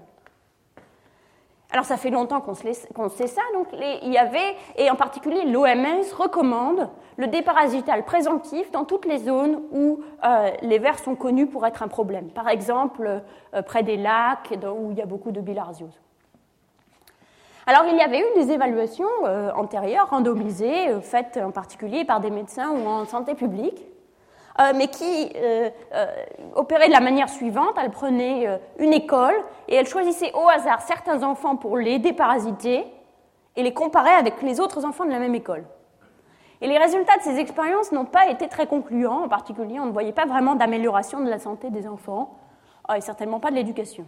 Alors 1.73 1.85
ça 1.85 1.97
fait 1.97 2.11
longtemps 2.11 2.41
qu'on 2.41 2.55
sait 2.55 3.27
ça, 3.29 3.43
donc 3.55 3.69
il 3.73 4.13
y 4.13 4.19
avait, 4.19 4.57
et 4.77 4.91
en 4.91 4.97
particulier 4.97 5.45
l'OMS 5.45 6.03
recommande 6.19 6.89
le 7.17 7.29
déparasital 7.29 8.05
présomptif 8.05 8.73
dans 8.73 8.85
toutes 8.85 9.05
les 9.05 9.19
zones 9.19 9.61
où 9.71 10.01
euh, 10.25 10.51
les 10.63 10.79
vers 10.79 10.99
sont 10.99 11.15
connus 11.15 11.47
pour 11.47 11.65
être 11.67 11.85
un 11.85 11.89
problème. 11.89 12.29
Par 12.31 12.49
exemple, 12.49 13.23
euh, 13.55 13.63
près 13.63 13.85
des 13.85 13.97
lacs, 13.97 14.53
où 14.75 14.91
il 14.91 14.99
y 14.99 15.03
a 15.03 15.07
beaucoup 15.07 15.31
de 15.31 15.41
bilharziose. 15.41 16.01
Alors 17.67 17.85
il 17.89 17.97
y 17.97 18.03
avait 18.03 18.19
eu 18.19 18.35
des 18.35 18.51
évaluations 18.51 19.07
euh, 19.27 19.53
antérieures, 19.55 20.11
randomisées, 20.11 21.01
faites 21.03 21.39
en 21.41 21.53
particulier 21.53 22.05
par 22.05 22.19
des 22.19 22.31
médecins 22.31 22.73
ou 22.73 22.85
en 22.89 23.05
santé 23.05 23.37
publique, 23.37 23.81
euh, 23.81 23.90
mais 24.75 24.89
qui 24.89 25.33
euh, 25.37 25.71
euh, 25.95 26.07
opérait 26.55 26.89
de 26.89 26.93
la 26.93 27.01
manière 27.01 27.29
suivante. 27.29 27.77
Elle 27.83 27.91
prenait 27.91 28.61
une 28.79 28.93
école 28.93 29.35
et 29.69 29.75
elle 29.75 29.87
choisissait 29.87 30.33
au 30.35 30.49
hasard 30.49 30.83
certains 30.83 31.23
enfants 31.23 31.57
pour 31.57 31.77
les 31.77 31.99
déparasiter 31.99 32.85
et 33.57 33.63
les 33.63 33.73
comparait 33.73 34.15
avec 34.15 34.43
les 34.43 34.61
autres 34.61 34.85
enfants 34.85 35.05
de 35.05 35.11
la 35.11 35.19
même 35.19 35.35
école. 35.35 35.65
Et 36.61 36.67
les 36.67 36.79
résultats 36.79 37.17
de 37.17 37.23
ces 37.23 37.39
expériences 37.39 37.91
n'ont 37.91 38.05
pas 38.05 38.29
été 38.29 38.49
très 38.49 38.67
concluants. 38.67 39.25
En 39.25 39.29
particulier, 39.29 39.81
on 39.81 39.87
ne 39.87 39.93
voyait 39.93 40.13
pas 40.13 40.27
vraiment 40.27 40.55
d'amélioration 40.55 41.21
de 41.21 41.31
la 41.31 41.39
santé 41.39 41.71
des 41.71 41.89
enfants 41.89 42.37
et 42.95 43.01
certainement 43.01 43.41
pas 43.41 43.51
de 43.51 43.57
l'éducation. 43.57 44.05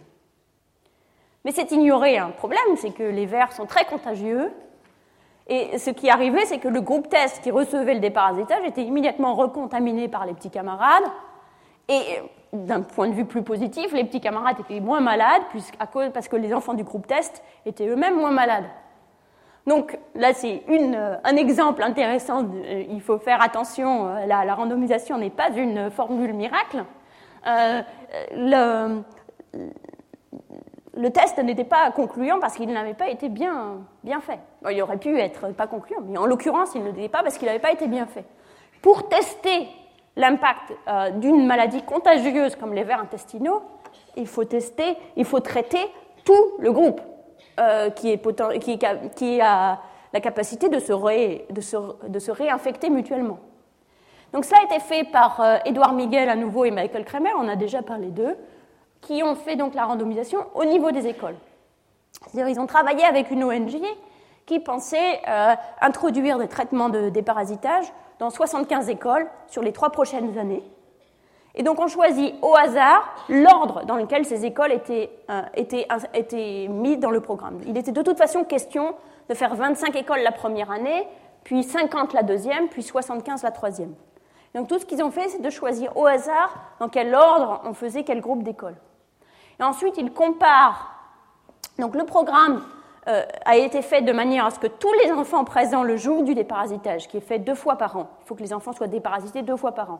Mais 1.45 1.51
c'est 1.51 1.71
ignorer 1.71 2.17
un 2.17 2.29
problème, 2.29 2.61
c'est 2.77 2.91
que 2.91 3.03
les 3.03 3.25
vers 3.25 3.51
sont 3.51 3.65
très 3.65 3.85
contagieux 3.85 4.51
et 5.47 5.77
ce 5.77 5.89
qui 5.89 6.09
arrivait, 6.09 6.45
c'est 6.45 6.59
que 6.59 6.69
le 6.69 6.81
groupe 6.81 7.09
test 7.09 7.41
qui 7.41 7.51
recevait 7.51 7.95
le 7.95 7.99
déparasitage 7.99 8.63
était 8.65 8.83
immédiatement 8.83 9.35
recontaminé 9.35 10.07
par 10.07 10.25
les 10.25 10.33
petits 10.33 10.49
camarades. 10.49 11.03
Et 11.89 12.21
d'un 12.53 12.81
point 12.81 13.09
de 13.09 13.13
vue 13.13 13.25
plus 13.25 13.43
positif, 13.43 13.91
les 13.91 14.05
petits 14.05 14.21
camarades 14.21 14.57
étaient 14.59 14.79
moins 14.79 15.01
malades 15.01 15.41
parce 16.13 16.27
que 16.29 16.35
les 16.37 16.53
enfants 16.53 16.75
du 16.75 16.83
groupe 16.83 17.07
test 17.07 17.43
étaient 17.65 17.87
eux-mêmes 17.87 18.15
moins 18.15 18.31
malades. 18.31 18.65
Donc 19.67 19.97
là, 20.15 20.33
c'est 20.33 20.63
un 21.23 21.35
exemple 21.35 21.83
intéressant. 21.83 22.45
il 22.89 23.01
faut 23.01 23.17
faire 23.17 23.41
attention, 23.41 24.07
euh, 24.07 24.25
la, 24.25 24.55
randomisation 24.55 25.17
n'est 25.17 25.29
pas 25.29 25.49
une 25.51 25.89
formule 25.89 26.33
miracle. 26.33 26.83
Euh, 27.47 27.81
le, 28.35 29.01
le 30.95 31.09
test 31.09 31.37
n'était 31.39 31.63
pas 31.63 31.91
concluant 31.91 32.39
parce 32.39 32.55
qu'il 32.55 32.71
n'avait 32.71 32.93
pas 32.93 33.09
été 33.09 33.29
bien, 33.29 33.81
bien 34.03 34.19
fait. 34.21 34.39
il 34.69 34.81
aurait 34.81 34.97
pu 34.97 35.19
être 35.19 35.49
pas 35.53 35.67
concluant, 35.67 36.01
mais 36.05 36.17
en 36.17 36.25
l'occurrence, 36.25 36.71
il 36.75 36.83
ne 36.83 36.91
l'était 36.91 37.09
pas 37.09 37.23
parce 37.23 37.37
qu'il 37.37 37.47
n'avait 37.47 37.59
pas 37.59 37.71
été 37.71 37.87
bien 37.87 38.05
fait. 38.05 38.25
Pour 38.81 39.09
tester 39.09 39.67
l'impact 40.15 40.73
euh, 40.87 41.09
d'une 41.11 41.47
maladie 41.47 41.81
contagieuse 41.81 42.55
comme 42.55 42.73
les 42.73 42.83
vers 42.83 42.99
intestinaux, 42.99 43.63
il 44.15 44.27
faut 44.27 44.43
tester, 44.43 44.95
il 45.15 45.25
faut 45.25 45.39
traiter 45.39 45.83
tout 46.23 46.51
le 46.59 46.71
groupe 46.71 47.01
euh, 47.59 47.89
qui, 47.89 48.11
est 48.11 49.15
qui, 49.15 49.41
a 49.41 49.79
la 50.13 50.21
capacité 50.21 50.69
de 50.69 50.79
se, 50.79 50.93
se, 52.19 52.31
réinfecter 52.31 52.91
mutuellement. 52.91 53.39
Donc 54.31 54.45
ça 54.45 54.57
a 54.59 54.63
été 54.65 54.79
fait 54.79 55.05
par 55.05 55.41
euh, 55.41 55.57
Edouard 55.65 55.93
Miguel 55.93 56.29
à 56.29 56.35
nouveau 56.35 56.65
et 56.65 56.71
Michael 56.71 57.05
Kramer, 57.05 57.31
on 57.37 57.47
a 57.47 57.55
déjà 57.55 57.81
parlé 57.81 58.07
d'eux 58.07 58.37
qui 59.03 59.23
ont 59.23 59.35
fait 59.35 59.55
donc 59.55 59.73
la 59.75 59.85
randomisation 59.85 60.39
au 60.55 60.65
niveau 60.65 60.91
des 60.91 61.07
écoles. 61.07 61.35
C'est-à-dire 62.21 62.49
ils 62.49 62.59
ont 62.59 62.67
travaillé 62.67 63.03
avec 63.03 63.31
une 63.31 63.43
ONG 63.43 63.81
qui 64.45 64.59
pensait 64.59 65.21
euh, 65.27 65.53
introduire 65.81 66.37
des 66.37 66.47
traitements 66.47 66.89
de 66.89 67.09
déparasitage 67.09 67.85
dans 68.19 68.29
75 68.29 68.89
écoles 68.89 69.27
sur 69.47 69.61
les 69.61 69.71
trois 69.71 69.89
prochaines 69.89 70.37
années. 70.37 70.63
Et 71.55 71.63
donc 71.63 71.79
on 71.79 71.87
choisit 71.87 72.33
au 72.41 72.55
hasard 72.55 73.13
l'ordre 73.29 73.85
dans 73.85 73.95
lequel 73.95 74.25
ces 74.25 74.45
écoles 74.45 74.71
étaient, 74.71 75.11
euh, 75.29 75.41
étaient, 75.55 75.87
étaient 76.13 76.67
mises 76.69 76.99
dans 76.99 77.11
le 77.11 77.21
programme. 77.21 77.59
Il 77.67 77.77
était 77.77 77.91
de 77.91 78.01
toute 78.01 78.17
façon 78.17 78.43
question 78.43 78.95
de 79.29 79.33
faire 79.35 79.55
25 79.55 79.95
écoles 79.95 80.21
la 80.23 80.31
première 80.31 80.71
année, 80.71 81.07
puis 81.43 81.63
50 81.63 82.13
la 82.13 82.23
deuxième, 82.23 82.69
puis 82.69 82.83
75 82.83 83.43
la 83.43 83.51
troisième. 83.51 83.93
Donc 84.55 84.67
tout 84.67 84.79
ce 84.79 84.85
qu'ils 84.85 85.03
ont 85.03 85.11
fait, 85.11 85.29
c'est 85.29 85.41
de 85.41 85.49
choisir 85.49 85.95
au 85.97 86.05
hasard 86.05 86.55
dans 86.79 86.89
quel 86.89 87.13
ordre 87.13 87.61
on 87.65 87.73
faisait 87.73 88.03
quel 88.03 88.21
groupe 88.21 88.43
d'écoles. 88.43 88.75
Et 89.59 89.63
ensuite, 89.63 89.97
ils 89.97 90.11
comparent. 90.11 90.89
Donc 91.79 91.95
le 91.95 92.05
programme 92.05 92.63
euh, 93.07 93.23
a 93.45 93.57
été 93.57 93.81
fait 93.81 94.01
de 94.01 94.13
manière 94.13 94.45
à 94.45 94.51
ce 94.51 94.59
que 94.59 94.67
tous 94.67 94.93
les 95.03 95.11
enfants 95.11 95.43
présents 95.43 95.83
le 95.83 95.97
jour 95.97 96.23
du 96.23 96.35
déparasitage, 96.35 97.07
qui 97.07 97.17
est 97.17 97.21
fait 97.21 97.39
deux 97.39 97.55
fois 97.55 97.77
par 97.77 97.97
an, 97.97 98.09
il 98.21 98.27
faut 98.27 98.35
que 98.35 98.43
les 98.43 98.53
enfants 98.53 98.71
soient 98.71 98.87
déparasités 98.87 99.41
deux 99.41 99.57
fois 99.57 99.73
par 99.73 99.91
an. 99.91 99.99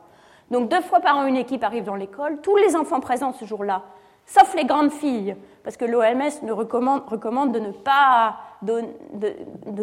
Donc 0.52 0.70
deux 0.70 0.82
fois 0.82 1.00
par 1.00 1.18
an, 1.18 1.26
une 1.26 1.36
équipe 1.36 1.64
arrive 1.64 1.84
dans 1.84 1.96
l'école, 1.96 2.40
tous 2.42 2.56
les 2.56 2.76
enfants 2.76 3.00
présents 3.00 3.34
ce 3.34 3.44
jour-là, 3.44 3.82
sauf 4.26 4.54
les 4.56 4.66
grandes 4.66 4.92
filles, 4.92 5.36
parce 5.64 5.76
que 5.76 5.86
l'OMS 5.86 6.52
recommande, 6.52 7.52
de, 7.52 7.60
ne 7.60 7.72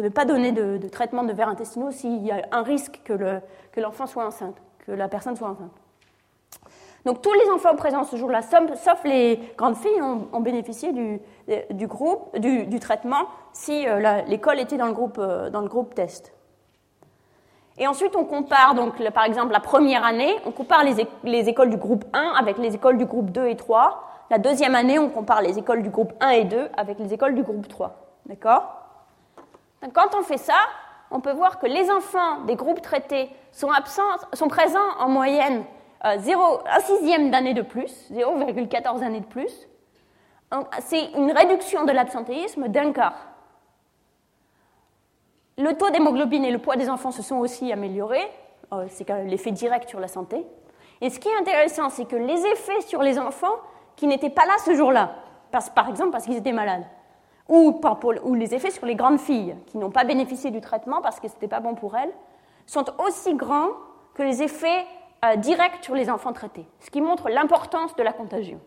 pas 0.09 0.25
donner 0.25 0.51
de, 0.51 0.87
traitement 0.87 1.23
de 1.23 1.33
verres 1.33 1.49
intestinaux 1.49 1.91
s'il 1.91 2.23
y 2.25 2.31
a 2.31 2.41
un 2.51 2.63
risque 2.63 3.01
que 3.03 3.13
l'enfant 3.79 4.07
soit 4.07 4.25
enceinte, 4.25 4.55
que 4.85 4.91
la 4.91 5.07
personne 5.07 5.35
soit 5.35 5.49
enceinte. 5.49 5.80
Donc 7.05 7.21
tous 7.21 7.33
les 7.33 7.49
enfants 7.49 7.75
présents 7.75 8.03
ce 8.03 8.15
jour-là, 8.15 8.41
sauf 8.41 9.03
les 9.03 9.39
grandes 9.57 9.75
filles, 9.75 10.01
ont, 10.01 10.39
bénéficié 10.39 10.91
du, 10.91 11.87
groupe, 11.87 12.37
du, 12.37 12.79
traitement 12.79 13.25
si 13.53 13.87
euh, 13.87 14.21
l'école 14.27 14.59
était 14.59 14.77
dans 14.77 14.85
le, 14.85 14.93
groupe, 14.93 15.17
euh, 15.19 15.49
dans 15.49 15.61
le 15.61 15.67
groupe 15.67 15.95
test. 15.95 16.33
Et 17.77 17.87
ensuite, 17.87 18.15
on 18.15 18.25
compare, 18.25 18.75
donc, 18.75 19.01
par 19.11 19.23
exemple, 19.23 19.51
la 19.53 19.59
première 19.59 20.05
année, 20.05 20.35
on 20.45 20.51
compare 20.51 20.83
les, 20.83 21.07
les, 21.23 21.49
écoles 21.49 21.69
du 21.71 21.77
groupe 21.77 22.05
1 22.13 22.33
avec 22.37 22.57
les 22.59 22.75
écoles 22.75 22.97
du 22.97 23.05
groupe 23.05 23.31
2 23.31 23.47
et 23.47 23.55
3. 23.55 24.03
La 24.29 24.37
deuxième 24.37 24.75
année, 24.75 24.99
on 24.99 25.09
compare 25.09 25.41
les 25.41 25.57
écoles 25.57 25.81
du 25.81 25.89
groupe 25.89 26.13
1 26.19 26.29
et 26.29 26.43
2 26.43 26.69
avec 26.77 26.99
les 26.99 27.13
écoles 27.13 27.33
du 27.33 27.41
groupe 27.41 27.67
3. 27.67 27.95
D'accord? 28.27 28.77
Quand 29.93 30.13
on 30.15 30.21
fait 30.21 30.37
ça, 30.37 30.53
on 31.09 31.21
peut 31.21 31.33
voir 31.33 31.57
que 31.57 31.65
les 31.65 31.89
enfants 31.89 32.41
des 32.45 32.55
groupes 32.55 32.81
traités 32.81 33.29
sont 33.51 34.47
présents 34.47 34.79
en 34.99 35.09
moyenne 35.09 35.63
0, 36.03 36.41
euh, 36.41 36.57
un 36.65 36.79
sixième 36.79 37.31
d'année 37.31 37.53
de 37.53 37.61
plus, 37.61 38.11
0,14 38.11 39.03
années 39.03 39.19
de 39.19 39.25
plus. 39.25 39.67
C'est 40.79 41.11
une 41.13 41.31
réduction 41.31 41.85
de 41.85 41.91
l'absentéisme 41.91 42.67
d'un 42.67 42.91
quart. 42.91 43.27
Le 45.57 45.73
taux 45.77 45.89
d'hémoglobine 45.91 46.43
et 46.43 46.51
le 46.51 46.57
poids 46.57 46.75
des 46.75 46.89
enfants 46.89 47.11
se 47.11 47.21
sont 47.21 47.37
aussi 47.37 47.71
améliorés. 47.71 48.29
Euh, 48.73 48.85
c'est 48.89 49.07
l'effet 49.25 49.51
direct 49.51 49.89
sur 49.89 49.99
la 49.99 50.07
santé. 50.07 50.45
Et 51.01 51.09
ce 51.09 51.19
qui 51.19 51.29
est 51.29 51.37
intéressant, 51.39 51.89
c'est 51.89 52.05
que 52.05 52.15
les 52.15 52.45
effets 52.47 52.81
sur 52.81 53.01
les 53.01 53.17
enfants 53.17 53.55
qui 53.95 54.07
n'étaient 54.07 54.29
pas 54.29 54.45
là 54.45 54.53
ce 54.65 54.73
jour-là, 54.75 55.15
par 55.75 55.89
exemple 55.89 56.11
parce 56.11 56.25
qu'ils 56.25 56.37
étaient 56.37 56.51
malades, 56.51 56.85
ou, 57.49 57.79
ou, 58.23 58.33
les 58.33 58.53
effets 58.53 58.71
sur 58.71 58.85
les 58.85 58.95
grandes 58.95 59.19
filles 59.19 59.55
qui 59.67 59.77
n'ont 59.77 59.91
pas 59.91 60.03
bénéficié 60.03 60.51
du 60.51 60.61
traitement 60.61 61.01
parce 61.01 61.19
que 61.19 61.27
ce 61.27 61.33
n'était 61.33 61.47
pas 61.47 61.59
bon 61.59 61.75
pour 61.75 61.97
elles, 61.97 62.11
sont 62.65 62.85
aussi 63.05 63.33
grands 63.33 63.69
que 64.13 64.23
les 64.23 64.41
effets 64.43 64.85
euh, 65.23 65.35
direct 65.35 65.83
sur 65.83 65.93
les 65.93 66.09
enfants 66.09 66.33
traités, 66.33 66.65
ce 66.79 66.89
qui 66.89 66.99
montre 66.99 67.29
l'importance 67.29 67.95
de 67.95 68.01
la 68.01 68.11
contagion. 68.11 68.59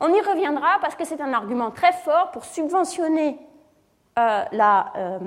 On 0.00 0.08
y 0.12 0.20
reviendra 0.20 0.78
parce 0.80 0.96
que 0.96 1.04
c'est 1.04 1.20
un 1.20 1.32
argument 1.32 1.70
très 1.70 1.92
fort 1.92 2.32
pour 2.32 2.44
subventionner 2.44 3.38
euh, 4.18 4.42
euh, 4.52 5.18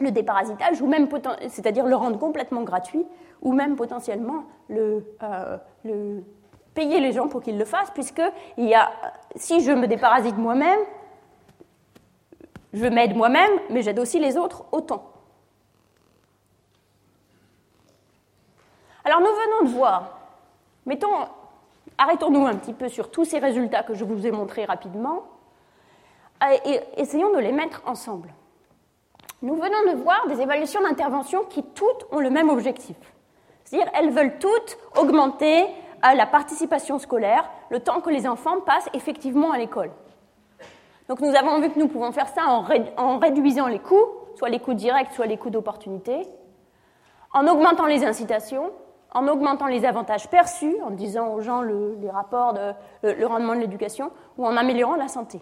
le 0.00 0.10
déparasitage, 0.10 0.80
ou 0.80 0.90
c'est-à-dire 1.48 1.84
le 1.84 1.94
rendre 1.94 2.18
complètement 2.18 2.62
gratuit, 2.62 3.04
ou 3.42 3.52
même 3.52 3.76
potentiellement 3.76 4.44
le, 4.70 5.04
payer 6.72 7.00
les 7.00 7.12
gens 7.12 7.28
pour 7.28 7.42
qu'ils 7.42 7.58
le 7.58 7.66
fassent, 7.66 7.90
puisque 7.90 8.22
si 9.36 9.60
je 9.60 9.72
me 9.72 9.86
déparasite 9.86 10.38
moi-même, 10.38 10.80
je 12.72 12.86
m'aide 12.86 13.14
moi-même, 13.14 13.52
mais 13.68 13.82
j'aide 13.82 13.98
aussi 13.98 14.18
les 14.18 14.38
autres 14.38 14.64
autant. 14.72 15.13
Alors 19.04 19.20
nous 19.20 19.26
venons 19.26 19.70
de 19.70 19.76
voir, 19.76 20.18
mettons, 20.86 21.10
arrêtons-nous 21.98 22.46
un 22.46 22.54
petit 22.54 22.72
peu 22.72 22.88
sur 22.88 23.10
tous 23.10 23.24
ces 23.26 23.38
résultats 23.38 23.82
que 23.82 23.94
je 23.94 24.04
vous 24.04 24.26
ai 24.26 24.30
montrés 24.30 24.64
rapidement 24.64 25.24
et 26.64 26.80
essayons 26.96 27.32
de 27.32 27.38
les 27.38 27.52
mettre 27.52 27.82
ensemble. 27.86 28.32
Nous 29.42 29.56
venons 29.56 29.92
de 29.92 30.02
voir 30.02 30.26
des 30.26 30.40
évaluations 30.40 30.80
d'intervention 30.82 31.44
qui 31.44 31.62
toutes 31.62 32.06
ont 32.12 32.18
le 32.20 32.30
même 32.30 32.48
objectif. 32.48 32.96
C'est-à-dire 33.64 33.90
elles 33.94 34.10
veulent 34.10 34.38
toutes 34.38 34.78
augmenter 34.96 35.64
euh, 35.64 36.14
la 36.14 36.26
participation 36.26 36.98
scolaire, 36.98 37.48
le 37.70 37.80
temps 37.80 38.00
que 38.00 38.10
les 38.10 38.26
enfants 38.26 38.60
passent 38.60 38.88
effectivement 38.94 39.52
à 39.52 39.58
l'école. 39.58 39.90
Donc 41.08 41.20
nous 41.20 41.34
avons 41.34 41.60
vu 41.60 41.70
que 41.70 41.78
nous 41.78 41.88
pouvons 41.88 42.12
faire 42.12 42.28
ça 42.28 42.46
en, 42.46 42.64
en 42.96 43.18
réduisant 43.18 43.66
les 43.66 43.78
coûts, 43.78 44.06
soit 44.36 44.48
les 44.48 44.60
coûts 44.60 44.74
directs, 44.74 45.12
soit 45.12 45.26
les 45.26 45.36
coûts 45.36 45.50
d'opportunité, 45.50 46.26
en 47.32 47.46
augmentant 47.46 47.86
les 47.86 48.04
incitations, 48.04 48.70
en 49.14 49.28
augmentant 49.28 49.66
les 49.66 49.84
avantages 49.84 50.28
perçus, 50.28 50.76
en 50.84 50.90
disant 50.90 51.28
aux 51.28 51.40
gens 51.40 51.62
les 51.62 52.10
rapports, 52.10 52.52
de, 52.52 52.74
le, 53.02 53.26
rendement 53.26 53.54
de 53.54 53.60
l'éducation, 53.60 54.10
ou 54.36 54.46
en 54.46 54.56
améliorant 54.56 54.96
la 54.96 55.08
santé. 55.08 55.40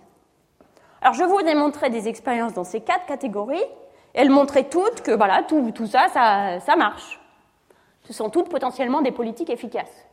Alors 1.01 1.14
je 1.14 1.25
vous 1.25 1.39
ai 1.41 1.91
des 1.91 2.09
expériences 2.09 2.53
dans 2.53 2.64
ces 2.64 2.81
quatre 2.81 3.07
catégories. 3.07 3.64
Elles 4.14 4.31
montraient 4.31 4.68
toutes 4.68 5.01
que 5.01 5.11
voilà, 5.11 5.43
tout, 5.43 5.73
tout 5.73 5.87
ça, 5.87 6.09
ça, 6.12 6.61
ça 6.61 6.77
marche. 6.77 7.18
Ce 8.05 8.12
sont 8.12 8.29
toutes 8.29 8.51
potentiellement 8.51 9.01
des 9.01 9.11
politiques 9.11 9.51
efficaces. 9.51 10.07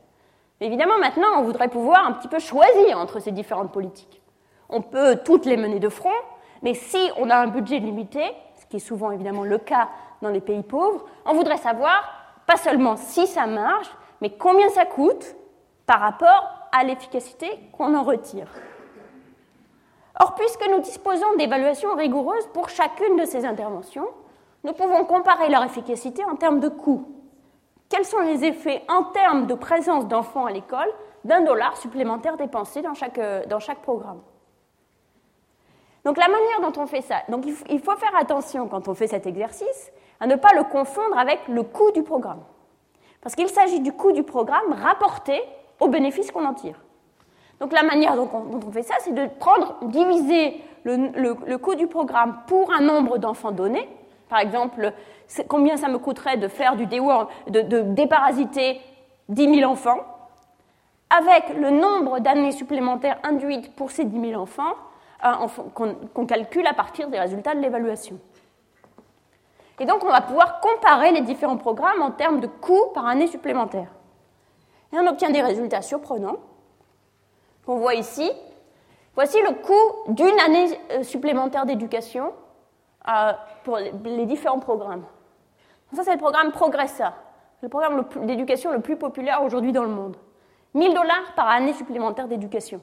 Mais 0.60 0.68
évidemment, 0.68 0.98
maintenant, 0.98 1.28
on 1.38 1.44
voudrait 1.44 1.68
pouvoir 1.68 2.06
un 2.06 2.14
petit 2.14 2.28
peu 2.28 2.40
choisir 2.40 2.98
entre 2.98 3.20
ces 3.20 3.32
différentes 3.32 3.72
politiques. 3.72 4.22
On 4.70 4.82
peut 4.82 5.18
toutes 5.24 5.46
les 5.46 5.58
mener 5.58 5.80
de 5.80 5.90
front, 5.90 6.10
mais 6.62 6.74
si 6.74 7.10
on 7.18 7.30
a 7.30 7.36
un 7.36 7.48
budget 7.48 7.80
limité, 7.80 8.22
ce 8.56 8.66
qui 8.68 8.78
est 8.78 8.80
souvent 8.80 9.12
évidemment 9.12 9.44
le 9.44 9.58
cas 9.58 9.90
dans 10.22 10.30
les 10.30 10.42
pays 10.42 10.64
pauvres, 10.64 11.06
on 11.26 11.34
voudrait 11.34 11.58
savoir 11.58 12.19
pas 12.50 12.58
seulement 12.58 12.96
si 12.98 13.28
ça 13.28 13.46
marche, 13.46 13.92
mais 14.22 14.32
combien 14.32 14.70
ça 14.70 14.84
coûte 14.84 15.36
par 15.86 16.00
rapport 16.00 16.50
à 16.72 16.84
l'efficacité 16.84 17.48
qu'on 17.78 17.94
en 17.94 18.02
retire. 18.02 18.48
Or, 20.20 20.34
puisque 20.34 20.68
nous 20.68 20.80
disposons 20.80 21.36
d'évaluations 21.38 21.94
rigoureuses 21.94 22.48
pour 22.48 22.70
chacune 22.70 23.18
de 23.18 23.26
ces 23.26 23.46
interventions, 23.46 24.08
nous 24.64 24.74
pouvons 24.74 25.06
comparer 25.06 25.50
leur 25.50 25.64
efficacité 25.64 26.26
en 26.26 26.36
termes 26.36 26.60
de 26.60 26.70
coûts. 26.70 27.06
Quels 27.88 28.06
sont 28.06 28.22
les 28.22 28.44
effets 28.44 28.82
en 28.90 29.04
termes 29.04 29.46
de 29.46 29.54
présence 29.54 30.08
d'enfants 30.08 30.48
à 30.48 30.52
l'école 30.52 30.92
d'un 31.26 31.42
dollar 31.42 31.78
supplémentaire 31.78 32.36
dépensé 32.36 32.82
dans 32.82 32.96
chaque, 32.96 33.22
dans 33.48 33.60
chaque 33.60 33.84
programme? 33.84 34.22
Donc 36.04 36.18
la 36.18 36.28
manière 36.28 36.62
dont 36.62 36.82
on 36.82 36.88
fait 36.88 37.02
ça, 37.02 37.18
donc 37.30 37.46
il 37.46 37.80
faut 37.80 37.96
faire 37.96 38.16
attention 38.20 38.68
quand 38.68 38.88
on 38.88 38.96
fait 38.96 39.08
cet 39.08 39.28
exercice, 39.28 39.92
à 40.20 40.28
ne 40.28 40.36
pas 40.36 40.54
le 40.56 40.64
confondre 40.64 41.18
avec 41.18 41.40
le 41.48 41.64
coût 41.64 41.92
du 41.92 42.04
programme. 42.04 42.42
Parce 43.22 43.36
qu'il 43.36 43.50
s'agit 43.50 43.80
du 43.80 43.92
coût 43.92 44.12
du 44.12 44.24
programme 44.24 44.74
rapporté 44.74 45.42
aux 45.80 45.88
bénéfices 45.88 46.32
qu'on 46.32 46.46
en 46.46 46.54
tire. 46.54 46.76
Donc 47.60 47.74
la 47.74 47.84
manière 47.84 48.16
dont 48.16 48.30
on, 48.34 48.72
fait 48.72 48.84
ça, 48.84 48.96
c'est 49.00 49.14
de 49.14 49.28
prendre, 49.40 49.76
diviser 49.84 50.62
le, 50.84 51.58
coût 51.58 51.76
du 51.76 51.88
programme 51.88 52.40
pour 52.48 52.72
un 52.72 52.82
nombre 52.82 53.18
d'enfants 53.18 53.52
donné. 53.52 53.88
Par 54.30 54.40
exemple, 54.40 54.94
combien 55.48 55.76
ça 55.76 55.90
me 55.90 55.98
coûterait 55.98 56.38
de 56.38 56.48
faire 56.48 56.76
du 56.76 56.86
de, 56.86 57.62
de 57.62 57.82
déparasiter 57.82 58.80
10 59.30 59.56
000 59.56 59.72
enfants, 59.72 60.00
avec 61.10 61.56
le 61.58 61.70
nombre 61.70 62.20
d'années 62.20 62.52
supplémentaires 62.52 63.20
induites 63.24 63.76
pour 63.76 63.92
ces 63.92 64.06
10 64.06 64.30
000 64.32 64.42
enfants, 64.42 64.74
euh, 65.26 65.48
qu'on 65.74 66.26
calcule 66.26 66.66
à 66.66 66.74
partir 66.74 67.10
des 67.10 67.20
résultats 67.20 67.54
de 67.54 67.60
l'évaluation. 67.60 68.18
Et 69.80 69.86
donc, 69.86 70.04
on 70.04 70.10
va 70.10 70.22
pouvoir 70.22 70.60
comparer 70.60 71.12
les 71.12 71.22
différents 71.22 71.58
programmes 71.58 72.02
en 72.02 72.12
termes 72.12 72.40
de 72.40 72.48
coûts 72.48 72.92
par 72.94 73.08
année 73.08 73.28
supplémentaire. 73.28 73.90
Et 74.92 74.98
on 75.00 75.08
obtient 75.08 75.30
des 75.30 75.42
résultats 75.42 75.82
surprenants 75.82 76.38
qu'on 77.66 77.78
voit 77.78 77.94
ici. 77.96 78.30
Voici 79.16 79.42
le 79.42 79.52
coût 79.62 80.14
d'une 80.14 80.40
année 80.40 80.80
euh, 80.92 81.04
supplémentaire 81.04 81.66
d'éducation 81.66 82.34
euh, 83.08 83.34
pour 83.64 83.78
les 83.78 84.26
différents 84.26 84.60
programmes. 84.60 85.06
Ça, 85.94 86.04
c'est 86.04 86.14
le 86.14 86.20
programme 86.20 86.52
Progressa, 86.52 87.14
le 87.62 87.70
programme 87.70 88.06
d'éducation 88.24 88.72
le 88.72 88.80
plus 88.80 88.96
populaire 88.96 89.44
aujourd'hui 89.44 89.72
dans 89.72 89.84
le 89.84 89.90
monde. 89.90 90.16
1000 90.76 90.94
dollars 90.94 91.34
par 91.36 91.48
année 91.48 91.74
supplémentaire 91.74 92.28
d'éducation. 92.28 92.82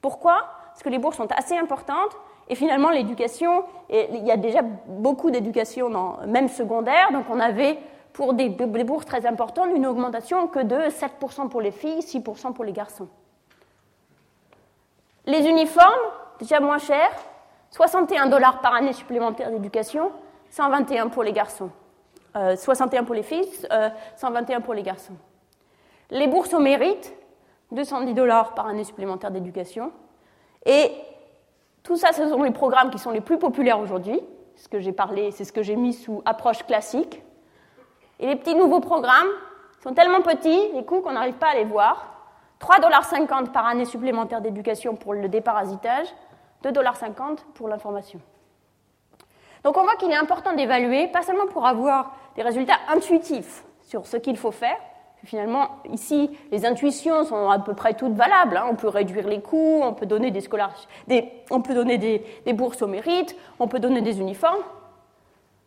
Pourquoi? 0.00 0.46
Parce 0.68 0.82
que 0.82 0.88
les 0.88 0.98
bourses 0.98 1.16
sont 1.16 1.30
assez 1.32 1.56
importantes 1.56 2.16
et 2.48 2.54
finalement, 2.54 2.90
l'éducation, 2.90 3.64
il 3.90 4.24
y 4.24 4.30
a 4.30 4.36
déjà 4.36 4.62
beaucoup 4.62 5.30
d'éducation, 5.30 5.90
même 6.26 6.48
secondaire, 6.48 7.10
donc 7.12 7.24
on 7.30 7.40
avait 7.40 7.78
pour 8.12 8.32
des, 8.32 8.48
bourses 8.48 9.04
très 9.04 9.26
importantes 9.26 9.68
une 9.74 9.86
augmentation 9.86 10.46
que 10.46 10.60
de 10.60 10.76
7% 10.76 11.48
pour 11.50 11.60
les 11.60 11.70
filles, 11.70 12.00
6% 12.00 12.54
pour 12.54 12.64
les 12.64 12.72
garçons. 12.72 13.08
Les 15.26 15.46
uniformes, 15.46 15.92
déjà 16.38 16.60
moins 16.60 16.78
chers, 16.78 17.12
61 17.72 18.28
dollars 18.28 18.60
par 18.60 18.74
année 18.74 18.94
supplémentaire 18.94 19.50
d'éducation, 19.50 20.12
121 20.50 21.08
pour 21.08 21.24
les 21.24 21.32
garçons. 21.32 21.70
61 22.34 23.02
euh, 23.02 23.04
pour 23.04 23.14
les 23.14 23.22
filles, 23.22 23.48
121 24.16 24.58
euh, 24.58 24.60
pour 24.60 24.72
les 24.72 24.82
garçons. 24.82 25.16
Les 26.10 26.26
bourses 26.26 26.54
au 26.54 26.60
mérite, 26.60 27.12
210 27.72 28.14
dollars 28.14 28.54
par 28.54 28.66
année 28.66 28.84
supplémentaire 28.84 29.30
d'éducation. 29.30 29.92
Et 30.64 30.90
Tout 31.86 31.96
ça, 31.96 32.12
ce 32.12 32.28
sont 32.28 32.42
les 32.42 32.50
programmes 32.50 32.90
qui 32.90 32.98
sont 32.98 33.12
les 33.12 33.20
plus 33.20 33.38
populaires 33.38 33.78
aujourd'hui. 33.78 34.20
Ce 34.56 34.68
que 34.68 34.80
j'ai 34.80 34.90
parlé, 34.90 35.30
c'est 35.30 35.44
ce 35.44 35.52
que 35.52 35.62
j'ai 35.62 35.76
mis 35.76 35.92
sous 35.92 36.20
approche 36.24 36.64
classique. 36.64 37.22
Et 38.18 38.26
les 38.26 38.34
petits 38.34 38.56
nouveaux 38.56 38.80
programmes 38.80 39.28
sont 39.84 39.94
tellement 39.94 40.20
petits, 40.20 40.72
les 40.74 40.84
coûts, 40.84 41.00
qu'on 41.00 41.12
n'arrive 41.12 41.34
pas 41.34 41.50
à 41.50 41.54
les 41.54 41.64
voir. 41.64 42.12
3,50$ 42.60 43.52
par 43.52 43.66
année 43.66 43.84
supplémentaire 43.84 44.40
d'éducation 44.40 44.96
pour 44.96 45.14
le 45.14 45.28
déparasitage, 45.28 46.08
2,50$ 46.64 47.38
pour 47.54 47.68
l'information. 47.68 48.18
Donc 49.62 49.76
on 49.76 49.84
voit 49.84 49.94
qu'il 49.94 50.10
est 50.10 50.16
important 50.16 50.54
d'évaluer, 50.54 51.06
pas 51.06 51.22
seulement 51.22 51.46
pour 51.46 51.66
avoir 51.66 52.16
des 52.34 52.42
résultats 52.42 52.78
intuitifs 52.88 53.62
sur 53.82 54.08
ce 54.08 54.16
qu'il 54.16 54.36
faut 54.36 54.50
faire, 54.50 54.78
finalement, 55.26 55.68
ici, 55.92 56.30
les 56.50 56.64
intuitions 56.64 57.24
sont 57.24 57.50
à 57.50 57.58
peu 57.58 57.74
près 57.74 57.94
toutes 57.94 58.14
valables. 58.14 58.56
Hein. 58.56 58.66
On 58.70 58.74
peut 58.76 58.88
réduire 58.88 59.28
les 59.28 59.40
coûts, 59.40 59.80
on 59.82 59.92
peut 59.92 60.06
donner, 60.06 60.30
des, 60.30 62.24
des 62.44 62.52
bourses 62.52 62.82
au 62.82 62.86
mérite, 62.86 63.36
on 63.58 63.68
peut 63.68 63.78
donner 63.78 64.00
des 64.00 64.20
uniformes. 64.20 64.62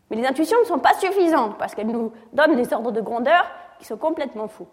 Mais 0.10 0.18
les 0.18 0.26
intuitions 0.26 0.58
ne 0.60 0.66
sont 0.66 0.80
pas 0.80 0.94
suffisantes 0.96 1.58
parce 1.58 1.76
qu'elles 1.76 1.88
nous 1.88 2.12
donnent 2.34 2.56
des 2.56 2.74
ordres 2.74 2.92
de 2.92 3.02
grandeur 3.02 3.46
qui 3.80 3.86
sont 3.86 3.98
complètement 3.98 4.48
faux. 4.48 4.68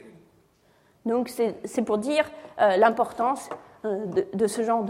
Donc 1.04 1.28
c'est 1.28 1.82
pour 1.82 1.98
dire 1.98 2.24
euh, 2.60 2.76
l'importance 2.76 3.48
euh, 3.84 4.06
de, 4.32 4.46
ce 4.46 4.62
genre 4.62 4.84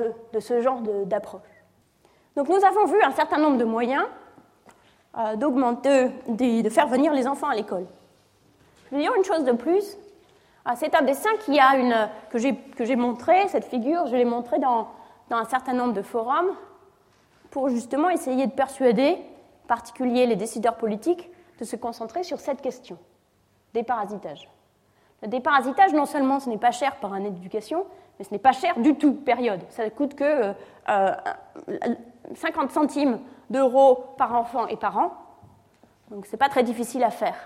d'approche. 1.04 1.42
Donc 2.36 2.48
nous 2.48 2.64
avons 2.64 2.86
vu 2.86 3.02
un 3.02 3.10
certain 3.10 3.38
nombre 3.38 3.58
de 3.58 3.64
moyens 3.64 4.04
euh, 5.18 5.36
de 5.36 6.68
faire 6.70 6.86
venir 6.86 7.12
les 7.12 7.26
enfants 7.26 7.48
à 7.48 7.54
l'école. 7.54 7.86
Je 8.90 8.96
vais 8.96 9.02
dire 9.02 9.12
une 9.16 9.24
chose 9.24 9.44
de 9.44 9.52
plus. 9.52 9.96
C'est 10.74 10.94
un 10.96 11.02
dessin 11.02 11.30
qui 11.44 11.60
a 11.60 11.76
une, 11.76 12.08
que 12.30 12.84
j'ai 12.84 12.96
montré, 12.96 13.46
cette 13.48 13.64
figure, 13.64 14.06
je 14.06 14.16
l'ai 14.16 14.24
montré 14.24 14.58
dans, 14.58 14.88
dans, 15.30 15.36
un 15.36 15.44
certain 15.44 15.72
nombre 15.72 15.92
de 15.92 16.02
forums 16.02 16.50
pour 17.50 17.68
justement 17.68 18.10
essayer 18.10 18.46
de 18.46 18.52
persuader, 18.52 19.12
en 19.64 19.68
particulier 19.68 20.26
les 20.26 20.34
décideurs 20.34 20.76
politiques, 20.76 21.30
de 21.60 21.64
se 21.64 21.76
concentrer 21.76 22.24
sur 22.24 22.40
cette 22.40 22.60
question, 22.60 22.98
déparasitage. 23.74 24.50
Le 25.22 25.28
déparasitage, 25.28 25.92
non 25.92 26.04
seulement 26.04 26.40
ce 26.40 26.48
n'est 26.48 26.58
pas 26.58 26.72
cher 26.72 26.96
par 26.96 27.12
année 27.12 27.30
d'éducation, 27.30 27.86
mais 28.18 28.24
ce 28.24 28.32
n'est 28.32 28.38
pas 28.38 28.52
cher 28.52 28.78
du 28.78 28.96
tout, 28.96 29.14
période. 29.14 29.60
Ça 29.70 29.84
ne 29.84 29.90
coûte 29.90 30.14
que 30.14 30.52
euh, 30.88 31.14
50 32.34 32.70
centimes 32.70 33.20
d'euros 33.50 34.04
par 34.18 34.34
enfant 34.34 34.66
et 34.66 34.76
par 34.76 34.98
an. 34.98 35.12
Donc 36.10 36.26
ce 36.26 36.32
n'est 36.32 36.38
pas 36.38 36.48
très 36.48 36.62
difficile 36.62 37.04
à 37.04 37.10
faire. 37.10 37.36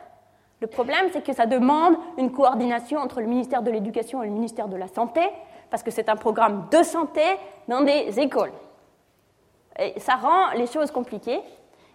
Le 0.60 0.66
problème, 0.66 1.06
c'est 1.12 1.24
que 1.24 1.32
ça 1.32 1.46
demande 1.46 1.96
une 2.18 2.32
coordination 2.32 3.00
entre 3.00 3.20
le 3.20 3.26
ministère 3.26 3.62
de 3.62 3.70
l'Éducation 3.70 4.22
et 4.22 4.26
le 4.26 4.32
ministère 4.32 4.68
de 4.68 4.76
la 4.76 4.88
Santé, 4.88 5.22
parce 5.70 5.82
que 5.82 5.90
c'est 5.90 6.08
un 6.08 6.16
programme 6.16 6.66
de 6.70 6.82
santé 6.82 7.22
dans 7.66 7.80
des 7.80 8.20
écoles. 8.20 8.52
Et 9.78 9.98
ça 9.98 10.16
rend 10.16 10.50
les 10.56 10.66
choses 10.66 10.90
compliquées. 10.90 11.40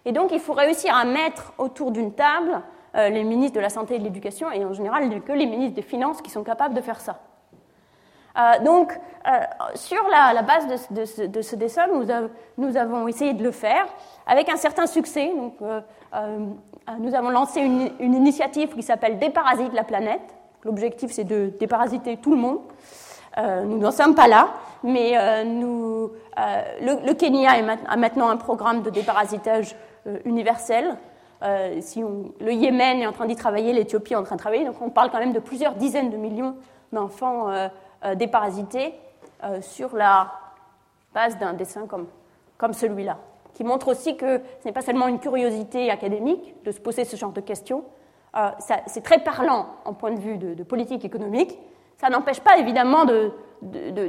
Et 0.04 0.12
donc, 0.12 0.32
il 0.32 0.40
faut 0.40 0.52
réussir 0.52 0.96
à 0.96 1.04
mettre 1.04 1.52
autour 1.58 1.92
d'une 1.92 2.12
table 2.12 2.62
euh, 2.96 3.08
les 3.08 3.22
ministres 3.22 3.56
de 3.56 3.60
la 3.60 3.68
Santé 3.68 3.96
et 3.96 3.98
de 3.98 4.04
l'Éducation, 4.04 4.50
et 4.50 4.64
en 4.64 4.72
général, 4.72 5.04
il 5.04 5.10
n'y 5.10 5.16
a 5.16 5.20
que 5.20 5.32
les 5.32 5.46
ministres 5.46 5.76
des 5.76 5.82
Finances 5.82 6.20
qui 6.20 6.30
sont 6.30 6.42
capables 6.42 6.74
de 6.74 6.80
faire 6.80 7.00
ça. 7.00 7.20
Euh, 8.36 8.64
donc, 8.64 8.92
euh, 8.92 9.30
sur 9.74 10.02
la, 10.08 10.42
base 10.42 10.66
de, 10.90 11.04
ce, 11.04 11.56
dessin, 11.56 11.86
nous, 12.58 12.76
avons 12.76 13.08
essayé 13.08 13.32
de 13.32 13.42
le 13.42 13.50
faire 13.50 13.86
avec 14.26 14.48
un 14.48 14.56
certain 14.56 14.86
succès. 14.86 15.32
Nous 16.98 17.14
avons 17.14 17.30
lancé 17.30 17.60
une, 17.60 18.14
initiative 18.14 18.74
qui 18.74 18.82
s'appelle 18.82 19.18
Déparasite 19.18 19.72
la 19.74 19.84
planète. 19.84 20.34
L'objectif, 20.64 21.10
c'est 21.12 21.24
de 21.24 21.52
déparasiter 21.58 22.16
tout 22.16 22.30
le 22.30 22.36
monde. 22.38 22.60
nous 23.38 23.78
n'en 23.78 23.90
sommes 23.90 24.14
pas 24.14 24.28
là, 24.28 24.48
mais 24.82 25.44
nous, 25.44 26.10
le, 26.36 27.12
Kenya 27.12 27.52
a 27.86 27.96
maintenant 27.96 28.28
un 28.28 28.36
programme 28.36 28.82
de 28.82 28.90
déparasitage 28.90 29.76
universel. 30.24 30.96
le 31.42 32.52
Yémen 32.52 33.00
est 33.00 33.06
en 33.06 33.12
train 33.12 33.26
d'y 33.26 33.36
travailler, 33.36 33.72
l'Éthiopie 33.72 34.14
est 34.14 34.16
en 34.16 34.22
train 34.22 34.36
de 34.36 34.40
travailler, 34.40 34.64
donc 34.64 34.80
on 34.80 34.90
parle 34.90 35.10
quand 35.10 35.18
même 35.18 35.32
de 35.32 35.40
plusieurs 35.40 35.74
dizaines 35.74 36.10
de 36.10 36.16
millions 36.16 36.56
d'enfants 36.92 37.50
euh, 38.04 38.14
déparasité 38.14 38.94
euh, 39.42 39.62
sur 39.62 39.96
la 39.96 40.30
base 41.14 41.38
d'un 41.38 41.54
dessin 41.54 41.86
comme, 41.86 42.06
comme 42.58 42.74
celui-là, 42.74 43.16
qui 43.56 43.64
montre 43.64 43.88
aussi 43.88 44.16
que 44.18 44.38
ce 44.60 44.66
n'est 44.66 44.72
pas 44.72 44.82
seulement 44.82 45.08
une 45.08 45.18
curiosité 45.18 45.90
académique 45.90 46.62
de 46.64 46.70
se 46.70 46.78
poser 46.78 47.04
ce 47.04 47.16
genre 47.16 47.32
de 47.32 47.40
questions, 47.40 47.84
euh, 48.36 48.50
c'est 48.86 49.02
très 49.02 49.18
parlant 49.20 49.66
en 49.86 49.94
point 49.94 50.10
de 50.12 50.20
vue 50.20 50.36
de, 50.36 50.62
politique 50.62 51.06
économique. 51.06 51.58
Ça 51.96 52.10
n'empêche 52.10 52.40
pas 52.40 52.58
évidemment 52.58 53.06
de, 53.06 53.32
de, 53.62 54.04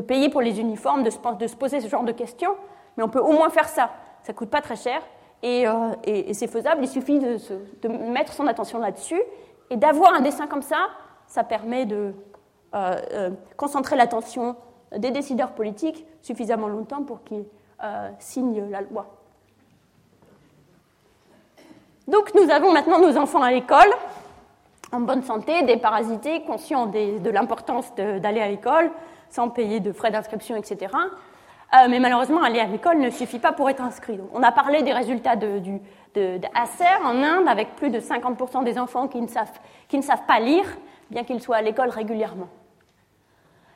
payer 0.00 0.30
pour 0.30 0.40
les 0.40 0.58
uniformes, 0.60 1.02
de 1.02 1.10
se, 1.10 1.56
poser 1.56 1.82
ce 1.82 1.88
genre 1.88 2.04
de 2.04 2.12
questions, 2.12 2.54
mais 2.96 3.02
on 3.04 3.10
peut 3.10 3.20
au 3.20 3.32
moins 3.32 3.50
faire 3.50 3.68
ça. 3.68 3.90
Ça 4.22 4.32
ne 4.32 4.38
coûte 4.38 4.48
pas 4.48 4.62
très 4.62 4.76
cher 4.76 5.02
et, 5.42 5.66
et 6.04 6.32
c'est 6.32 6.46
faisable. 6.46 6.82
Il 6.82 6.88
suffit 6.88 7.18
de, 7.18 7.36
mettre 7.88 8.32
son 8.32 8.46
attention 8.46 8.78
là-dessus 8.78 9.20
et 9.68 9.76
d'avoir 9.76 10.14
un 10.14 10.22
dessin 10.22 10.46
comme 10.46 10.62
ça 10.62 10.88
ça 11.26 11.44
permet 11.44 11.86
de 11.86 12.14
euh, 12.74 13.00
euh, 13.12 13.30
concentrer 13.56 13.96
l'attention 13.96 14.56
des 14.96 15.10
décideurs 15.10 15.52
politiques 15.52 16.04
suffisamment 16.20 16.68
longtemps 16.68 17.02
pour 17.02 17.22
qu'ils 17.24 17.44
euh, 17.82 18.10
signent 18.18 18.68
la 18.70 18.80
loi. 18.82 19.06
Donc 22.08 22.34
nous 22.34 22.50
avons 22.50 22.72
maintenant 22.72 23.00
nos 23.00 23.16
enfants 23.16 23.42
à 23.42 23.50
l'école, 23.50 23.90
en 24.90 25.00
bonne 25.00 25.22
santé, 25.22 25.62
déparasités, 25.62 26.42
conscients 26.42 26.86
de 26.86 27.30
l'importance 27.30 27.94
d'aller 27.94 28.40
à 28.40 28.48
l'école, 28.48 28.90
sans 29.30 29.48
payer 29.48 29.80
de 29.80 29.92
frais 29.92 30.10
d'inscription, 30.10 30.56
etc. 30.56 30.92
mais 31.88 32.00
malheureusement, 32.00 32.42
aller 32.42 32.60
à 32.60 32.66
l'école 32.66 32.98
ne 32.98 33.08
suffit 33.08 33.38
pas 33.38 33.52
pour 33.52 33.70
être 33.70 33.80
inscrit. 33.80 34.20
on 34.34 34.42
a 34.42 34.52
parlé 34.52 34.82
des 34.82 34.92
résultats 34.92 35.36
de, 35.36 35.60
du, 35.60 35.80
en 37.04 37.22
Inde, 37.22 37.48
avec 37.48 37.74
plus 37.76 37.90
de 37.90 38.00
50% 38.00 38.64
des 38.64 38.78
enfants 38.78 39.08
qui 39.08 39.20
ne 39.20 39.26
savent, 39.28 40.26
pas 40.26 40.40
lire 40.40 40.66
bien 41.10 41.24
qu'il 41.24 41.40
soit 41.40 41.56
à 41.56 41.62
l'école 41.62 41.88
régulièrement. 41.90 42.48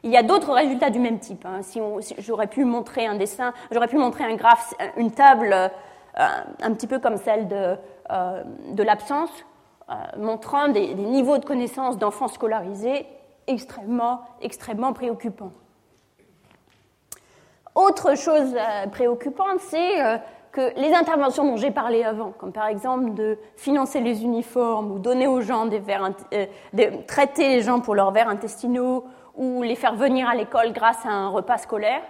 Il 0.06 0.12
y 0.12 0.16
a 0.16 0.22
d'autres 0.22 0.52
résultats 0.52 0.90
du 0.90 1.00
même 1.00 1.18
type. 1.18 1.44
Hein. 1.44 1.62
Si, 1.62 1.80
j'aurais 2.18 2.46
pu 2.46 2.64
montrer 2.64 3.06
un 3.06 3.16
dessin, 3.16 3.52
j'aurais 3.72 3.88
pu 3.88 3.96
montrer 3.96 4.22
un 4.22 4.36
graphe, 4.36 4.72
une 4.96 5.10
table 5.10 5.52
euh, 5.52 5.68
un 6.62 6.74
petit 6.74 6.86
peu 6.86 7.00
comme 7.00 7.16
celle 7.16 7.48
de, 7.48 7.74
euh, 8.12 8.44
de 8.70 8.82
l'absence, 8.84 9.30
euh, 9.90 9.94
montrant 10.16 10.68
des, 10.68 10.94
niveaux 10.94 11.38
de 11.38 11.44
connaissance 11.44 11.98
d'enfants 11.98 12.28
scolarisés 12.28 13.04
extrêmement, 13.48 14.20
extrêmement 14.40 14.92
préoccupants. 14.92 15.52
Autre 17.74 18.16
chose 18.16 18.56
préoccupante, 18.92 19.58
c'est 19.58 20.20
que 20.56 20.72
les 20.80 20.94
interventions 20.94 21.44
dont 21.44 21.58
j'ai 21.58 21.70
parlé 21.70 22.02
avant, 22.02 22.30
comme 22.30 22.50
par 22.50 22.66
exemple 22.66 23.12
de 23.12 23.38
financer 23.56 24.00
les 24.00 24.24
uniformes 24.24 24.90
ou 24.90 24.98
donner 24.98 25.26
aux 25.26 25.42
gens 25.42 25.66
des 25.66 25.78
verres, 25.78 26.12
euh, 26.32 26.46
traiter 27.06 27.48
les 27.48 27.60
gens 27.60 27.80
pour 27.80 27.94
leurs 27.94 28.10
verres 28.10 28.30
intestinaux 28.30 29.04
ou 29.36 29.62
les 29.62 29.76
faire 29.76 29.94
venir 29.94 30.28
à 30.28 30.34
l'école 30.34 30.72
grâce 30.72 31.04
à 31.04 31.10
un 31.10 31.28
repas 31.28 31.58
scolaire, 31.58 32.02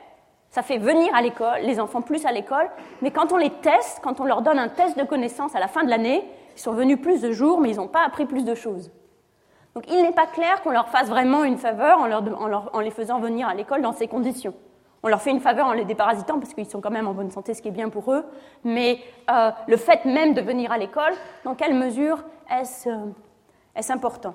ça 0.51 0.63
fait 0.63 0.79
venir 0.79 1.15
à 1.15 1.23
l'école, 1.23 1.61
les 1.63 1.81
enfants 1.81 2.03
plus 2.03 2.25
à 2.25 2.33
l'école, 2.33 2.71
mais 3.03 3.11
quand 3.11 3.33
on 3.33 3.37
les 3.37 3.51
teste, 3.51 4.01
quand 4.03 4.21
on 4.21 4.25
leur 4.25 4.43
donne 4.43 4.59
un 4.59 4.69
test 4.69 4.97
de 4.97 5.03
connaissances 5.05 5.55
à 5.55 5.61
la 5.61 5.69
fin 5.69 5.85
de 5.85 5.91
l'année, 5.91 6.25
ils 6.55 6.61
sont 6.61 6.73
venus 6.73 7.01
plus 7.01 7.21
de 7.21 7.33
jours, 7.33 7.61
mais 7.61 7.71
ils 7.71 7.77
n'ont 7.77 7.89
pas 7.89 8.05
appris 8.05 8.25
plus 8.25 8.45
de 8.45 8.55
choses. 8.55 8.91
Donc 9.75 9.85
il 9.91 10.01
n'est 10.01 10.13
pas 10.13 10.27
clair 10.27 10.63
qu'on 10.63 10.71
leur 10.71 10.89
fasse 10.89 11.09
vraiment 11.09 11.45
une 11.45 11.59
faveur 11.59 11.99
en, 11.99 12.81
les 12.81 12.91
faisant 12.91 13.21
venir 13.21 13.47
à 13.47 13.55
l'école 13.55 13.83
dans 13.83 13.93
ces 13.93 14.09
conditions. 14.09 14.55
On 15.03 15.09
leur 15.09 15.21
fait 15.21 15.31
une 15.31 15.41
faveur 15.41 15.67
en 15.67 15.75
les 15.75 15.85
déparasitant 15.85 16.39
parce 16.41 16.55
qu'ils 16.55 16.67
sont 16.67 16.81
quand 16.81 16.91
même 16.91 17.07
en 17.07 17.13
bonne 17.13 17.31
santé, 17.31 17.53
ce 17.53 17.61
qui 17.61 17.69
est 17.69 17.73
bien 17.73 17.91
pour 17.91 18.11
eux. 18.11 18.25
Mais 18.65 18.99
euh, 19.31 19.51
le 19.69 19.77
fait 19.77 20.07
même 20.07 20.33
de 20.33 20.41
venir 20.41 20.73
à 20.73 20.79
l'école, 20.79 21.13
dans 21.45 21.55
quelle 21.55 21.75
mesure 21.75 22.25
est-ce 22.51 22.89
euh, 22.89 23.93
important? 23.93 24.35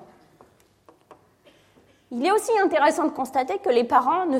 Il 2.14 2.26
est 2.26 2.30
aussi 2.30 2.52
intéressant 2.62 3.06
de 3.06 3.10
constater 3.10 3.58
que 3.58 3.70
les 3.70 3.84
parents 3.84 4.26
euh, 4.30 4.34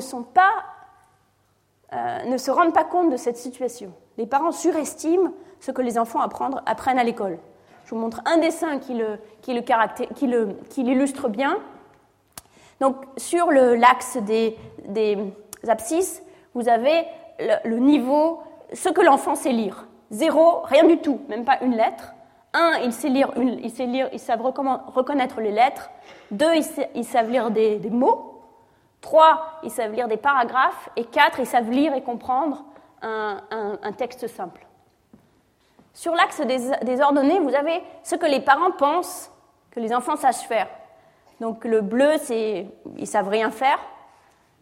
ne 2.25 2.37
se 2.37 2.51
rendent 2.51 2.73
pas 2.73 2.83
compte 2.83 3.09
de 3.09 3.17
cette 3.17 3.37
situation. 3.37 3.91
Les 4.19 4.27
parents 4.27 4.51
surestiment 4.51 5.31
ce 5.59 5.71
que 5.71 5.81
les 5.81 5.97
enfants 5.97 6.21
apprennent 6.21 6.99
à 6.99 7.03
l'école. 7.03 7.39
Je 7.85 7.95
vous 7.95 7.99
montre 7.99 8.21
un 8.25 8.37
dessin 8.37 8.77
qui 8.77 8.93
l'illustre 10.83 11.29
bien. 11.29 11.57
Donc, 12.79 12.97
sur 13.17 13.49
l'axe 13.51 14.17
des 14.17 14.55
abscisses, 15.67 16.21
vous 16.53 16.69
avez 16.69 17.07
le, 17.39 17.77
niveau, 17.77 18.43
ce 18.71 18.89
que 18.89 19.01
l'enfant 19.01 19.33
sait 19.33 19.51
lire. 19.51 19.87
Zéro, 20.11 20.61
rien 20.65 20.85
du 20.85 20.99
tout, 20.99 21.21
même 21.27 21.43
pas 21.43 21.57
une 21.61 21.75
lettre. 21.75 22.13
Un, 22.53 22.77
il 22.83 22.93
sait 22.93 23.09
lire, 23.09 23.31
ils 24.13 24.19
savent 24.19 24.41
reconnaître 24.41 25.41
les 25.41 25.51
lettres. 25.51 25.89
Deux, 26.29 26.53
ils, 26.93 27.03
savent 27.03 27.29
lire 27.29 27.49
des, 27.49 27.79
mots. 27.89 28.41
Trois, 29.01 29.59
ils 29.63 29.71
savent 29.71 29.91
lire 29.91 30.07
des 30.07 30.17
paragraphes. 30.17 30.89
Et 30.95 31.05
quatre, 31.05 31.39
ils 31.39 31.47
savent 31.47 31.71
lire 31.71 31.95
et 31.95 32.03
comprendre 32.03 32.63
un, 33.01 33.91
texte 33.97 34.27
simple. 34.27 34.67
Sur 35.93 36.13
l'axe 36.13 36.41
des, 36.41 37.01
ordonnées, 37.01 37.39
vous 37.39 37.55
avez 37.55 37.81
ce 38.03 38.15
que 38.15 38.27
les 38.27 38.39
parents 38.39 38.71
pensent 38.71 39.31
que 39.71 39.79
les 39.79 39.93
enfants 39.93 40.15
sachent 40.15 40.47
faire. 40.47 40.67
Donc 41.41 41.65
le 41.65 41.81
bleu, 41.81 42.11
c'est 42.21 42.67
ils 42.97 43.07
savent 43.07 43.29
rien 43.29 43.49
faire. 43.49 43.79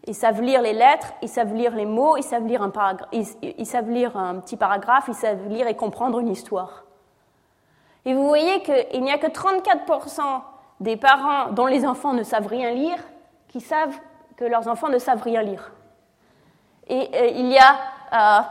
Ils 0.07 0.15
savent 0.15 0.41
lire 0.41 0.61
les 0.61 0.73
lettres, 0.73 1.13
ils 1.21 1.29
savent 1.29 1.53
lire 1.53 1.75
les 1.75 1.85
mots, 1.85 2.17
ils 2.17 2.23
savent 2.23 2.47
ils 3.11 3.65
savent 3.65 3.89
lire 3.89 4.17
un 4.17 4.39
petit 4.39 4.57
paragraphe, 4.57 5.05
ils 5.09 5.13
savent 5.13 5.47
lire 5.47 5.67
et 5.67 5.75
comprendre 5.75 6.19
une 6.19 6.29
histoire. 6.29 6.85
Et 8.05 8.13
vous 8.13 8.27
voyez 8.27 8.61
qu'il 8.63 9.03
n'y 9.03 9.11
a 9.11 9.17
que 9.17 9.27
34% 9.27 10.41
des 10.79 10.97
parents 10.97 11.51
dont 11.51 11.67
les 11.67 11.85
enfants 11.85 12.13
ne 12.13 12.23
savent 12.23 12.47
rien 12.47 12.71
lire 12.71 12.97
qui 13.47 13.61
savent 13.61 13.97
que 14.35 14.45
leurs 14.45 14.67
enfants 14.67 14.89
ne 14.89 14.97
savent 14.97 15.21
rien 15.21 15.43
lire. 15.43 15.71
Et 16.87 17.09
euh, 17.13 17.27
il 17.27 17.47
y 17.47 17.59
a 17.59 18.49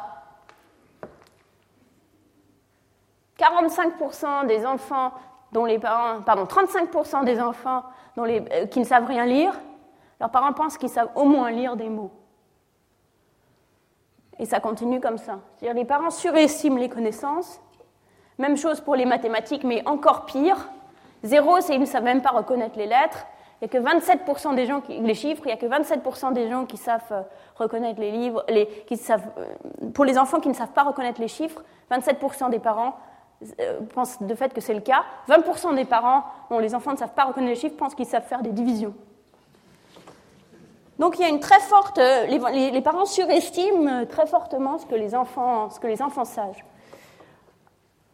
45% 3.39 4.45
euh, 4.45 4.47
des 4.47 4.65
enfants 4.65 5.13
dont 5.53 5.65
les 5.65 5.79
parents, 5.79 6.23
pardon, 6.23 6.45
35% 6.45 7.25
des 7.25 7.41
enfants 7.41 7.83
dont 8.17 8.25
les, 8.25 8.45
euh, 8.53 8.67
qui 8.67 8.79
ne 8.79 8.85
savent 8.85 9.07
rien 9.07 9.27
lire, 9.27 9.53
leurs 10.21 10.31
parents 10.31 10.53
pensent 10.53 10.79
qu'ils 10.79 10.91
savent 10.91 11.11
au 11.17 11.25
moins 11.25 11.51
lire 11.51 11.77
des 11.77 11.89
mots. 11.89 12.13
Et 14.39 14.47
ça 14.47 14.61
continue 14.61 15.01
comme 15.01 15.19
ça. 15.19 15.41
C'est-à-dire 15.57 15.75
les 15.75 15.85
parents 15.85 16.11
surestiment 16.11 16.79
les 16.79 16.89
connaissances. 16.89 17.61
Même 18.41 18.57
chose 18.57 18.81
pour 18.81 18.97
les 18.97 19.05
mathématiques, 19.05 19.65
mais 19.65 19.87
encore 19.87 20.25
pire. 20.25 20.71
Zéro, 21.23 21.61
c'est 21.61 21.73
qu'ils 21.73 21.83
ne 21.83 21.85
savent 21.85 22.05
même 22.05 22.23
pas 22.23 22.31
reconnaître 22.31 22.79
les 22.79 22.87
lettres. 22.87 23.27
Il 23.61 23.69
n'y 23.69 23.77
a 23.77 23.79
que 23.79 24.07
27% 24.07 24.55
des 24.55 24.65
gens 24.65 24.81
qui, 24.81 24.99
les 24.99 25.13
chiffres, 25.13 25.43
il 25.45 25.53
a 25.53 25.59
que 25.59 25.67
27% 25.67 26.33
des 26.33 26.49
gens 26.49 26.65
qui 26.65 26.79
savent 26.79 27.03
euh, 27.13 27.21
reconnaître 27.57 28.01
les 28.01 28.11
livres, 28.11 28.43
les, 28.49 28.67
qui 28.87 28.97
savent, 28.97 29.29
euh, 29.37 29.91
pour 29.93 30.07
les 30.07 30.17
enfants 30.17 30.41
qui 30.41 30.49
ne 30.49 30.55
savent 30.55 30.73
pas 30.73 30.85
reconnaître 30.85 31.21
les 31.21 31.29
chiffres, 31.29 31.63
27% 31.91 32.49
des 32.49 32.61
parents 32.61 32.97
euh, 33.61 33.81
pensent 33.95 34.23
de 34.23 34.35
fait 34.35 34.55
que 34.55 34.63
c'est 34.63 34.73
le 34.73 34.81
cas. 34.81 35.05
20% 35.29 35.75
des 35.75 35.85
parents 35.85 36.25
dont 36.49 36.61
les 36.61 36.75
enfants 36.75 36.93
ne 36.93 36.97
savent 36.97 37.13
pas 37.13 37.25
reconnaître 37.25 37.53
les 37.53 37.61
chiffres 37.61 37.77
pensent 37.77 37.95
qu'ils 37.95 38.07
savent 38.07 38.27
faire 38.27 38.41
des 38.41 38.53
divisions. 38.53 38.95
Donc 40.99 41.19
il 41.19 41.23
y 41.23 41.25
a 41.27 41.29
une 41.29 41.41
très 41.41 41.61
forte, 41.61 41.99
les, 41.99 42.71
les, 42.71 42.81
parents 42.81 43.05
surestiment 43.05 44.07
très 44.07 44.27
fortement 44.27 44.79
ce 44.79 44.87
que 44.87 44.95
les 44.95 45.15
enfants, 45.15 45.69
ce 45.69 45.79
que 45.79 45.87
les 45.87 46.01
enfants 46.01 46.25
savent. 46.25 46.57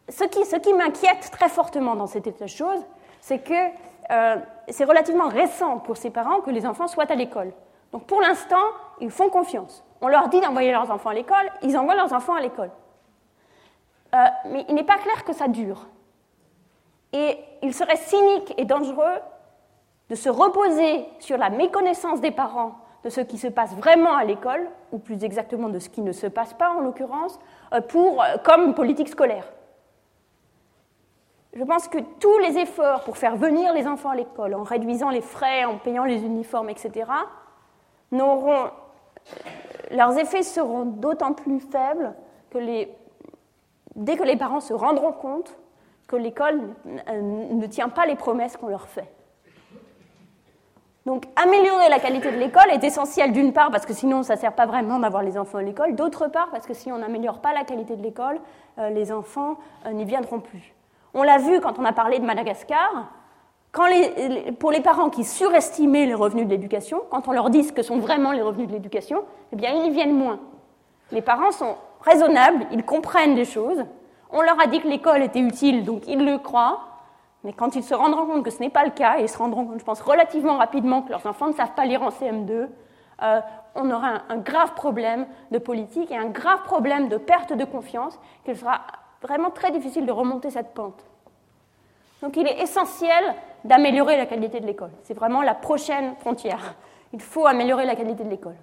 Ce 0.09 0.23
qui, 0.23 0.73
m'inquiète 0.73 1.31
très 1.31 1.49
fortement 1.49 1.95
dans 1.95 2.07
cet 2.07 2.27
état 2.27 2.45
de 2.45 2.49
choses, 2.49 2.85
c'est 3.19 3.39
que 3.39 3.53
euh, 4.09 4.37
c'est 4.69 4.85
relativement 4.85 5.27
récent 5.27 5.79
pour 5.79 5.97
ces 5.97 6.11
parents 6.11 6.39
que 6.39 6.49
les 6.49 6.65
enfants 6.65 6.87
soient 6.87 7.11
à 7.11 7.15
l'école. 7.15 7.51
Donc 7.91 8.05
pour 8.05 8.21
l'instant, 8.21 8.63
ils 9.01 9.11
font 9.11 9.29
confiance. 9.29 9.83
On 9.99 10.07
leur 10.07 10.29
dit 10.29 10.39
d'envoyer 10.39 10.71
leurs 10.71 10.91
enfants 10.91 11.09
à 11.09 11.13
l'école, 11.13 11.51
ils 11.61 11.77
envoient 11.77 11.95
leurs 11.95 12.13
enfants 12.13 12.35
à 12.35 12.41
l'école. 12.41 12.71
Euh, 14.15 14.25
mais 14.45 14.65
il 14.69 14.75
n'est 14.75 14.83
pas 14.83 14.97
clair 14.97 15.25
que 15.25 15.33
ça 15.33 15.49
dure. 15.49 15.87
Et 17.11 17.37
il 17.61 17.73
serait 17.73 17.97
cynique 17.97 18.53
et 18.57 18.63
dangereux 18.63 19.19
de 20.09 20.15
se 20.15 20.29
reposer 20.29 21.05
sur 21.19 21.37
la 21.37 21.49
méconnaissance 21.49 22.21
des 22.21 22.31
parents 22.31 22.75
de 23.03 23.09
ce 23.09 23.19
qui 23.19 23.37
se 23.37 23.47
passe 23.47 23.75
vraiment 23.75 24.15
à 24.15 24.23
l'école, 24.23 24.69
ou 24.93 24.99
plus 24.99 25.25
exactement 25.25 25.67
de 25.67 25.79
ce 25.79 25.89
qui 25.89 26.01
ne 26.01 26.13
se 26.13 26.27
passe 26.27 26.53
pas 26.53 26.71
en 26.71 26.79
l'occurrence, 26.79 27.39
euh, 27.73 27.81
pour, 27.81 28.23
comme 28.45 28.73
politique 28.73 29.09
scolaire 29.09 29.43
je 31.57 31.63
pense 31.63 31.87
que 31.87 31.97
tous 32.19 32.37
les 32.39 32.59
efforts 32.59 33.03
pour 33.03 33.17
faire 33.17 33.35
venir 33.35 33.73
les 33.73 33.87
enfants 33.87 34.11
à 34.11 34.15
l'école, 34.15 34.53
en 34.53 34.61
réduisant 34.61 35.09
les 35.09 35.21
frais, 35.21 35.65
en 35.65 35.77
payant 35.77 36.03
les 36.03 36.23
uniformes, 36.23 36.69
etc., 36.69 37.09
n'auront, 38.11 38.69
leurs 39.89 40.17
effets 40.19 40.43
seront 40.43 40.85
d'autant 40.85 41.33
plus 41.33 41.59
faibles 41.59 42.13
que 42.51 42.59
dès 43.95 44.17
que 44.17 44.23
les 44.23 44.37
parents 44.37 44.59
se 44.59 44.73
rendront 44.73 45.11
compte 45.11 45.57
que 46.07 46.15
l'école 46.15 46.61
ne 47.11 47.65
tient 47.65 47.89
pas 47.89 48.05
les 48.05 48.15
promesses 48.15 48.55
qu'on 48.55 48.67
leur 48.67 48.87
fait. 48.87 49.11
Donc 51.07 51.25
améliorer 51.37 51.89
la 51.89 51.99
qualité 51.99 52.31
de 52.31 52.37
l'école 52.37 52.69
est 52.69 52.83
essentiel 52.83 53.31
d'une 53.31 53.51
part 53.51 53.71
parce 53.71 53.85
que 53.85 53.93
sinon 53.93 54.23
ça 54.23 54.35
ne 54.35 54.39
sert 54.39 54.53
pas 54.53 54.65
vraiment 54.65 54.99
d'avoir 54.99 55.23
les 55.23 55.37
enfants 55.37 55.57
à 55.57 55.63
l'école, 55.63 55.95
d'autre 55.95 56.27
part 56.27 56.49
parce 56.51 56.67
que 56.67 56.73
si 56.73 56.91
on 56.91 56.99
n'améliore 56.99 57.39
pas 57.39 57.53
la 57.53 57.63
qualité 57.63 57.95
de 57.95 58.03
l'école, 58.03 58.39
euh, 58.77 58.89
les 58.89 59.11
enfants 59.11 59.57
euh, 59.85 59.93
n'y 59.93 60.05
viendront 60.05 60.39
plus. 60.39 60.76
On 61.19 61.23
l'a 61.23 61.39
vu 61.39 61.59
quand 61.61 61.79
on 61.79 61.83
a 61.83 61.93
parlé 61.93 62.19
de 62.19 62.25
Madagascar. 62.25 63.09
pour 63.71 64.71
les 64.71 64.81
parents 64.81 65.09
qui 65.09 65.23
surestimaient 65.23 66.05
les 66.05 66.13
revenus 66.13 66.45
de 66.45 66.51
l'éducation, 66.51 67.01
quand 67.09 67.27
on 67.27 67.31
leur 67.31 67.49
dit 67.49 67.63
ce 67.63 67.73
que 67.73 67.81
sont 67.81 67.97
vraiment 67.97 68.33
les 68.33 68.43
revenus 68.43 68.67
de 68.67 68.73
l'éducation, 68.73 69.23
eh 69.51 69.55
bien, 69.55 69.71
ils 69.71 69.87
y 69.87 69.89
viennent 69.89 70.13
moins. 70.13 70.39
Les 71.11 71.23
parents 71.23 71.51
sont 71.51 71.75
raisonnables, 72.01 72.67
ils 72.71 72.83
comprennent 72.83 73.33
des 73.33 73.45
choses. 73.45 73.83
On 74.29 74.41
leur 74.41 74.61
a 74.61 74.67
dit 74.67 74.79
que 74.79 74.87
l'école 74.87 75.23
était 75.23 75.39
utile, 75.39 75.85
donc 75.85 76.07
ils 76.07 76.23
le 76.23 76.37
croient. 76.37 76.81
Mais 77.43 77.51
quand 77.51 77.75
ils 77.75 77.83
se 77.83 77.95
rendront 77.95 78.27
compte 78.27 78.45
que 78.45 78.51
ce 78.51 78.59
n'est 78.59 78.69
pas 78.69 78.85
le 78.85 78.91
cas, 78.91 79.17
et 79.17 79.23
ils 79.23 79.29
se 79.29 79.39
rendront 79.39 79.65
compte, 79.65 79.79
je 79.79 79.85
pense, 79.85 80.01
relativement 80.01 80.57
rapidement 80.57 81.01
que 81.01 81.09
leurs 81.09 81.25
enfants 81.25 81.47
ne 81.47 81.53
savent 81.53 81.73
pas 81.73 81.85
lire 81.85 82.03
en 82.03 82.09
CM2, 82.09 82.67
euh, 83.23 83.41
on 83.73 83.89
aura 83.89 84.21
un, 84.29 84.37
grave 84.37 84.75
problème 84.75 85.25
de 85.49 85.57
politique 85.57 86.11
et 86.11 86.17
un 86.17 86.27
grave 86.29 86.61
problème 86.61 87.09
de 87.09 87.17
perte 87.17 87.53
de 87.53 87.65
confiance 87.65 88.19
qu'il 88.45 88.55
sera 88.55 88.81
vraiment 89.21 89.49
très 89.51 89.71
difficile 89.71 90.05
de 90.05 90.11
remonter 90.11 90.49
cette 90.49 90.73
pente. 90.73 91.03
Donc 92.21 92.35
il 92.37 92.47
est 92.47 92.61
essentiel 92.61 93.35
d'améliorer 93.63 94.17
la 94.17 94.25
qualité 94.25 94.59
de 94.59 94.65
l'école. 94.65 94.91
C'est 95.03 95.13
vraiment 95.13 95.41
la 95.41 95.53
prochaine 95.53 96.15
frontière. 96.19 96.75
Il 97.13 97.21
faut 97.21 97.45
améliorer 97.45 97.85
la 97.85 97.95
qualité 97.95 98.23
de 98.23 98.29
l'école. 98.29 98.55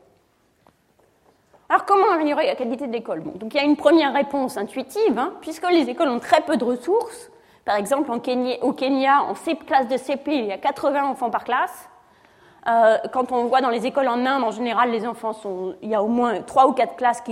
Alors 1.68 1.84
comment 1.86 2.10
améliorer 2.12 2.46
la 2.46 2.56
qualité 2.56 2.86
de 2.86 2.92
l'école? 2.92 3.22
Donc 3.22 3.54
il 3.54 3.56
y 3.56 3.60
a 3.60 3.64
une 3.64 3.76
première 3.76 4.12
réponse 4.12 4.56
intuitive, 4.56 5.18
hein, 5.18 5.32
puisque 5.40 5.68
les 5.70 5.88
écoles 5.88 6.08
ont 6.08 6.20
très 6.20 6.40
peu 6.42 6.56
de 6.56 6.64
ressources. 6.64 7.30
Par 7.64 7.76
exemple, 7.76 8.10
au 8.10 8.72
Kenya, 8.72 9.22
en 9.22 9.32
classe 9.32 9.88
de 9.88 9.96
CP, 9.96 10.36
il 10.36 10.44
y 10.46 10.52
a 10.52 10.58
80 10.58 11.04
enfants 11.04 11.30
par 11.30 11.44
classe. 11.44 11.88
Euh, 12.68 12.98
quand 13.12 13.32
on 13.32 13.46
voit 13.46 13.62
dans 13.62 13.70
les 13.70 13.86
écoles 13.86 14.08
en 14.08 14.24
Inde, 14.26 14.44
en 14.44 14.50
général, 14.50 14.90
les 14.90 15.06
enfants 15.06 15.32
sont, 15.32 15.74
il 15.80 15.88
y 15.88 15.94
a 15.94 16.02
au 16.02 16.08
moins 16.08 16.42
3 16.42 16.66
ou 16.66 16.72
4 16.72 16.96
classes 16.96 17.22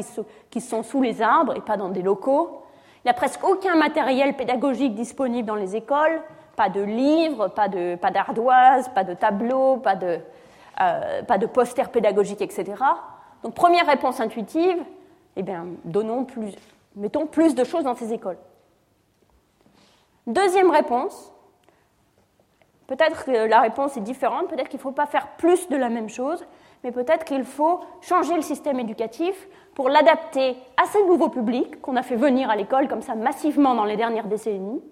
qui 0.51 0.61
sont 0.61 0.83
sous 0.83 1.03
les 1.03 1.21
arbres 1.21 1.55
et 1.57 1.61
pas 1.61 1.77
dans 1.77 1.91
des 1.91 2.03
locaux. 2.03 2.62
Il 3.03 3.09
n'y 3.09 3.11
a 3.11 3.15
presque 3.15 3.43
aucun 3.43 3.75
matériel 3.75 4.37
pédagogique 4.37 4.95
disponible 4.95 5.47
dans 5.47 5.57
les 5.57 5.75
écoles, 5.75 6.23
pas 6.55 6.69
de 6.69 6.81
livres, 6.81 7.49
pas 7.49 7.69
d'ardoises, 7.69 8.89
pas, 8.89 8.95
pas, 8.95 9.05
de 9.05 9.15
tableaux, 9.15 9.79
pas 9.79 9.97
de, 9.97 10.21
euh, 10.81 11.23
pas 11.25 11.39
de 11.39 11.47
posters 11.47 11.91
pédagogiques, 11.91 12.43
etc. 12.43 12.75
Donc 13.43 13.55
première 13.55 13.87
réponse 13.87 14.21
intuitive, 14.21 14.79
eh 15.37 15.43
bien, 15.43 15.67
donnons 15.85 16.25
plus, 16.25 16.53
mettons 16.95 17.27
plus 17.27 17.55
de 17.55 17.65
choses 17.65 17.85
dans 17.85 17.97
ces 17.97 18.13
écoles. 18.13 18.39
Deuxième 20.29 20.71
réponse, 20.71 21.33
peut-être 22.87 23.25
que 23.25 23.49
la 23.49 23.61
réponse 23.61 23.97
est 23.97 24.03
différente, 24.03 24.49
peut-être 24.49 24.69
qu'il 24.69 24.79
ne 24.79 24.83
faut 24.83 24.93
pas 24.93 25.07
faire 25.07 25.29
plus 25.39 25.69
de 25.69 25.77
la 25.77 25.89
même 25.89 26.09
chose, 26.09 26.47
mais 26.85 26.93
peut-être 26.93 27.25
qu'il 27.25 27.45
faut 27.45 27.81
changer 28.01 28.35
le 28.35 28.43
système 28.43 28.79
éducatif 28.79 29.49
pour 29.75 29.89
l'adapter 29.89 30.57
à 30.77 30.87
ces 30.87 31.03
nouveaux 31.05 31.29
publics 31.29 31.81
qu'on 31.81 31.97
a 31.97 32.03
fait 32.03 32.17
venir 32.17 32.51
à 32.51 32.57
l'école 32.57 32.89
comme 32.89 33.03
ça 33.03 33.15
massivement 33.15 33.75
dans 33.75 33.85
les 33.85 33.97
dernières 33.97 34.27
décennies, 34.27 34.83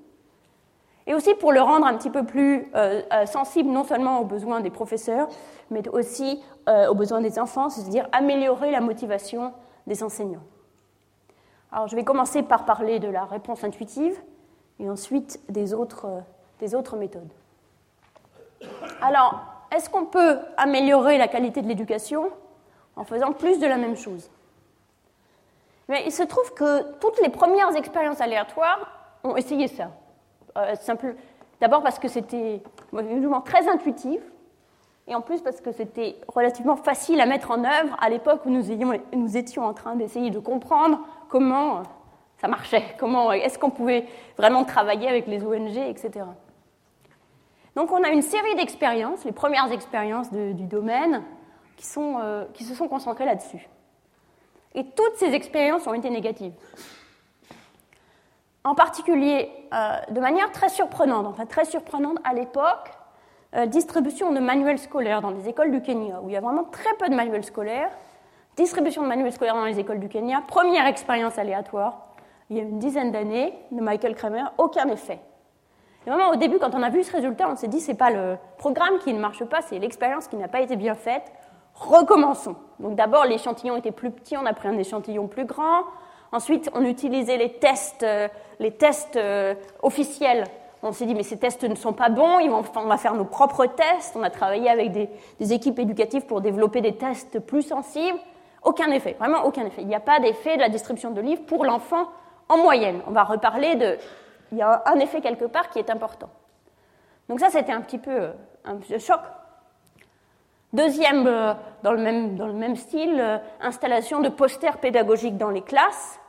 et 1.07 1.15
aussi 1.15 1.35
pour 1.35 1.53
le 1.53 1.61
rendre 1.61 1.87
un 1.87 1.97
petit 1.97 2.11
peu 2.11 2.25
plus 2.25 2.69
euh, 2.75 3.03
euh, 3.13 3.27
sensible 3.27 3.71
non 3.71 3.85
seulement 3.85 4.21
aux 4.21 4.25
besoins 4.25 4.61
des 4.61 4.71
professeurs, 4.71 5.29
mais 5.71 5.89
aussi 5.89 6.41
euh, 6.69 6.89
aux 6.89 6.95
besoins 6.95 7.21
des 7.21 7.39
enfants, 7.39 7.69
c'est-à-dire 7.69 8.09
améliorer 8.13 8.71
la 8.71 8.81
motivation 8.81 9.53
des 9.87 10.03
enseignants. 10.03 10.45
Alors 11.73 11.89
je 11.89 11.97
vais 11.97 12.05
commencer 12.05 12.43
par 12.43 12.65
parler 12.65 12.99
de 13.01 13.09
la 13.09 13.25
réponse 13.25 13.65
intuitive 13.65 14.21
et 14.79 14.89
ensuite 14.89 15.41
des 15.49 15.75
autres, 15.75 16.07
des 16.61 16.75
autres 16.75 16.97
méthodes. 16.97 17.33
Alors, 19.01 19.41
est-ce 19.75 19.89
qu'on 19.89 20.05
peut 20.05 20.39
améliorer 20.57 21.17
la 21.17 21.29
qualité 21.29 21.63
de 21.63 21.69
l'éducation 21.69 22.31
en 22.97 23.05
faisant 23.05 23.33
plus 23.33 23.59
de 23.59 23.67
la 23.67 23.77
même 23.77 23.97
chose? 23.97 24.31
Mais 25.91 26.05
il 26.07 26.13
se 26.13 26.23
trouve 26.23 26.55
que 26.55 26.83
toutes 27.01 27.21
les 27.21 27.31
premières 27.31 27.75
expériences 27.75 28.21
aléatoires 28.21 28.79
ont 29.25 29.37
essayé 29.37 29.67
ça. 29.67 29.91
Euh, 30.57 30.75
d'abord 31.61 31.83
parce 31.83 31.99
que 31.99 32.07
c'était 32.07 32.63
très 33.45 33.69
intuitif, 33.69 34.21
et 35.09 35.17
en 35.17 35.21
plus 35.21 35.41
parce 35.41 35.61
que 35.61 35.73
c'était 35.73 36.15
relativement 36.29 36.77
facile 36.77 37.21
à 37.21 37.27
mettre 37.27 37.51
en 37.51 37.65
œuvre 37.65 37.97
à 38.01 38.09
l'époque 38.09 38.43
où 38.47 38.51
nous, 38.51 39.37
étions 39.37 39.65
en 39.65 39.75
train 39.75 39.97
d'essayer 39.97 40.31
de 40.31 40.39
comprendre 40.39 41.01
comment 41.29 41.83
ça 42.41 42.47
marchait, 42.47 42.85
comment 42.97 43.33
est-ce 43.33 43.59
qu'on 43.59 43.71
pouvait 43.71 44.07
vraiment 44.39 44.63
travailler 44.63 45.09
avec 45.09 45.27
les 45.27 45.45
ONG, 45.45 45.77
etc. 45.77 46.25
Donc 47.75 47.91
on 47.91 48.05
a 48.05 48.11
une 48.11 48.23
série 48.23 48.55
d'expériences, 48.55 49.25
les 49.25 49.33
premières 49.33 49.73
expériences 49.73 50.31
du 50.31 50.67
domaine, 50.67 51.25
euh, 51.97 52.45
qui 52.55 52.63
se 52.63 52.75
sont 52.77 52.87
concentrées 52.87 53.25
là-dessus. 53.25 53.69
Et 54.75 54.85
toutes 54.85 55.17
ces 55.17 55.35
expériences 55.35 55.87
ont 55.87 55.95
été 55.95 56.11
négatives. 56.11 56.53
En 58.63 58.75
particulier, 58.75 59.51
euh, 59.73 59.97
de 60.11 60.21
manière 60.21 60.53
très 60.53 60.69
surprenante, 60.69 61.27
enfin 61.27 61.47
très 61.47 61.65
surprenante 61.65 62.19
à 62.25 62.35
l'époque, 62.35 62.91
euh, 63.57 63.67
distribution 63.67 64.33
de 64.33 64.39
manuels 64.39 64.79
scolaires 64.79 65.23
dans 65.23 65.31
les 65.31 65.49
écoles 65.49 65.71
du 65.71 65.83
Kenya, 65.83 66.21
où 66.23 66.29
il 66.29 66.35
y 66.35 66.37
a 66.37 66.41
vraiment 66.41 66.65
très 66.65 66.95
peu 66.99 67.09
de 67.09 67.15
manuels 67.15 67.45
scolaires. 67.45 67.91
Distribution 68.57 69.03
de 69.03 69.09
manuels 69.09 69.33
scolaires 69.33 69.55
dans 69.55 69.65
les 69.65 69.79
écoles 69.79 69.99
du 69.99 70.09
Kenya, 70.09 70.43
première 70.47 70.87
expérience 70.87 71.39
aléatoire, 71.39 72.11
il 72.51 72.57
y 72.57 72.61
a 72.61 72.63
une 72.63 72.79
dizaine 72.79 73.13
d'années, 73.13 73.55
de 73.71 73.81
Michael 73.81 74.15
Kramer, 74.15 74.45
aucun 74.59 74.89
effet. 74.89 75.21
Et 76.07 76.11
vraiment, 76.11 76.31
au 76.31 76.37
début, 76.37 76.59
quand 76.59 76.75
on 76.75 76.83
a 76.83 76.91
vu 76.91 77.03
ce 77.03 77.13
résultat, 77.13 77.49
on 77.51 77.57
s'est 77.57 77.69
dit 77.69 77.81
c'est 77.81 77.95
pas 77.95 78.11
le 78.11 78.37
programme 78.59 78.99
qui 78.99 79.13
ne 79.13 79.21
marche 79.21 79.45
pas, 79.45 79.63
c'est 79.63 79.79
l'expérience 79.79 80.29
qui 80.29 80.37
n'a 80.37 80.49
pas 80.49 80.61
été 80.61 80.77
bien 80.77 80.95
faite. 80.95 81.33
Recommençons. 81.81 82.57
Donc 82.79 82.95
d'abord, 82.95 83.25
l'échantillon 83.25 83.77
était 83.77 83.91
plus 83.91 84.11
petit, 84.11 84.37
on 84.37 84.47
a 84.47 84.53
pris 84.53 84.69
un 84.69 84.79
échantillon 84.79 85.27
plus 85.27 85.45
grand. 85.45 85.85
Ensuite, 86.33 86.71
on 86.75 86.85
utilisait 86.85 87.37
les 87.37 87.55
tests, 87.55 88.03
euh, 88.03 88.29
les 88.59 88.73
tests 88.73 89.17
euh, 89.17 89.55
officiels. 89.83 90.45
On 90.83 90.93
s'est 90.93 91.05
dit, 91.05 91.15
mais 91.15 91.25
ces 91.25 91.39
tests 91.39 91.65
ne 91.65 91.75
sont 91.75 91.93
pas 91.93 92.09
bons, 92.09 92.39
on 92.41 92.87
va 92.87 92.97
faire 92.97 93.15
nos 93.15 93.25
propres 93.25 93.67
tests. 93.67 94.17
On 94.17 94.23
a 94.23 94.31
travaillé 94.31 94.71
avec 94.71 94.93
des, 94.93 95.11
des, 95.39 95.53
équipes 95.53 95.79
éducatives 95.79 96.25
pour 96.25 96.41
développer 96.41 96.81
des 96.81 96.97
tests 96.97 97.39
plus 97.41 97.63
sensibles. 97.63 98.19
Aucun 98.63 98.91
effet, 98.93 99.17
vraiment 99.19 99.45
aucun 99.45 99.67
effet. 99.67 99.83
Il 99.83 99.89
n'y 99.89 99.95
a 99.95 100.01
pas 100.01 100.21
d'effet 100.21 100.57
de 100.57 100.61
la 100.61 100.69
distribution 100.69 101.11
de 101.11 101.21
livres 101.21 101.43
pour 101.47 101.65
l'enfant 101.65 102.09
en 102.49 102.59
moyenne. 102.59 103.01
On 103.07 103.11
va 103.11 103.25
reparler 103.25 103.75
de. 103.75 103.99
Il 104.53 104.59
y 104.59 104.63
a 104.63 104.83
un 104.87 104.99
effet 105.01 105.21
quelque 105.21 105.45
part 105.45 105.69
qui 105.71 105.79
est 105.79 105.91
important. 105.91 106.31
Donc, 107.29 107.41
ça, 107.41 107.51
c'était 107.51 107.73
un 107.73 107.81
petit 107.81 107.99
peu 107.99 108.11
euh, 108.11 108.33
un 108.65 108.79
choc 108.99 109.21
Deuxième, 110.73 111.27
euh, 111.27 111.53
dans, 111.83 111.93
le 111.93 112.01
même, 112.53 112.77
style, 112.77 113.19
euh, 113.19 113.39
installation 113.61 114.21
de 114.21 114.29
posters 114.29 114.79
pédagogiques 114.79 115.37
dans 115.37 115.51
les 115.51 115.63
classes. 115.63 116.21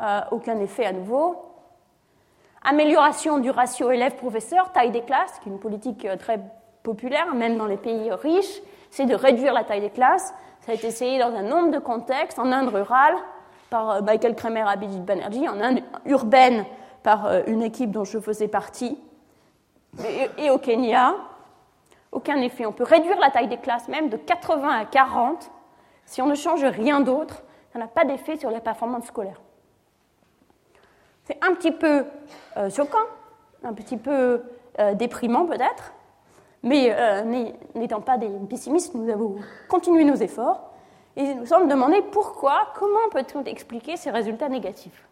Euh, 0.00 0.20
aucun 0.30 0.60
effet 0.60 0.86
à 0.86 0.92
nouveau. 0.92 1.36
Amélioration 2.62 3.38
du 3.38 3.50
ratio 3.50 3.90
élève-professeur, 3.90 4.70
taille 4.70 4.92
des 4.92 5.02
classes, 5.02 5.40
qui 5.40 5.48
est 5.48 5.52
une 5.52 5.58
politique 5.58 6.06
très 6.18 6.40
populaire, 6.84 7.34
même 7.34 7.56
dans 7.56 7.66
les 7.66 7.76
pays 7.76 8.12
riches, 8.12 8.62
c'est 8.90 9.06
de 9.06 9.14
réduire 9.14 9.52
la 9.52 9.64
taille 9.64 9.80
des 9.80 9.90
classes. 9.90 10.32
Ça 10.60 10.72
a 10.72 10.74
été 10.74 10.86
essayé 10.86 11.18
dans 11.18 11.34
un 11.34 11.42
nombre 11.42 11.70
de 11.70 11.78
contextes, 11.78 12.38
en 12.38 12.52
Inde 12.52 12.68
rurale, 12.68 13.16
par 13.70 14.02
Michael 14.02 14.36
Kramer 14.36 14.60
et 14.60 14.72
Abhijit 14.72 15.00
Banerjee, 15.00 15.48
en 15.48 15.60
Inde 15.60 15.80
urbaine, 16.04 16.64
par 17.02 17.30
une 17.46 17.62
équipe 17.62 17.90
dont 17.90 18.04
je 18.04 18.18
faisais 18.18 18.48
partie, 18.48 18.98
et 20.38 20.50
au 20.50 20.58
Kenya, 20.58 21.14
aucun 22.12 22.40
effet. 22.40 22.66
On 22.66 22.72
peut 22.72 22.84
réduire 22.84 23.18
la 23.18 23.30
taille 23.30 23.48
des 23.48 23.58
classes 23.58 23.88
même 23.88 24.08
de 24.08 24.16
80 24.16 24.68
à 24.68 24.84
40. 24.84 25.50
Si 26.04 26.20
on 26.20 26.26
ne 26.26 26.34
change 26.34 26.64
rien 26.64 27.00
d'autre, 27.00 27.42
ça 27.72 27.78
n'a 27.78 27.86
pas 27.86 28.04
d'effet 28.04 28.36
sur 28.36 28.50
les 28.50 28.60
performances 28.60 29.06
scolaires. 29.06 29.40
C'est 31.24 31.38
un 31.42 31.54
petit 31.54 31.70
peu 31.70 32.04
euh, 32.56 32.70
choquant, 32.70 32.98
un 33.62 33.72
petit 33.72 33.96
peu 33.96 34.42
euh, 34.80 34.94
déprimant 34.94 35.46
peut-être, 35.46 35.92
mais 36.62 36.92
euh, 36.92 37.22
n'étant 37.74 38.00
pas 38.00 38.18
des 38.18 38.28
pessimistes, 38.48 38.94
nous 38.94 39.08
avons 39.10 39.36
continué 39.68 40.04
nos 40.04 40.16
efforts 40.16 40.70
et 41.16 41.34
nous 41.34 41.46
sommes 41.46 41.68
demandés 41.68 42.02
pourquoi, 42.10 42.72
comment 42.74 43.08
peut-on 43.12 43.44
expliquer 43.44 43.96
ces 43.96 44.10
résultats 44.10 44.48
négatifs. 44.48 45.06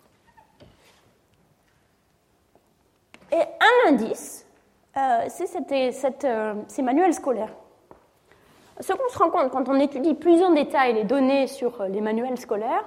Et 3.30 3.36
un 3.36 3.92
indice 3.92 4.47
c'est 4.94 6.24
euh, 6.24 6.54
ces 6.68 6.82
manuels 6.82 7.14
scolaires. 7.14 7.52
Ce 8.80 8.92
qu'on 8.92 9.08
se 9.08 9.18
rend 9.18 9.30
compte 9.30 9.50
quand 9.50 9.68
on 9.68 9.78
étudie 9.80 10.14
plus 10.14 10.42
en 10.42 10.50
détail 10.50 10.94
les 10.94 11.04
données 11.04 11.46
sur 11.46 11.80
euh, 11.80 11.88
les 11.88 12.00
manuels 12.00 12.38
scolaires, 12.38 12.84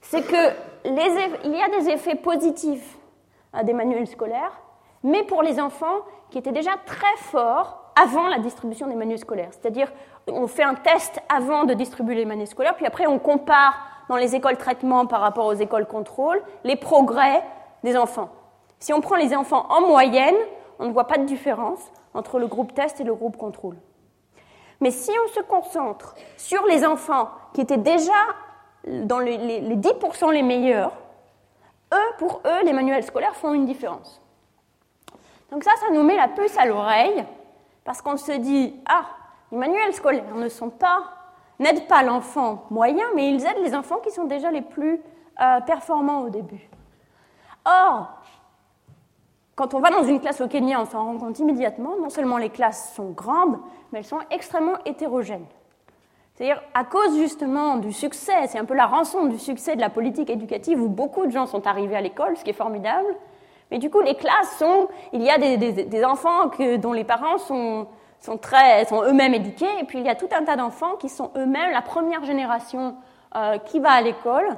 c'est 0.00 0.22
qu'il 0.22 0.94
y 0.94 1.62
a 1.62 1.68
des 1.80 1.88
effets 1.90 2.14
positifs 2.14 2.98
à 3.52 3.64
des 3.64 3.72
manuels 3.72 4.06
scolaires, 4.06 4.60
mais 5.02 5.24
pour 5.24 5.42
les 5.42 5.60
enfants 5.60 6.00
qui 6.30 6.38
étaient 6.38 6.52
déjà 6.52 6.72
très 6.86 7.16
forts 7.16 7.92
avant 8.00 8.28
la 8.28 8.38
distribution 8.38 8.86
des 8.86 8.94
manuels 8.94 9.18
scolaires. 9.18 9.50
C'est-à-dire, 9.50 9.90
on 10.28 10.46
fait 10.46 10.62
un 10.62 10.74
test 10.74 11.20
avant 11.28 11.64
de 11.64 11.74
distribuer 11.74 12.14
les 12.14 12.24
manuels 12.24 12.46
scolaires, 12.46 12.76
puis 12.76 12.86
après 12.86 13.06
on 13.06 13.18
compare 13.18 13.74
dans 14.08 14.16
les 14.16 14.34
écoles 14.34 14.56
traitement 14.56 15.06
par 15.06 15.20
rapport 15.20 15.46
aux 15.46 15.54
écoles 15.54 15.86
contrôle 15.86 16.40
les 16.64 16.76
progrès 16.76 17.42
des 17.82 17.96
enfants. 17.96 18.30
Si 18.78 18.92
on 18.92 19.00
prend 19.00 19.16
les 19.16 19.34
enfants 19.34 19.66
en 19.70 19.80
moyenne, 19.80 20.36
on 20.78 20.86
ne 20.86 20.92
voit 20.92 21.06
pas 21.06 21.18
de 21.18 21.24
différence 21.24 21.80
entre 22.14 22.38
le 22.38 22.46
groupe 22.46 22.74
test 22.74 23.00
et 23.00 23.04
le 23.04 23.14
groupe 23.14 23.36
contrôle. 23.36 23.76
Mais 24.80 24.90
si 24.90 25.10
on 25.24 25.28
se 25.34 25.40
concentre 25.40 26.14
sur 26.36 26.64
les 26.66 26.86
enfants 26.86 27.30
qui 27.52 27.60
étaient 27.60 27.76
déjà 27.76 28.12
dans 28.86 29.18
les, 29.18 29.36
10% 29.36 30.32
les 30.32 30.42
meilleurs, 30.42 30.92
eux, 31.92 32.14
pour 32.18 32.42
eux, 32.46 32.64
les 32.64 32.72
manuels 32.72 33.02
scolaires 33.02 33.34
font 33.34 33.52
une 33.54 33.66
différence. 33.66 34.22
Donc 35.50 35.64
ça, 35.64 35.72
ça 35.80 35.92
nous 35.92 36.02
met 36.02 36.16
la 36.16 36.28
puce 36.28 36.56
à 36.58 36.66
l'oreille, 36.66 37.24
parce 37.84 38.02
qu'on 38.02 38.16
se 38.16 38.32
dit, 38.32 38.74
ah, 38.88 39.06
les 39.50 39.58
manuels 39.58 39.94
scolaires 39.94 40.34
ne 40.34 40.48
sont 40.48 40.70
pas, 40.70 41.02
n'aident 41.58 41.88
pas 41.88 42.02
l'enfant 42.02 42.66
moyen, 42.70 43.06
mais 43.14 43.30
ils 43.30 43.44
aident 43.44 43.62
les 43.62 43.74
enfants 43.74 43.98
qui 43.98 44.10
sont 44.10 44.24
déjà 44.24 44.50
les 44.50 44.62
plus 44.62 45.00
euh, 45.40 45.60
performants 45.62 46.20
au 46.20 46.28
début. 46.28 46.68
Or, 47.64 48.17
quand 49.58 49.74
on 49.74 49.80
va 49.80 49.90
dans 49.90 50.04
une 50.04 50.20
classe 50.20 50.40
au 50.40 50.46
Kenya, 50.46 50.80
on 50.80 50.84
s'en 50.84 51.04
rend 51.04 51.18
compte 51.18 51.36
immédiatement. 51.40 51.96
Non 52.00 52.10
seulement 52.10 52.36
les 52.38 52.48
classes 52.48 52.94
sont 52.94 53.10
grandes, 53.10 53.58
mais 53.90 53.98
elles 53.98 54.04
sont 54.04 54.20
extrêmement 54.30 54.76
hétérogènes. 54.86 55.46
C'est-à-dire, 56.32 56.62
à 56.74 56.84
cause 56.84 57.16
justement 57.16 57.76
du 57.76 57.92
succès, 57.92 58.46
c'est 58.46 58.60
un 58.60 58.64
peu 58.64 58.74
la 58.74 58.86
rançon 58.86 59.26
du 59.26 59.36
succès 59.36 59.74
de 59.74 59.80
la 59.80 59.90
politique 59.90 60.30
éducative 60.30 60.80
où 60.80 60.88
beaucoup 60.88 61.26
de 61.26 61.32
gens 61.32 61.46
sont 61.46 61.66
arrivés 61.66 61.96
à 61.96 62.00
l'école, 62.00 62.36
ce 62.36 62.44
qui 62.44 62.50
est 62.50 62.52
formidable. 62.52 63.08
Mais 63.72 63.78
du 63.78 63.90
coup, 63.90 64.00
les 64.00 64.14
classes 64.14 64.56
sont. 64.60 64.86
Il 65.12 65.22
y 65.22 65.28
a 65.28 65.38
des, 65.38 66.04
enfants 66.04 66.52
dont 66.78 66.92
les 66.92 67.02
parents 67.02 67.38
sont, 67.38 67.88
sont, 68.20 68.38
eux-mêmes 69.02 69.34
éduqués, 69.34 69.66
et 69.80 69.84
puis 69.84 69.98
il 69.98 70.06
y 70.06 70.08
a 70.08 70.14
tout 70.14 70.28
un 70.38 70.44
tas 70.44 70.54
d'enfants 70.54 70.94
qui 71.00 71.08
sont 71.08 71.32
eux-mêmes 71.36 71.72
la 71.72 71.82
première 71.82 72.22
génération 72.24 72.94
euh, 73.34 73.58
qui 73.58 73.80
va 73.80 73.90
à 73.90 74.02
l'école. 74.02 74.56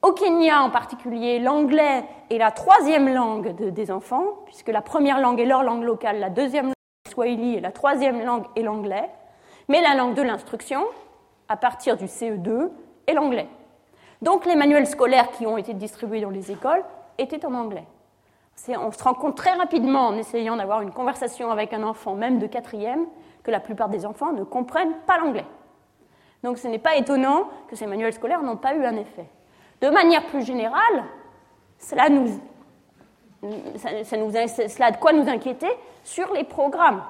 Au 0.00 0.12
Kenya 0.12 0.62
en 0.62 0.70
particulier, 0.70 1.40
l'anglais 1.40 2.04
est 2.30 2.38
la 2.38 2.52
troisième 2.52 3.12
langue 3.12 3.54
des 3.56 3.90
enfants, 3.90 4.24
puisque 4.46 4.68
la 4.68 4.80
première 4.80 5.20
langue 5.20 5.40
est 5.40 5.44
leur 5.44 5.64
langue 5.64 5.82
locale, 5.82 6.20
la 6.20 6.30
deuxième 6.30 6.66
langue 6.66 6.74
est 7.04 7.10
swahili 7.10 7.56
et 7.56 7.60
la 7.60 7.72
troisième 7.72 8.24
langue 8.24 8.44
est 8.54 8.62
l'anglais. 8.62 9.10
Mais 9.68 9.82
la 9.82 9.96
langue 9.96 10.14
de 10.14 10.22
l'instruction, 10.22 10.84
à 11.48 11.56
partir 11.56 11.96
du 11.96 12.04
CE2, 12.04 12.70
est 13.08 13.12
l'anglais. 13.12 13.48
Donc 14.22 14.46
les 14.46 14.54
manuels 14.54 14.86
scolaires 14.86 15.32
qui 15.32 15.46
ont 15.46 15.58
été 15.58 15.74
distribués 15.74 16.20
dans 16.20 16.30
les 16.30 16.52
écoles 16.52 16.84
étaient 17.18 17.44
en 17.44 17.54
anglais. 17.54 17.86
On 18.68 18.92
se 18.92 19.02
rend 19.02 19.14
compte 19.14 19.36
très 19.36 19.52
rapidement 19.52 20.06
en 20.06 20.16
essayant 20.16 20.56
d'avoir 20.56 20.80
une 20.80 20.92
conversation 20.92 21.50
avec 21.50 21.72
un 21.72 21.82
enfant, 21.82 22.14
même 22.14 22.38
de 22.38 22.46
quatrième, 22.46 23.06
que 23.42 23.50
la 23.50 23.60
plupart 23.60 23.88
des 23.88 24.06
enfants 24.06 24.32
ne 24.32 24.44
comprennent 24.44 24.94
pas 25.06 25.18
l'anglais. 25.18 25.46
Donc 26.44 26.58
ce 26.58 26.68
n'est 26.68 26.78
pas 26.78 26.96
étonnant 26.96 27.48
que 27.68 27.74
ces 27.74 27.86
manuels 27.86 28.12
scolaires 28.12 28.42
n'ont 28.42 28.56
pas 28.56 28.74
eu 28.74 28.84
un 28.84 28.96
effet. 28.96 29.26
De 29.80 29.88
manière 29.90 30.26
plus 30.26 30.44
générale, 30.44 31.04
cela, 31.78 32.08
nous, 32.08 32.40
cela 33.42 34.86
a 34.86 34.90
de 34.90 34.96
quoi 34.96 35.12
nous 35.12 35.28
inquiéter 35.28 35.70
sur 36.02 36.32
les 36.32 36.44
programmes. 36.44 37.02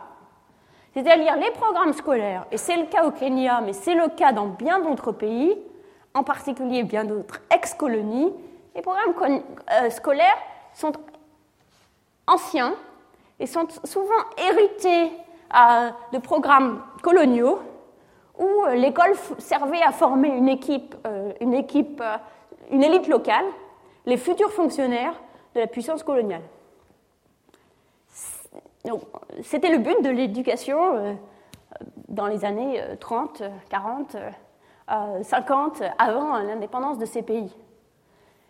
C'est-à-dire 0.93 1.37
les 1.37 1.51
programmes 1.53 1.93
scolaires, 1.93 2.47
et 2.51 2.57
c'est 2.57 2.77
le 2.77 2.87
cas 2.87 3.05
au 3.07 3.11
Kenya, 3.13 3.61
mais 3.65 3.73
c'est 3.73 3.95
le 3.95 4.09
cas 4.09 4.33
dans 4.33 4.47
bien 4.47 4.81
d'autres 4.81 5.13
pays, 5.13 5.57
en 6.15 6.23
particulier 6.23 6.83
bien 6.83 7.05
d'autres 7.05 7.41
ex-colonies, 7.55 8.33
les 8.75 8.83
programmes 8.83 9.43
euh, 9.73 9.91
scolaires 9.91 10.37
sont 10.75 10.93
anciens 12.27 12.75
et 13.41 13.47
sont 13.47 13.67
souvent 13.85 14.23
hérités 14.37 15.13
euh, 15.57 15.91
de 16.13 16.19
programmes 16.19 16.83
coloniaux 17.03 17.61
où 18.39 18.67
l'école 18.75 19.15
servait 19.39 19.83
à 19.83 19.91
former 19.91 20.29
une 20.29 20.49
équipe, 20.49 20.95
euh, 21.07 21.33
une 21.41 21.55
équipe 21.55 22.03
une 22.71 22.83
élite 22.83 23.09
locale, 23.09 23.45
les 24.07 24.17
futurs 24.17 24.53
fonctionnaires 24.53 25.15
de 25.55 25.61
la 25.61 25.67
puissance 25.67 26.03
coloniale. 26.03 26.43
C'était 29.43 29.71
le 29.71 29.79
but 29.79 30.03
de 30.03 30.11
l'éducation 30.11 30.97
euh, 30.97 31.15
dans 32.09 32.27
les 32.27 32.45
années 32.45 32.83
30, 33.01 33.43
40, 33.69 34.17
50, 35.23 35.83
avant 35.99 36.39
l'indépendance 36.39 36.97
de 36.99 37.05
ces 37.05 37.23
pays. 37.23 37.55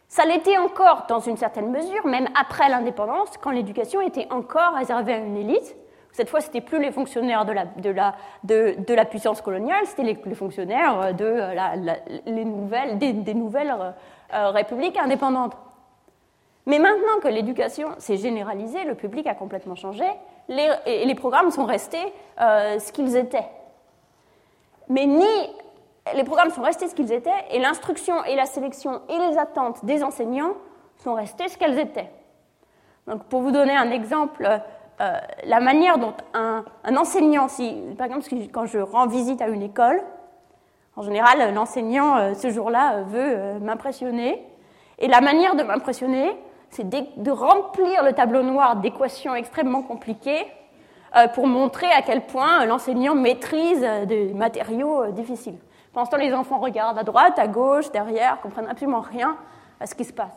Ça 0.08 0.24
l'était 0.24 0.56
encore 0.56 1.04
dans 1.06 1.20
une 1.20 1.36
certaine 1.36 1.70
mesure, 1.70 2.06
même 2.06 2.28
après 2.34 2.68
l'indépendance, 2.68 3.36
quand 3.38 3.50
l'éducation 3.50 4.00
était 4.00 4.26
encore 4.30 4.74
réservée 4.74 5.14
à 5.14 5.18
une 5.18 5.36
élite. 5.36 5.76
Cette 6.18 6.30
fois, 6.30 6.40
ce 6.40 6.46
n'était 6.46 6.62
plus 6.62 6.80
les 6.80 6.90
fonctionnaires 6.90 7.44
de 7.44 7.52
la, 7.52 7.66
de 7.66 7.90
la, 7.90 8.16
de, 8.42 8.92
la 8.92 9.04
puissance 9.04 9.40
coloniale, 9.40 9.86
c'était 9.86 10.02
les, 10.02 10.34
fonctionnaires 10.34 11.14
de 11.14 11.24
la, 11.24 11.76
les 12.26 12.44
nouvelles, 12.44 12.98
des, 12.98 13.34
nouvelles 13.34 13.72
euh, 14.34 14.50
républiques 14.50 14.98
indépendantes. 14.98 15.56
Mais 16.66 16.80
maintenant 16.80 17.20
que 17.22 17.28
l'éducation 17.28 17.90
s'est 17.98 18.16
généralisée, 18.16 18.82
le 18.82 18.96
public 18.96 19.28
a 19.28 19.34
complètement 19.34 19.76
changé, 19.76 20.06
les, 20.48 20.68
et 20.86 21.06
les 21.06 21.14
programmes 21.14 21.52
sont 21.52 21.66
restés 21.66 22.12
euh, 22.40 22.80
ce 22.80 22.90
qu'ils 22.90 23.16
étaient. 23.16 23.48
Mais 24.88 25.06
ni 25.06 25.24
les 26.16 26.24
programmes 26.24 26.50
sont 26.50 26.62
restés 26.62 26.88
ce 26.88 26.96
qu'ils 26.96 27.12
étaient, 27.12 27.30
et 27.52 27.60
l'instruction 27.60 28.24
et 28.24 28.34
la 28.34 28.46
sélection 28.46 29.02
et 29.08 29.18
les 29.18 29.38
attentes 29.38 29.84
des 29.84 30.02
enseignants 30.02 30.54
sont 30.96 31.14
restées 31.14 31.46
ce 31.46 31.56
qu'elles 31.56 31.78
étaient. 31.78 32.10
Donc, 33.06 33.22
pour 33.26 33.40
vous 33.40 33.52
donner 33.52 33.76
un 33.76 33.92
exemple, 33.92 34.60
euh, 35.00 35.18
la 35.44 35.60
manière 35.60 35.98
dont 35.98 36.14
un, 36.34 36.64
enseignant, 36.96 37.48
si, 37.48 37.76
par 37.96 38.06
exemple, 38.06 38.26
quand 38.52 38.66
je 38.66 38.78
rends 38.78 39.06
visite 39.06 39.40
à 39.40 39.48
une 39.48 39.62
école, 39.62 40.00
en 40.96 41.02
général, 41.02 41.54
l'enseignant, 41.54 42.16
euh, 42.16 42.34
ce 42.34 42.50
jour-là, 42.50 42.94
euh, 42.94 43.02
veut 43.04 43.60
m'impressionner. 43.60 44.44
Et 44.98 45.06
la 45.06 45.20
manière 45.20 45.54
de 45.54 45.62
m'impressionner, 45.62 46.36
c'est 46.70 46.88
de 46.88 47.30
remplir 47.30 48.02
le 48.02 48.12
tableau 48.12 48.42
noir 48.42 48.76
d'équations 48.76 49.34
extrêmement 49.34 49.82
compliquées 49.82 50.46
pour 51.34 51.46
montrer 51.46 51.86
à 51.86 52.02
quel 52.02 52.26
point 52.26 52.66
l'enseignant 52.66 53.14
maîtrise 53.14 53.80
des 54.06 54.34
matériaux 54.34 55.06
difficiles. 55.12 55.56
Pendant 55.94 56.04
ce 56.04 56.10
temps, 56.10 56.18
les 56.18 56.34
enfants 56.34 56.58
regardent 56.58 56.98
à 56.98 57.04
droite, 57.04 57.38
à 57.38 57.48
gauche, 57.48 57.90
derrière, 57.90 58.38
comprennent 58.42 58.68
absolument 58.68 59.00
rien 59.00 59.38
à 59.80 59.86
ce 59.86 59.94
qui 59.94 60.04
se 60.04 60.12
passe. 60.12 60.36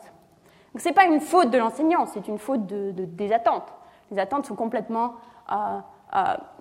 Donc 0.72 0.80
ce 0.80 0.88
n'est 0.88 0.94
pas 0.94 1.04
une 1.04 1.20
faute 1.20 1.50
de 1.50 1.58
l'enseignant, 1.58 2.06
c'est 2.06 2.28
une 2.28 2.38
faute 2.38 2.66
de, 2.66 2.92
des 2.92 3.32
attentes. 3.32 3.72
Les 4.12 4.18
attentes 4.18 4.46
sont 4.46 4.54
complètement 4.54 5.14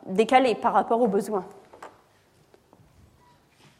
décalées 0.05 0.55
par 0.55 0.73
rapport 0.73 1.01
aux 1.01 1.07
besoins. 1.07 1.45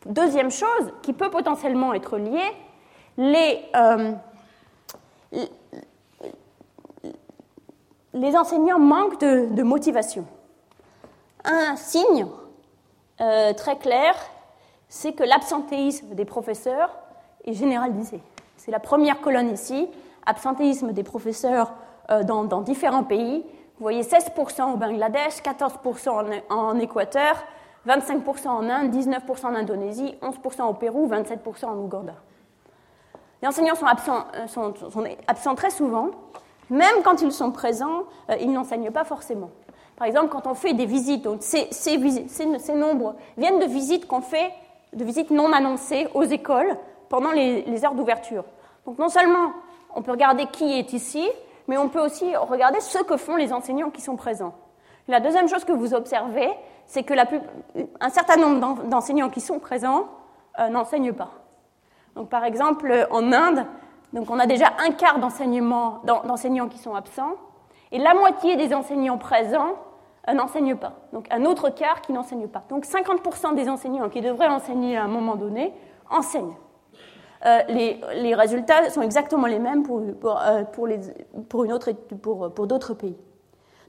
Deuxième 0.06 0.52
chose 0.52 0.92
qui 1.02 1.14
peut 1.14 1.30
potentiellement 1.30 1.94
être 1.94 2.18
liée, 2.18 2.52
les, 3.18 3.64
euh, 3.76 4.14
enseignants 8.36 8.80
manquent 8.80 9.20
de, 9.22 9.64
motivation. 9.64 10.26
Un 11.46 11.76
signe 11.78 12.28
euh, 13.22 13.54
très 13.54 13.78
clair, 13.78 14.16
c'est 14.90 15.14
que 15.14 15.24
l'absentéisme 15.24 16.14
des 16.16 16.26
professeurs 16.26 16.90
est 17.46 17.54
généralisé. 17.54 18.22
C'est 18.58 18.72
la 18.72 18.80
première 18.80 19.22
colonne 19.22 19.50
ici, 19.50 19.88
absentéisme 20.26 20.92
des 20.92 21.04
professeurs 21.04 21.74
euh, 22.10 22.24
dans, 22.24 22.62
différents 22.62 23.04
pays. 23.04 23.46
Vous 23.82 23.86
voyez 23.86 24.04
16% 24.04 24.74
au 24.74 24.78
Bangladesh, 24.78 25.42
14% 25.42 26.44
en, 26.52 26.78
Équateur, 26.78 27.44
25% 27.88 28.48
en 28.48 28.70
Inde, 28.70 28.94
19% 28.94 29.48
en 29.48 29.56
Indonésie, 29.56 30.14
11% 30.22 30.62
au 30.70 30.74
Pérou, 30.76 31.10
27% 31.10 31.66
en 31.66 31.78
Ouganda. 31.80 32.14
Les 33.42 33.48
enseignants 33.48 33.74
sont 33.74 33.88
absents, 33.88 34.26
euh, 34.36 34.46
sont, 34.46 34.76
absents, 35.28 35.56
très 35.56 35.72
souvent. 35.72 36.12
Même 36.70 37.02
quand 37.04 37.24
ils 37.24 37.32
sont 37.32 37.52
présents, 37.52 38.04
euh, 38.30 38.36
ils 38.40 38.52
n'enseignent 38.52 38.92
pas 38.92 39.04
forcément. 39.04 39.50
Par 39.96 40.06
exemple, 40.06 40.30
quand 40.30 40.46
on 40.46 40.54
fait 40.54 40.76
des 40.76 40.86
visites, 40.86 41.28
ces, 41.42 42.76
nombres 42.76 43.16
viennent 43.36 43.58
de 43.58 43.66
visites 43.66 44.06
qu'on 44.06 44.22
fait, 44.22 44.52
de 44.94 45.04
visites 45.04 45.32
non 45.32 45.52
annoncées 45.54 46.08
aux 46.14 46.22
écoles 46.22 46.78
pendant 47.10 47.32
les 47.32 47.84
heures 47.84 47.96
d'ouverture. 47.96 48.44
Donc 48.86 49.00
non 49.00 49.10
seulement 49.10 49.54
on 49.96 50.04
peut 50.04 50.12
regarder 50.12 50.46
qui 50.46 50.72
est 50.72 50.94
ici, 50.94 51.28
mais 51.72 51.78
on 51.78 51.88
peut 51.88 52.02
aussi 52.02 52.36
regarder 52.36 52.82
ce 52.82 52.98
que 52.98 53.16
font 53.16 53.38
les 53.38 53.54
enseignants 53.54 53.92
qui 53.92 54.02
sont 54.02 54.18
présents. 54.18 54.54
La 55.08 55.22
deuxième 55.22 55.48
chose 55.48 55.64
que 55.64 55.72
vous 55.72 55.94
observez, 55.94 56.50
c'est 56.86 57.04
que 57.04 57.14
un 58.02 58.10
certain 58.10 58.36
nombre 58.36 58.84
d'enseignants 58.84 59.30
qui 59.30 59.40
sont 59.40 59.58
présents 59.58 60.10
euh, 60.60 60.68
n'enseignent 60.68 61.14
pas. 61.14 61.32
Donc, 62.18 62.28
par 62.28 62.44
exemple, 62.44 63.08
en 63.10 63.32
Inde, 63.32 63.66
donc 64.12 64.30
on 64.30 64.38
a 64.38 64.48
déjà 64.48 64.74
un 64.86 64.92
quart 64.92 65.20
d'enseignants 65.20 66.68
qui 66.68 66.78
sont 66.78 66.94
absents, 66.94 67.36
et 67.94 68.00
la 68.00 68.16
moitié 68.16 68.58
des 68.58 68.74
enseignants 68.74 69.18
présents 69.18 69.76
euh, 70.28 70.34
n'enseignent 70.34 70.76
pas. 70.76 70.96
Donc 71.14 71.26
un 71.32 71.46
autre 71.46 71.70
quart 71.70 72.02
qui 72.02 72.12
n'enseigne 72.12 72.50
pas. 72.50 72.64
Donc 72.68 72.84
50% 72.84 73.56
des 73.56 73.70
enseignants 73.70 74.10
qui 74.10 74.20
devraient 74.20 74.50
enseigner 74.50 74.98
à 74.98 75.06
un 75.06 75.08
moment 75.08 75.38
donné 75.38 75.74
enseignent. 76.10 76.58
Euh, 77.46 77.60
les, 77.70 78.36
résultats 78.36 78.90
sont 78.90 79.02
exactement 79.02 79.48
les 79.48 79.60
mêmes 79.60 79.84
pour, 79.84 80.02
pour, 80.20 80.40
pour, 81.50 81.64
une 81.66 81.74
autre, 81.74 81.92
pour, 81.92 82.54
pour 82.54 82.68
d'autres 82.68 82.94
pays. 82.94 83.18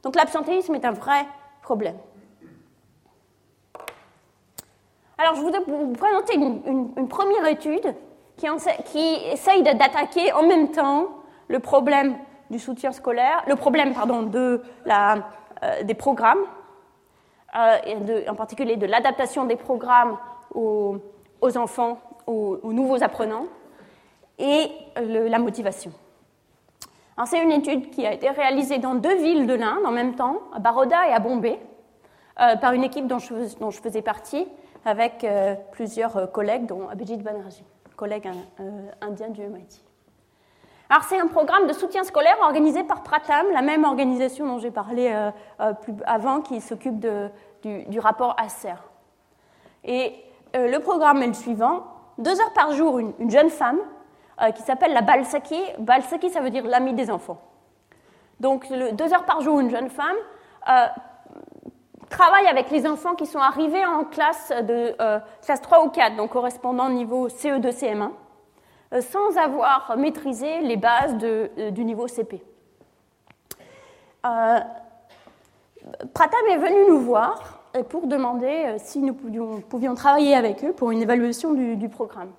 Donc 0.03 0.17
l'absentéisme 0.17 0.75
est 0.75 0.85
un 0.85 0.93
vrai 0.93 1.27
problème. 1.63 1.97
Alors, 5.23 5.37
je 5.37 5.41
voudrais 5.41 5.61
vous 5.67 5.93
présenter 5.93 6.35
une, 6.35 7.09
première 7.09 7.47
étude 7.47 7.95
qui, 8.37 8.47
essaye 9.31 9.63
d'attaquer 9.63 10.33
en 10.33 10.43
même 10.43 10.73
temps 10.73 11.11
le 11.47 11.61
problème 11.61 12.17
du 12.51 12.59
soutien 12.59 12.91
scolaire, 12.91 13.45
le 13.47 13.55
problème 13.55 13.95
pardon, 13.95 14.23
de 14.23 14.63
la, 14.85 15.19
euh, 15.63 15.85
des 15.85 15.95
programmes, 15.95 16.41
euh, 17.57 18.25
en 18.29 18.35
particulier 18.35 18.77
de 18.77 18.87
l'adaptation 18.87 19.45
des 19.45 19.55
programmes 19.55 20.19
aux, 20.55 20.99
enfants, 21.57 21.99
aux, 22.27 22.73
nouveaux 22.73 23.03
apprenants, 23.03 23.47
et 24.39 24.71
la 24.97 25.39
motivation. 25.39 25.93
C'est 27.27 27.43
une 27.43 27.53
étude 27.53 27.91
qui 27.91 28.07
a 28.07 28.13
été 28.13 28.29
réalisée 28.31 28.79
dans 28.79 28.95
deux 28.95 29.17
villes 29.17 29.47
de 29.47 29.55
l'Inde 29.55 29.85
en 29.85 29.93
même 29.93 30.15
temps, 30.15 30.39
à 30.53 30.59
Baroda 30.59 31.09
et 31.09 31.13
à 31.13 31.21
Bombay, 31.21 31.61
euh, 32.41 32.57
par 32.57 32.73
une 32.73 32.83
équipe 32.83 33.07
dont 33.07 33.19
je, 33.19 33.81
faisais 33.81 34.03
partie, 34.03 34.49
avec 34.85 35.23
euh, 35.23 35.55
plusieurs 35.73 36.17
euh, 36.17 36.27
collègues, 36.27 36.67
dont 36.67 36.89
Abhijit 36.89 37.19
Banerjee, 37.19 37.65
collègue 37.97 38.29
euh, 38.61 38.91
indien 39.01 39.29
du 39.29 39.43
MIT. 39.43 39.83
Alors, 40.89 41.05
c'est 41.05 41.19
un 41.19 41.29
programme 41.29 41.67
de 41.67 41.73
soutien 41.73 42.03
scolaire 42.05 42.37
organisé 42.41 42.83
par 42.83 43.03
Pratam, 43.03 43.47
la 43.53 43.63
même 43.63 43.85
organisation 43.85 44.47
dont 44.47 44.59
j'ai 44.59 44.71
parlé 44.71 45.11
plus 45.81 45.95
avant, 46.05 46.43
qui 46.43 46.61
s'occupe 46.61 47.01
du, 47.01 47.85
du, 47.85 47.99
rapport 47.99 48.37
ACER. 48.39 48.75
Et 49.85 50.13
le 50.53 50.79
programme 50.81 51.23
est 51.23 51.29
le 51.29 51.33
suivant 51.33 51.85
deux 52.19 52.41
heures 52.41 52.53
par 52.53 52.73
jour, 52.73 52.99
une, 52.99 53.13
une 53.19 53.31
jeune 53.31 53.51
femme 53.51 53.79
qui 54.57 54.63
s'appelle 54.63 54.93
la 54.93 55.03
Balsaki. 55.03 55.61
Balsaki, 55.79 56.31
ça 56.31 56.41
veut 56.41 56.51
dire 56.51 56.67
l'ami 56.67 56.95
des 56.95 57.11
enfants. 57.11 57.41
Donc, 58.41 58.67
deux 58.71 59.13
heures 59.13 59.25
par 59.25 59.41
jour, 59.41 59.61
une 59.61 59.71
jeune 59.71 59.89
femme 59.89 60.17
travaille 62.13 62.47
avec 62.47 62.71
les 62.71 62.87
enfants 62.87 63.15
qui 63.15 63.27
sont 63.27 63.41
arrivés 63.41 63.85
en 63.85 64.05
classe, 64.05 64.51
de, 64.51 64.95
euh, 65.01 65.19
classe 65.45 65.61
3 65.63 65.85
ou 65.85 65.89
4, 65.89 66.17
donc 66.17 66.31
correspondant 66.31 66.87
au 66.87 66.93
niveau 66.93 67.29
CE2, 67.29 67.73
CM1, 67.73 68.11
euh, 68.93 69.01
sans 69.01 69.37
avoir 69.37 69.97
maîtrisé 69.97 70.61
les 70.61 70.77
bases 70.77 71.17
euh, 71.23 71.71
du 71.71 71.85
niveau 71.85 72.07
CP. 72.07 72.43
Pratam 74.23 74.71
est 76.51 76.59
venu 76.59 76.91
nous 76.91 77.01
voir 77.01 77.52
pour 77.89 78.07
demander 78.07 78.77
si 78.79 78.99
nous 78.99 79.15
pouvions, 79.15 79.95
travailler 79.95 80.35
avec 80.35 80.65
eux 80.65 80.73
pour 80.73 80.91
une 80.91 81.03
évaluation 81.03 81.53
du, 81.53 81.89
programme. 81.89 82.31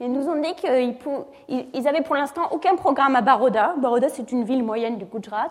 Ils 0.00 0.12
nous 0.12 0.28
ont 0.28 0.40
dit 0.40 0.54
qu'ils 0.54 1.88
avaient 1.88 2.02
pour 2.02 2.16
l'instant 2.16 2.48
aucun 2.50 2.76
programme 2.76 3.16
à 3.16 3.20
Baroda. 3.20 3.74
Baroda, 3.78 4.08
c'est 4.08 4.32
une 4.32 4.44
ville 4.44 4.64
moyenne 4.64 4.98
du 4.98 5.04
Gujarat. 5.04 5.50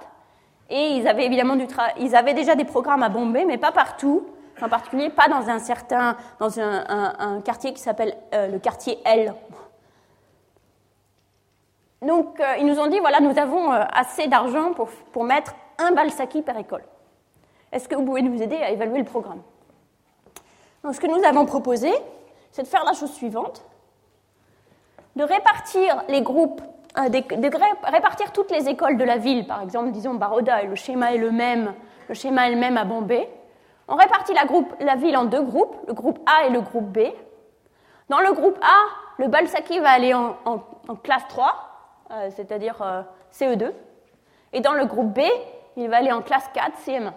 Et 0.69 0.97
ils 0.97 1.07
avaient 1.07 1.25
évidemment 1.25 1.55
du 1.55 1.67
ils 1.99 2.15
avaient 2.15 2.33
déjà 2.33 2.55
des 2.55 2.65
programmes 2.65 3.03
à 3.03 3.09
Bombay, 3.09 3.45
mais 3.45 3.57
pas 3.57 3.71
partout, 3.71 4.25
en 4.61 4.69
particulier 4.69 5.09
pas 5.09 5.27
dans 5.27 5.47
un 5.49 5.59
certain, 5.59 6.17
dans 6.39 6.59
un, 6.59 7.41
quartier 7.41 7.73
qui 7.73 7.81
s'appelle 7.81 8.15
euh, 8.33 8.47
le 8.47 8.59
quartier 8.59 8.97
L. 9.05 9.33
Donc 12.01 12.39
euh, 12.39 12.55
ils 12.59 12.65
nous 12.65 12.79
ont 12.79 12.87
dit 12.87 12.99
voilà, 12.99 13.19
nous 13.19 13.37
avons 13.37 13.71
euh, 13.71 13.83
assez 13.93 14.27
d'argent 14.27 14.73
pour, 14.73 14.89
pour 15.11 15.23
mettre 15.23 15.53
un 15.77 15.91
Balsaki 15.91 16.41
par 16.41 16.57
école. 16.57 16.83
Est-ce 17.71 17.87
que 17.87 17.95
vous 17.95 18.05
pouvez 18.05 18.21
nous 18.21 18.41
aider 18.41 18.57
à 18.57 18.71
évaluer 18.71 18.99
le 18.99 19.05
programme? 19.05 19.41
Ce 20.91 20.99
que 20.99 21.07
nous 21.07 21.23
avons 21.25 21.45
proposé, 21.45 21.91
c'est 22.51 22.63
de 22.63 22.67
faire 22.67 22.83
la 22.83 22.93
chose 22.93 23.11
suivante 23.11 23.63
de 25.15 25.23
répartir 25.23 26.03
les 26.09 26.21
groupes 26.21 26.61
de, 26.95 27.91
répartir 27.91 28.31
toutes 28.31 28.51
les 28.51 28.69
écoles 28.69 28.97
de 28.97 29.03
la 29.03 29.17
ville, 29.17 29.45
par 29.45 29.61
exemple, 29.61 29.91
disons 29.91 30.13
Baroda, 30.13 30.63
et 30.63 30.67
le 30.67 30.75
schéma 30.75 31.13
est 31.13 31.17
le 31.17 31.29
même, 31.31 31.73
le 32.07 32.15
schéma 32.15 32.47
est 32.47 32.51
le 32.51 32.57
même 32.57 32.77
à 32.77 32.85
Bombay. 32.85 33.29
On 33.87 33.95
répartit 33.95 34.33
la 34.33 34.95
ville 34.95 35.17
en 35.17 35.25
deux 35.25 35.41
groupes, 35.41 35.75
le 35.87 35.93
groupe 35.93 36.19
A 36.25 36.45
et 36.45 36.49
le 36.49 36.61
groupe 36.61 36.85
B. 36.85 36.99
Dans 38.07 38.19
le 38.19 38.31
groupe 38.31 38.57
A, 38.61 38.77
le 39.17 39.27
Balsaki 39.27 39.79
va 39.79 39.89
aller 39.89 40.13
en, 40.13 40.37
classe 41.03 41.27
3, 41.27 41.53
euh, 42.11 42.29
c'est-à-dire 42.35 42.81
euh, 42.81 43.01
CE2. 43.33 43.71
Et 44.53 44.61
dans 44.61 44.73
le 44.73 44.85
groupe 44.85 45.13
B, 45.13 45.21
il 45.75 45.89
va 45.89 45.97
aller 45.97 46.11
en 46.11 46.21
classe 46.21 46.49
4, 46.53 46.77
CM1. 46.85 47.11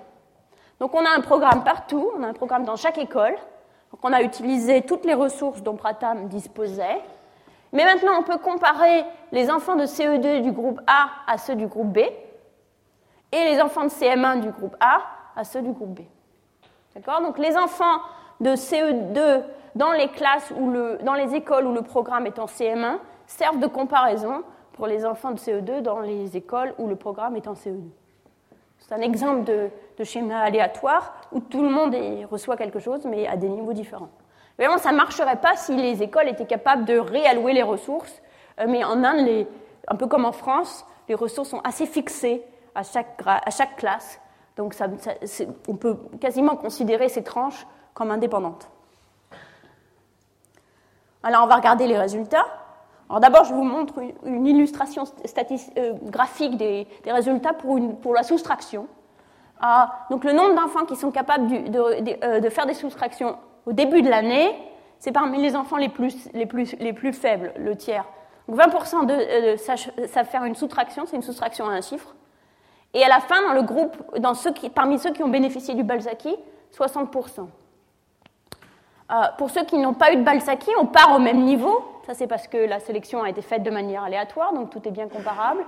Donc 0.80 0.94
on 0.94 1.04
a 1.04 1.10
un 1.10 1.20
programme 1.20 1.64
partout, 1.64 2.10
on 2.16 2.22
a 2.22 2.28
un 2.28 2.32
programme 2.32 2.64
dans 2.64 2.76
chaque 2.76 2.98
école. 2.98 3.34
Donc 3.90 4.00
on 4.02 4.12
a 4.12 4.22
utilisé 4.22 4.82
toutes 4.82 5.04
les 5.04 5.14
ressources 5.14 5.62
dont 5.62 5.76
Pratam 5.76 6.28
disposait. 6.28 7.00
Mais 7.72 7.84
maintenant, 7.84 8.12
on 8.18 8.22
peut 8.22 8.38
comparer 8.38 9.04
les 9.32 9.50
enfants 9.50 9.76
de 9.76 9.84
CE2 9.84 10.42
du 10.42 10.52
groupe 10.52 10.80
A 10.86 11.08
à 11.26 11.36
ceux 11.36 11.54
du 11.54 11.66
groupe 11.66 11.92
B 11.92 11.98
et 11.98 13.44
les 13.44 13.60
enfants 13.60 13.84
de 13.84 13.90
CM1 13.90 14.40
du 14.40 14.50
groupe 14.50 14.76
A 14.80 15.02
à 15.36 15.44
ceux 15.44 15.62
du 15.62 15.72
groupe 15.72 16.00
B. 16.00 16.00
D'accord? 16.94 17.20
Donc 17.20 17.38
les 17.38 17.56
enfants 17.56 18.00
de 18.40 18.50
CE2 18.50 19.42
dans 19.74 19.92
les 19.92 20.08
classes 20.08 20.52
ou 20.58 20.72
dans 21.02 21.14
les 21.14 21.34
écoles 21.34 21.66
où 21.66 21.72
le 21.72 21.82
programme 21.82 22.26
est 22.26 22.38
en 22.38 22.46
CM1 22.46 22.98
servent 23.26 23.58
de 23.58 23.66
comparaison 23.66 24.42
pour 24.72 24.86
les 24.86 25.04
enfants 25.04 25.32
de 25.32 25.38
CE2 25.38 25.82
dans 25.82 26.00
les 26.00 26.36
écoles 26.36 26.74
où 26.78 26.86
le 26.86 26.96
programme 26.96 27.36
est 27.36 27.48
en 27.48 27.54
CE2. 27.54 27.82
C'est 28.88 28.94
un 28.94 29.02
exemple 29.02 29.44
de, 29.44 29.70
schéma 30.02 30.38
aléatoire 30.38 31.12
où 31.32 31.40
tout 31.40 31.62
le 31.62 31.68
monde 31.68 31.94
reçoit 32.30 32.56
quelque 32.56 32.78
chose 32.78 33.04
mais 33.04 33.26
à 33.26 33.36
des 33.36 33.48
niveaux 33.48 33.74
différents. 33.74 34.08
Vraiment, 34.56 34.78
ça 34.78 34.92
ne 34.92 34.96
marcherait 34.96 35.40
pas 35.40 35.56
si 35.56 35.76
les 35.76 36.02
écoles 36.02 36.28
étaient 36.28 36.46
capables 36.46 36.86
de 36.86 36.98
réallouer 36.98 37.52
les 37.52 37.62
ressources. 37.62 38.22
Euh, 38.60 38.64
mais 38.66 38.82
en 38.84 39.04
Inde, 39.04 39.46
un 39.88 39.94
peu 39.94 40.06
comme 40.06 40.24
en 40.24 40.32
France, 40.32 40.86
les 41.08 41.14
ressources 41.14 41.50
sont 41.50 41.60
assez 41.64 41.84
fixées 41.84 42.42
à 42.74 42.82
chaque 42.82 43.76
classe. 43.76 44.20
Donc 44.56 44.74
on 45.68 45.76
peut 45.76 45.98
quasiment 46.20 46.56
considérer 46.56 47.08
ces 47.08 47.22
tranches 47.22 47.66
comme 47.92 48.10
indépendantes. 48.10 48.70
Alors 51.22 51.44
on 51.44 51.46
va 51.46 51.56
regarder 51.56 51.86
les 51.86 51.98
résultats. 51.98 52.46
Alors 53.08 53.20
d'abord, 53.20 53.44
je 53.44 53.54
vous 53.54 53.64
montre 53.64 53.94
une 54.24 54.46
illustration 54.46 55.04
euh, 55.04 55.92
graphique 56.04 56.56
des, 56.56 56.86
résultats 57.06 57.54
pour, 57.54 58.14
la 58.14 58.22
soustraction. 58.22 58.86
donc 60.10 60.24
le 60.24 60.32
nombre 60.32 60.54
d'enfants 60.54 60.84
qui 60.84 60.96
sont 60.96 61.10
capables 61.10 61.48
de, 61.48 62.40
de, 62.40 62.48
faire 62.50 62.66
des 62.66 62.74
soustractions 62.74 63.36
au 63.66 63.72
début 63.72 64.02
de 64.02 64.10
l'année, 64.10 64.54
c'est 64.98 65.12
parmi 65.12 65.40
les 65.40 65.56
enfants 65.56 65.76
les 65.76 65.88
plus, 65.88 66.30
les, 66.34 66.46
plus, 66.46 66.74
les 66.80 66.92
plus 66.92 67.12
faibles, 67.12 67.52
le 67.56 67.76
tiers. 67.76 68.04
Donc 68.46 68.58
20% 68.58 69.06
de, 69.06 69.56
savent 70.06 70.26
faire 70.26 70.44
une 70.44 70.54
soustraction, 70.54 71.04
c'est 71.06 71.16
une 71.16 71.22
soustraction 71.22 71.66
à 71.66 71.72
un 71.72 71.80
chiffre. 71.80 72.14
Et 72.94 73.04
à 73.04 73.08
la 73.08 73.20
fin, 73.20 73.40
dans 73.42 73.52
le 73.52 73.62
groupe, 73.62 73.96
parmi 74.74 74.98
ceux 74.98 75.12
qui 75.12 75.22
ont 75.22 75.28
bénéficié 75.28 75.74
du 75.74 75.82
Balsaki, 75.82 76.34
60%. 76.76 77.46
Euh, 79.10 79.14
pour 79.38 79.50
ceux 79.50 79.64
qui 79.64 79.78
n'ont 79.78 79.94
pas 79.94 80.12
eu 80.12 80.16
de 80.16 80.22
Balsaki, 80.22 80.70
on 80.78 80.86
part 80.86 81.14
au 81.14 81.18
même 81.18 81.42
niveau. 81.44 81.82
Ça, 82.08 82.14
c'est 82.14 82.26
parce 82.26 82.48
que 82.48 82.56
la 82.56 82.80
sélection 82.80 83.22
a 83.22 83.28
été 83.28 83.42
faite 83.42 83.62
de 83.62 83.70
manière 83.70 84.02
aléatoire, 84.02 84.54
donc 84.54 84.70
tout 84.70 84.80
est 84.88 84.90
bien 84.90 85.08
comparable. 85.08 85.62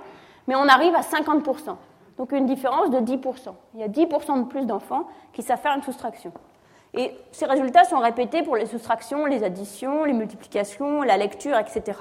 Mais 0.47 0.55
on 0.55 0.67
arrive 0.67 0.95
à 0.95 1.01
50%. 1.01 1.75
Donc 2.17 2.31
une 2.31 2.47
différence 2.47 2.89
de 2.89 2.97
10%. 2.97 3.53
Il 3.75 3.79
y 3.79 3.83
a 3.83 3.87
10% 3.87 4.39
de 4.39 4.47
plus 4.49 4.65
d'enfants 4.65 5.07
qui 5.33 5.43
savent 5.43 5.59
faire 5.59 5.75
une 5.75 5.83
soustraction. 5.83 6.31
Et 6.95 7.15
ces 7.31 7.45
résultats 7.45 7.83
sont 7.83 7.99
répétés 7.99 8.41
pour 8.41 8.55
les 8.55 8.65
soustractions, 8.65 9.27
les 9.27 9.43
additions, 9.43 10.03
les 10.03 10.13
multiplications, 10.13 11.03
la 11.03 11.15
lecture, 11.15 11.59
etc. 11.59 11.99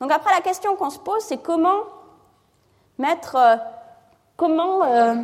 Donc 0.00 0.12
après, 0.12 0.32
la 0.32 0.40
question 0.40 0.76
qu'on 0.76 0.90
se 0.90 1.00
pose, 1.00 1.22
c'est 1.22 1.38
comment 1.38 1.80
mettre 2.98 3.34
euh, 3.34 3.56
euh, 4.44 5.14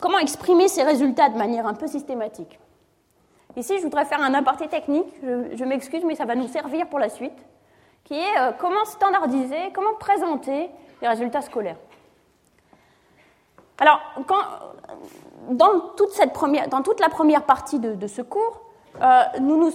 comment 0.00 0.18
exprimer 0.20 0.68
ces 0.68 0.84
résultats 0.84 1.30
de 1.30 1.36
manière 1.36 1.66
un 1.66 1.74
peu 1.74 1.88
systématique? 1.88 2.59
Ici, 3.56 3.78
je 3.78 3.82
voudrais 3.82 4.04
faire 4.04 4.22
un 4.22 4.32
aparté 4.34 4.68
technique, 4.68 5.12
je, 5.22 5.64
m'excuse, 5.64 6.04
mais 6.04 6.14
ça 6.14 6.24
va 6.24 6.34
nous 6.34 6.48
servir 6.48 6.86
pour 6.86 6.98
la 6.98 7.08
suite, 7.08 7.36
qui 8.04 8.14
est 8.14 8.38
euh, 8.38 8.52
comment 8.58 8.84
standardiser, 8.84 9.72
comment 9.74 9.94
présenter 9.98 10.70
les 11.02 11.08
résultats 11.08 11.42
scolaires. 11.42 11.76
Alors, 13.78 14.00
dans, 15.48 15.80
toute 15.96 16.10
cette 16.10 16.32
première, 16.32 16.68
dans 16.68 16.82
toute 16.82 17.00
la 17.00 17.08
première 17.08 17.44
partie 17.44 17.78
de, 17.78 18.06
ce 18.06 18.22
cours, 18.22 18.60
euh, 19.00 19.22
nous, 19.40 19.70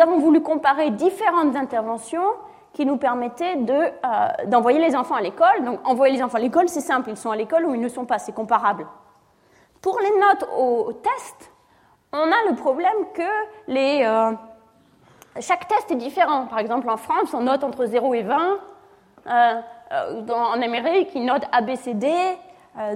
avons 0.00 0.18
voulu 0.18 0.40
comparer 0.40 0.90
différentes 0.90 1.54
interventions 1.54 2.32
qui 2.72 2.86
nous 2.86 2.96
permettait 2.96 3.56
euh, 3.56 4.46
d'envoyer 4.46 4.78
les 4.78 4.96
enfants 4.96 5.16
à 5.16 5.20
l'école. 5.20 5.64
Donc 5.64 5.80
envoyer 5.86 6.16
les 6.16 6.22
enfants 6.22 6.38
à 6.38 6.40
l'école, 6.40 6.68
c'est 6.68 6.80
simple, 6.80 7.10
ils 7.10 7.16
sont 7.16 7.30
à 7.30 7.36
l'école 7.36 7.66
ou 7.66 7.74
ils 7.74 7.80
ne 7.80 7.88
sont 7.88 8.04
pas, 8.06 8.18
c'est 8.18 8.34
comparable. 8.34 8.86
Pour 9.82 9.98
les 10.00 10.10
notes 10.18 10.48
au, 10.56 10.92
test, 10.92 11.52
on 12.12 12.32
a 12.32 12.50
le 12.50 12.54
problème 12.54 13.06
que 13.14 13.22
euh, 13.70 14.32
chaque 15.40 15.68
test 15.68 15.90
est 15.90 15.96
différent. 15.96 16.46
Par 16.46 16.58
exemple, 16.58 16.88
en 16.88 16.96
France, 16.96 17.34
on 17.34 17.40
note 17.40 17.64
entre 17.64 17.86
0 17.86 18.14
et 18.14 18.22
20. 18.22 18.58
Euh, 19.26 19.60
en 20.30 20.62
Amérique, 20.62 21.10
ils 21.14 21.24
notent 21.24 21.46
ABCD. 21.52 22.12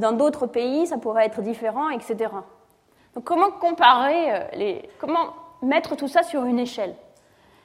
dans 0.01 0.13
d'autres 0.13 0.47
pays, 0.47 0.87
ça 0.87 0.99
pourrait 0.99 1.27
être 1.27 1.41
différent, 1.43 1.89
etc. 1.91 2.31
Donc 3.15 3.25
comment 3.25 3.51
comparer, 3.51 4.79
comment 4.99 5.35
mettre 5.63 5.97
tout 5.97 6.09
ça 6.09 6.23
sur 6.23 6.45
une 6.45 6.59
échelle? 6.59 6.95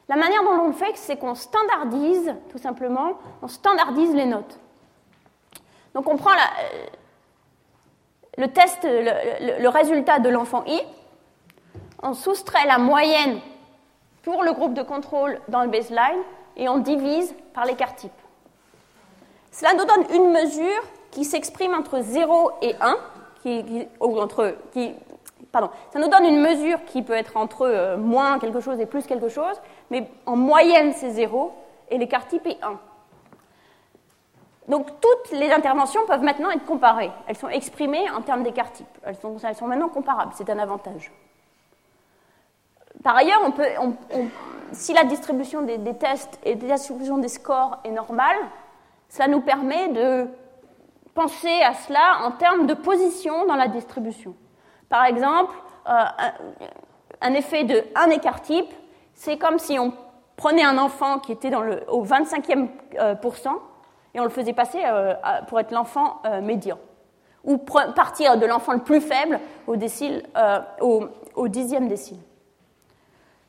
La 0.09 0.15
manière 0.15 0.41
dont 0.43 0.61
on 0.63 0.67
le 0.67 0.73
fait, 0.73 0.95
c'est 0.95 1.17
qu'on 1.17 1.35
standardise, 1.35 2.33
tout 2.49 2.57
simplement, 2.57 3.13
on 3.41 3.47
standardise 3.47 4.13
les 4.15 4.25
notes. 4.25 4.59
Donc 5.93 6.07
on 6.07 6.15
prend 6.15 6.31
euh, 6.31 6.85
le 8.37 8.47
test, 8.47 8.83
le, 8.83 9.67
résultat 9.67 10.19
de 10.19 10.29
l'enfant 10.29 10.63
I, 10.65 10.81
on 12.01 12.13
soustrait 12.13 12.65
la 12.65 12.77
moyenne 12.77 13.39
pour 14.23 14.43
le 14.43 14.53
groupe 14.53 14.73
de 14.73 14.81
contrôle 14.81 15.39
dans 15.47 15.63
le 15.63 15.69
baseline 15.69 16.21
et 16.55 16.69
on 16.69 16.79
divise 16.79 17.33
par 17.53 17.65
l'écart 17.65 17.95
type. 17.95 18.11
Cela 19.51 19.73
nous 19.73 19.85
donne 19.85 20.05
une 20.13 20.31
mesure 20.31 20.83
qui 21.11 21.25
s'exprime 21.25 21.73
entre 21.73 22.01
0 22.01 22.51
et 22.61 22.75
1, 22.79 22.97
qui, 23.41 23.87
ou 23.99 24.19
entre, 24.19 24.55
qui 24.71 24.93
pardon, 25.51 25.69
ça 25.91 25.99
nous 25.99 26.09
donne 26.09 26.25
une 26.25 26.41
mesure 26.41 26.83
qui 26.85 27.01
peut 27.01 27.13
être 27.13 27.37
entre 27.37 27.63
euh, 27.63 27.97
moins 27.97 28.39
quelque 28.39 28.59
chose 28.59 28.79
et 28.79 28.85
plus 28.85 29.05
quelque 29.07 29.29
chose, 29.29 29.55
mais 29.89 30.09
en 30.25 30.35
moyenne 30.35 30.93
c'est 30.93 31.11
0 31.11 31.53
et 31.89 31.97
l'écart 31.97 32.27
type 32.27 32.45
est 32.45 32.61
1. 32.61 32.79
Donc 34.67 34.87
toutes 34.99 35.31
les 35.31 35.49
interventions 35.51 36.05
peuvent 36.05 36.23
maintenant 36.23 36.51
être 36.51 36.65
comparées. 36.65 37.11
Elles 37.27 37.37
sont 37.37 37.47
exprimées 37.47 38.09
en 38.11 38.21
termes 38.21 38.43
d'écart 38.43 38.71
type. 38.71 38.85
Elles 39.03 39.15
sont, 39.15 39.37
elles 39.41 39.55
sont, 39.55 39.67
maintenant 39.67 39.87
comparables. 39.87 40.33
C'est 40.35 40.49
un 40.49 40.59
avantage. 40.59 41.11
Par 43.07 43.15
ailleurs, 43.15 43.39
si 44.73 44.91
la 44.91 45.05
distribution 45.05 45.61
des, 45.61 45.93
tests 45.93 46.41
et 46.43 46.55
la 46.55 46.75
distribution 46.75 47.17
des 47.17 47.29
scores 47.29 47.79
est 47.85 47.91
normale, 47.91 48.35
ça 49.07 49.29
nous 49.29 49.39
permet 49.39 49.87
de 49.87 50.27
penser 51.13 51.61
à 51.65 51.73
cela 51.73 52.25
en 52.25 52.31
termes 52.31 52.67
de 52.67 52.73
position 52.73 53.45
dans 53.45 53.55
la 53.55 53.69
distribution. 53.69 54.35
Par 54.89 55.05
exemple, 55.05 55.53
euh, 55.87 56.03
un, 57.21 57.33
effet 57.33 57.63
de 57.63 57.81
un 57.95 58.09
écart 58.09 58.41
type, 58.41 58.73
c'est 59.13 59.37
comme 59.37 59.57
si 59.57 59.79
on 59.79 59.93
prenait 60.35 60.65
un 60.65 60.77
enfant 60.77 61.19
qui 61.19 61.31
était 61.31 61.55
au 61.55 62.03
25e 62.03 62.67
euh, 62.99 63.15
pourcent 63.15 63.59
et 64.15 64.19
on 64.19 64.25
le 64.25 64.29
faisait 64.29 64.51
passer 64.51 64.81
euh, 64.83 65.13
pour 65.47 65.61
être 65.61 65.71
l'enfant 65.71 66.21
médian. 66.41 66.77
Ou 67.45 67.57
partir 67.57 68.37
de 68.37 68.45
l'enfant 68.45 68.73
le 68.73 68.83
plus 68.83 68.99
faible 68.99 69.39
au, 69.65 69.77
au, 71.35 71.47
dixième 71.47 71.87
décile. 71.87 72.17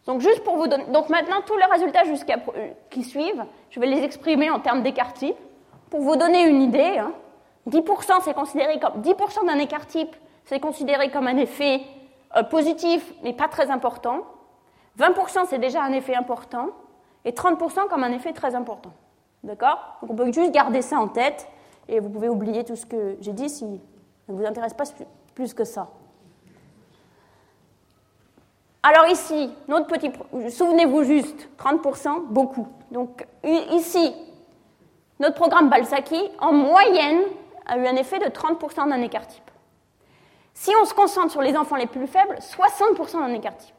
Donc 0.08 0.22
juste 0.22 0.42
pour 0.42 0.56
vous 0.56 0.66
donc 0.66 1.10
maintenant 1.10 1.42
tous 1.46 1.56
les 1.58 1.66
résultats 1.66 2.04
jusqu'à 2.04 2.38
qui 2.88 3.04
suivent, 3.04 3.44
je 3.68 3.78
vais 3.78 3.86
les 3.86 4.02
exprimer 4.02 4.50
en 4.50 4.58
termes 4.58 4.82
d'écart 4.82 5.12
type. 5.12 5.36
Pour 5.90 6.00
vous 6.00 6.16
donner 6.16 6.48
une 6.48 6.62
idée, 6.62 6.98
10% 7.68 8.12
hein, 8.12 8.18
c'est 8.24 8.32
considéré 8.32 8.80
comme 8.80 9.02
10% 9.02 9.46
d'un 9.46 9.58
écart 9.58 9.86
type, 9.86 10.16
c'est 10.46 10.60
considéré 10.60 11.10
comme 11.10 11.26
un 11.26 11.36
effet 11.36 11.82
euh, 12.36 12.42
positif, 12.42 13.12
mais 13.22 13.34
pas 13.34 13.48
très 13.48 13.70
important. 13.70 14.24
20% 14.98 15.44
c'est 15.46 15.58
déjà 15.58 15.82
un 15.82 15.92
effet 15.92 16.14
important, 16.14 16.70
et 17.26 17.32
30% 17.32 17.88
comme 17.88 18.02
un 18.02 18.12
effet 18.12 18.32
très 18.32 18.54
important. 18.54 18.92
D'accord? 19.44 19.98
Donc 20.00 20.12
on 20.12 20.16
peut 20.16 20.32
juste 20.32 20.52
garder 20.52 20.80
ça 20.80 20.98
en 20.98 21.08
tête, 21.08 21.48
et 21.86 22.00
vous 22.00 22.08
pouvez 22.08 22.30
oublier 22.30 22.64
tout 22.64 22.76
ce 22.76 22.86
que 22.86 23.18
j'ai 23.20 23.34
dit 23.34 23.50
si 23.50 23.78
ça 24.26 24.32
ne 24.32 24.38
vous 24.38 24.46
intéresse 24.46 24.72
pas 24.72 24.84
plus 25.34 25.52
que 25.52 25.64
ça. 25.64 25.88
Alors 28.88 29.06
ici, 29.08 29.52
notre 29.68 29.86
petit, 29.86 30.10
souvenez-vous 30.48 31.02
juste, 31.02 31.50
30%, 31.58 32.22
beaucoup. 32.28 32.68
Donc 32.90 33.26
ici, 33.44 34.14
notre 35.20 35.34
programme 35.34 35.68
Balsaki, 35.68 36.18
en 36.40 36.54
moyenne, 36.54 37.20
a 37.66 37.76
eu 37.76 37.86
un 37.86 37.96
effet 37.96 38.18
de 38.18 38.24
30% 38.24 38.88
d'un 38.88 39.02
écart 39.02 39.26
type. 39.26 39.50
Si 40.54 40.72
on 40.80 40.86
se 40.86 40.94
concentre 40.94 41.30
sur 41.30 41.42
les 41.42 41.54
enfants 41.54 41.76
les 41.76 41.86
plus 41.86 42.06
faibles, 42.06 42.36
60% 42.36 43.18
d'un 43.18 43.34
écart 43.34 43.58
type. 43.58 43.74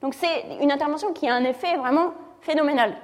Donc 0.00 0.14
c'est 0.14 0.56
une 0.62 0.72
intervention 0.72 1.12
qui 1.12 1.28
a 1.28 1.34
un 1.34 1.44
effet 1.44 1.76
vraiment 1.76 2.14
phénoménal, 2.40 2.94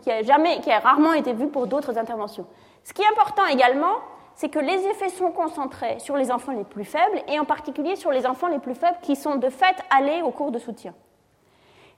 qui, 0.00 0.10
a 0.10 0.22
jamais, 0.22 0.60
qui 0.62 0.72
a 0.72 0.78
rarement 0.78 1.12
été 1.12 1.34
vu 1.34 1.48
pour 1.48 1.66
d'autres 1.66 1.98
interventions. 1.98 2.46
Ce 2.82 2.94
qui 2.94 3.02
est 3.02 3.08
important 3.08 3.44
également, 3.44 3.96
c'est 4.36 4.50
que 4.50 4.58
les 4.58 4.86
effets 4.86 5.08
sont 5.08 5.32
concentrés 5.32 5.98
sur 5.98 6.16
les 6.16 6.30
enfants 6.30 6.52
les 6.52 6.64
plus 6.64 6.84
faibles, 6.84 7.22
et 7.26 7.40
en 7.40 7.44
particulier 7.44 7.96
sur 7.96 8.12
les 8.12 8.26
enfants 8.26 8.48
les 8.48 8.58
plus 8.58 8.74
faibles 8.74 8.98
qui 9.02 9.16
sont 9.16 9.36
de 9.36 9.48
fait 9.48 9.76
allés 9.90 10.22
aux 10.22 10.30
cours 10.30 10.52
de 10.52 10.58
soutien. 10.58 10.94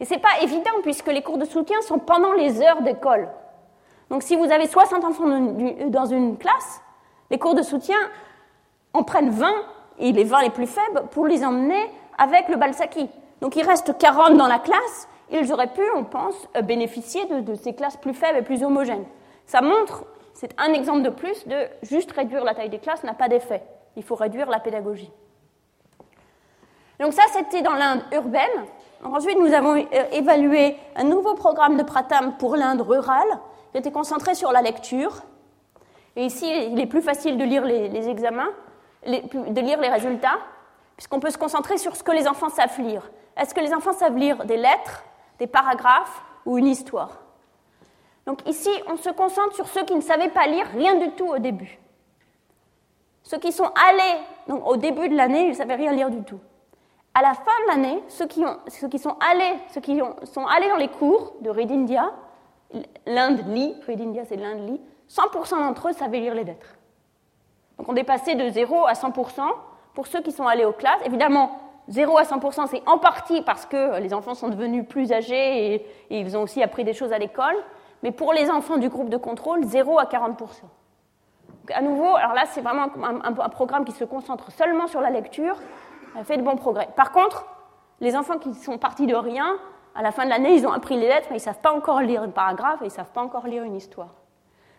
Et 0.00 0.04
ce 0.04 0.14
n'est 0.14 0.20
pas 0.20 0.40
évident 0.40 0.70
puisque 0.82 1.08
les 1.08 1.22
cours 1.22 1.38
de 1.38 1.44
soutien 1.44 1.80
sont 1.82 1.98
pendant 1.98 2.32
les 2.32 2.62
heures 2.62 2.82
d'école. 2.82 3.28
Donc 4.08 4.22
si 4.22 4.36
vous 4.36 4.50
avez 4.50 4.66
60 4.68 5.04
enfants 5.04 5.28
dans 5.88 6.06
une 6.06 6.38
classe, 6.38 6.80
les 7.30 7.38
cours 7.38 7.54
de 7.54 7.62
soutien 7.62 7.98
en 8.94 9.02
prennent 9.02 9.30
20 9.30 9.50
et 9.98 10.12
les 10.12 10.24
20 10.24 10.42
les 10.42 10.50
plus 10.50 10.66
faibles 10.66 11.04
pour 11.10 11.26
les 11.26 11.44
emmener 11.44 11.90
avec 12.16 12.48
le 12.48 12.56
Balsaki. 12.56 13.08
Donc 13.40 13.56
il 13.56 13.62
reste 13.62 13.98
40 13.98 14.36
dans 14.36 14.46
la 14.46 14.58
classe, 14.58 15.08
ils 15.30 15.52
auraient 15.52 15.72
pu, 15.72 15.82
on 15.94 16.04
pense, 16.04 16.48
euh, 16.56 16.62
bénéficier 16.62 17.24
de, 17.26 17.54
ces 17.54 17.74
classes 17.74 17.96
plus 17.96 18.14
faibles 18.14 18.38
et 18.38 18.42
plus 18.42 18.62
homogènes. 18.62 19.04
Ça 19.46 19.60
montre, 19.60 20.04
c'est 20.38 20.54
un 20.56 20.72
exemple 20.72 21.02
de 21.02 21.10
plus 21.10 21.48
de 21.48 21.66
juste 21.82 22.12
réduire 22.12 22.44
la 22.44 22.54
taille 22.54 22.70
des 22.70 22.78
classes 22.78 23.02
n'a 23.02 23.12
pas 23.12 23.28
d'effet. 23.28 23.60
Il 23.96 24.04
faut 24.04 24.14
réduire 24.14 24.48
la 24.48 24.60
pédagogie. 24.60 25.10
Donc 27.00 27.12
ça, 27.12 27.22
c'était 27.32 27.60
dans 27.60 27.74
l'Inde 27.74 28.02
urbaine. 28.12 28.66
Ensuite, 29.02 29.36
nous 29.36 29.52
avons 29.52 29.74
euh, 29.74 30.04
évalué 30.12 30.76
un 30.94 31.02
nouveau 31.02 31.34
programme 31.34 31.76
de 31.76 31.82
Pratam 31.82 32.36
pour 32.38 32.54
l'Inde 32.54 32.82
rurale, 32.82 33.40
qui 33.72 33.78
était 33.78 33.90
concentré 33.90 34.36
sur 34.36 34.52
la 34.52 34.62
lecture. 34.62 35.22
Et 36.14 36.26
ici, 36.26 36.48
il 36.70 36.78
est 36.78 36.86
plus 36.86 37.02
facile 37.02 37.36
de 37.36 37.42
lire 37.42 37.64
les 37.64 38.08
examens 38.08 38.50
de 39.06 39.60
lire 39.60 39.80
les 39.80 39.88
résultats, 39.88 40.38
puisqu'on 40.96 41.18
peut 41.18 41.30
se 41.30 41.38
concentrer 41.38 41.78
sur 41.78 41.96
ce 41.96 42.04
que 42.04 42.12
les 42.12 42.28
enfants 42.28 42.48
savent 42.48 42.80
lire. 42.80 43.10
Est-ce 43.36 43.54
que 43.54 43.60
les 43.60 43.74
enfants 43.74 43.92
savent 43.92 44.16
lire 44.16 44.44
des 44.44 44.56
lettres, 44.56 45.02
des 45.40 45.48
paragraphes 45.48 46.22
ou 46.46 46.58
une 46.58 46.68
histoire? 46.68 47.27
Donc 48.28 48.46
ici, 48.46 48.68
on 48.86 48.98
se 48.98 49.08
concentre 49.08 49.54
sur 49.54 49.66
ceux 49.68 49.86
qui 49.86 49.94
ne 49.94 50.02
savaient 50.02 50.28
pas 50.28 50.46
lire 50.46 50.66
rien 50.74 50.96
du 50.96 51.12
tout 51.12 51.28
au 51.28 51.38
début. 51.38 51.78
Ceux 53.22 53.38
qui 53.38 53.52
sont 53.52 53.70
allés, 53.88 54.20
donc 54.46 54.68
au 54.68 54.76
début 54.76 55.08
de 55.08 55.16
l'année, 55.16 55.44
ils 55.44 55.48
ne 55.48 55.54
savaient 55.54 55.76
rien 55.76 55.94
lire 55.94 56.10
du 56.10 56.22
tout. 56.22 56.38
À 57.14 57.22
la 57.22 57.32
fin 57.32 57.58
de 57.62 57.68
l'année, 57.68 58.02
ceux, 58.08 58.26
qui 58.26 58.44
ceux 58.66 58.88
qui 58.88 58.98
sont 58.98 59.16
allés, 59.32 59.54
ceux 59.72 59.80
qui 59.80 59.98
sont 60.24 60.44
allés 60.44 60.68
dans 60.68 60.76
les 60.76 60.88
cours 60.88 61.36
de 61.40 61.48
Read 61.48 61.72
India, 61.72 62.12
l'Inde 63.06 63.46
lit, 63.48 63.74
Read 63.86 64.02
India 64.02 64.26
c'est 64.26 64.36
l'Inde 64.36 64.68
lit, 64.68 64.80
100% 65.08 65.60
d'entre 65.60 65.88
eux 65.88 65.92
savaient 65.94 66.20
lire 66.20 66.34
les 66.34 66.44
lettres. 66.44 66.76
Donc 67.78 67.88
on 67.88 67.96
est 67.96 68.04
passé 68.04 68.34
de 68.34 68.46
0 68.50 68.84
à 68.86 68.92
100% 68.92 69.40
pour 69.94 70.06
ceux 70.06 70.20
qui 70.20 70.32
sont 70.32 70.46
allés 70.46 70.66
aux 70.66 70.72
classes. 70.72 71.00
Évidemment, 71.06 71.58
0 71.88 72.18
à 72.18 72.24
100%, 72.24 72.66
c'est 72.70 72.82
en 72.86 72.98
partie 72.98 73.40
parce 73.40 73.64
que 73.64 73.98
les 74.00 74.12
enfants 74.12 74.34
sont 74.34 74.48
devenus 74.48 74.86
plus 74.86 75.12
âgés 75.12 75.74
et, 75.74 75.86
ils 76.10 76.36
ont 76.36 76.42
aussi 76.42 76.62
appris 76.62 76.84
des 76.84 76.92
choses 76.92 77.14
à 77.14 77.18
l'école. 77.18 77.56
Mais 78.02 78.12
pour 78.12 78.32
les 78.32 78.50
enfants 78.50 78.76
du 78.76 78.88
groupe 78.88 79.08
de 79.08 79.16
contrôle, 79.16 79.64
0 79.64 79.98
à 79.98 80.04
40%. 80.04 80.36
Donc 80.38 81.70
à 81.72 81.82
nouveau, 81.82 82.14
alors 82.16 82.32
là, 82.32 82.44
c'est 82.46 82.60
vraiment 82.60 82.86
un, 83.02 83.48
programme 83.48 83.84
qui 83.84 83.92
se 83.92 84.04
concentre 84.04 84.50
seulement 84.52 84.86
sur 84.86 85.00
la 85.00 85.10
lecture, 85.10 85.56
fait 86.24 86.36
de 86.36 86.42
bons 86.42 86.56
progrès. 86.56 86.88
Par 86.96 87.12
contre, 87.12 87.46
les 88.00 88.16
enfants 88.16 88.38
qui 88.38 88.54
sont 88.54 88.78
partis 88.78 89.06
de 89.06 89.14
rien, 89.14 89.56
à 89.94 90.02
la 90.02 90.12
fin 90.12 90.24
de 90.24 90.30
l'année, 90.30 90.54
ils 90.54 90.66
ont 90.66 90.72
appris 90.72 90.96
les 90.96 91.08
lettres, 91.08 91.28
mais 91.30 91.36
ils 91.36 91.40
ne 91.40 91.44
savent 91.44 91.60
pas 91.60 91.72
encore 91.72 92.00
lire 92.00 92.22
un 92.22 92.28
paragraphe 92.28 92.80
et 92.82 92.84
ils 92.84 92.88
ne 92.88 92.92
savent 92.92 93.10
pas 93.10 93.22
encore 93.22 93.46
lire 93.46 93.64
une 93.64 93.74
histoire. 93.74 94.14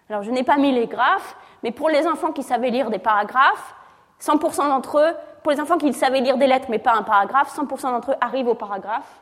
Alors 0.10 0.24
je 0.24 0.32
n'ai 0.32 0.44
pas 0.44 0.58
mis 0.58 0.72
les 0.72 0.88
graphes, 0.88 1.36
mais 1.62 1.72
pour 1.72 1.90
les 1.90 2.08
enfants 2.08 2.32
qui 2.32 2.42
savaient 2.42 2.72
lire 2.72 2.90
des 2.90 3.00
paragraphes, 3.00 3.76
100% 4.22 4.68
d'entre 4.70 5.00
eux, 5.00 5.14
pour 5.44 5.52
les 5.52 5.62
enfants 5.62 5.78
qui 5.78 5.94
savaient 5.94 6.22
lire 6.22 6.38
des 6.38 6.48
lettres 6.48 6.68
mais 6.70 6.80
pas 6.80 6.94
un 6.94 7.04
paragraphe, 7.04 7.56
100% 7.56 7.92
d'entre 7.92 8.12
eux 8.12 8.16
arrivent 8.22 8.48
au 8.48 8.56
paragraphe. 8.56 9.22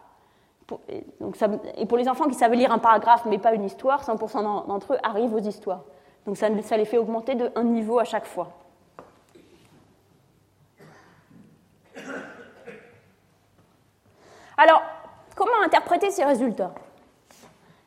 Et 1.77 1.85
pour 1.85 1.98
les 1.98 2.10
enfants 2.10 2.27
qui 2.27 2.35
savaient 2.35 2.56
lire 2.56 2.72
un 2.72 2.80
paragraphe 2.80 3.26
mais 3.26 3.38
pas 3.38 3.53
une 3.53 3.64
histoire, 3.64 4.03
100% 4.03 4.68
d'entre 4.68 4.94
eux 4.94 4.98
arrivent 5.03 5.34
aux 5.34 5.39
histoires. 5.39 5.84
Donc 6.26 6.38
ça, 6.38 6.48
ça 6.61 6.77
les 6.77 6.85
fait 6.85 6.98
augmenter 6.98 7.35
de 7.35 7.49
un 7.56 7.64
niveau 7.64 7.99
à 7.99 8.03
chaque 8.03 8.26
fois. 8.26 8.49
Alors, 14.57 14.81
comment 15.35 15.61
interpréter 15.64 16.10
ces 16.10 16.26
résultats? 16.26 16.73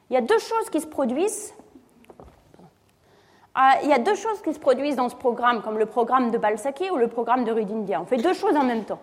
Il 0.08 0.14
y 0.14 0.16
a 0.16 0.20
deux 0.22 0.38
choses 0.38 0.70
qui 0.70 0.80
se 0.80 0.86
produisent 0.86 1.52
ah, 3.54 3.78
il 3.82 3.88
y 3.88 3.92
a 3.92 3.98
deux 3.98 4.14
choses 4.14 4.40
qui 4.42 4.54
se 4.54 4.60
produisent 4.60 4.96
dans 4.96 5.08
ce 5.08 5.16
programme, 5.16 5.60
comme 5.62 5.76
le 5.76 5.86
programme 5.86 6.30
de 6.30 6.38
Balsaki 6.38 6.88
ou 6.90 6.96
le 6.96 7.08
programme 7.08 7.44
de 7.44 7.50
Rudindia. 7.50 8.00
On 8.00 8.06
fait 8.06 8.16
deux 8.16 8.32
choses 8.32 8.56
en 8.56 8.62
même 8.62 8.84
temps. 8.84 9.00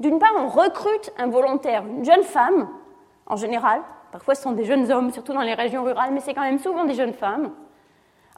D'une 0.00 0.18
part, 0.18 0.32
on 0.36 0.48
recrute 0.48 1.12
un 1.16 1.28
volontaire, 1.28 1.84
une 1.86 2.04
jeune 2.04 2.24
femme, 2.24 2.68
en 3.26 3.36
général, 3.36 3.80
parfois 4.10 4.34
ce 4.34 4.42
sont 4.42 4.52
des 4.52 4.64
jeunes 4.64 4.90
hommes, 4.90 5.10
surtout 5.12 5.32
dans 5.32 5.40
les 5.40 5.54
régions 5.54 5.84
rurales, 5.84 6.10
mais 6.12 6.20
c'est 6.20 6.34
quand 6.34 6.42
même 6.42 6.58
souvent 6.58 6.84
des 6.84 6.94
jeunes 6.94 7.14
femmes, 7.14 7.50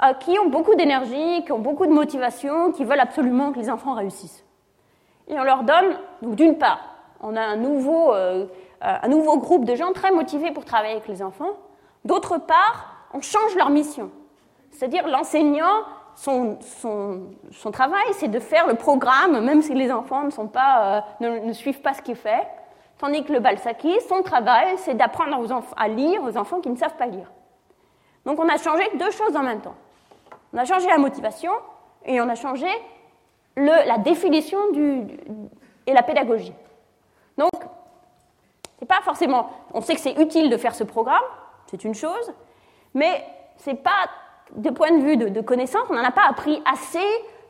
euh, 0.03 0.13
qui 0.15 0.39
ont 0.39 0.49
beaucoup 0.49 0.75
d'énergie, 0.75 1.45
qui 1.45 1.53
ont 1.53 1.59
beaucoup 1.59 1.87
de 1.87 1.93
motivation, 1.93 2.73
qui 2.73 2.85
veulent 2.85 3.01
absolument 3.01 3.53
que 3.53 3.59
les 3.59 3.71
enfants 3.71 3.95
réussissent. 3.95 4.45
Et 5.29 5.39
on 5.39 5.45
leur 5.45 5.63
donne, 5.63 5.97
donc 6.21 6.35
d'une 6.35 6.59
part, 6.59 6.81
on 7.21 7.37
a 7.37 7.41
un 7.41 7.57
nouveau, 7.57 8.13
euh, 8.13 8.47
euh, 8.85 8.97
un 9.03 9.09
nouveau 9.09 9.39
groupe 9.39 9.65
de 9.65 9.75
gens 9.75 9.93
très 9.93 10.11
motivés 10.11 10.51
pour 10.51 10.65
travailler 10.65 10.95
avec 10.95 11.09
les 11.09 11.23
enfants. 11.23 11.53
D'autre 12.05 12.39
part, 12.39 13.07
on 13.15 13.21
change 13.21 13.55
leur 13.57 13.71
mission. 13.71 14.11
C'est-à-dire 14.71 15.07
l'enseignant, 15.09 15.85
son, 16.17 16.59
travail, 17.73 18.05
c'est 18.13 18.29
de 18.29 18.41
faire 18.41 18.67
le 18.67 18.75
programme, 18.75 19.45
même 19.45 19.63
si 19.63 19.75
les 19.75 19.91
enfants 19.91 20.25
ne, 20.25 21.47
ne, 21.47 21.53
suivent 21.53 21.81
pas 21.81 21.95
ce 21.95 22.03
qu'il 22.03 22.17
fait. 22.17 22.47
Tandis 22.99 23.25
que 23.25 23.33
le 23.33 23.41
Balsaki, 23.41 24.01
son 24.09 24.23
travail, 24.23 24.77
c'est 24.79 24.95
d'apprendre 24.95 25.37
à 25.77 25.89
lire 25.89 26.23
aux 26.23 26.37
enfants 26.37 26.61
qui 26.61 26.71
ne 26.71 26.77
savent 26.77 26.97
pas 26.97 27.07
lire. 27.07 27.31
Donc 28.25 28.39
on 28.39 28.49
a 28.49 28.57
changé 28.57 28.85
deux 28.95 29.11
choses 29.11 29.37
en 29.37 29.43
même 29.43 29.61
temps. 29.61 29.75
On 30.53 30.59
a 30.59 30.65
changé 30.65 30.87
la 30.87 30.99
motivation 30.99 31.53
et 32.05 32.21
on 32.21 32.29
a 32.29 32.35
changé 32.35 32.69
la 33.57 33.99
définition 33.99 34.59
du, 34.73 35.07
et 35.87 35.93
la 35.93 36.03
pédagogie. 36.03 36.55
Donc, 37.37 37.51
c'est 38.79 38.87
pas 38.87 39.01
forcément. 39.03 39.51
On 39.73 39.81
sait 39.81 39.95
que 39.95 40.01
c'est 40.01 40.19
utile 40.21 40.51
de 40.51 40.57
faire 40.57 40.75
ce 40.75 40.85
programme, 40.85 41.23
c'est 41.67 41.85
une 41.85 41.95
chose, 41.95 42.33
mais 42.95 43.25
c'est 43.57 43.83
pas 43.83 44.09
de 44.55 44.71
point 44.71 44.93
de 44.93 45.03
vue 45.03 45.17
de, 45.17 45.41
connaissance, 45.41 45.83
on 45.91 45.95
n'en 45.95 46.05
a 46.05 46.13
pas 46.13 46.27
appris 46.29 46.63
assez 46.65 47.05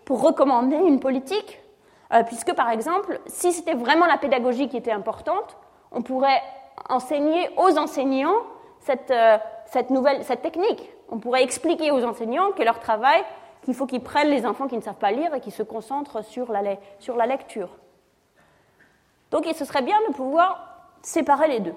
pour 0.04 0.22
recommander 0.22 0.76
une 0.76 1.00
politique, 1.00 1.60
puisque 2.22 2.54
par 2.54 2.70
exemple, 2.70 3.20
si 3.26 3.52
c'était 3.52 3.74
vraiment 3.74 4.06
la 4.06 4.18
pédagogie 4.18 4.68
qui 4.68 4.76
était 4.76 4.92
importante, 4.92 5.56
on 5.90 6.02
pourrait 6.02 6.42
enseigner 6.88 7.50
aux 7.56 7.78
enseignants 7.78 8.36
cette, 8.80 9.10
euh, 9.10 9.38
nouvelle, 9.90 10.24
technique. 10.24 10.90
On 11.08 11.18
pourrait 11.18 11.42
expliquer 11.42 11.90
aux 11.90 12.04
enseignants 12.04 12.52
que 12.52 12.62
leur 12.62 12.78
travail, 12.80 13.22
qu'il 13.62 13.74
faut 13.74 13.86
qu'ils 13.86 14.02
prennent 14.02 14.28
les 14.28 14.46
enfants 14.46 14.68
qui 14.68 14.76
ne 14.76 14.82
savent 14.82 14.94
pas 14.94 15.10
lire 15.10 15.34
et 15.34 15.40
qui 15.40 15.50
se 15.50 15.62
concentrent 15.62 16.22
sur 16.22 16.52
la, 16.52 17.26
lecture. 17.26 17.70
Donc 19.30 19.46
ce 19.52 19.64
serait 19.64 19.82
bien 19.82 19.96
de 20.08 20.14
pouvoir 20.14 20.88
séparer 21.02 21.48
les 21.48 21.60
deux. 21.60 21.74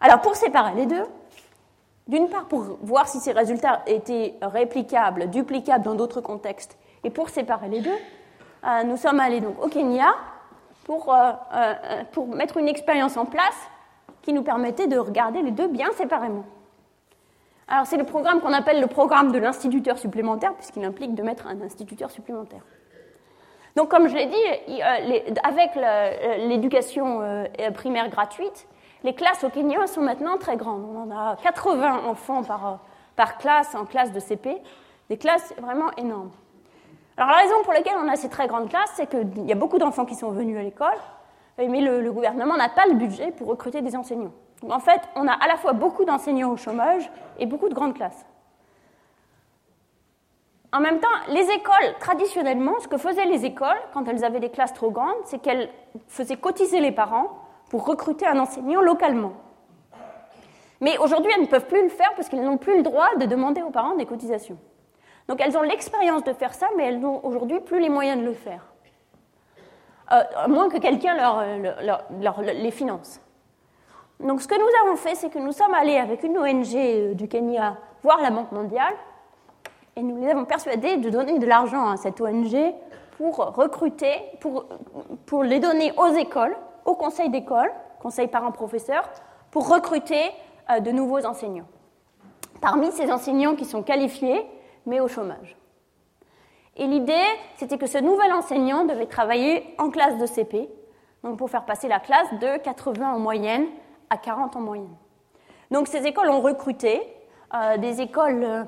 Alors 0.00 0.20
pour 0.20 0.34
séparer 0.36 0.74
les 0.74 0.86
deux, 0.86 1.04
d'une 2.06 2.28
part 2.28 2.46
pour 2.46 2.62
voir 2.80 3.06
si 3.08 3.20
ces 3.20 3.32
résultats 3.32 3.82
étaient 3.86 4.34
réplicables, 4.40 5.28
duplicables 5.28 5.84
dans 5.84 5.94
d'autres 5.94 6.20
contextes, 6.20 6.78
et 7.04 7.10
pour 7.10 7.28
séparer 7.28 7.68
les 7.68 7.80
deux, 7.80 7.90
euh, 7.90 8.17
nous 8.84 8.96
sommes 8.96 9.20
allés 9.20 9.40
donc 9.40 9.62
au 9.62 9.68
Kenya 9.68 10.14
pour, 10.88 11.12
euh, 11.12 11.32
euh, 11.54 12.02
pour 12.12 12.26
mettre 12.28 12.56
une 12.56 12.66
expérience 12.66 13.18
en 13.18 13.26
place 13.26 13.68
qui 14.22 14.32
nous 14.32 14.42
permettait 14.42 14.86
de 14.86 14.96
regarder 14.96 15.42
les 15.42 15.50
deux 15.50 15.68
bien 15.68 15.92
séparément. 15.92 16.44
Alors 17.68 17.86
c'est 17.86 17.98
le 17.98 18.04
programme 18.04 18.40
qu'on 18.40 18.54
appelle 18.54 18.80
le 18.80 18.86
programme 18.86 19.30
de 19.30 19.38
l'instituteur 19.38 19.98
supplémentaire, 19.98 20.54
puisqu'il 20.54 20.82
implique 20.84 21.14
de 21.14 21.22
mettre 21.22 21.46
un 21.46 21.60
instituteur 21.60 22.10
supplémentaire. 22.10 22.62
Donc 23.76 23.90
comme 23.90 24.08
je 24.08 24.14
l'ai 24.14 24.26
dit, 24.26 24.82
avec 25.44 25.70
l'éducation 26.48 27.46
primaire 27.74 28.08
gratuite, 28.08 28.66
les 29.04 29.14
classes 29.14 29.44
au 29.44 29.50
Kenya 29.50 29.86
sont 29.86 30.00
maintenant 30.00 30.38
très 30.38 30.56
grandes. 30.56 30.84
On 30.84 31.02
en 31.02 31.10
a 31.14 31.36
80 31.42 32.06
enfants 32.06 32.42
par, 32.42 32.80
par 33.14 33.36
classe 33.36 33.74
en 33.74 33.84
classe 33.84 34.12
de 34.12 34.20
CP, 34.20 34.56
des 35.10 35.18
classes 35.18 35.54
vraiment 35.60 35.90
énormes. 35.98 36.30
Alors 37.18 37.30
la 37.30 37.38
raison 37.38 37.64
pour 37.64 37.72
laquelle 37.72 37.96
on 38.00 38.08
a 38.08 38.14
ces 38.14 38.28
très 38.28 38.46
grandes 38.46 38.68
classes, 38.68 38.92
c'est 38.94 39.10
qu'il 39.10 39.44
y 39.44 39.50
a 39.50 39.56
beaucoup 39.56 39.78
d'enfants 39.78 40.04
qui 40.04 40.14
sont 40.14 40.30
venus 40.30 40.56
à 40.56 40.62
l'école, 40.62 40.96
mais 41.58 41.80
le, 41.80 42.12
gouvernement 42.12 42.56
n'a 42.56 42.68
pas 42.68 42.86
le 42.86 42.94
budget 42.94 43.32
pour 43.32 43.48
recruter 43.48 43.82
des 43.82 43.96
enseignants. 43.96 44.30
Donc 44.62 44.72
en 44.72 44.78
fait, 44.78 45.00
on 45.16 45.26
a 45.26 45.32
à 45.32 45.48
la 45.48 45.56
fois 45.56 45.72
beaucoup 45.72 46.04
d'enseignants 46.04 46.52
au 46.52 46.56
chômage 46.56 47.10
et 47.40 47.46
beaucoup 47.46 47.68
de 47.68 47.74
grandes 47.74 47.94
classes. 47.94 48.24
En 50.72 50.78
même 50.78 51.00
temps, 51.00 51.08
les 51.28 51.50
écoles, 51.50 51.96
traditionnellement, 51.98 52.78
ce 52.78 52.86
que 52.86 52.98
faisaient 52.98 53.24
les 53.24 53.44
écoles 53.44 53.80
quand 53.92 54.06
elles 54.06 54.24
avaient 54.24 54.38
des 54.38 54.50
classes 54.50 54.74
trop 54.74 54.92
grandes, 54.92 55.16
c'est 55.24 55.40
qu'elles 55.40 55.70
faisaient 56.06 56.36
cotiser 56.36 56.78
les 56.78 56.92
parents 56.92 57.40
pour 57.68 57.84
recruter 57.84 58.28
un 58.28 58.38
enseignant 58.38 58.80
localement. 58.80 59.32
Mais 60.80 60.96
aujourd'hui, 60.98 61.32
elles 61.34 61.42
ne 61.42 61.48
peuvent 61.48 61.66
plus 61.66 61.82
le 61.82 61.88
faire 61.88 62.14
parce 62.14 62.28
qu'elles 62.28 62.44
n'ont 62.44 62.58
plus 62.58 62.76
le 62.76 62.82
droit 62.84 63.08
de 63.16 63.26
demander 63.26 63.62
aux 63.62 63.70
parents 63.70 63.96
des 63.96 64.06
cotisations. 64.06 64.58
Donc 65.28 65.40
elles 65.42 65.56
ont 65.56 65.62
l'expérience 65.62 66.24
de 66.24 66.32
faire 66.32 66.54
ça, 66.54 66.68
mais 66.76 66.86
elles 66.86 67.00
n'ont 67.00 67.20
aujourd'hui 67.24 67.60
plus 67.60 67.80
les 67.80 67.90
moyens 67.90 68.18
de 68.18 68.24
le 68.24 68.32
faire. 68.32 68.62
Euh, 70.10 70.22
à 70.36 70.48
moins 70.48 70.70
que 70.70 70.78
quelqu'un 70.78 71.14
leur, 71.14 72.40
les 72.40 72.70
finance. 72.70 73.20
Donc 74.20 74.40
ce 74.40 74.48
que 74.48 74.54
nous 74.54 74.86
avons 74.86 74.96
fait, 74.96 75.14
c'est 75.14 75.28
que 75.28 75.38
nous 75.38 75.52
sommes 75.52 75.74
allés 75.74 75.98
avec 75.98 76.22
une 76.22 76.38
ONG 76.38 76.74
euh, 76.74 77.14
du 77.14 77.28
Kenya 77.28 77.76
voir 78.02 78.22
la 78.22 78.30
Banque 78.30 78.52
mondiale 78.52 78.94
et 79.96 80.02
nous 80.02 80.18
les 80.18 80.30
avons 80.30 80.46
persuadés 80.46 80.96
de 80.96 81.10
donner 81.10 81.38
de 81.38 81.46
l'argent 81.46 81.90
à 81.90 81.96
cette 81.98 82.20
ONG 82.20 82.56
pour 83.18 83.36
recruter, 83.36 84.14
pour, 84.40 84.64
pour 85.26 85.42
les 85.42 85.60
donner 85.60 85.92
aux 85.98 86.14
écoles 86.14 86.56
au 86.86 86.94
conseil 86.94 87.28
d'école, 87.28 87.70
conseil 88.00 88.28
parents-professeurs, 88.28 89.10
pour 89.50 89.68
recruter 89.68 90.30
euh, 90.70 90.80
de 90.80 90.90
nouveaux 90.90 91.26
enseignants. 91.26 91.68
Parmi 92.62 92.90
ces 92.92 93.12
enseignants 93.12 93.56
qui 93.56 93.66
sont 93.66 93.82
qualifiés, 93.82 94.46
mais 94.88 95.00
au 95.00 95.08
chômage. 95.08 95.56
Et 96.76 96.86
l'idée, 96.86 97.24
c'était 97.56 97.78
que 97.78 97.86
ce 97.86 97.98
nouvel 97.98 98.32
enseignant 98.32 98.84
devait 98.84 99.06
travailler 99.06 99.74
en 99.78 99.90
classe 99.90 100.18
de 100.18 100.26
CP, 100.26 100.68
donc 101.22 101.38
pour 101.38 101.50
faire 101.50 101.64
passer 101.64 101.88
la 101.88 102.00
classe 102.00 102.32
de 102.40 102.58
80 102.58 103.12
en 103.14 103.18
moyenne 103.18 103.66
à 104.10 104.16
40 104.16 104.56
en 104.56 104.60
moyenne. 104.60 104.96
Donc 105.70 105.88
ces 105.88 106.06
écoles 106.06 106.30
ont 106.30 106.40
recruté 106.40 107.02
euh, 107.54 107.76
des 107.78 108.00
écoles 108.00 108.44
euh, 108.44 108.64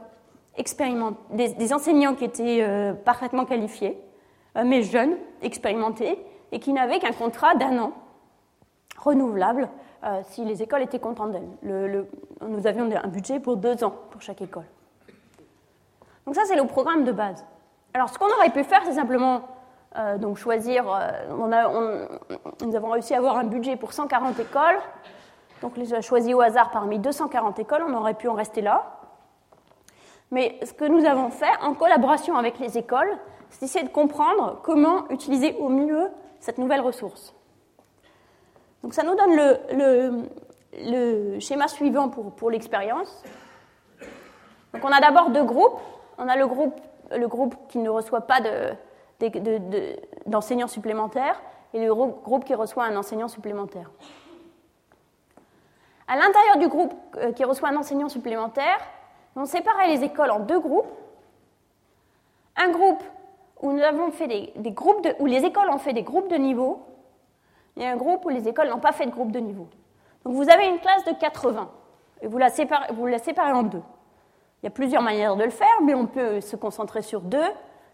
des, 1.33 1.73
enseignants 1.73 2.15
qui 2.15 2.25
étaient 2.25 2.93
parfaitement 3.05 3.47
qualifiés, 3.47 3.99
mais 4.63 4.83
jeunes, 4.83 5.17
expérimentés, 5.43 6.19
et 6.53 6.59
qui 6.59 6.73
n'avaient 6.73 6.99
qu'un 6.99 7.13
contrat 7.13 7.55
d'un 7.55 7.79
an 7.79 7.93
renouvelable 8.99 9.69
euh, 10.05 10.21
si 10.25 10.45
les 10.45 10.63
écoles 10.63 10.83
étaient 10.83 10.99
contentes 10.99 11.33
d'elles. 11.33 12.07
nous 12.47 12.67
avions 12.67 12.89
un 12.91 13.09
budget 13.09 13.41
pour 13.41 13.57
deux 13.57 13.83
ans 13.85 13.95
pour 14.11 14.23
chaque 14.23 14.43
école. 14.43 14.65
Donc 16.31 16.37
ça, 16.37 16.43
c'est 16.47 16.55
le 16.55 16.65
programme 16.65 17.03
de 17.03 17.11
base. 17.11 17.45
Alors, 17.93 18.09
ce 18.09 18.17
qu'on 18.17 18.29
aurait 18.29 18.51
pu 18.51 18.63
faire, 18.63 18.83
c'est 18.85 18.93
simplement 18.93 19.49
euh, 19.97 20.17
donc 20.17 20.37
choisir. 20.37 20.85
Euh, 20.89 21.11
nous 22.65 22.77
avons 22.77 22.91
réussi 22.91 23.15
à 23.15 23.17
avoir 23.17 23.37
un 23.37 23.43
budget 23.43 23.75
pour 23.75 23.93
140 23.93 24.39
écoles. 24.39 24.79
Donc, 25.61 25.77
les 25.77 25.93
a 25.93 26.01
choisi 26.01 26.33
au 26.33 26.41
hasard 26.41 26.71
parmi 26.71 27.01
240 27.01 27.59
écoles. 27.59 27.83
On 27.85 27.95
aurait 27.95 28.15
pu 28.15 28.29
en 28.29 28.35
rester 28.35 28.61
là. 28.61 29.01
Mais 30.31 30.61
ce 30.63 30.73
que 30.73 30.85
nous 30.85 31.05
avons 31.05 31.31
fait, 31.31 31.51
en 31.63 31.75
collaboration 31.75 32.37
avec 32.37 32.61
les 32.61 32.79
écoles, 32.79 33.19
c'est 33.49 33.65
essayer 33.65 33.85
de 33.85 33.93
comprendre 33.93 34.61
comment 34.63 35.09
utiliser 35.09 35.57
au 35.59 35.69
mieux 35.69 36.13
cette 36.39 36.59
nouvelle 36.59 36.81
ressource. 36.81 37.35
Donc 38.85 38.95
ça 38.95 39.03
nous 39.03 39.17
donne 39.17 39.35
le, 40.77 41.41
schéma 41.41 41.67
suivant 41.67 42.09
pour 42.09 42.53
l'expérience. 42.53 43.25
Donc 44.73 44.85
on 44.85 44.93
a 44.93 45.01
d'abord 45.01 45.31
deux 45.31 45.43
groupes. 45.43 45.81
On 46.21 46.29
a 46.29 46.37
le 46.37 46.47
groupe 46.47 47.55
qui 47.69 47.79
ne 47.79 47.89
reçoit 47.89 48.21
pas 48.21 48.41
d'enseignants 50.27 50.69
supplémentaires 50.69 51.41
et 51.73 51.85
le 51.85 51.95
groupe 51.95 52.45
qui 52.45 52.55
reçoit 52.55 52.85
un 52.85 52.95
enseignant 52.97 53.29
supplémentaire. 53.29 53.91
À 56.07 56.17
l'intérieur 56.17 56.59
du 56.59 56.69
groupe 56.69 56.93
euh, 57.17 57.33
qui 57.33 57.45
reçoit 57.45 57.71
un 57.71 57.77
enseignant 57.77 58.09
supplémentaire, 58.09 58.79
on 59.35 59.47
séparait 59.47 59.89
les 59.89 60.05
écoles 60.05 60.31
en 60.31 60.41
deux 60.41 60.61
groupes. 60.61 60.93
Un 62.57 62.71
groupe 62.71 63.03
où 63.63 63.73
nous 63.73 63.83
avons 63.83 64.11
les 65.27 65.45
écoles 65.45 65.71
ont 65.71 65.79
fait 65.79 65.93
des 65.93 66.03
groupes 66.03 66.29
de 66.29 66.37
niveau, 66.37 66.85
et 67.77 67.87
un 67.87 67.97
groupe 67.97 68.25
où 68.27 68.29
les 68.29 68.47
écoles 68.47 68.69
n'ont 68.69 68.81
pas 68.81 68.93
fait 68.93 69.07
de 69.07 69.11
groupe 69.11 69.33
de 69.33 69.39
niveau. 69.39 69.69
Donc 70.25 70.35
vous 70.35 70.51
avez 70.51 70.67
une 70.69 70.81
classe 70.81 71.05
de 71.05 71.13
80 71.13 71.71
et 72.21 72.27
vous 72.27 72.37
la 72.37 72.51
séparez 72.51 73.53
en 73.53 73.63
deux. 73.63 73.83
Il 74.63 74.67
y 74.67 74.69
a 74.69 74.71
plusieurs 74.71 75.03
manières 75.03 75.37
de 75.37 75.45
le 75.45 75.51
faire, 75.51 75.69
mais 75.83 75.95
on 75.95 76.07
peut 76.07 76.41
se 76.41 76.55
concentrer 76.57 77.03
sur 77.03 77.23
deux. 77.23 77.39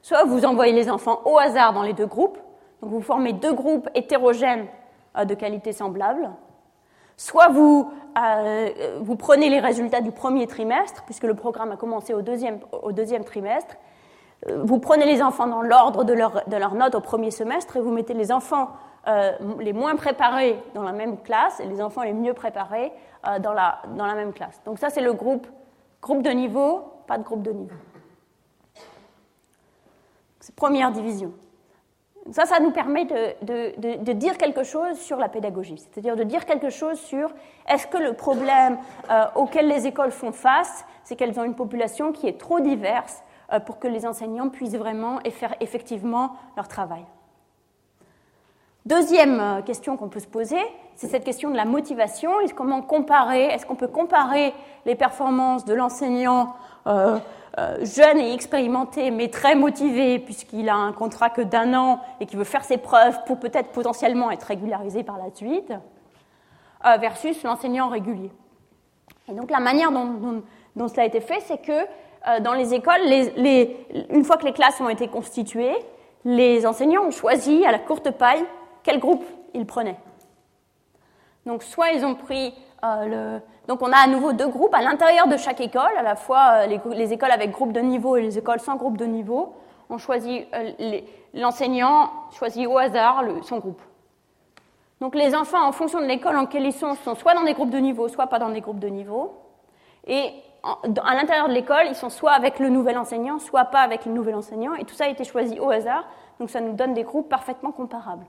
Soit 0.02 0.24
vous 0.24 0.44
envoyez 0.44 0.72
les 0.72 0.90
enfants 0.90 1.20
au 1.24 1.38
hasard 1.38 1.72
dans 1.72 1.82
les 1.82 1.93
deux 1.93 2.06
groupes, 2.06 2.38
donc 2.80 2.90
vous 2.90 3.01
formez 3.01 3.32
deux 3.32 3.52
groupes 3.52 3.88
hétérogènes 3.94 4.66
euh, 5.16 5.24
de 5.24 5.34
qualité 5.34 5.72
semblable, 5.72 6.30
Soit 7.18 7.48
vous, 7.48 7.90
euh, 8.18 8.98
vous, 9.01 9.16
prenez 9.16 9.48
les 9.48 9.59
résultats 9.59 10.02
du 10.02 10.12
premier 10.12 10.47
trimestre, 10.47 11.02
puisque 11.05 11.22
le 11.22 11.32
programme 11.32 11.72
a 11.72 11.76
commencé 11.76 12.12
au 12.12 12.20
deuxième, 12.20 12.59
au 12.82 12.93
deuxième 12.93 13.24
trimestre, 13.24 13.76
euh, 14.51 14.60
vous 14.62 14.78
prenez 14.78 15.06
les 15.06 15.22
enfants 15.22 15.47
dans 15.47 15.62
l'ordre 15.62 16.05
de 16.05 16.12
leur, 16.12 16.47
de 16.47 16.56
leur 16.56 16.74
note 16.74 16.94
au 16.94 17.01
premier 17.01 17.30
semestre 17.30 17.78
et 17.78 17.80
vous 17.80 17.90
mettez 17.90 18.12
les 18.12 18.32
enfants 18.32 18.68
les 19.60 19.72
moins 19.72 19.94
préparés 19.94 20.60
dans 20.74 20.82
la 20.82 20.90
même 20.90 21.18
classe 21.22 21.60
et 21.60 21.66
les 21.66 21.80
enfants 21.80 22.02
les 22.02 22.12
mieux 22.12 22.34
préparés 22.34 22.93
dans, 23.38 23.52
la, 23.52 23.78
dans 23.97 24.05
la 24.05 24.16
même 24.16 24.32
classe. 24.32 24.60
Donc 24.64 24.80
ça, 24.80 24.90
c'est 24.90 25.01
le 25.01 25.12
groupe, 25.12 25.47
groupe 26.07 26.23
de 26.23 26.31
niveau, 26.31 26.85
pas 27.09 27.19
de 27.19 27.24
groupe 27.24 27.43
de 27.43 27.51
niveau. 27.51 27.74
C'est 30.39 30.55
première 30.55 30.93
division. 30.93 31.33
Ça, 32.31 32.47
ça 32.47 32.61
nous 32.61 32.70
permet 32.70 33.07
de, 33.07 34.12
dire 34.12 34.39
quelque 34.39 34.62
chose 34.62 34.97
sur 35.01 35.16
la 35.16 35.28
pédagogie, 35.28 35.78
c'est-à-dire 35.78 36.15
de 36.15 36.23
dire 36.23 36.47
quelque 36.47 36.70
chose 36.70 37.01
sur 37.01 37.33
est-ce 37.69 37.89
que 37.89 37.99
le 37.99 38.12
problème 38.12 38.78
euh, 39.11 39.24
auquel 39.35 39.66
les 39.66 39.89
écoles 39.89 40.12
font 40.12 40.31
face, 40.31 40.85
c'est 41.03 41.16
qu'elles 41.16 41.39
ont 41.41 41.45
une 41.45 41.57
population 41.57 42.12
qui 42.12 42.28
est 42.28 42.39
trop 42.39 42.61
diverse 42.61 43.24
euh, 43.53 43.59
pour 43.59 43.81
que 43.81 43.89
les 43.89 44.07
enseignants 44.07 44.49
puissent 44.49 44.77
vraiment 44.77 45.20
et 45.24 45.31
faire 45.31 45.57
effectivement 45.61 46.37
leur 46.57 46.69
travail. 46.69 47.05
Deuxième 48.86 49.40
euh, 49.40 49.62
question 49.62 49.96
qu'on 49.96 50.08
peut 50.08 50.20
se 50.20 50.26
poser, 50.26 50.60
c'est 50.94 51.08
cette 51.08 51.24
question 51.24 51.50
de 51.50 51.56
la 51.56 51.64
motivation. 51.64 52.40
Est-ce 52.40 52.54
comment 52.54 52.82
comparer 52.82 53.44
Est-ce 53.46 53.66
qu'on 53.66 53.74
peut 53.74 53.88
comparer 53.88 54.54
les 54.86 54.94
performances 54.94 55.64
de 55.64 55.74
l'enseignant 55.74 56.54
euh, 57.58 57.78
jeune 57.84 58.18
et 58.18 58.34
expérimenté, 58.34 59.10
mais 59.10 59.28
très 59.28 59.54
motivé, 59.54 60.18
puisqu'il 60.18 60.68
a 60.68 60.74
un 60.74 60.92
contrat 60.92 61.30
que 61.30 61.40
d'un 61.40 61.72
an 61.72 62.00
et 62.20 62.26
qui 62.26 62.36
veut 62.36 62.44
faire 62.44 62.64
ses 62.64 62.76
preuves 62.76 63.18
pour 63.24 63.38
peut-être 63.38 63.70
potentiellement 63.70 64.30
être 64.30 64.44
régularisé 64.44 65.02
par 65.02 65.16
la 65.16 65.34
suite, 65.34 65.72
euh, 66.84 66.96
versus 66.98 67.42
l'enseignant 67.44 67.88
régulier? 67.88 68.30
Et 69.28 69.32
donc 69.32 69.50
la 69.50 69.60
manière 69.60 69.90
dont, 69.90 70.42
cela 70.86 71.04
a 71.04 71.06
été 71.06 71.20
fait, 71.20 71.40
c'est 71.46 71.62
que 71.62 71.72
euh, 71.72 72.40
dans 72.40 72.52
les 72.52 72.74
écoles, 72.74 73.00
une 74.10 74.24
fois 74.24 74.36
que 74.36 74.44
les 74.44 74.52
classes 74.52 74.78
ont 74.82 74.90
été 74.90 75.08
constituées, 75.08 75.76
les 76.26 76.66
enseignants 76.66 77.04
ont 77.04 77.10
choisi 77.10 77.64
à 77.64 77.72
la 77.72 77.78
courte 77.78 78.10
paille 78.10 78.44
quel 78.86 79.00
groupe 79.00 79.24
ils 79.52 79.66
prenaient. 79.66 79.98
Donc 81.44 81.62
soit 81.62 81.90
ils 81.90 82.04
ont 82.04 82.14
pris 82.14 82.54
le, 82.82 83.40
donc 83.66 83.82
on 83.82 83.90
a 83.90 83.96
à 83.96 84.06
nouveau 84.06 84.32
deux 84.32 84.48
groupes 84.48 84.74
à 84.74 84.80
l'intérieur 84.80 85.26
de 85.26 85.36
chaque 85.36 85.60
école, 85.60 85.96
à 85.98 86.02
la 86.02 86.14
fois 86.14 86.66
euh, 86.68 86.78
les, 86.94 87.12
écoles 87.12 87.32
avec 87.32 87.50
groupe 87.50 87.72
de 87.72 87.80
niveau 87.80 88.16
et 88.16 88.22
les 88.22 88.38
écoles 88.38 88.60
sans 88.60 88.76
groupe 88.76 88.96
de 88.96 89.04
niveau. 89.04 89.54
On 89.90 89.98
choisit 89.98 90.46
euh, 90.54 91.00
l'enseignant 91.34 92.10
choisit 92.30 92.66
au 92.66 92.78
hasard 92.78 93.24
son 93.42 93.58
groupe. 93.58 93.82
Donc 95.00 95.14
les 95.14 95.34
enfants, 95.34 95.66
en 95.66 95.72
fonction 95.72 96.00
de 96.00 96.06
l'école 96.06 96.36
en 96.36 96.42
laquelle 96.42 96.64
ils 96.64 96.72
sont, 96.72 96.94
sont 96.94 97.16
soit 97.16 97.34
dans 97.34 97.44
des 97.44 97.54
groupes 97.54 97.70
de 97.70 97.78
niveau, 97.78 98.08
soit 98.08 98.28
pas 98.28 98.38
dans 98.38 98.50
des 98.50 98.60
groupes 98.60 98.78
de 98.78 98.88
niveau. 98.88 99.34
Et 100.06 100.30
à 100.62 101.14
l'intérieur 101.14 101.48
de 101.48 101.52
l'école, 101.52 101.86
ils 101.88 101.94
sont 101.94 102.08
soit 102.08 102.32
avec 102.32 102.58
le 102.60 102.68
nouvel 102.68 102.96
enseignant, 102.96 103.38
soit 103.38 103.66
pas 103.66 103.80
avec 103.80 104.06
le 104.06 104.12
nouvel 104.12 104.36
enseignant. 104.36 104.74
Et 104.74 104.84
tout 104.84 104.94
ça 104.94 105.04
a 105.04 105.08
été 105.08 105.24
choisi 105.24 105.58
au 105.60 105.70
hasard. 105.70 106.04
Donc 106.40 106.50
ça 106.50 106.60
nous 106.60 106.72
donne 106.72 106.94
des 106.94 107.02
groupes 107.02 107.28
parfaitement 107.28 107.72
comparables. 107.72 108.26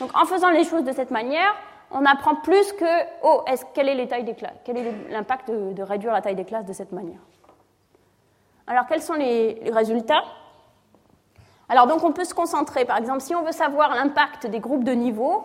Donc 0.00 0.10
en 0.14 0.24
faisant 0.24 0.50
les 0.50 0.64
choses 0.64 0.84
de 0.84 0.92
cette 0.92 1.10
manière, 1.10 1.54
on 1.90 2.04
apprend 2.04 2.34
plus 2.36 2.72
que, 2.72 2.84
oh, 3.22 3.44
quelle 3.74 3.88
est 3.88 3.94
les 3.94 4.08
tailles 4.08 4.24
des 4.24 4.34
classes 4.34 4.56
Quel 4.64 4.76
est 4.78 4.92
l'impact 5.10 5.50
de, 5.50 5.82
réduire 5.82 6.12
la 6.12 6.20
taille 6.20 6.34
des 6.34 6.44
classes 6.44 6.66
de 6.66 6.72
cette 6.72 6.92
manière 6.92 7.20
Alors, 8.66 8.86
quels 8.86 9.02
sont 9.02 9.14
les, 9.14 9.70
résultats? 9.72 10.24
Alors, 11.68 11.86
donc, 11.86 12.02
on 12.04 12.12
peut 12.12 12.24
se 12.24 12.34
concentrer. 12.34 12.84
Par 12.84 12.98
exemple, 12.98 13.20
si 13.20 13.34
on 13.34 13.42
veut 13.42 13.52
savoir 13.52 13.94
l'impact 13.94 14.46
des 14.46 14.60
groupes 14.60 14.84
de 14.84 14.92
niveau, 14.92 15.44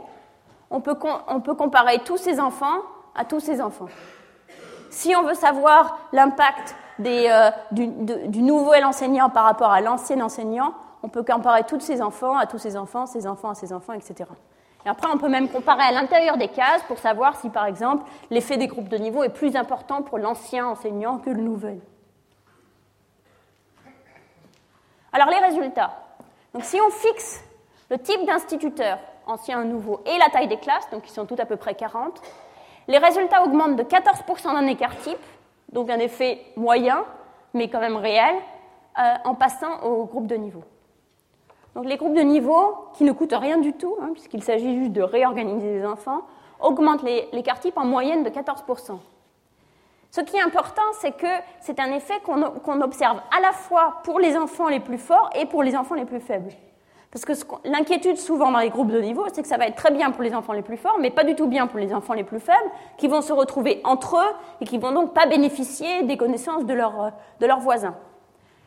on 0.69 0.81
peut, 0.81 0.95
comparer 0.95 1.99
tous 1.99 2.17
ces 2.17 2.39
enfants 2.39 2.79
à 3.15 3.25
tous 3.25 3.39
ces 3.39 3.61
enfants. 3.61 3.89
Si 4.89 5.15
on 5.15 5.23
veut 5.23 5.33
savoir 5.33 5.99
l'impact 6.11 6.75
euh, 7.05 7.51
du, 7.71 8.41
nouvel 8.41 8.85
enseignant 8.85 9.29
par 9.29 9.45
rapport 9.45 9.71
à 9.71 9.81
l'ancien 9.81 10.21
enseignant, 10.21 10.73
on 11.03 11.09
peut 11.09 11.23
comparer 11.23 11.63
tous 11.63 11.79
ces 11.79 12.01
enfants 12.01 12.37
à 12.37 12.45
tous 12.45 12.57
ces 12.57 12.77
enfants, 12.77 13.05
ces 13.05 13.27
enfants 13.27 13.49
à 13.49 13.55
ces 13.55 13.73
enfants, 13.73 13.93
etc. 13.93 14.29
Et 14.85 14.89
après, 14.89 15.07
on 15.13 15.17
peut 15.17 15.29
même 15.29 15.49
comparer 15.49 15.83
à 15.83 15.91
l'intérieur 15.91 16.37
des 16.37 16.47
cases 16.47 16.81
pour 16.87 16.97
savoir 16.97 17.35
si, 17.35 17.49
par 17.49 17.65
exemple, 17.65 18.03
l'effet 18.29 18.57
des 18.57 18.67
groupes 18.67 18.89
de 18.89 18.97
niveau 18.97 19.23
est 19.23 19.29
plus 19.29 19.55
important 19.55 20.01
pour 20.01 20.17
l'ancien 20.17 20.67
enseignant 20.67 21.19
que 21.19 21.29
le 21.29 21.41
nouvel. 21.41 21.79
Alors, 25.13 25.29
les 25.29 25.45
résultats. 25.45 25.91
Donc, 26.53 26.63
si 26.63 26.79
on 26.81 26.89
fixe 26.89 27.43
le 27.89 27.99
type 27.99 28.25
d'instituteur, 28.25 28.97
ancien 29.27 29.61
ou 29.61 29.65
nouveau, 29.65 30.01
et 30.05 30.17
la 30.17 30.29
taille 30.29 30.47
des 30.47 30.57
classes, 30.57 30.89
donc 30.89 31.03
qui 31.03 31.11
sont 31.11 31.25
toutes 31.25 31.39
à 31.39 31.45
peu 31.45 31.57
près 31.57 31.75
40, 31.75 32.19
les 32.87 32.97
résultats 32.97 33.43
augmentent 33.43 33.75
de 33.75 33.83
14% 33.83 34.53
d'un 34.53 34.67
écart 34.67 34.97
type, 34.97 35.19
donc 35.71 35.89
un 35.89 35.99
effet 35.99 36.43
moyen, 36.55 37.05
mais 37.53 37.69
quand 37.69 37.79
même 37.79 37.97
réel, 37.97 38.35
euh, 38.99 39.13
en 39.25 39.35
passant 39.35 39.83
au 39.83 40.05
groupe 40.05 40.27
de 40.27 40.35
niveau. 40.35 40.63
Donc 41.75 41.85
les 41.85 41.97
groupes 41.97 42.15
de 42.15 42.21
niveau, 42.21 42.75
qui 42.93 43.03
ne 43.03 43.11
coûtent 43.11 43.33
rien 43.33 43.57
du 43.57 43.73
tout, 43.73 43.95
hein, 44.01 44.09
puisqu'il 44.13 44.43
s'agit 44.43 44.77
juste 44.77 44.91
de 44.91 45.01
réorganiser 45.01 45.79
les 45.79 45.85
enfants, 45.85 46.21
augmentent 46.59 47.03
l'écart 47.03 47.59
type 47.59 47.77
en 47.77 47.85
moyenne 47.85 48.23
de 48.23 48.29
14%. 48.29 48.97
Ce 50.11 50.19
qui 50.21 50.35
est 50.35 50.41
important, 50.41 50.81
c'est 50.99 51.13
que 51.13 51.27
c'est 51.61 51.79
un 51.79 51.93
effet 51.93 52.19
qu'on 52.25 52.81
observe 52.81 53.21
à 53.35 53.39
la 53.39 53.53
fois 53.53 54.01
pour 54.03 54.19
les 54.19 54.35
enfants 54.35 54.67
les 54.67 54.81
plus 54.81 54.97
forts 54.97 55.29
et 55.35 55.45
pour 55.45 55.63
les 55.63 55.75
enfants 55.75 55.95
les 55.95 56.05
plus 56.05 56.19
faibles. 56.19 56.51
Parce 57.11 57.25
que 57.25 57.33
l'inquiétude 57.65 58.17
souvent 58.17 58.51
dans 58.51 58.59
les 58.59 58.69
groupes 58.69 58.91
de 58.91 58.99
niveau, 58.99 59.25
c'est 59.33 59.41
que 59.41 59.47
ça 59.47 59.57
va 59.57 59.67
être 59.67 59.75
très 59.75 59.91
bien 59.91 60.11
pour 60.11 60.23
les 60.23 60.33
enfants 60.33 60.53
les 60.53 60.61
plus 60.61 60.77
forts, 60.77 60.97
mais 60.99 61.11
pas 61.11 61.23
du 61.23 61.35
tout 61.35 61.47
bien 61.47 61.67
pour 61.67 61.79
les 61.79 61.93
enfants 61.93 62.13
les 62.13 62.23
plus 62.23 62.39
faibles, 62.39 62.69
qui 62.97 63.07
vont 63.07 63.21
se 63.21 63.31
retrouver 63.31 63.81
entre 63.85 64.17
eux 64.17 64.35
et 64.59 64.65
qui 64.65 64.77
vont 64.77 64.91
donc 64.91 65.13
pas 65.13 65.25
bénéficier 65.25 66.03
des 66.03 66.17
connaissances 66.17 66.65
de, 66.65 66.73
de 66.73 67.45
leurs 67.45 67.59
voisins. 67.59 67.95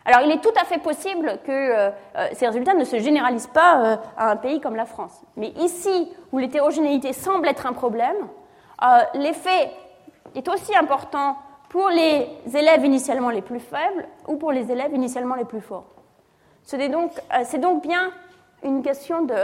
Alors 0.07 0.21
il 0.23 0.31
est 0.31 0.41
tout 0.41 0.53
à 0.61 0.65
fait 0.65 0.79
possible 0.79 1.39
que 1.45 1.51
euh, 1.51 1.91
euh, 2.17 2.29
ces 2.35 2.47
résultats 2.47 2.75
ne 2.75 2.85
se 2.85 2.99
généralisent 2.99 3.47
pas 3.47 3.79
euh, 3.79 3.97
à 4.19 4.31
un 4.31 4.37
pays 4.37 4.61
comme 4.61 4.77
la 4.77 4.85
France. 4.85 5.23
Mais 5.37 5.49
ici, 5.59 6.13
où 6.33 6.39
l'hétérogénéité 6.39 7.13
semble 7.13 7.49
être 7.49 7.67
un 7.67 7.73
problème, 7.73 8.17
l'effet 9.15 9.71
est 10.35 10.47
aussi 10.49 10.77
important 10.77 11.39
pour 11.71 11.89
les 11.89 12.29
élèves 12.55 12.85
initialement 12.85 13.31
les 13.31 13.41
plus 13.41 13.61
faibles 13.61 14.07
ou 14.29 14.37
pour 14.37 14.53
les 14.53 14.71
élèves 14.71 14.93
initialement 14.95 15.37
les 15.37 15.47
plus 15.47 15.63
forts. 15.63 15.87
C'est 16.65 16.89
donc, 16.89 17.83
bien 17.83 18.11
une 18.63 18.83
question 18.83 19.23
de, 19.23 19.35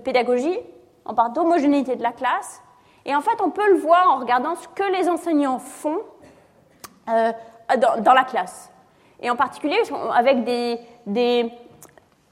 pédagogie, 0.00 0.58
on 1.06 1.14
parle 1.14 1.32
d'homogénéité 1.32 1.96
de 1.96 2.02
la 2.02 2.12
classe, 2.12 2.60
et 3.06 3.14
en 3.14 3.22
fait 3.22 3.40
on 3.42 3.50
peut 3.50 3.68
le 3.70 3.78
voir 3.78 4.10
en 4.10 4.18
regardant 4.18 4.54
ce 4.54 4.68
que 4.68 4.84
les 4.92 5.08
enseignants 5.08 5.58
font 5.58 6.00
dans 7.06 8.12
la 8.12 8.24
classe 8.24 8.73
et 9.24 9.30
en 9.30 9.36
particulier 9.36 9.78
avec 10.14 10.44
des, 10.44 10.78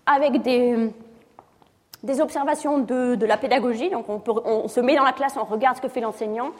avec 0.04 0.42
des, 0.42 2.20
observations 2.20 2.78
de, 2.78 3.14
de, 3.14 3.26
la 3.26 3.38
pédagogie. 3.38 3.88
Donc 3.88 4.04
on, 4.08 4.68
se 4.68 4.78
met 4.78 4.94
dans 4.94 5.02
la 5.02 5.12
classe, 5.12 5.36
on 5.40 5.44
regarde 5.44 5.76
ce 5.76 5.80
que 5.80 5.88
fait 5.88 6.02
l'enseignant, 6.02 6.50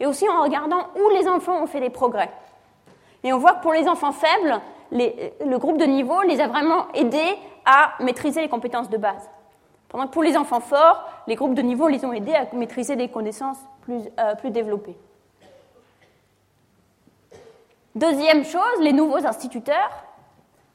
et 0.00 0.06
aussi 0.06 0.26
en 0.28 0.42
regardant 0.42 0.88
où 0.96 1.10
les 1.10 1.28
enfants 1.28 1.62
ont 1.62 1.66
fait 1.66 1.80
des 1.80 1.90
progrès. 1.90 2.30
Et 3.22 3.32
on 3.34 3.38
voit 3.38 3.52
que 3.52 3.62
pour 3.62 3.74
les 3.74 3.86
enfants 3.86 4.12
faibles, 4.12 4.60
les, 4.90 5.34
le 5.44 5.58
groupe 5.58 5.76
de 5.76 5.84
niveau 5.84 6.22
les 6.22 6.40
a 6.40 6.48
vraiment 6.48 6.90
aidés 6.94 7.36
à 7.66 7.92
maîtriser 8.00 8.40
les 8.40 8.48
compétences 8.48 8.88
de 8.88 8.96
base. 8.96 9.28
Pendant 9.90 10.06
que 10.06 10.12
pour 10.12 10.22
les 10.22 10.38
enfants 10.38 10.60
forts, 10.60 11.04
les 11.26 11.34
groupes 11.34 11.54
de 11.54 11.62
niveau 11.62 11.88
les 11.88 12.02
ont 12.06 12.14
aidés 12.14 12.34
à 12.34 12.46
maîtriser 12.56 12.96
des 12.96 13.08
connaissances 13.08 13.58
plus, 13.82 14.00
euh, 14.18 14.34
plus 14.36 14.50
développées. 14.50 14.96
Deuxième 17.94 18.44
chose, 18.44 18.80
les 18.80 18.94
nouveaux 18.94 19.26
instituteurs, 19.26 19.90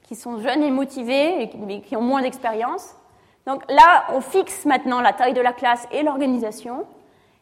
qui 0.02 0.14
sont 0.14 0.38
jeunes 0.38 0.62
et 0.62 0.70
motivés, 0.70 1.50
mais 1.58 1.80
qui 1.80 1.96
ont 1.96 2.00
moins 2.00 2.22
d'expérience. 2.22 2.94
Donc 3.46 3.62
là, 3.68 4.04
on 4.12 4.20
fixe 4.20 4.64
maintenant 4.66 5.00
la 5.00 5.12
taille 5.12 5.34
de 5.34 5.40
la 5.40 5.52
classe 5.52 5.86
et 5.90 6.02
l'organisation. 6.02 6.86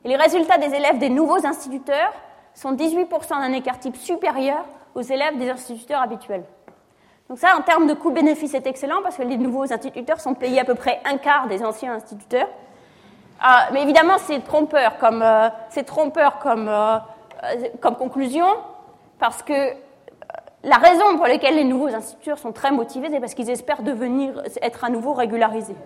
Et 0.05 0.09
les 0.09 0.17
résultats 0.17 0.57
des 0.57 0.75
élèves 0.75 0.99
des 0.99 1.11
nouveaux 1.11 1.47
instituteurs 1.47 2.13
sont 2.55 2.73
18% 2.73 3.29
d'un 3.29 3.53
écart 3.53 3.79
type 3.79 3.97
supérieur 3.97 4.65
aux 4.95 5.03
élèves 5.03 5.37
des 5.37 5.51
instituteurs 5.51 6.01
habituels. 6.01 6.45
Donc 7.29 7.39
ça, 7.39 7.57
en 7.59 7.63
termes 7.63 7.87
de 7.87 7.95
coût-bénéfice, 7.95 8.53
c'est 8.53 8.67
excellent 8.67 9.03
parce 9.03 9.17
que 9.17 9.23
les 9.23 9.37
nouveaux 9.37 9.73
instituteurs 9.73 10.21
sont 10.21 10.35
payés 10.35 10.61
à 10.61 10.65
peu 10.65 10.75
près 10.75 11.01
un 11.05 11.19
quart 11.19 11.49
des 11.49 11.63
anciens 11.65 11.93
instituteurs. 11.93 12.49
Euh, 13.43 13.47
mais 13.73 13.83
évidemment, 13.83 14.17
c'est 14.19 14.43
trompeur 14.45 14.97
comme, 14.99 15.23
euh, 15.23 15.49
euh, 17.45 17.69
comme 17.81 17.97
conclusion 17.97 18.47
parce 19.19 19.43
que 19.43 19.73
la 20.63 20.77
raison 20.77 21.17
pour 21.17 21.27
laquelle 21.27 21.57
les 21.57 21.65
nouveaux 21.65 21.89
instituteurs 21.89 22.39
sont 22.39 22.53
très 22.53 22.73
motivés, 22.73 23.09
c'est 23.11 23.21
parce 23.21 23.35
qu'ils 23.35 23.51
espèrent 23.51 23.83
devenir, 23.83 24.43
être 24.63 24.85
à 24.85 24.91
nouveau 24.91 25.13
régularisés. 25.13 25.77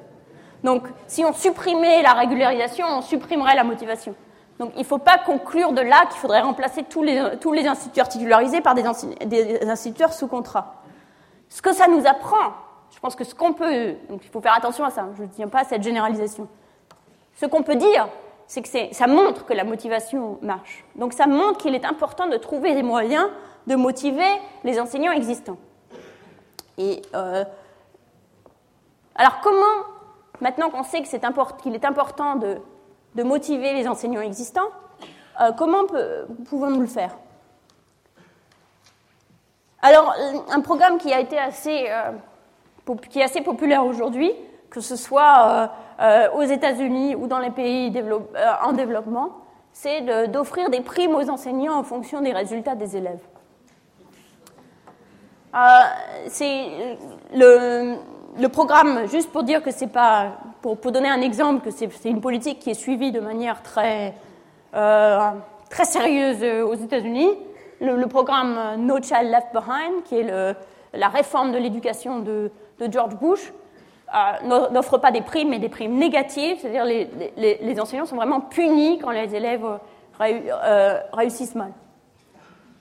Donc, 0.64 0.84
si 1.06 1.24
on 1.24 1.32
supprimait 1.32 2.02
la 2.02 2.12
régularisation, 2.12 2.86
on 2.88 3.02
supprimerait 3.02 3.56
la 3.56 3.64
motivation. 3.64 4.14
Donc, 4.58 4.72
il 4.74 4.80
ne 4.80 4.84
faut 4.84 4.98
pas 4.98 5.18
conclure 5.18 5.72
de 5.72 5.80
là 5.80 6.06
qu'il 6.10 6.18
faudrait 6.18 6.42
remplacer 6.42 6.82
tous 6.82 7.02
les, 7.02 7.22
tous 7.40 7.52
les 7.52 7.66
instituteurs 7.66 8.08
titularisés 8.08 8.60
par 8.60 8.74
des, 8.74 8.84
des 9.26 9.68
instituteurs 9.68 10.12
sous 10.12 10.26
contrat. 10.26 10.74
Ce 11.48 11.62
que 11.62 11.72
ça 11.72 11.88
nous 11.88 12.06
apprend, 12.06 12.52
je 12.90 12.98
pense 13.00 13.16
que 13.16 13.24
ce 13.24 13.34
qu'on 13.34 13.52
peut, 13.52 13.94
donc 14.08 14.24
il 14.24 14.30
faut 14.30 14.40
faire 14.40 14.54
attention 14.54 14.84
à 14.84 14.90
ça, 14.90 15.08
je 15.16 15.22
ne 15.22 15.28
tiens 15.28 15.48
pas 15.48 15.60
à 15.60 15.64
cette 15.64 15.82
généralisation. 15.82 16.46
Ce 17.34 17.46
qu'on 17.46 17.62
peut 17.62 17.76
dire, 17.76 18.08
c'est 18.50 18.62
que 18.62 18.68
ça 18.92 19.06
montre 19.06 19.46
que 19.46 19.52
la 19.52 19.62
motivation 19.62 20.40
marche. 20.42 20.84
Donc 20.96 21.12
ça 21.12 21.28
montre 21.28 21.58
qu'il 21.58 21.72
est 21.76 21.84
important 21.84 22.26
de 22.26 22.36
trouver 22.36 22.74
des 22.74 22.82
moyens 22.82 23.28
de 23.68 23.76
motiver 23.76 24.26
les 24.64 24.80
enseignants 24.80 25.12
existants. 25.12 25.56
Et 26.76 27.00
euh, 27.14 27.44
alors 29.14 29.38
comment, 29.40 29.84
maintenant 30.40 30.68
qu'on 30.68 30.82
sait 30.82 31.00
qu'il 31.02 31.74
est 31.76 31.84
important 31.84 32.34
de, 32.34 33.22
motiver 33.22 33.72
les 33.72 33.86
enseignants 33.86 34.20
existants, 34.20 34.70
euh, 35.40 35.52
comment 35.52 35.84
pouvons-nous 36.46 36.80
le 36.80 36.88
faire? 36.88 37.16
Alors, 39.80 40.12
un 40.50 40.60
programme 40.60 40.98
qui 40.98 41.12
a 41.12 41.20
été 41.20 41.38
assez, 41.38 41.86
euh, 41.88 42.10
qui 43.10 43.20
est 43.20 43.24
assez 43.24 43.42
populaire 43.42 43.86
aujourd'hui, 43.86 44.32
que 44.70 44.80
ce 44.80 44.96
soit 44.96 45.48
euh, 45.48 45.66
euh, 46.00 46.30
aux 46.36 46.42
États-Unis 46.42 47.14
ou 47.14 47.26
dans 47.26 47.38
les 47.38 47.50
pays 47.50 47.92
en 48.62 48.72
développement, 48.72 49.30
c'est 49.72 50.28
d'offrir 50.28 50.70
des 50.70 50.80
primes 50.80 51.14
aux 51.14 51.28
enseignants 51.28 51.78
en 51.78 51.82
fonction 51.82 52.20
des 52.20 52.32
résultats 52.32 52.74
des 52.74 52.96
élèves. 52.96 53.20
c'est 56.28 56.98
le, 57.34 57.96
le, 58.38 58.48
programme, 58.48 59.06
juste 59.08 59.30
pour 59.30 59.42
dire 59.42 59.62
que 59.62 59.70
c'est 59.70 59.86
pas, 59.86 60.32
pour, 60.60 60.76
donner 60.76 61.08
un 61.08 61.20
exemple, 61.20 61.64
que 61.64 61.70
c'est 61.70 62.10
une 62.10 62.20
politique 62.20 62.58
qui 62.58 62.70
est 62.70 62.74
suivie 62.74 63.12
de 63.12 63.20
manière 63.20 63.62
très, 63.62 64.14
très 64.72 65.84
sérieuse 65.84 66.42
aux 66.64 66.74
États-Unis 66.74 67.30
le, 67.80 68.06
programme 68.06 68.76
No 68.78 68.96
Child 69.00 69.30
Left 69.30 69.52
Behind, 69.52 70.02
qui 70.04 70.16
est 70.16 70.56
la 70.92 71.08
réforme 71.08 71.52
de 71.52 71.58
l'éducation 71.58 72.20
de, 72.20 72.50
George 72.90 73.16
Bush, 73.16 73.40
euh, 73.48 73.59
n'offre 74.44 74.98
pas 74.98 75.10
des 75.10 75.20
primes, 75.20 75.50
mais 75.50 75.58
des 75.58 75.68
primes 75.68 75.96
négatives, 75.96 76.58
c'est-à-dire 76.60 76.84
les, 76.84 77.08
les, 77.36 77.80
enseignants 77.80 78.06
sont 78.06 78.16
vraiment 78.16 78.40
punis 78.40 78.98
quand 78.98 79.10
les 79.10 79.34
élèves 79.34 79.64
euh, 80.20 81.00
réussissent 81.12 81.54
mal. 81.54 81.72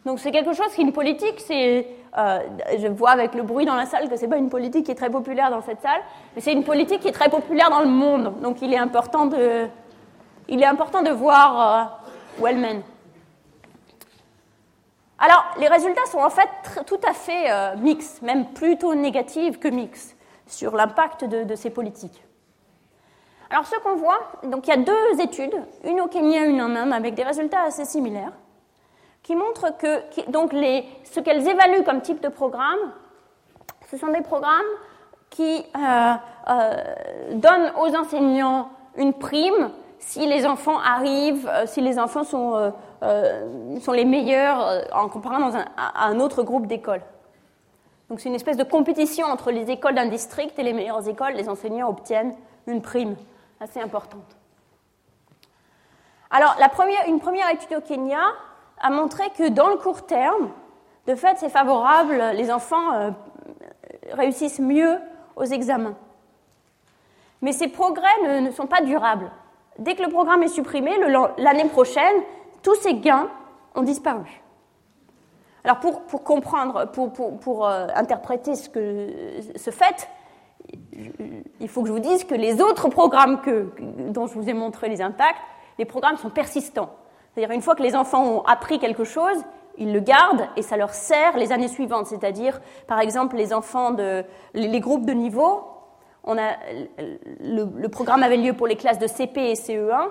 Donc 0.06 0.20
c'est 0.20 0.32
quelque 0.32 0.54
chose 0.54 0.68
qui 0.74 0.82
est 0.82 0.84
une 0.84 0.94
politique, 0.94 1.40
c'est, 1.40 1.88
euh, 2.18 2.40
je 2.80 2.88
vois 2.88 3.12
avec 3.12 3.36
le 3.36 3.44
bruit 3.44 3.66
dans 3.66 3.76
la 3.76 3.86
salle 3.86 4.10
que 4.10 4.16
c'est 4.16 4.28
pas 4.28 4.38
une 4.38 4.50
politique 4.50 4.86
qui 4.86 4.92
est 4.92 4.96
très 4.96 5.10
populaire 5.10 5.52
dans 5.52 5.62
cette 5.62 5.82
salle, 5.82 6.02
mais 6.36 6.42
c'est 6.42 6.54
une 6.54 6.64
politique 6.64 7.02
qui 7.02 7.10
est 7.10 7.14
très 7.14 7.30
populaire 7.30 7.70
dans 7.70 7.82
le 7.82 7.88
monde. 7.88 8.40
Donc 8.42 8.62
il 8.62 8.74
est 8.74 8.78
important 8.78 9.26
de, 9.26 9.68
il 10.48 10.62
est 10.62 10.66
important 10.66 11.04
de 11.04 11.12
voir 11.12 12.02
où 12.40 12.48
elle 12.48 12.58
mène. 12.58 12.82
Alors, 15.22 15.44
les 15.60 15.68
résultats 15.68 16.06
sont 16.06 16.20
en 16.20 16.30
fait 16.30 16.50
tout 16.86 17.00
à 17.06 17.14
fait 17.14 17.52
euh, 17.52 17.76
mixtes, 17.76 18.22
même 18.22 18.46
plutôt 18.54 18.96
négatifs 18.96 19.60
que 19.60 19.68
mixtes, 19.68 20.16
sur 20.50 20.76
l'impact 20.76 21.26
de, 21.26 21.56
ces 21.56 21.70
politiques. 21.70 22.24
Alors, 23.50 23.66
ce 23.66 23.76
qu'on 23.78 23.96
voit, 23.96 24.20
donc 24.44 24.68
il 24.68 24.70
y 24.70 24.74
a 24.74 24.78
deux 24.78 25.22
études, 25.22 25.56
une 25.86 26.02
au 26.02 26.08
Kenya, 26.08 26.46
une 26.46 26.62
en 26.62 26.76
Inde, 26.76 26.94
avec 26.94 27.16
des 27.16 27.24
résultats 27.24 27.62
assez 27.64 27.86
similaires, 27.86 28.34
qui 29.24 29.36
montrent 29.36 29.78
que 29.78 30.30
donc 30.30 30.52
ce 30.52 31.20
qu'elles 31.20 31.48
évaluent 31.48 31.84
comme 31.84 32.02
type 32.02 32.22
de 32.22 32.30
programme, 32.30 32.80
ce 33.90 33.98
sont 33.98 34.10
des 34.10 34.22
programmes 34.22 34.62
qui 35.30 35.64
euh, 35.76 36.14
euh, 36.50 36.84
donnent 37.34 37.72
aux 37.80 37.96
enseignants 37.96 38.70
une 38.98 39.14
prime 39.14 39.72
si 40.00 40.26
les 40.26 40.46
enfants 40.46 40.80
arrivent, 40.80 41.50
si 41.66 41.82
les 41.82 42.00
enfants 42.00 42.24
sont 42.24 42.72
euh, 43.02 43.72
les 43.94 44.06
meilleurs 44.06 44.62
euh, 44.62 44.82
en 44.92 45.08
comparant 45.08 45.52
à 45.78 46.08
un 46.08 46.20
autre 46.20 46.44
groupe 46.44 46.68
d'écoles. 46.68 47.02
Donc 48.10 48.20
c'est 48.20 48.30
une 48.30 48.36
espèce 48.36 48.58
de 48.58 48.64
compétition 48.64 49.28
entre 49.28 49.52
les 49.52 49.70
écoles 49.70 49.96
d'un 49.96 50.08
district 50.08 50.58
et 50.58 50.64
les 50.64 50.74
meilleures 50.74 51.08
écoles. 51.08 51.34
Les 51.34 51.48
enseignants 51.48 51.90
obtiennent 51.90 52.36
une 52.68 52.82
prime 52.82 53.16
assez 53.60 53.80
importante. 53.80 54.36
Alors 56.32 56.56
une 57.08 57.20
première 57.20 57.50
étude 57.52 57.78
au 57.78 57.82
Kenya 57.82 58.22
a 58.80 58.90
montré 58.90 59.24
que 59.38 59.50
dans 59.50 59.68
le 59.68 59.78
court 59.78 60.06
terme, 60.06 60.52
de 61.08 61.16
fait, 61.16 61.38
c'est 61.40 61.50
favorable, 61.50 62.22
les 62.36 62.52
enfants 62.52 62.94
euh, 62.94 63.12
réussissent 64.12 64.60
mieux 64.60 65.00
aux 65.36 65.44
examens. 65.44 65.96
Mais 67.42 67.52
ces 67.52 67.68
progrès 67.68 68.42
ne, 68.42 68.52
sont 68.52 68.68
pas 68.68 68.82
durables. 68.82 69.32
Dès 69.80 69.96
que 69.96 70.04
le 70.04 70.10
programme 70.10 70.44
est 70.44 70.50
supprimé, 70.50 70.92
l'année 71.38 71.66
prochaine, 71.66 72.16
tous 72.62 72.76
ces 72.76 72.96
gains 72.96 73.30
ont 73.76 73.82
disparu. 73.82 74.42
Alors 75.70 75.82
pour, 75.82 76.24
comprendre, 76.24 76.90
pour, 76.92 77.68
euh, 77.68 77.86
interpréter 77.94 78.56
ce, 78.56 78.70
que, 78.70 79.08
ce 79.56 79.70
fait, 79.70 80.10
il 81.60 81.68
faut 81.68 81.84
que 81.84 81.90
je 81.90 81.94
vous 81.94 82.00
dise 82.00 82.24
que 82.24 82.34
les 82.34 82.60
autres 82.60 82.90
programmes 82.90 83.40
que, 83.42 83.72
dont 84.10 84.26
je 84.26 84.34
vous 84.34 84.50
ai 84.50 84.54
montré 84.54 84.90
les 84.90 85.00
impacts, 85.00 85.38
les 85.78 85.86
programmes 85.86 86.18
sont 86.18 86.32
persistants. 86.32 86.90
C'est-à-dire 87.32 87.54
une 87.54 87.62
fois 87.62 87.76
que 87.76 87.84
les 87.84 87.96
enfants 87.96 88.26
ont 88.26 88.42
appris 88.46 88.80
quelque 88.80 89.04
chose, 89.04 89.38
ils 89.78 89.94
le 89.94 90.00
gardent 90.00 90.48
et 90.58 90.64
ça 90.64 90.76
leur 90.76 90.90
sert 90.90 91.38
les 91.38 91.52
années 91.52 91.68
suivantes. 91.68 92.08
C'est-à-dire, 92.08 92.60
par 92.88 93.00
exemple, 93.00 93.36
les 93.36 93.54
enfants 93.54 93.92
de 93.92 94.26
les 94.56 94.80
groupes 94.80 95.06
de 95.06 95.14
niveau, 95.14 95.68
on 96.24 96.36
a, 96.40 96.54
le, 97.42 97.70
le 97.80 97.90
programme 97.90 98.24
avait 98.24 98.38
lieu 98.38 98.54
pour 98.54 98.66
les 98.66 98.76
classes 98.76 98.98
de 98.98 99.06
CP 99.06 99.52
et 99.52 99.54
CE1. 99.54 100.08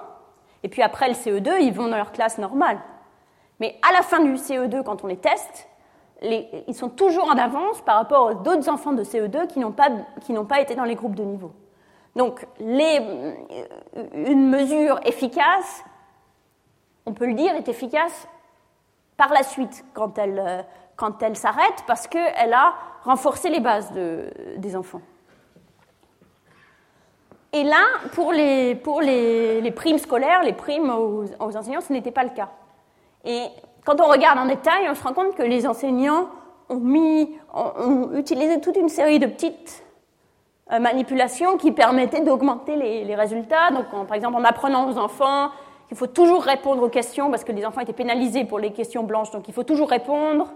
Et 0.63 0.69
puis 0.69 0.83
après 0.83 1.09
le 1.09 1.15
CE2, 1.15 1.61
ils 1.63 1.73
vont 1.73 1.89
dans 1.89 1.97
leur 1.97 2.13
classe 2.13 2.39
normale. 2.39 2.79
Mais 3.61 3.79
à 3.89 3.93
la 3.93 4.03
fin 4.03 4.21
du 4.21 4.35
CE2, 4.35 4.83
quand 4.83 5.05
on 5.05 5.07
les 5.07 5.17
teste, 5.17 5.69
ils 6.23 6.75
sont 6.75 6.89
toujours 6.89 7.29
en 7.29 7.39
avance 7.39 7.81
par 7.83 7.97
rapport 7.97 8.27
aux 8.27 8.35
d'autres 8.35 8.69
enfants 8.69 8.93
de 8.93 9.05
CE2 9.05 9.47
qui 9.47 9.61
n'ont 9.61 9.73
pas, 9.73 9.91
pas, 10.49 10.61
été 10.61 10.75
dans 10.75 10.85
les 10.85 10.95
groupes 10.95 11.15
de 11.15 11.25
niveau. 11.25 11.53
Donc, 12.17 12.47
euh, 12.61 13.33
une 14.15 14.49
mesure 14.49 14.99
efficace, 15.05 15.85
on 17.07 17.13
peut 17.13 17.27
le 17.27 17.35
dire, 17.35 17.55
est 17.55 17.69
efficace 17.69 18.27
par 19.17 19.33
la 19.33 19.43
suite 19.43 19.85
quand 19.95 20.19
elle, 20.19 20.43
euh, 20.45 20.63
quand 20.97 21.23
elle 21.23 21.37
s'arrête 21.37 21.85
parce 21.87 22.09
qu'elle 22.09 22.53
a 22.53 22.75
renforcé 23.05 23.49
les 23.51 23.61
bases 23.61 23.93
de, 23.93 24.31
des 24.57 24.75
enfants. 24.75 25.03
Et 27.53 27.65
là, 27.65 27.85
pour 28.13 28.33
les, 28.33 28.75
pour 28.75 29.01
les 29.01 29.73
primes 29.75 29.99
scolaires, 29.99 30.43
les 30.43 30.53
primes 30.53 30.91
aux, 30.91 31.25
enseignants, 31.41 31.81
ce 31.81 31.93
n'était 31.93 32.11
pas 32.11 32.25
le 32.25 32.31
cas. 32.31 32.51
Et 33.25 33.45
quand 33.85 34.01
on 34.01 34.07
regarde 34.07 34.39
en 34.39 34.47
détail, 34.47 34.89
on 34.89 34.95
se 34.95 35.03
rend 35.03 35.13
compte 35.13 35.35
que 35.35 35.43
les 35.43 35.67
enseignants 35.67 36.29
ont, 36.69 36.77
mis, 36.77 37.31
ont, 37.55 38.11
utilisé 38.15 38.61
toute 38.61 38.77
une 38.77 38.89
série 38.89 39.19
de 39.19 39.27
petites 39.27 39.85
euh, 40.73 40.79
manipulations 40.79 41.57
qui 41.57 41.73
permettaient 41.73 42.21
d'augmenter 42.21 42.77
les, 42.77 43.15
résultats. 43.15 43.71
Donc, 43.71 43.87
par 44.07 44.15
exemple, 44.15 44.37
en 44.37 44.45
apprenant 44.45 44.91
aux 44.91 44.99
enfants 44.99 45.51
qu'il 45.89 45.97
faut 45.97 46.07
toujours 46.07 46.43
répondre 46.43 46.83
aux 46.83 46.91
questions, 46.91 47.31
parce 47.31 47.45
que 47.45 47.53
les 47.53 47.65
enfants 47.65 47.81
étaient 47.81 47.93
pénalisés 47.93 48.45
pour 48.45 48.59
les 48.59 48.73
questions 48.73 49.05
blanches, 49.05 49.31
donc 49.31 49.49
il 49.49 49.55
faut 49.55 49.65
toujours 49.65 49.89
répondre. 49.89 50.53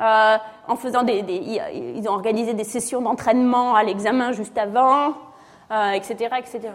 Euh, 0.00 0.36
en 0.66 0.74
faisant 0.74 1.04
des, 1.04 1.24
ils 1.72 2.08
ont 2.08 2.12
organisé 2.12 2.52
des 2.52 2.64
sessions 2.64 3.00
d'entraînement 3.00 3.76
à 3.76 3.84
l'examen 3.84 4.32
juste 4.32 4.58
avant 4.58 5.14
etc. 5.94 6.28
Euh, 6.32 6.70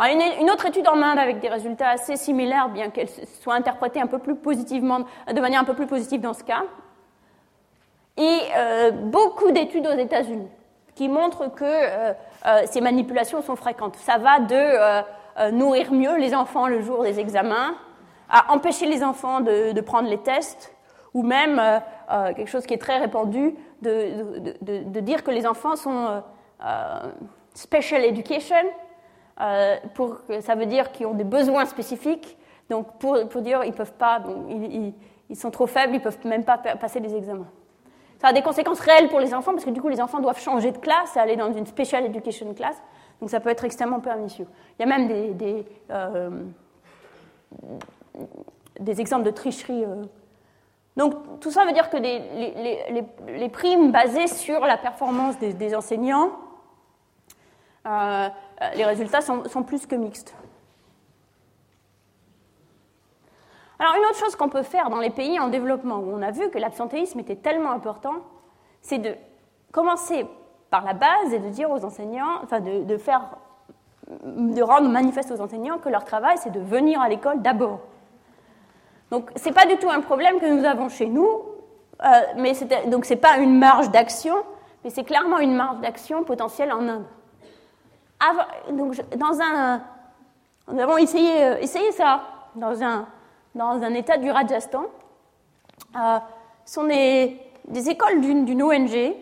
une, 0.00 0.50
autre 0.50 0.66
étude 0.66 0.86
en 0.88 1.00
Inde 1.00 1.18
avec 1.18 1.40
des 1.40 1.48
résultats 1.48 1.90
assez 1.90 2.16
similaires, 2.16 2.68
bien 2.68 2.90
qu'elle 2.90 3.08
soit 3.08 3.54
interprétée 3.54 4.00
un 4.00 4.06
peu 4.06 4.18
plus 4.18 4.36
positivement, 4.36 5.00
de 5.32 5.40
manière 5.40 5.60
un 5.60 5.64
peu 5.64 5.74
plus 5.74 5.86
positive 5.86 6.20
dans 6.20 6.34
ce 6.34 6.44
cas, 6.44 6.64
et 8.16 8.38
euh, 8.56 8.90
beaucoup 8.90 9.50
d'études 9.50 9.86
aux 9.86 9.98
États-Unis 9.98 10.48
qui 10.94 11.08
montrent 11.08 11.54
que 11.54 11.64
euh, 11.64 12.12
ces 12.64 12.80
manipulations 12.80 13.42
sont 13.42 13.56
fréquentes. 13.56 13.96
Ça 13.96 14.16
va 14.16 14.38
de 14.40 15.50
nourrir 15.52 15.92
mieux 15.92 16.16
les 16.16 16.34
enfants 16.34 16.66
le 16.66 16.80
jour 16.80 17.02
des 17.02 17.20
examens, 17.20 17.74
à 18.30 18.54
empêcher 18.54 18.86
les 18.86 19.04
enfants 19.04 19.40
de, 19.40 19.78
prendre 19.82 20.08
les 20.08 20.16
tests, 20.16 20.74
ou 21.12 21.22
même 21.22 21.60
quelque 22.34 22.48
chose 22.48 22.64
qui 22.64 22.72
est 22.72 22.78
très 22.78 22.96
répandu, 22.96 23.54
de, 23.82 25.00
dire 25.00 25.22
que 25.22 25.30
les 25.30 25.46
enfants 25.46 25.76
sont 25.76 26.22
euh, 26.64 27.12
special 27.54 28.04
education, 28.04 28.56
euh, 28.56 28.85
pour, 29.94 30.18
ça 30.40 30.54
veut 30.54 30.66
dire 30.66 30.92
qu'ils 30.92 31.06
ont 31.06 31.14
des 31.14 31.24
besoins 31.24 31.64
spécifiques. 31.66 32.36
Donc 32.70 32.98
pour, 32.98 33.16
pour 33.28 33.42
dire 33.42 33.62
ils 33.64 33.72
peuvent 33.72 33.92
pas, 33.92 34.20
ils, 34.48 34.92
ils, 35.30 35.36
sont 35.36 35.50
trop 35.50 35.66
faibles, 35.66 35.94
ils 35.94 36.00
peuvent 36.00 36.18
même 36.24 36.44
pas 36.44 36.58
passer 36.58 36.98
les 37.00 37.14
examens. 37.14 37.46
enfin 38.16 38.32
des 38.32 38.42
conséquences 38.42 38.80
réelles 38.80 39.08
pour 39.08 39.20
les 39.20 39.34
enfants, 39.34 39.52
parce 39.52 39.64
que 39.64 39.70
du 39.70 39.80
coup 39.80 39.88
les 39.88 40.00
enfants 40.00 40.20
doivent 40.20 40.40
changer 40.40 40.72
de 40.72 40.78
classe 40.78 41.14
et 41.16 41.20
aller 41.20 41.36
dans 41.36 41.52
une 41.52 41.66
special 41.66 42.04
education 42.04 42.52
class, 42.54 42.76
donc 43.20 43.30
ça 43.30 43.38
peut 43.40 43.50
être 43.50 43.64
extrêmement 43.64 44.00
pernicieux. 44.00 44.46
Il 44.78 44.82
y 44.88 44.90
a 44.90 44.98
même 44.98 45.06
des, 45.06 45.28
des, 45.34 45.66
euh, 45.90 46.30
des 48.80 49.00
exemples 49.00 49.24
de 49.24 49.30
tricherie. 49.30 49.84
euh. 49.84 50.02
Donc 50.96 51.40
tout 51.40 51.50
ça 51.50 51.64
veut 51.66 51.72
dire 51.72 51.90
que 51.90 51.98
les, 51.98 52.18
les- 52.18 52.84
les- 52.90 53.38
les 53.38 53.48
primes 53.48 53.92
basées 53.92 54.26
sur 54.28 54.60
la 54.60 54.76
performance 54.76 55.38
des, 55.38 55.52
des 55.52 55.74
enseignants, 55.76 56.30
euh, 57.86 57.90
euh, 57.90 58.28
les 58.74 58.84
résultats 58.84 59.20
sont, 59.20 59.62
plus 59.62 59.86
que 59.86 59.94
mixtes. 59.94 60.34
Alors 63.78 63.94
une 63.96 64.04
autre 64.04 64.16
chose 64.16 64.36
qu'on 64.36 64.48
peut 64.48 64.62
faire 64.62 64.88
dans 64.88 65.00
les 65.00 65.10
pays 65.10 65.38
en 65.38 65.48
développement 65.48 65.98
où 65.98 66.10
on 66.10 66.22
a 66.22 66.30
vu 66.30 66.48
que 66.48 66.58
l'absentéisme 66.58 67.18
était 67.20 67.36
tellement 67.36 67.70
important, 67.70 68.14
c'est 68.80 68.98
de 68.98 69.14
commencer 69.72 70.26
par 70.70 70.84
la 70.84 70.94
base 70.94 71.32
et 71.32 71.38
de 71.38 71.48
dire 71.50 71.70
aux 71.70 71.84
enseignants, 71.84 72.40
enfin 72.42 72.60
de, 72.60 72.96
faire, 72.96 73.36
de 74.08 74.62
rendre 74.62 74.88
manifeste 74.88 75.30
aux 75.30 75.40
enseignants 75.42 75.78
que 75.78 75.90
leur 75.90 76.04
travail 76.04 76.38
c'est 76.38 76.52
de 76.52 76.60
venir 76.60 77.00
à 77.02 77.08
l'école 77.10 77.42
d'abord. 77.42 77.80
Donc 79.10 79.30
c'est 79.36 79.52
pas 79.52 79.66
du 79.66 79.76
tout 79.76 79.90
un 79.90 80.00
problème 80.00 80.40
que 80.40 80.46
nous 80.46 80.64
avons 80.64 80.88
chez 80.88 81.06
nous, 81.06 81.28
euh, 82.02 82.08
mais 82.36 82.52
donc 82.86 83.04
c'est 83.04 83.16
pas 83.16 83.36
une 83.36 83.58
marge 83.58 83.90
d'action, 83.90 84.36
mais 84.82 84.90
c'est 84.90 85.04
clairement 85.04 85.38
une 85.38 85.54
marge 85.54 85.80
d'action 85.80 86.24
potentielle 86.24 86.72
en 86.72 86.88
Inde. 86.88 87.04
Donc 88.70 88.94
dans 89.16 89.40
un, 89.40 89.80
nous 90.72 90.80
avons 90.80 90.98
essayé, 90.98 91.44
euh, 91.44 91.58
essayé 91.58 91.92
ça 91.92 92.22
dans 92.54 92.82
un, 92.82 93.06
dans 93.54 93.82
un 93.82 93.94
état 93.94 94.16
du 94.16 94.30
Rajasthan. 94.30 94.84
Euh, 95.96 96.18
ce 96.64 96.74
sont 96.74 96.84
des, 96.84 97.38
écoles 97.88 98.20
d'une 98.20 98.62
ONG. 98.62 99.14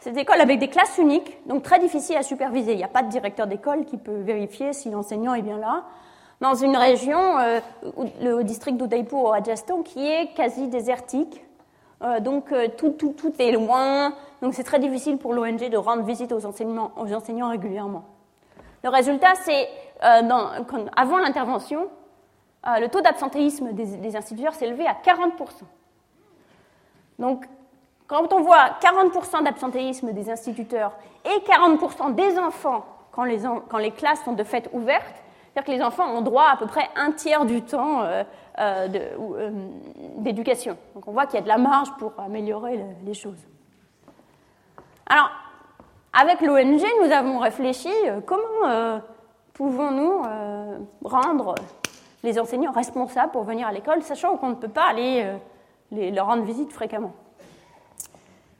C'est 0.00 0.12
des 0.12 0.20
écoles 0.20 0.40
avec 0.40 0.60
des 0.60 0.68
classes 0.68 0.96
uniques, 0.98 1.38
donc 1.46 1.64
très 1.64 1.80
difficiles 1.80 2.16
à 2.16 2.22
superviser. 2.22 2.72
Il 2.72 2.78
n'y 2.78 2.84
a 2.84 2.88
pas 2.88 3.02
de 3.02 3.08
directeur 3.08 3.46
d'école 3.46 3.84
qui 3.84 3.96
peut 3.96 4.20
vérifier 4.20 4.72
si 4.72 4.90
l'enseignant 4.90 5.34
est 5.34 5.42
bien 5.42 5.58
là. 5.58 5.84
Dans 6.40 6.54
une 6.54 6.76
région, 6.76 7.38
euh, 7.38 7.60
le 8.22 8.44
district 8.44 8.76
d'Udaipur 8.76 9.18
au 9.18 9.28
Rajasthan, 9.30 9.82
qui 9.82 10.06
est 10.06 10.34
quasi 10.34 10.68
désertique. 10.68 11.44
Euh, 12.02 12.20
donc 12.20 12.52
euh, 12.52 12.68
tout, 12.76 12.90
tout, 12.90 13.12
tout 13.16 13.32
est 13.40 13.50
loin. 13.50 14.12
Donc 14.40 14.54
c'est 14.54 14.62
très 14.62 14.78
difficile 14.78 15.18
pour 15.18 15.34
l'ONG 15.34 15.68
de 15.68 15.76
rendre 15.76 16.04
visite 16.04 16.30
aux, 16.30 16.46
aux 16.46 17.12
enseignants 17.12 17.50
régulièrement. 17.50 18.04
Le 18.82 18.90
résultat, 18.90 19.34
c'est 19.34 19.68
euh, 20.04 20.22
avant 20.96 21.18
l'intervention, 21.18 21.88
euh, 22.66 22.80
le 22.80 22.88
taux 22.88 23.00
d'absentéisme 23.00 23.72
des, 23.72 24.16
instituteurs 24.16 24.54
s'est 24.54 24.66
élevé 24.66 24.86
à 24.86 24.94
40%. 24.94 25.32
Donc, 27.18 27.46
quand 28.06 28.32
on 28.32 28.40
voit 28.40 28.76
40% 28.80 29.44
d'absentéisme 29.44 30.12
des 30.12 30.30
instituteurs 30.30 30.92
et 31.24 31.40
40% 31.40 32.14
des 32.14 32.38
enfants 32.38 32.84
quand 33.12 33.24
les, 33.24 33.90
classes 33.90 34.22
sont 34.24 34.32
de 34.32 34.44
fait 34.44 34.70
ouvertes, 34.72 35.22
c'est-à-dire 35.52 35.64
que 35.64 35.72
les 35.72 35.82
enfants 35.82 36.08
ont 36.08 36.20
droit 36.20 36.46
à 36.52 36.56
peu 36.56 36.66
près 36.66 36.88
un 36.94 37.10
tiers 37.10 37.44
du 37.44 37.62
temps 37.62 38.02
euh, 38.02 38.22
euh, 38.60 38.86
d'éducation. 40.18 40.76
Donc 40.94 41.08
on 41.08 41.12
voit 41.12 41.26
qu'il 41.26 41.34
y 41.34 41.38
a 41.38 41.42
de 41.42 41.48
la 41.48 41.58
marge 41.58 41.90
pour 41.98 42.12
améliorer 42.18 42.76
le- 42.76 42.84
les 43.04 43.14
choses. 43.14 43.44
Alors, 45.06 45.30
avec 46.20 46.40
l'ONG, 46.40 46.82
nous 47.04 47.12
avons 47.12 47.38
réfléchi 47.38 47.92
euh, 48.06 48.20
comment 48.24 48.42
euh, 48.66 48.98
pouvons-nous 49.54 50.22
euh, 50.26 50.78
rendre 51.04 51.54
les 52.24 52.40
enseignants 52.40 52.72
responsables 52.72 53.30
pour 53.30 53.44
venir 53.44 53.68
à 53.68 53.72
l'école, 53.72 54.02
sachant 54.02 54.36
qu'on 54.36 54.48
ne 54.48 54.54
peut 54.54 54.68
pas 54.68 54.86
aller 54.90 55.32
les- 55.92 56.10
leur 56.10 56.26
rendre 56.26 56.42
visite 56.42 56.72
fréquemment. 56.72 57.12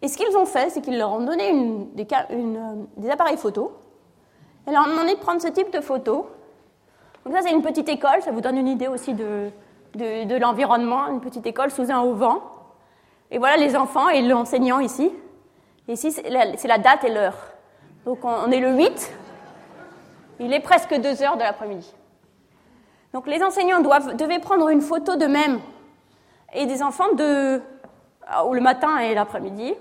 Et 0.01 0.07
ce 0.07 0.17
qu'ils 0.17 0.37
ont 0.37 0.47
fait, 0.47 0.71
c'est 0.71 0.81
qu'ils 0.81 0.97
leur 0.97 1.13
ont 1.13 1.25
donné 1.25 1.53
des, 1.95 3.11
appareils 3.11 3.37
photo 3.37 3.73
et 4.65 4.71
leur 4.71 4.87
ont 4.87 4.91
demandé 4.91 5.15
de 5.15 5.19
prendre 5.19 5.43
ce 5.43 5.49
type 5.49 5.73
de 5.73 5.81
photos. 5.81 6.25
Donc 7.25 7.35
ça, 7.35 7.43
c'est 7.43 7.51
une 7.51 7.63
petite 7.63 7.89
école, 7.89 8.23
ça 8.23 8.31
vous 8.31 8.41
donne 8.41 8.57
une 8.57 8.69
idée 8.69 8.87
aussi 8.87 9.13
de, 9.13 9.51
de, 9.97 10.23
de 10.25 10.37
l'environnement, 10.37 11.09
une 11.09 11.21
petite 11.21 11.47
école 11.47 11.73
sous 11.73 11.91
un 11.91 12.01
auvent. 12.01 12.41
Et 13.33 13.39
voilà 13.39 13.57
les 13.57 13.75
enfants 13.77 14.09
et 14.09 14.23
l'enseignant 14.23 14.79
ici. 14.79 15.11
Ici, 15.89 16.13
c'est 16.13 16.29
la, 16.29 16.79
date 16.79 17.05
et 17.05 17.11
l'heure. 17.11 17.37
Donc 18.05 18.19
on, 18.23 18.51
est 18.51 18.61
le 18.61 18.77
8, 18.77 19.11
il 20.41 20.53
est 20.53 20.61
presque 20.61 20.95
2 20.95 21.23
heures 21.23 21.37
de 21.37 21.43
l'après-midi. 21.43 21.95
Donc 23.15 23.27
les 23.27 23.43
enseignants 23.43 23.81
devaient 23.81 24.39
prendre 24.39 24.69
une 24.69 24.83
photo 24.83 25.17
d'eux-mêmes 25.17 25.61
et 26.53 26.67
des 26.67 26.83
enfants 26.83 27.13
de, 27.15 27.25
euh, 27.25 28.53
le 28.53 28.61
matin 28.61 28.99
et 28.99 29.15
l'après-midi. 29.15 29.75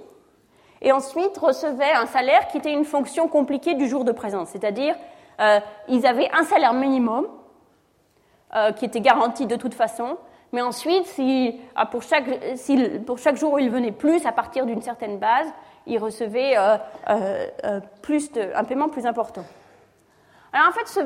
Et 0.81 0.93
ensuite 0.93 1.37
recevaient 1.37 1.91
un 1.91 2.05
salaire 2.05 2.47
qui 2.47 2.57
était 2.57 2.71
une 2.71 2.85
fonction 2.85 3.27
compliquée 3.27 3.73
du 3.73 3.87
jour 3.87 4.05
de 4.05 4.13
présence. 4.13 4.49
C'est-à-dire, 4.49 4.95
euh, 5.41 5.59
ils 5.89 6.05
avaient 6.05 6.29
un 6.31 6.43
salaire 6.43 6.73
minimum 6.73 7.27
euh, 8.55 8.71
qui 8.71 8.85
était 8.85 9.01
garanti 9.01 9.45
de 9.45 9.57
toute 9.57 9.73
façon. 9.73 10.17
Mais 10.53 10.61
ensuite, 10.61 11.13
ah, 11.75 11.85
pour, 11.85 12.03
chaque, 12.03 12.29
pour 13.05 13.17
chaque 13.17 13.35
jour 13.35 13.53
où 13.53 13.59
ils 13.59 13.69
venaient 13.69 13.91
plus, 13.91 14.25
à 14.25 14.31
partir 14.31 14.65
d'une 14.65 14.81
certaine 14.81 15.17
base, 15.17 15.47
ils 15.87 15.97
recevaient 15.97 16.57
euh, 16.57 16.77
euh, 17.09 17.47
euh, 17.63 17.79
plus 18.01 18.29
un 18.55 18.63
paiement 18.63 18.89
plus 18.89 19.05
important. 19.05 19.43
Alors 20.53 20.69
en 20.69 20.71
fait, 20.71 21.01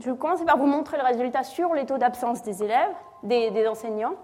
je 0.00 0.10
vais 0.10 0.16
commencer 0.16 0.44
par 0.44 0.58
vous 0.58 0.66
montrer 0.66 0.96
le 0.96 1.04
résultat 1.04 1.42
sur 1.42 1.74
les 1.74 1.86
taux 1.86 1.98
d'absence 1.98 2.42
des 2.42 2.62
élèves, 2.62 2.94
des, 3.22 3.66
enseignants. 3.68 4.14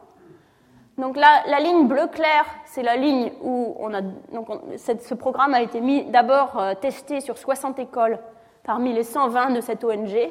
Donc 0.98 1.16
la, 1.16 1.42
la 1.46 1.60
ligne 1.60 1.86
bleu 1.86 2.06
clair, 2.06 2.44
c'est 2.64 2.82
la 2.82 2.96
ligne 2.96 3.32
où 3.42 3.76
on 3.78 3.92
a, 3.92 4.00
donc 4.00 4.48
ce 4.76 5.14
programme 5.14 5.52
a 5.54 5.60
été 5.60 5.80
mis 5.80 6.04
d'abord 6.06 6.60
testé 6.80 7.20
sur 7.20 7.36
60 7.36 7.78
écoles 7.78 8.18
parmi 8.64 8.92
les 8.92 9.04
120 9.04 9.50
de 9.50 9.60
cette 9.60 9.84
ONG. 9.84 10.30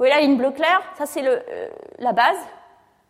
Vous 0.00 0.06
voyez 0.06 0.14
la 0.14 0.20
ligne 0.22 0.38
bleu 0.38 0.50
clair, 0.50 0.80
ça 0.96 1.04
c'est 1.04 1.22
euh, 1.26 1.68
la 1.98 2.12
base. 2.12 2.38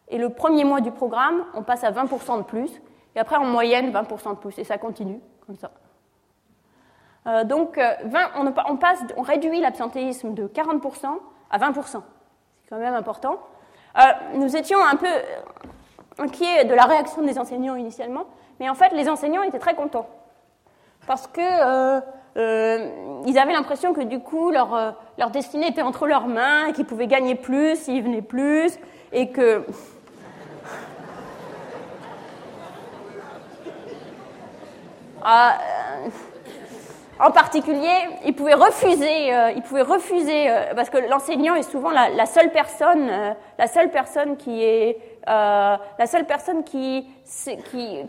Et 0.08 0.18
le 0.18 0.30
premier 0.30 0.64
mois 0.64 0.80
du 0.80 0.90
programme, 0.90 1.44
on 1.54 1.62
passe 1.62 1.84
à 1.84 1.92
20% 1.92 2.38
de 2.38 2.42
plus. 2.42 2.82
Et 3.16 3.18
après, 3.18 3.36
en 3.36 3.44
moyenne, 3.44 3.92
20% 3.92 4.30
de 4.30 4.36
plus. 4.36 4.58
Et 4.58 4.64
ça 4.64 4.78
continue 4.78 5.20
comme 5.46 5.56
ça. 5.56 5.70
Euh, 7.26 7.44
donc, 7.44 7.76
euh, 7.78 7.94
20 8.04 8.30
on, 8.36 8.54
on 8.68 8.76
passe, 8.76 9.00
on 9.16 9.22
réduit 9.22 9.60
l'absentéisme 9.60 10.34
de 10.34 10.46
40% 10.46 11.06
à 11.50 11.58
20%. 11.58 11.74
C'est 11.82 12.00
quand 12.68 12.78
même 12.78 12.94
important. 12.94 13.38
Euh, 13.98 14.02
nous 14.34 14.56
étions 14.56 14.78
un 14.82 14.96
peu 14.96 15.08
inquiets 16.18 16.64
de 16.64 16.74
la 16.74 16.84
réaction 16.84 17.22
des 17.22 17.38
enseignants 17.38 17.76
initialement, 17.76 18.24
mais 18.58 18.68
en 18.68 18.74
fait, 18.74 18.90
les 18.92 19.08
enseignants 19.08 19.42
étaient 19.42 19.58
très 19.58 19.74
contents. 19.74 20.08
Parce 21.06 21.26
que 21.26 21.40
euh, 21.40 22.00
euh, 22.36 23.22
ils 23.26 23.38
avaient 23.38 23.52
l'impression 23.52 23.92
que 23.92 24.02
du 24.02 24.20
coup, 24.20 24.50
leur, 24.50 24.74
euh, 24.74 24.90
leur 25.18 25.30
destinée 25.30 25.68
était 25.68 25.82
entre 25.82 26.06
leurs 26.06 26.26
mains, 26.26 26.72
qu'ils 26.72 26.84
pouvaient 26.84 27.06
gagner 27.06 27.34
plus 27.34 27.76
s'ils 27.76 28.02
venaient 28.02 28.22
plus, 28.22 28.78
et 29.12 29.30
que. 29.30 29.64
Ah, 35.22 35.58
euh, 35.60 36.08
en 37.22 37.30
particulier, 37.30 37.94
ils 38.24 38.34
pouvaient 38.34 38.54
refuser, 38.54 39.34
euh, 39.34 39.52
ils 39.54 39.62
pouvaient 39.62 39.82
refuser 39.82 40.50
euh, 40.50 40.74
parce 40.74 40.88
que 40.88 40.96
l'enseignant 40.96 41.54
est 41.54 41.62
souvent 41.70 41.90
la, 41.90 42.26
seule 42.26 42.50
personne, 42.50 43.10
la 43.58 43.66
seule 43.66 43.90
personne 43.90 44.36
qui 44.36 44.62
est, 44.64 44.98
la 45.26 46.06
seule 46.06 46.24
personne 46.24 46.64
qui, 46.64 47.06
qui, 47.70 48.06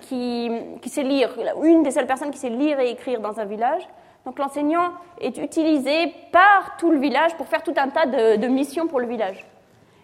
qui, 0.81 0.89
sait 0.89 1.03
lire, 1.03 1.29
une 1.63 1.83
des 1.83 1.91
seules 1.91 2.07
personnes 2.07 2.31
qui 2.31 2.39
sait 2.39 2.49
lire 2.49 2.79
et 2.79 2.91
écrire 2.91 3.19
dans 3.19 3.39
un 3.39 3.45
village. 3.45 3.87
Donc 4.25 4.39
l'enseignant 4.39 4.91
est 5.19 5.37
utilisé 5.37 6.13
par 6.31 6.77
tout 6.77 6.91
le 6.91 6.99
village 6.99 7.35
pour 7.35 7.47
faire 7.47 7.63
tout 7.63 7.73
un 7.75 7.89
tas 7.89 8.05
de, 8.05 8.37
de 8.37 8.47
missions 8.47 8.87
pour 8.87 8.99
le 8.99 9.07
village 9.07 9.45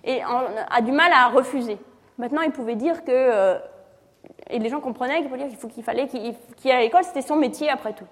et 0.04 0.24
en- 0.26 0.44
a 0.70 0.82
du 0.82 0.92
mal 0.92 1.12
à 1.14 1.28
refuser. 1.28 1.78
Maintenant, 2.18 2.42
il 2.42 2.52
pouvait 2.52 2.76
dire 2.76 3.04
que 3.06 3.58
et 4.50 4.60
les 4.60 4.70
gens 4.70 4.80
comprenaient 4.80 5.28
qu'il 5.74 5.84
fallait 5.84 6.08
qu'il 6.08 6.36
qu'il 6.56 6.72
aille 6.72 6.78
à 6.78 6.82
l'école, 6.82 7.04
c'était 7.04 7.22
son 7.22 7.36
métier 7.36 7.70
après 7.70 7.94
tout. 7.94 8.08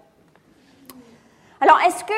Alors, 1.62 1.80
est-ce 1.82 2.04
que 2.04 2.14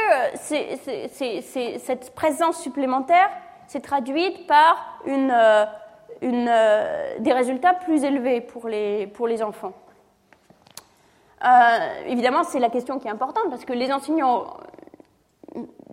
euh, 1.24 1.78
cette 1.80 2.16
présence 2.16 2.60
supplémentaire 2.60 3.30
s'est 3.68 3.82
traduite 3.82 4.48
par 4.48 5.00
euh, 5.08 5.66
euh, 6.24 7.16
des 7.20 7.34
résultats 7.34 7.74
plus 7.74 8.04
élevés 8.04 8.42
pour 8.42 8.68
les, 8.68 9.08
pour 9.08 9.28
les 9.28 9.44
enfants? 9.44 9.74
Évidemment, 12.08 12.44
c'est 12.44 12.60
la 12.60 12.70
question 12.70 12.98
qui 12.98 13.08
est 13.08 13.12
importante 13.12 13.50
parce 13.50 13.64
que 13.64 13.74
les 13.74 13.92
enseignants, 13.92 14.58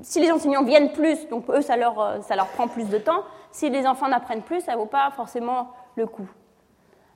si 0.01 0.21
les 0.21 0.33
enseignants 0.33 0.65
viennent 0.65 0.93
plus, 0.93 1.29
donc 1.29 1.49
eux, 1.51 1.61
ça 1.61 1.77
leur, 1.77 2.25
ça 2.25 2.35
leur 2.35 2.49
prend 2.49 2.67
plus 2.67 2.89
de 2.89 2.99
temps. 2.99 3.23
Si 3.53 3.69
les 3.69 3.87
enfants 3.87 4.09
n'apprennent 4.09 4.43
plus, 4.43 4.63
ça 4.63 4.73
ne 4.73 4.79
vaut 4.79 4.87
pas 4.87 5.11
forcément 5.15 5.69
le 5.97 6.07
coup. 6.07 6.27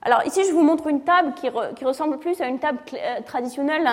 Alors 0.03 0.25
ici, 0.27 0.43
je 0.49 0.53
vous 0.53 0.63
montre 0.63 0.87
une 0.87 1.03
table 1.03 1.35
qui, 1.35 1.49
re- 1.49 1.75
qui 1.75 1.85
ressemble 1.85 2.19
plus 2.19 2.41
à 2.41 2.47
une 2.47 2.59
table 2.59 2.79
euh, 2.95 3.21
traditionnelle 3.27 3.87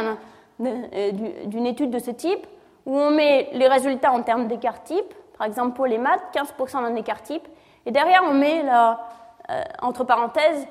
euh, 0.62 1.12
du- 1.12 1.48
d'une 1.48 1.66
étude 1.66 1.90
de 1.90 2.00
ce 2.00 2.12
type, 2.12 2.46
où 2.86 2.96
on 2.98 3.10
met 3.12 3.50
les 3.54 3.68
résultats 3.68 4.12
en 4.12 4.22
termes 4.22 4.48
d'écart 4.48 4.84
type, 4.84 5.14
par 5.38 5.48
exemple 5.48 5.76
pour 5.76 5.88
les 5.88 5.98
maths, 5.98 6.22
15% 6.34 6.84
d'un 6.84 6.96
écart 6.96 7.22
type, 7.24 7.48
et 7.86 7.92
derrière 7.92 8.22
on 8.24 8.34
met, 8.34 8.64
euh, 8.64 9.62
entre 9.82 10.04
parenthèses, 10.04 10.68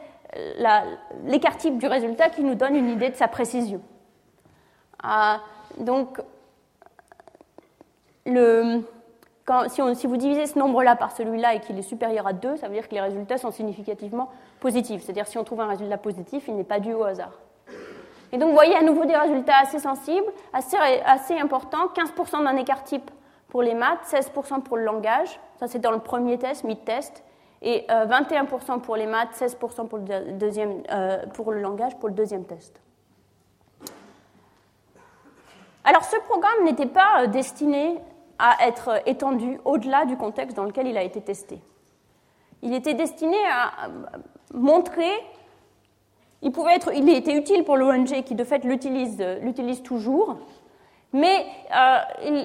l'écart 1.25 1.57
type 1.57 1.79
du 1.79 1.87
résultat 1.87 2.29
qui 2.29 2.43
nous 2.43 2.55
donne 2.57 2.75
une 2.75 2.89
idée 2.89 3.09
de 3.11 3.15
sa 3.15 3.29
précision. 3.29 3.81
donc, 5.79 6.19
le, 8.27 8.81
si, 9.69 10.07
vous 10.07 10.17
divisez 10.17 10.47
ce 10.47 10.59
nombre-là 10.59 10.97
par 10.97 11.13
celui-là 11.13 11.55
et 11.55 11.61
qu'il 11.61 11.79
est 11.79 11.83
supérieur 11.83 12.27
à 12.27 12.33
2, 12.33 12.57
ça 12.57 12.69
veut 12.69 12.75
dire 12.75 12.89
que 12.89 12.95
les 12.95 13.01
résultats 13.01 13.39
sont 13.39 13.51
significativement 13.51 14.31
positifs. 14.65 15.03
C'est-à-dire 15.03 15.27
si 15.27 15.37
on 15.37 15.45
trouve 15.45 15.61
un 15.61 15.67
résultat 15.67 15.99
positif, 15.99 16.45
il 16.49 16.57
n'est 16.57 16.65
pas 16.65 16.81
dû 16.81 16.95
au 16.95 17.05
hasard. 17.05 17.39
Et 18.33 18.39
donc 18.39 18.49
vous 18.49 18.55
voyez 18.55 18.75
à 18.75 18.83
nouveau 18.83 19.05
des 19.05 19.15
résultats 19.15 19.59
assez 19.61 19.79
sensibles, 19.79 20.27
assez, 20.55 20.79
assez 21.05 21.39
importants, 21.39 21.89
15% 21.95 22.43
d'un 22.45 22.57
écart 22.57 22.83
type 22.83 23.11
pour 23.49 23.63
les 23.63 23.75
maths, 23.75 24.01
16% 24.07 24.63
pour 24.63 24.79
le 24.79 24.85
langage, 24.85 25.39
ça 25.61 25.69
c'est 25.69 25.81
dans 25.81 25.91
le 25.91 25.99
premier 25.99 26.39
test, 26.39 26.65
mid-test, 26.65 27.23
et 27.61 27.87
21% 27.91 27.91
euh, 27.91 28.79
pour 28.79 28.97
les 28.97 29.07
maths, 29.07 29.35
16% 29.39 29.87
pour 29.87 29.99
le, 29.99 30.33
deuxième, 30.33 30.83
euh, 30.91 31.27
pour 31.35 31.53
le 31.53 31.61
langage, 31.61 31.97
pour 31.99 32.09
le 32.09 32.15
deuxième 32.15 32.45
test. 32.47 32.81
Alors 35.85 36.05
ce 36.05 36.17
programme 36.27 36.65
n'était 36.65 36.87
pas 36.87 37.23
euh, 37.23 37.27
destiné 37.27 37.99
à 38.39 38.67
être 38.67 39.03
étendu 39.05 39.61
au-delà 39.67 40.07
du 40.07 40.17
contexte 40.17 40.57
dans 40.57 40.65
lequel 40.65 40.87
il 40.87 40.97
a 40.97 41.03
été 41.03 41.21
testé. 41.21 41.61
Il 42.63 42.73
était 42.73 42.95
destiné 42.95 43.37
à 43.47 43.91
montrer, 44.53 45.13
il, 46.43 46.53
pouvait 46.53 46.75
être, 46.75 46.93
il 46.95 47.09
était 47.09 47.37
utile 47.37 47.65
pour 47.65 47.77
l'ONG 47.77 48.23
qui 48.23 48.35
de 48.35 48.45
fait 48.45 48.65
l'utilise, 48.65 49.83
toujours, 49.83 50.37
mais 51.13 51.47
euh, 51.75 51.99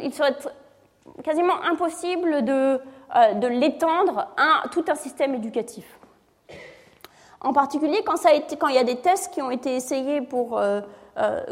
il, 0.04 0.14
serait 0.14 0.36
quasiment 1.24 1.62
impossible 1.70 2.46
de, 2.46 2.80
euh, 3.16 3.34
de 3.34 3.48
l'étendre 3.48 4.28
à 4.38 4.68
tout 4.70 4.86
un 4.88 4.96
système 4.96 5.36
éducatif. 5.36 6.00
En 7.42 7.52
particulier 7.52 8.04
quand, 8.06 8.18
ça 8.18 8.30
a 8.30 8.34
été, 8.34 8.56
quand 8.58 8.68
il 8.68 8.76
y 8.76 8.80
a 8.80 8.84
des 8.84 8.98
tests 8.98 9.34
qui 9.34 9.42
ont 9.42 9.52
été 9.52 9.76
essayés 9.76 10.22
pour... 10.22 10.58
Euh, 10.58 10.82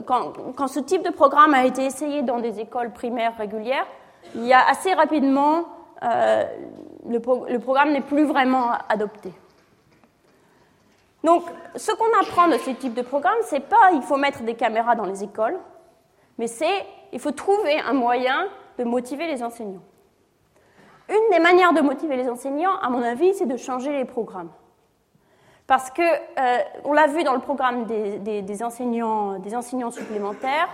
quand, 0.06 0.68
ce 0.68 0.80
type 0.80 1.04
de 1.04 1.10
programme 1.10 1.54
a 1.54 1.66
été 1.66 1.84
essayé 1.84 2.22
dans 2.22 2.40
des 2.40 2.62
écoles 2.62 2.94
primaires 2.94 3.36
régulières, 3.38 3.86
il 4.34 4.46
y 4.46 4.54
a 4.54 4.66
assez 4.66 4.94
rapidement, 4.94 5.66
le, 6.02 7.58
programme 7.58 7.92
n'est 7.92 8.00
plus 8.00 8.24
vraiment 8.24 8.70
adopté. 8.88 9.34
Donc, 11.28 11.44
ce 11.76 11.92
qu'on 11.92 12.22
apprend 12.22 12.48
de 12.48 12.58
ce 12.58 12.70
type 12.70 12.94
de 12.94 13.02
programme, 13.02 13.36
c'est 13.42 13.60
pas 13.60 13.92
il 13.92 14.02
faut 14.02 14.16
mettre 14.16 14.44
des 14.44 14.54
caméras 14.54 14.96
dans 14.96 15.04
les 15.04 15.26
écoles, 15.26 15.60
mais 16.38 16.48
c'est 16.48 16.86
il 17.12 17.20
faut 17.20 17.32
trouver 17.32 17.78
un 17.82 17.92
moyen 17.92 18.48
de 18.78 18.86
motiver 18.86 19.28
les 19.28 19.44
enseignants. 19.44 19.84
Une 21.10 21.30
des 21.30 21.40
manières 21.40 21.74
de 21.74 21.82
motiver 21.82 22.16
les 22.16 22.30
enseignants, 22.30 22.78
à 22.82 22.90
mon 22.90 23.04
avis, 23.04 23.34
c'est 23.34 23.46
de 23.46 23.58
changer 23.58 23.92
les 23.92 24.06
programmes. 24.06 24.52
Parce 25.68 25.92
que, 25.92 26.02
euh, 26.02 26.60
on 26.86 26.94
l'a 26.94 27.08
vu 27.08 27.26
dans 27.26 27.34
le 27.34 27.42
programme 27.42 27.84
des, 27.84 28.64
enseignants, 28.64 29.92
supplémentaires, 29.92 30.70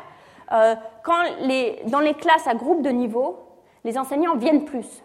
euh, 0.51 0.75
quand 1.03 1.23
dans 1.88 1.99
les 1.99 2.13
classes 2.13 2.45
à 2.45 2.53
groupe 2.53 2.84
de 2.84 2.91
niveau, 2.91 3.39
les 3.84 3.97
enseignants 3.97 4.35
viennent 4.35 4.65
plus. 4.65 5.03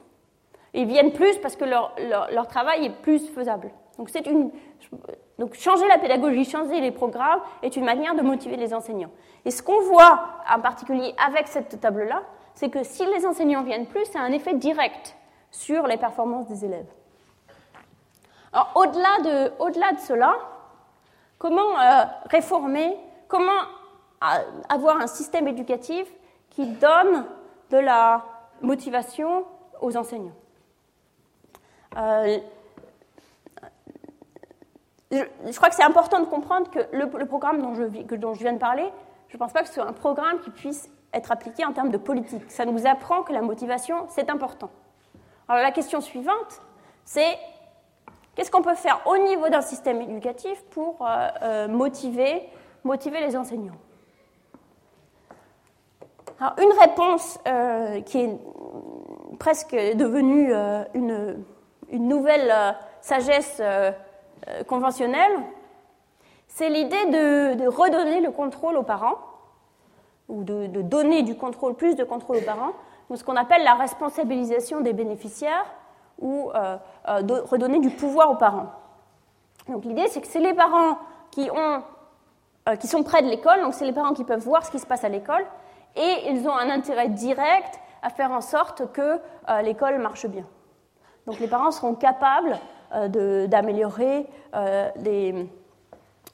Ils 0.75 0.87
viennent 0.87 1.13
plus 1.13 1.39
parce 1.39 1.57
que 1.57 1.65
leur, 1.65 1.97
leur, 2.31 2.49
travail 2.49 2.85
est 2.85 2.91
plus 3.01 3.31
faisable. 3.31 3.71
Donc, 3.97 4.11
c'est 4.11 4.27
une, 4.27 4.51
donc 5.39 5.55
changer 5.55 5.87
la 5.87 5.99
pédagogie, 5.99 6.45
changer 6.45 6.81
les 6.81 6.91
programmes 6.91 7.41
est 7.63 7.77
une 7.77 7.85
manière 7.85 8.15
de 8.15 8.23
motiver 8.23 8.57
les 8.57 8.75
enseignants. 8.75 9.11
Et 9.45 9.51
ce 9.51 9.63
qu'on 9.63 9.81
voit 9.83 10.29
en 10.53 10.61
particulier 10.61 11.15
avec 11.25 11.47
cette 11.47 11.81
table-là, 11.81 12.23
c'est 12.55 12.71
que 12.71 12.83
si 12.83 13.07
les 13.07 13.25
enseignants 13.25 13.63
viennent 13.63 13.87
plus, 13.87 14.05
ça 14.07 14.19
a 14.19 14.23
un 14.23 14.33
effet 14.33 14.55
direct 14.55 15.17
sur 15.51 15.87
les 15.87 15.97
performances 15.97 16.49
des 16.49 16.65
élèves. 16.65 16.89
Alors 18.53 18.73
au-delà 18.75 19.21
de, 19.23 19.53
au-delà 19.63 19.93
de 19.93 20.01
cela, 20.01 20.35
comment 21.39 21.79
euh, 21.81 22.05
réformer, 22.31 22.97
comment 23.29 23.63
avoir 24.69 25.01
un 25.01 25.07
système 25.07 25.47
éducatif 25.47 26.09
qui 26.51 26.67
donne 26.67 27.25
de 27.71 27.79
la 27.79 28.25
motivation 28.61 29.45
aux 29.81 29.97
enseignants? 29.97 30.35
Euh, 31.97 32.39
je, 35.11 35.57
crois 35.57 35.69
que 35.71 35.75
c'est 35.75 35.83
important 35.83 36.21
de 36.21 36.27
comprendre 36.27 36.71
que 36.71 36.81
le, 36.93 37.27
programme 37.27 37.63
dont 37.63 37.75
je, 37.75 37.85
viens 37.85 38.53
de 38.53 38.59
parler, 38.59 38.85
je 39.29 39.37
ne 39.37 39.39
pense 39.39 39.53
pas 39.53 39.63
que 39.63 39.69
ce 39.69 39.75
soit 39.75 39.87
un 39.87 39.93
programme 39.93 40.41
qui 40.41 40.51
puisse 40.51 40.91
être 41.13 41.33
appliqué 41.33 41.65
en 41.65 41.73
termes 41.73 41.91
de 41.91 41.97
politique. 41.97 42.51
Ça 42.51 42.65
nous 42.65 42.87
apprend 42.87 43.23
que 43.23 43.33
la 43.33 43.41
motivation, 43.41 44.07
c'est 44.09 44.29
important. 44.31 44.71
Alors 45.49 45.63
la 45.63 45.73
question 45.73 46.01
suivante, 46.01 46.61
c'est 47.05 47.39
qu'est-ce 48.35 48.51
qu'on 48.51 48.63
peut 48.63 48.75
faire 48.75 49.01
au 49.07 49.17
niveau 49.17 49.49
d'un 49.49 49.63
système 49.63 50.03
éducatif 50.03 50.63
pour 50.71 50.99
euh, 51.01 51.29
euh, 51.43 51.69
motiver, 51.69 52.51
les 53.21 53.37
enseignants? 53.37 53.79
Une 56.41 56.73
réponse 56.79 57.41
euh, 57.49 58.01
qui 58.03 58.21
est 58.21 58.39
presque 59.41 59.75
devenue 59.75 60.53
une, 60.95 61.45
nouvelle 61.91 62.51
euh, 62.51 62.73
sagesse 63.01 63.61
conventionnelle, 64.67 65.33
c'est 66.47 66.71
l'idée 66.71 67.07
de, 67.07 67.69
redonner 67.69 68.21
le 68.21 68.31
contrôle 68.31 68.77
aux 68.77 68.83
parents, 68.83 69.19
ou 70.29 70.43
de, 70.45 70.67
donner 70.83 71.23
du 71.23 71.37
contrôle, 71.37 71.75
plus 71.75 71.95
de 71.95 72.05
contrôle 72.05 72.39
aux 72.39 72.43
parents, 72.45 72.73
ce 73.15 73.25
qu'on 73.25 73.37
appelle 73.37 73.65
la 73.65 73.75
responsabilisation 73.75 74.81
des 74.81 74.93
bénéficiaires, 74.93 75.67
ou 76.21 76.51
de 77.07 77.41
redonner 77.41 77.79
du 77.79 77.91
pouvoir 77.91 78.31
aux 78.31 78.37
parents. 78.37 78.73
Donc 79.69 79.85
l'idée, 79.85 80.09
c'est 80.09 80.21
que 80.21 80.27
c'est 80.27 80.41
les 80.41 80.55
parents 80.55 80.99
qui, 81.31 81.51
ont, 81.51 81.83
qui 82.81 82.89
sont 82.89 83.03
près 83.03 83.23
de 83.23 83.29
l'école, 83.29 83.63
donc 83.63 83.75
c'est 83.75 83.85
les 83.85 83.93
parents 83.93 84.15
qui 84.15 84.25
peuvent 84.25 84.41
voir 84.41 84.65
ce 84.65 84.71
qui 84.71 84.79
se 84.79 84.87
passe 84.87 85.05
à 85.05 85.09
l'école, 85.09 85.45
et 85.97 86.31
ils 86.31 86.49
ont 86.49 86.57
un 86.57 86.71
intérêt 86.71 87.09
direct 87.09 87.81
à 88.03 88.11
faire 88.11 88.31
en 88.31 88.41
sorte 88.41 88.93
que 88.93 89.21
euh, 89.49 89.63
l'école 89.63 89.99
marche 89.99 90.27
bien. 90.27 90.45
Donc 91.27 91.41
les 91.41 91.49
parents 91.49 91.71
seront 91.71 91.95
capables 91.95 92.53
euh, 92.53 92.57
d'améliorer, 92.93 94.27
euh, 94.55 94.91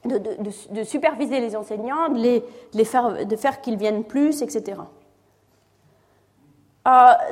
de, 0.05 0.83
superviser 0.83 1.39
les 1.39 1.55
enseignants, 1.55 2.09
de, 2.09 2.41
les, 2.73 2.85
faire, 2.85 3.25
de 3.25 3.35
faire 3.35 3.61
qu'ils 3.61 3.77
viennent 3.77 4.03
plus, 4.03 4.41
etc. 4.41 4.79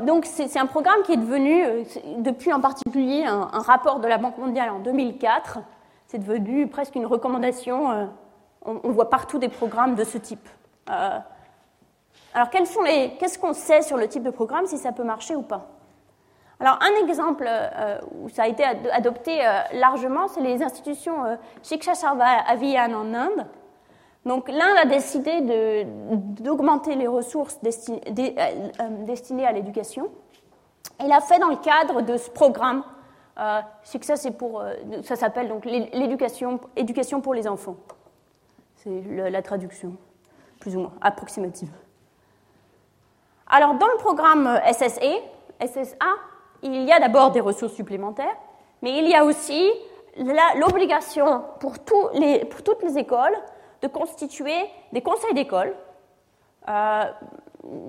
donc 0.01 0.25
c'est 0.25 0.57
un 0.57 0.65
programme 0.65 1.03
qui 1.05 1.13
est 1.13 1.17
devenu, 1.17 1.85
depuis 2.17 2.51
en 2.51 2.59
particulier 2.59 3.25
un, 3.25 3.45
rapport 3.59 3.99
de 3.99 4.07
la 4.07 4.17
Banque 4.17 4.37
mondiale 4.37 4.71
en 4.71 4.79
2004, 4.79 5.59
c'est 6.07 6.17
devenu 6.17 6.67
presque 6.67 6.95
une 6.95 7.05
recommandation. 7.05 8.09
On, 8.65 8.79
on, 8.83 8.91
voit 8.91 9.09
partout 9.09 9.39
des 9.39 9.49
programmes 9.49 9.95
de 9.95 10.03
ce 10.03 10.17
type. 10.17 10.47
Alors, 12.33 12.49
qu'est-ce 12.49 13.37
qu'on 13.37 13.53
sait 13.53 13.83
sur 13.83 13.97
le 13.97 14.07
type 14.07 14.23
de 14.23 14.31
programme, 14.31 14.65
si 14.65 14.77
ça 14.77 14.91
peut 14.91 15.03
marcher 15.03 15.35
ou 15.35 15.43
pas? 15.43 15.67
Alors, 16.63 16.79
un 16.81 17.05
exemple 17.05 17.45
euh, 17.45 17.99
où 18.21 18.29
ça 18.29 18.43
a 18.43 18.47
été 18.47 18.63
adopté 18.63 19.45
euh, 19.45 19.59
largement, 19.73 20.29
c'est 20.29 20.39
les 20.39 20.63
institutions 20.63 21.25
euh, 21.25 21.35
Shiksha 21.61 21.93
Sarva 21.93 22.37
en 22.53 23.13
Inde. 23.13 23.45
Donc, 24.25 24.47
l'Inde 24.47 24.77
a 24.81 24.85
décidé 24.85 25.41
d'augmenter 26.39 26.95
les 26.95 27.07
ressources 27.07 27.59
destinées 27.59 29.45
à 29.45 29.51
l'éducation. 29.51 30.09
Et 31.03 31.07
l'a 31.09 31.19
fait 31.19 31.37
dans 31.39 31.49
le 31.49 31.57
cadre 31.57 32.01
de 32.01 32.15
ce 32.15 32.29
programme. 32.29 32.85
Shiksha, 33.83 34.15
ça 34.15 35.15
s'appelle 35.17 35.49
donc 35.49 35.65
l'éducation 35.65 36.61
éducation 36.77 37.19
pour 37.19 37.33
les 37.33 37.45
enfants. 37.45 37.75
C'est 38.77 39.03
la 39.11 39.41
traduction, 39.41 39.97
plus 40.61 40.77
ou 40.77 40.79
moins 40.79 40.93
approximative. 41.01 41.73
Alors, 43.47 43.73
dans 43.73 43.87
le 43.87 43.97
programme 43.97 44.61
SSA, 44.71 45.01
SSA 45.61 46.07
il 46.63 46.83
y 46.83 46.91
a 46.91 46.99
d'abord 46.99 47.31
des 47.31 47.39
ressources 47.39 47.73
supplémentaires, 47.73 48.35
mais 48.81 48.97
il 48.97 49.07
y 49.07 49.15
a 49.15 49.23
aussi 49.23 49.71
l'obligation 50.55 51.43
pour, 51.59 51.79
toutes 51.79 52.13
les 52.83 52.97
écoles 52.97 53.35
de 53.81 53.87
constituer 53.87 54.57
des 54.91 55.01
conseils 55.01 55.33
d'école, 55.33 55.73
euh, 56.69 57.03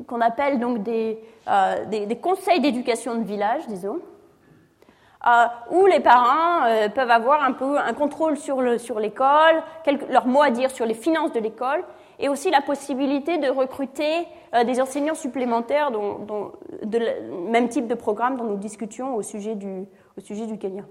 qu'on 0.06 0.20
appelle 0.20 0.58
donc 0.58 0.86
euh, 0.88 1.84
des, 1.86 2.16
conseils 2.20 2.60
d'éducation 2.60 3.16
de 3.16 3.24
village, 3.24 3.66
disons, 3.68 4.00
euh, 5.26 5.46
où 5.70 5.86
les 5.86 6.00
parents 6.00 6.66
peuvent 6.94 7.10
avoir 7.10 7.42
un 7.42 7.52
peu 7.52 7.78
un 7.78 7.92
contrôle 7.94 8.36
sur 8.36 8.60
l'école, 8.62 9.62
leur 10.10 10.26
mot 10.26 10.42
à 10.42 10.50
dire 10.50 10.70
sur 10.70 10.86
les 10.86 10.94
finances 10.94 11.32
de 11.32 11.40
l'école, 11.40 11.84
et 12.18 12.28
aussi 12.28 12.50
la 12.50 12.60
possibilité 12.60 13.38
de 13.38 13.48
recruter 13.48 14.26
euh, 14.54 14.64
des 14.64 14.80
enseignants 14.80 15.14
supplémentaires 15.14 15.90
dont, 15.90 16.52
de 16.82 16.98
même 17.50 17.68
type 17.68 17.86
de 17.86 17.94
programme 17.94 18.36
dont 18.36 18.44
nous 18.44 18.56
discutions 18.56 19.16
au 19.16 19.22
sujet 19.22 19.54
du, 19.54 19.88
Kenya. 20.60 20.84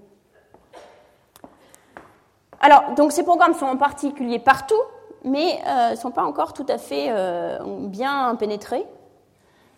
Alors, 2.60 2.94
donc 2.96 3.12
ces 3.12 3.24
programmes 3.24 3.54
sont 3.54 3.66
en 3.66 3.76
particulier 3.76 4.38
partout, 4.38 4.80
mais 5.24 5.60
ne 5.64 5.92
euh, 5.92 5.96
sont 5.96 6.10
pas 6.10 6.24
encore 6.24 6.52
tout 6.52 6.66
à 6.68 6.78
fait 6.78 7.06
euh, 7.08 7.58
bien 7.64 8.34
pénétrés. 8.36 8.86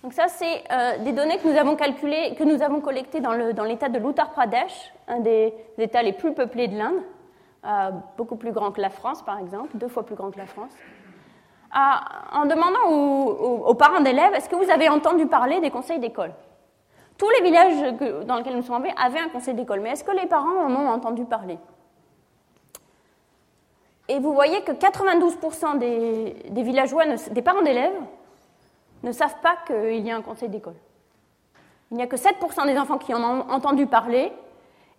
Donc 0.07 0.13
ça, 0.13 0.29
c'est 0.29 0.63
des 1.03 1.11
données 1.11 1.37
que 1.39 1.49
nous 1.49 1.59
avons 1.59 1.75
calculées, 1.75 2.37
que 2.39 2.45
nous 2.45 2.63
avons 2.63 2.81
collectées 2.81 3.19
dans 3.19 3.65
l'État 3.65 3.89
de 3.89 3.99
l'Uttar 3.99 4.31
Pradesh, 4.31 4.95
un 5.09 5.19
des 5.19 5.53
États 5.79 6.01
les 6.01 6.13
plus 6.13 6.33
peuplés 6.33 6.69
de 6.69 6.79
l'Inde. 6.79 7.03
beaucoup 8.17 8.37
plus 8.37 8.53
grand 8.53 8.71
que 8.71 8.81
la 8.81 8.89
France, 8.89 9.23
par 9.23 9.41
exemple, 9.41 9.71
deux 9.75 9.89
fois 9.89 10.07
plus 10.07 10.15
grand 10.15 10.31
que 10.31 10.39
la 10.39 10.47
France, 10.47 10.71
en 11.75 12.47
demandant 12.47 12.89
aux, 12.89 13.75
parents 13.75 13.99
d'élèves 13.99 14.33
est-ce 14.35 14.49
que 14.49 14.55
vous 14.55 14.71
avez 14.71 14.89
entendu 14.89 15.27
parler 15.27 15.59
des 15.59 15.73
conseils 15.73 15.99
d'école? 15.99 16.31
Tous 17.19 17.29
les 17.31 17.43
villages 17.43 17.97
dans 18.27 18.37
lesquels 18.37 18.55
nous 18.55 18.63
sommes 18.63 18.77
tombés 18.77 18.95
avaient 18.97 19.19
un 19.19 19.29
conseil 19.29 19.55
d'école, 19.55 19.81
mais 19.81 19.91
est-ce 19.91 20.05
que 20.05 20.13
les 20.13 20.27
parents 20.27 20.67
en 20.67 20.73
ont 20.73 20.89
entendu 20.89 21.25
parler? 21.25 21.59
Et 24.07 24.21
vous 24.21 24.33
voyez 24.33 24.63
que 24.63 24.71
92% 24.71 25.79
des, 25.79 26.37
des 26.51 26.63
villageois, 26.63 27.07
des 27.33 27.43
parents 27.43 27.63
d'élèves, 27.63 28.01
ne 29.07 29.13
savent 29.13 29.37
pas 29.41 29.57
qu'il 29.67 30.05
y 30.05 30.11
a 30.11 30.17
un 30.17 30.23
conseil 30.23 30.49
d'école. 30.49 30.75
Il 31.91 31.97
n'y 31.97 32.03
a 32.03 32.07
que 32.07 32.17
7% 32.17 32.67
des 32.67 32.77
enfants 32.79 32.99
qui 32.99 33.15
en 33.15 33.23
ont 33.23 33.49
entendu 33.51 33.87
parler, 33.87 34.33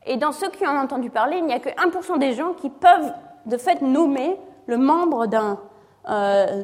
et 0.05 0.15
dans 0.15 0.31
ceux 0.31 0.49
qui 0.49 0.65
en 0.65 0.75
ont 0.75 0.79
entendu 0.79 1.09
parler, 1.09 1.37
il 1.37 1.45
n'y 1.45 1.53
a 1.53 1.59
que 1.59 1.69
1% 1.69 2.17
des 2.17 2.33
gens 2.33 2.53
qui 2.53 2.69
peuvent 2.69 3.13
de 3.45 3.57
fait 3.57 3.81
nommer 3.81 4.37
le 4.65 4.77
membre 4.77 5.27
d'un 5.27 5.59
euh, 6.09 6.63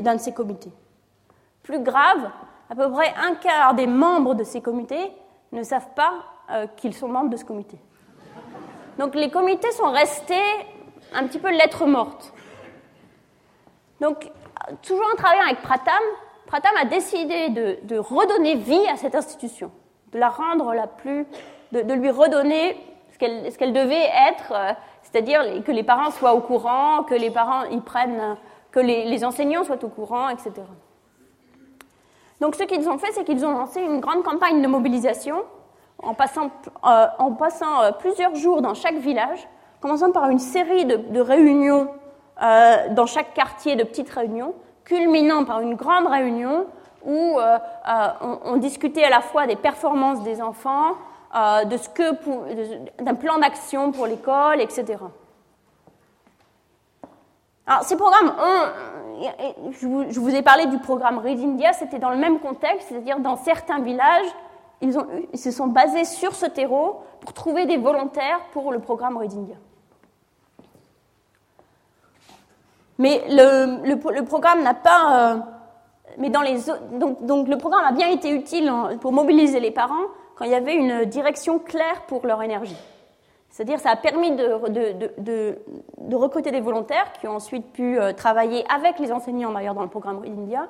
de 0.00 0.18
ces 0.18 0.32
comités. 0.32 0.70
Plus 1.62 1.80
grave, 1.80 2.30
à 2.68 2.74
peu 2.74 2.90
près 2.90 3.14
un 3.16 3.34
quart 3.36 3.74
des 3.74 3.86
membres 3.86 4.34
de 4.34 4.44
ces 4.44 4.60
comités 4.60 5.12
ne 5.52 5.62
savent 5.62 5.88
pas 5.96 6.12
euh, 6.50 6.66
qu'ils 6.76 6.94
sont 6.94 7.08
membres 7.08 7.30
de 7.30 7.36
ce 7.36 7.44
comité. 7.44 7.78
Donc 8.98 9.14
les 9.14 9.30
comités 9.30 9.70
sont 9.72 9.90
restés 9.90 10.34
un 11.14 11.26
petit 11.26 11.38
peu 11.38 11.50
lettres 11.50 11.86
mortes. 11.86 12.34
Donc 14.00 14.30
toujours 14.82 15.06
en 15.12 15.16
travaillant 15.16 15.44
avec 15.44 15.62
Pratam, 15.62 16.02
Pratam 16.46 16.72
a 16.80 16.84
décidé 16.84 17.48
de, 17.48 17.98
redonner 17.98 18.56
vie 18.56 18.86
à 18.88 18.96
cette 18.96 19.14
institution, 19.14 19.70
de 20.12 20.18
la 20.18 20.28
rendre 20.28 20.74
la 20.74 20.86
plus, 20.86 21.26
de, 21.72 21.92
lui 21.94 22.10
redonner 22.10 22.76
ce 23.12 23.58
qu'elle 23.58 23.72
devait 23.72 24.08
être, 24.28 24.52
euh, 24.52 24.72
c'est-à-dire 25.02 25.62
que 25.64 25.72
les 25.72 25.82
parents 25.82 26.10
soient 26.10 26.34
au 26.34 26.40
courant, 26.40 27.04
que 27.04 27.14
les 27.14 27.30
parents 27.30 27.64
y 27.64 27.80
prennent, 27.80 28.36
que 28.72 28.80
les, 28.80 29.24
enseignants 29.24 29.64
soient 29.64 29.82
au 29.84 29.88
courant, 29.88 30.28
etc. 30.28 30.52
Donc 32.40 32.56
ce 32.56 32.64
qu'ils 32.64 32.88
ont 32.88 32.98
fait, 32.98 33.12
c'est 33.12 33.24
qu'ils 33.24 33.44
ont 33.46 33.52
lancé 33.52 33.80
une 33.80 34.00
grande 34.00 34.22
campagne 34.24 34.60
de 34.60 34.66
mobilisation 34.66 35.44
en 36.02 36.14
passant, 36.14 36.50
euh, 36.84 37.06
euh, 37.20 37.92
plusieurs 37.92 38.34
jours 38.34 38.60
dans 38.60 38.74
chaque 38.74 38.96
village, 38.96 39.48
commençant 39.80 40.10
par 40.12 40.28
une 40.28 40.38
série 40.38 40.84
de, 40.84 41.20
réunions 41.20 41.88
dans 42.40 43.06
chaque 43.06 43.34
quartier, 43.34 43.76
de 43.76 43.84
petites 43.84 44.10
réunions, 44.10 44.54
culminant 44.84 45.44
par 45.44 45.60
une 45.60 45.74
grande 45.74 46.06
réunion 46.06 46.66
où 47.04 47.38
euh, 47.38 47.58
euh, 47.88 48.36
on, 48.44 48.56
discutait 48.56 49.04
à 49.04 49.10
la 49.10 49.20
fois 49.20 49.46
des 49.46 49.56
performances 49.56 50.22
des 50.22 50.40
enfants, 50.40 50.92
euh, 51.36 51.64
de 51.64 51.76
ce 51.76 51.88
que 51.88 53.02
d'un 53.02 53.14
plan 53.14 53.38
d'action 53.38 53.92
pour 53.92 54.06
l'école, 54.06 54.60
etc. 54.60 54.98
Alors 57.66 57.82
ces 57.82 57.96
programmes, 57.96 58.32
je, 59.70 60.18
vous, 60.18 60.34
ai 60.34 60.42
parlé 60.42 60.66
du 60.66 60.78
programme 60.78 61.18
Read 61.18 61.40
India, 61.40 61.72
c'était 61.72 61.98
dans 61.98 62.10
le 62.10 62.16
même 62.16 62.38
contexte, 62.38 62.88
c'est-à-dire 62.88 63.20
dans 63.20 63.36
certains 63.36 63.80
villages, 63.80 64.26
ils, 64.80 64.98
ont, 64.98 65.06
ils 65.32 65.38
se 65.38 65.50
sont 65.50 65.68
basés 65.68 66.04
sur 66.04 66.34
ce 66.34 66.46
terreau 66.46 67.02
pour 67.20 67.32
trouver 67.32 67.64
des 67.64 67.78
volontaires 67.78 68.40
pour 68.52 68.70
le 68.70 68.80
programme 68.80 69.16
Read 69.16 69.32
India. 69.32 69.56
Mais 72.98 73.22
le, 73.28 74.22
programme 74.22 74.62
n'a 74.62 74.74
pas. 74.74 75.32
Euh, 75.32 75.38
mais 76.18 76.30
dans 76.30 76.42
les, 76.42 76.58
donc, 76.92 77.24
donc, 77.24 77.48
le 77.48 77.58
programme 77.58 77.84
a 77.84 77.92
bien 77.92 78.08
été 78.08 78.30
utile 78.30 78.72
pour 79.00 79.12
mobiliser 79.12 79.60
les 79.60 79.70
parents 79.70 80.06
quand 80.36 80.44
il 80.44 80.50
y 80.50 80.54
avait 80.54 80.74
une 80.74 81.04
direction 81.04 81.58
claire 81.58 82.02
pour 82.06 82.26
leur 82.26 82.42
énergie. 82.42 82.76
C'est-à-dire 83.50 83.78
ça 83.78 83.90
a 83.90 83.96
permis 83.96 84.32
de, 84.32 86.16
recruter 86.16 86.50
des 86.50 86.60
volontaires 86.60 87.12
qui 87.20 87.28
ont 87.28 87.36
ensuite 87.36 87.72
pu 87.72 87.98
euh, 87.98 88.12
travailler 88.12 88.64
avec 88.72 88.98
les 88.98 89.12
enseignants 89.12 89.52
d'ailleurs 89.52 89.74
dans 89.74 89.82
le 89.82 89.88
programme 89.88 90.22
India. 90.24 90.68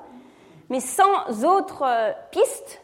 Mais 0.69 0.79
sans 0.79 1.45
autres 1.45 1.83
euh, 1.85 2.11
pistes, 2.31 2.81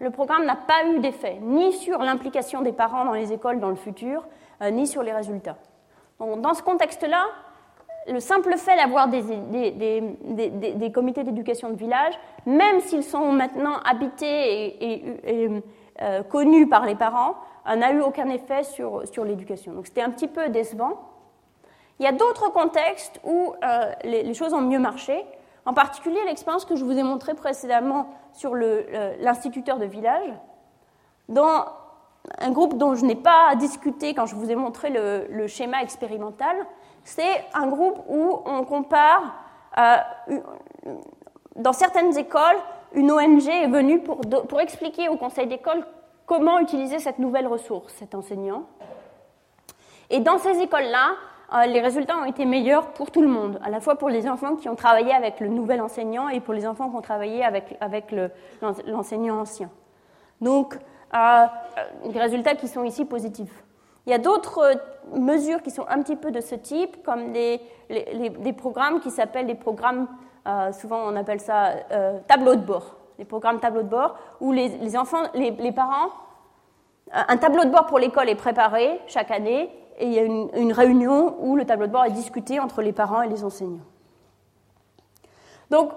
le 0.00 0.10
programme 0.10 0.44
n'a 0.46 0.56
pas 0.56 0.84
eu 0.86 0.98
d'effet, 0.98 1.38
ni 1.42 1.72
sur 1.72 1.98
l'implication 1.98 2.62
des 2.62 2.72
parents 2.72 3.04
dans 3.04 3.12
les 3.12 3.32
écoles 3.32 3.60
dans 3.60 3.68
le 3.68 3.76
futur, 3.76 4.26
ni 4.72 4.86
sur 4.86 5.02
les 5.02 5.12
résultats. 5.12 5.56
Donc, 6.18 6.40
dans 6.40 6.54
ce 6.54 6.62
contexte-là, 6.62 7.26
le 8.10 8.20
simple 8.20 8.56
fait 8.56 8.76
d'avoir 8.76 9.08
des, 9.08 9.22
des, 9.22 10.92
comités 10.92 11.22
d'éducation 11.22 11.70
de 11.70 11.76
village, 11.76 12.14
même 12.46 12.80
s'ils 12.80 13.04
sont 13.04 13.32
maintenant 13.32 13.78
habités 13.84 14.84
et, 14.84 15.62
euh, 16.02 16.22
connus 16.22 16.68
par 16.68 16.86
les 16.86 16.94
parents, 16.94 17.36
euh, 17.68 17.76
n'a 17.76 17.92
eu 17.92 18.00
aucun 18.00 18.28
effet 18.30 18.64
sur, 18.64 19.06
sur 19.06 19.24
l'éducation. 19.24 19.72
Donc 19.72 19.86
c'était 19.86 20.02
un 20.02 20.10
petit 20.10 20.28
peu 20.28 20.48
décevant. 20.48 21.00
Il 21.98 22.04
y 22.04 22.08
a 22.08 22.12
d'autres 22.12 22.50
contextes 22.52 23.20
où 23.24 23.52
euh, 23.62 23.92
les, 24.04 24.34
choses 24.34 24.54
ont 24.54 24.62
mieux 24.62 24.78
marché, 24.78 25.24
en 25.66 25.74
particulier 25.74 26.18
l'expérience 26.26 26.64
que 26.64 26.74
je 26.74 26.84
vous 26.84 26.96
ai 26.98 27.02
montrée 27.02 27.34
précédemment 27.34 28.08
sur 28.32 28.54
l'instituteur 28.54 29.78
de 29.78 29.84
village, 29.84 30.32
dans 31.28 31.66
un 32.38 32.50
groupe 32.50 32.78
dont 32.78 32.94
je 32.94 33.04
n'ai 33.04 33.16
pas 33.16 33.54
discuté 33.56 34.14
quand 34.14 34.24
je 34.24 34.34
vous 34.34 34.50
ai 34.50 34.54
montré 34.54 34.88
le 34.88 35.46
schéma 35.46 35.82
expérimental, 35.82 36.56
c'est 37.04 37.44
un 37.54 37.66
groupe 37.66 37.98
où 38.08 38.40
on 38.44 38.64
compare, 38.64 39.34
euh, 39.78 39.96
dans 41.56 41.72
certaines 41.72 42.16
écoles, 42.18 42.56
une 42.94 43.10
ONG 43.10 43.48
est 43.48 43.68
venue 43.68 44.00
pour, 44.00 44.20
expliquer 44.60 45.08
au 45.08 45.16
conseil 45.16 45.46
d'école 45.46 45.84
comment 46.26 46.58
utiliser 46.58 46.98
cette 46.98 47.18
nouvelle 47.18 47.46
ressource, 47.46 47.94
cet 47.94 48.14
enseignant. 48.14 48.64
Et 50.10 50.20
dans 50.20 50.38
ces 50.38 50.58
écoles-là, 50.60 51.12
euh, 51.52 51.66
les 51.66 51.80
résultats 51.80 52.16
ont 52.18 52.24
été 52.24 52.44
meilleurs 52.44 52.88
pour 52.92 53.10
tout 53.10 53.22
le 53.22 53.28
monde, 53.28 53.60
à 53.64 53.70
la 53.70 53.80
fois 53.80 53.96
pour 53.96 54.08
les 54.08 54.28
enfants 54.28 54.56
qui 54.56 54.68
ont 54.68 54.76
travaillé 54.76 55.12
avec 55.12 55.40
le 55.40 55.48
nouvel 55.48 55.80
enseignant 55.80 56.28
et 56.28 56.40
pour 56.40 56.54
les 56.54 56.66
enfants 56.66 56.90
qui 56.90 56.96
ont 56.96 57.02
travaillé 57.02 57.44
avec, 57.44 57.76
avec 57.80 58.14
l'enseignant 58.86 59.40
ancien. 59.40 59.70
Donc, 60.40 60.76
euh, 61.14 61.46
des 62.08 62.18
résultats 62.18 62.54
qui 62.54 62.68
sont 62.68 62.84
ici 62.84 63.04
positifs. 63.04 63.64
Il 64.10 64.12
y 64.12 64.16
a 64.16 64.18
d'autres 64.18 64.58
euh, 64.58 64.74
mesures 65.20 65.62
qui 65.62 65.70
sont 65.70 65.86
un 65.88 66.02
petit 66.02 66.16
peu 66.16 66.32
de 66.32 66.40
ce 66.40 66.56
type, 66.56 67.04
comme 67.04 67.30
des 67.30 67.60
programmes 68.58 68.98
qui 68.98 69.12
s'appellent 69.12 69.46
des 69.46 69.54
programmes, 69.54 70.08
euh, 70.48 70.72
souvent 70.72 70.98
on 71.06 71.14
appelle 71.14 71.38
ça 71.38 71.74
euh, 71.92 72.18
tableau 72.26 72.56
de 72.56 72.60
bord, 72.60 72.96
des 73.18 73.24
programmes 73.24 73.60
tableau 73.60 73.84
de 73.84 73.88
bord, 73.88 74.16
où 74.40 74.50
les, 74.50 74.96
enfants, 74.96 75.22
les, 75.34 75.70
parents, 75.70 76.08
un 77.12 77.36
tableau 77.36 77.64
de 77.64 77.70
bord 77.70 77.86
pour 77.86 78.00
l'école 78.00 78.28
est 78.28 78.34
préparé 78.34 79.00
chaque 79.06 79.30
année, 79.30 79.70
et 80.00 80.06
il 80.06 80.12
y 80.12 80.18
a 80.18 80.22
une, 80.24 80.72
réunion 80.72 81.36
où 81.38 81.54
le 81.54 81.64
tableau 81.64 81.86
de 81.86 81.92
bord 81.92 82.04
est 82.04 82.10
discuté 82.10 82.58
entre 82.58 82.82
les 82.82 82.92
parents 82.92 83.22
et 83.22 83.28
les 83.28 83.44
enseignants. 83.44 83.86
Donc, 85.70 85.92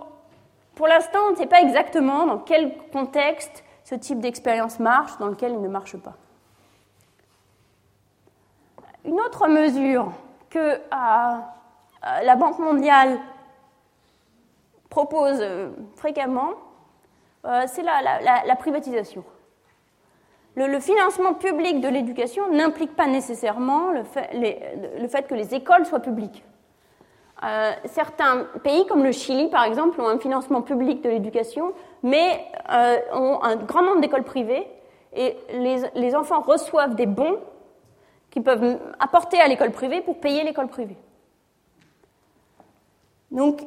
pour 0.76 0.86
l'instant, 0.86 1.18
on 1.30 1.32
ne 1.32 1.36
sait 1.36 1.48
pas 1.48 1.62
exactement 1.62 2.28
dans 2.28 2.38
quel 2.38 2.78
contexte 2.92 3.64
ce 3.84 3.96
type 3.96 4.20
d'expérience 4.20 4.80
marche, 4.80 5.18
dans 5.18 5.30
lequel 5.30 5.54
il 5.54 5.62
ne 5.62 5.68
marche 5.68 5.98
pas. 5.98 6.14
Une 9.06 9.20
autre 9.20 9.48
mesure 9.50 10.12
que 10.50 10.60
euh, 10.60 10.78
euh, 10.94 12.22
la 12.24 12.36
Banque 12.36 12.60
mondiale 12.60 13.20
propose 14.90 15.40
euh, 15.42 15.72
fréquemment, 15.96 16.52
c'est 17.68 17.84
la, 17.84 18.56
privatisation. 18.56 19.26
Le, 20.56 20.80
financement 20.80 21.34
public 21.34 21.82
de 21.82 21.90
l'éducation 21.90 22.50
n'implique 22.50 22.96
pas 22.96 23.08
nécessairement 23.08 23.92
le 23.92 24.06
fait, 24.06 25.28
que 25.28 25.36
les 25.36 25.54
écoles 25.54 25.86
soient 25.86 26.00
publiques. 26.00 26.42
certains 27.84 28.46
pays, 28.64 28.86
comme 28.88 29.04
le 29.04 29.12
Chili 29.12 29.50
par 29.50 29.66
exemple, 29.66 30.00
ont 30.00 30.08
un 30.08 30.20
financement 30.20 30.62
public 30.62 31.02
de 31.02 31.10
l'éducation, 31.10 31.74
mais 32.02 32.46
ont 33.12 33.44
un 33.44 33.58
grand 33.58 33.82
nombre 33.82 34.00
d'écoles 34.00 34.24
privées, 34.24 34.66
et 35.14 35.36
les 35.52 36.16
enfants 36.16 36.40
reçoivent 36.40 36.96
des 36.96 37.08
bons 37.08 37.40
qu'ils 38.34 38.42
peuvent 38.42 38.80
apporter 39.00 39.40
à 39.40 39.48
l'école 39.48 39.72
privée 39.72 40.02
pour 40.02 40.20
payer 40.20 40.44
l'école 40.44 40.68
privée. 40.68 40.98
Donc, 43.30 43.62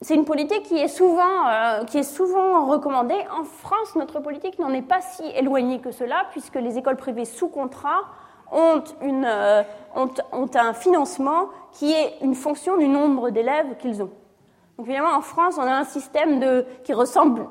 c'est 0.00 0.14
une 0.14 0.24
politique 0.24 0.62
qui 0.62 0.78
est, 0.78 0.86
souvent, 0.86 1.48
euh, 1.48 1.84
qui 1.84 1.98
est 1.98 2.04
souvent 2.04 2.66
recommandée. 2.66 3.18
En 3.36 3.42
France, 3.42 3.96
notre 3.96 4.20
politique 4.20 4.60
n'en 4.60 4.72
est 4.72 4.82
pas 4.82 5.00
si 5.00 5.24
éloignée 5.34 5.80
que 5.80 5.90
cela, 5.90 6.26
puisque 6.30 6.54
les 6.54 6.78
écoles 6.78 6.96
privées 6.96 7.24
sous 7.24 7.48
contrat 7.48 8.02
ont, 8.52 8.84
une, 9.02 9.24
euh, 9.24 9.64
ont, 9.96 10.10
ont 10.30 10.50
un 10.54 10.74
financement 10.74 11.48
qui 11.72 11.92
est 11.92 12.18
une 12.20 12.36
fonction 12.36 12.76
du 12.76 12.86
nombre 12.86 13.30
d'élèves 13.30 13.76
qu'ils 13.78 14.00
ont. 14.00 14.12
Donc, 14.78 14.86
évidemment, 14.86 15.16
en 15.16 15.22
France, 15.22 15.56
on 15.58 15.62
a 15.62 15.74
un 15.74 15.84
système 15.84 16.38
de, 16.38 16.64
qui 16.84 16.94
ressemble 16.94 17.48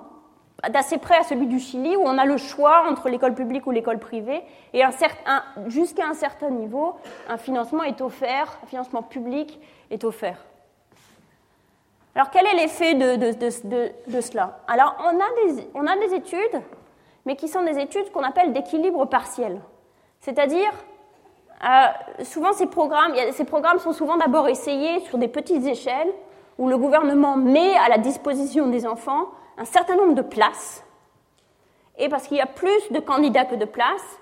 d'assez 0.70 0.98
près 0.98 1.18
à 1.18 1.24
celui 1.24 1.48
du 1.48 1.60
Chili, 1.60 1.96
où 1.96 2.02
on 2.04 2.18
a 2.18 2.26
le 2.26 2.38
choix 2.38 2.86
entre 2.90 3.10
l'école 3.10 3.36
publique 3.36 3.68
ou 3.68 3.72
l'école 3.72 4.00
privée, 4.00 4.42
et 4.74 4.82
jusqu'à 5.68 6.06
un 6.08 6.14
certain 6.14 6.50
niveau, 6.50 6.96
un 7.30 7.38
financement 7.38 7.84
est 7.84 8.02
offert, 8.02 8.60
un 8.64 8.68
financement 8.68 9.04
public 9.04 9.60
est 9.92 10.04
offert. 10.04 10.38
Alors 12.16 12.32
quel 12.32 12.48
est 12.48 12.56
l'effet 12.56 12.96
de, 12.96 14.22
cela? 14.22 14.60
Alors 14.68 14.96
on 15.04 15.20
a, 15.20 15.54
des, 15.56 15.68
on 15.76 15.86
a 15.86 15.96
des 15.98 16.16
études, 16.16 16.62
mais 17.26 17.36
qui 17.36 17.48
sont 17.48 17.62
des 17.62 17.78
études 17.78 18.12
qu'on 18.12 18.24
appelle 18.24 18.54
d'équilibre 18.54 19.06
partiel. 19.06 19.62
C'est-à-dire, 20.22 20.72
souvent, 22.24 22.54
ces 22.54 22.68
programmes, 22.68 23.14
ces 23.32 23.44
programmes 23.44 23.80
sont 23.80 23.94
souvent 23.94 24.18
d'abord 24.18 24.48
essayés 24.48 25.02
sur 25.02 25.18
des 25.18 25.28
petites 25.28 25.66
échelles 25.66 26.12
où 26.58 26.68
le 26.68 26.78
gouvernement 26.78 27.38
met 27.38 27.76
à 27.78 27.90
la 27.90 27.98
disposition 27.98 28.68
des 28.68 28.88
enfants 28.88 29.28
un 29.58 29.66
certain 29.66 29.96
nombre 29.96 30.14
de 30.14 30.22
places. 30.22 30.84
Et 31.98 32.10
parce 32.10 32.28
qu'il 32.28 32.38
y 32.38 32.42
a 32.42 32.46
plus 32.46 32.92
de 32.92 33.00
candidats 33.00 33.46
que 33.46 33.56
de 33.56 33.66
places, 33.66 34.20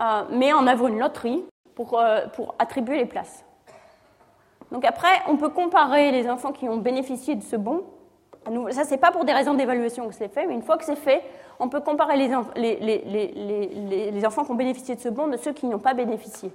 euh, 0.00 0.24
met 0.30 0.52
en 0.52 0.66
œuvre 0.66 0.88
une 0.88 0.98
loterie 0.98 1.44
pour, 1.74 1.98
euh, 1.98 2.26
pour 2.34 2.54
attribuer 2.58 2.96
les 2.96 3.06
places. 3.06 3.44
Donc 4.72 4.84
après, 4.84 5.22
on 5.28 5.36
peut 5.36 5.48
comparer 5.48 6.10
les 6.10 6.28
enfants 6.28 6.52
qui 6.52 6.68
ont 6.68 6.76
bénéficié 6.76 7.34
de 7.34 7.42
ce 7.42 7.56
bon. 7.56 7.84
Ça, 8.70 8.84
c'est 8.84 8.98
pas 8.98 9.10
pour 9.10 9.24
des 9.24 9.32
raisons 9.32 9.54
d'évaluation 9.54 10.06
que 10.08 10.14
c'est 10.14 10.28
fait, 10.28 10.46
mais 10.46 10.54
une 10.54 10.62
fois 10.62 10.76
que 10.76 10.84
c'est 10.84 10.96
fait, 10.96 11.22
on 11.58 11.68
peut 11.68 11.80
comparer 11.80 12.16
les, 12.16 12.30
les, 12.56 13.02
les, 13.04 14.10
les, 14.10 14.26
enfants 14.26 14.44
qui 14.44 14.52
ont 14.52 14.56
bénéficié 14.56 14.94
de 14.94 15.00
ce 15.00 15.08
bon 15.08 15.26
de 15.26 15.36
ceux 15.36 15.52
qui 15.52 15.66
n'ont 15.66 15.78
pas 15.80 15.94
bénéficié. 15.94 16.52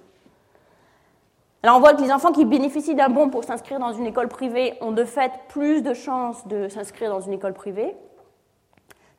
Alors 1.64 1.78
on 1.78 1.80
voit 1.80 1.94
que 1.94 2.02
les 2.02 2.12
enfants 2.12 2.32
qui 2.32 2.46
bénéficient 2.46 2.96
d'un 2.96 3.10
bon 3.10 3.30
pour 3.30 3.44
s'inscrire 3.44 3.80
dans 3.80 3.92
une 3.92 4.06
école 4.06 4.30
privée 4.30 4.78
ont 4.82 4.92
de 4.92 5.04
fait 5.04 5.32
plus 5.50 5.82
de 5.82 5.94
chances 5.94 6.48
de 6.48 6.70
s'inscrire 6.70 7.12
dans 7.12 7.22
une 7.22 7.34
école 7.34 7.54
privée. 7.54 7.96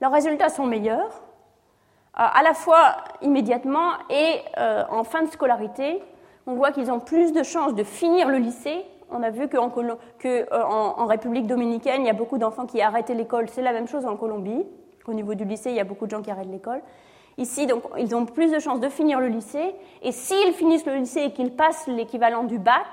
Leurs 0.02 0.10
résultats 0.10 0.48
sont 0.48 0.66
meilleurs, 0.66 1.22
euh, 2.18 2.24
à 2.24 2.42
la 2.42 2.54
fois 2.54 2.96
immédiatement 3.20 3.92
et 4.10 4.40
euh, 4.58 4.82
en 4.90 5.04
fin 5.04 5.22
de 5.22 5.30
scolarité. 5.30 6.02
On 6.48 6.54
voit 6.54 6.72
qu'ils 6.72 6.90
ont 6.90 6.98
plus 6.98 7.32
de 7.32 7.44
chances 7.44 7.72
de 7.76 7.84
finir 7.84 8.28
le 8.28 8.38
lycée. 8.38 8.84
On 9.12 9.22
a 9.22 9.30
vu 9.30 9.48
qu'en 9.48 9.70
que, 9.70 9.82
euh, 10.26 10.64
en, 10.64 11.06
République 11.06 11.46
dominicaine, 11.46 12.02
il 12.02 12.08
y 12.08 12.10
a 12.10 12.14
beaucoup 12.14 12.36
d'enfants 12.36 12.66
qui 12.66 12.82
arrêtent 12.82 13.10
l'école. 13.10 13.48
C'est 13.48 13.62
la 13.62 13.70
même 13.70 13.86
chose 13.86 14.04
en 14.04 14.16
Colombie. 14.16 14.66
Au 15.06 15.14
niveau 15.14 15.36
du 15.36 15.44
lycée, 15.44 15.70
il 15.70 15.76
y 15.76 15.80
a 15.80 15.84
beaucoup 15.84 16.06
de 16.06 16.10
gens 16.10 16.20
qui 16.20 16.32
arrêtent 16.32 16.50
l'école. 16.50 16.82
Ici, 17.38 17.68
donc, 17.68 17.84
ils 17.96 18.12
ont 18.16 18.26
plus 18.26 18.50
de 18.50 18.58
chances 18.58 18.80
de 18.80 18.88
finir 18.88 19.20
le 19.20 19.28
lycée. 19.28 19.72
Et 20.02 20.10
s'ils 20.10 20.52
finissent 20.54 20.84
le 20.84 20.96
lycée 20.96 21.20
et 21.20 21.32
qu'ils 21.32 21.54
passent 21.54 21.86
l'équivalent 21.86 22.42
du 22.42 22.58
bac, 22.58 22.88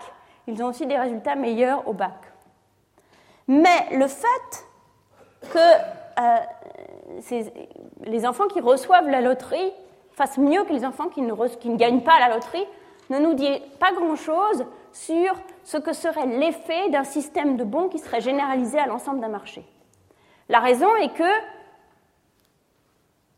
ils 0.45 0.61
ont 0.61 0.67
aussi 0.67 0.85
des 0.85 0.97
résultats 0.97 1.33
meilleurs 1.33 1.87
au 1.87 1.93
bac. 1.93 2.31
Mais 3.47 3.97
le 3.97 4.05
fait 4.05 4.67
que 5.51 5.59
les 8.05 8.25
enfants 8.25 8.47
qui 8.47 8.61
reçoivent 8.61 9.09
la 9.09 9.21
loterie 9.21 9.73
fassent 10.11 10.37
mieux 10.37 10.63
que 10.63 10.73
les 10.73 10.85
enfants 10.85 11.07
qui 11.07 11.21
ne, 11.21 11.75
gagnent 11.75 12.01
pas 12.01 12.19
la 12.19 12.33
loterie 12.33 12.65
ne 13.09 13.19
nous 13.19 13.33
dit 13.33 13.61
pas 13.79 13.91
grand-chose 13.91 14.65
sur 14.91 15.33
ce 15.63 15.77
que 15.77 15.93
serait 15.93 16.25
l'effet 16.25 16.89
d'un 16.89 17.03
système 17.03 17.57
de 17.57 17.63
bons 17.63 17.89
qui 17.89 17.99
serait 17.99 18.21
généralisé 18.21 18.77
à 18.79 18.85
l'ensemble 18.85 19.19
d'un 19.19 19.29
marché. 19.29 19.63
La 20.47 20.59
raison 20.59 20.95
est 20.97 21.13
que 21.13 21.23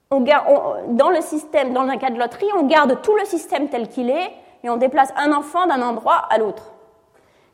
dans 0.10 1.10
le 1.10 1.22
système, 1.22 1.74
dans 1.74 1.88
un 1.88 1.98
cas 1.98 2.10
de 2.10 2.20
loterie, 2.20 2.50
on 2.58 2.64
garde 2.64 3.02
tout 3.02 3.16
le 3.16 3.26
système 3.26 3.70
tel 3.70 3.88
qu'il 3.88 4.10
est 4.10 4.32
et 4.64 4.70
on 4.70 4.78
déplace 4.78 5.14
un 5.16 5.32
enfant 5.32 5.68
d'un 5.68 5.82
endroit 5.82 6.28
à 6.30 6.38
l'autre. 6.38 6.74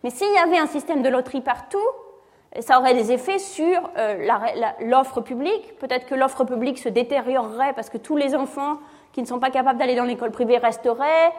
Mais 0.03 0.09
s'il 0.09 0.31
y 0.33 0.37
avait 0.37 0.57
un 0.57 0.67
système 0.67 1.01
de 1.01 1.09
loterie 1.09 1.41
partout, 1.41 1.77
ça 2.59 2.79
aurait 2.79 2.93
des 2.93 3.11
effets 3.11 3.39
sur 3.39 3.89
euh, 3.97 4.27
l'offre 4.81 5.21
publique. 5.21 5.77
Peut-être 5.79 6.05
que 6.05 6.15
l'offre 6.15 6.43
publique 6.43 6.79
se 6.79 6.89
détériorerait 6.89 7.73
parce 7.73 7.89
que 7.89 7.97
tous 7.97 8.15
les 8.15 8.35
enfants 8.35 8.79
qui 9.13 9.21
ne 9.21 9.27
sont 9.27 9.39
pas 9.39 9.49
capables 9.49 9.79
d'aller 9.79 9.95
dans 9.95 10.03
l'école 10.03 10.31
privée 10.31 10.57
resteraient, 10.57 11.33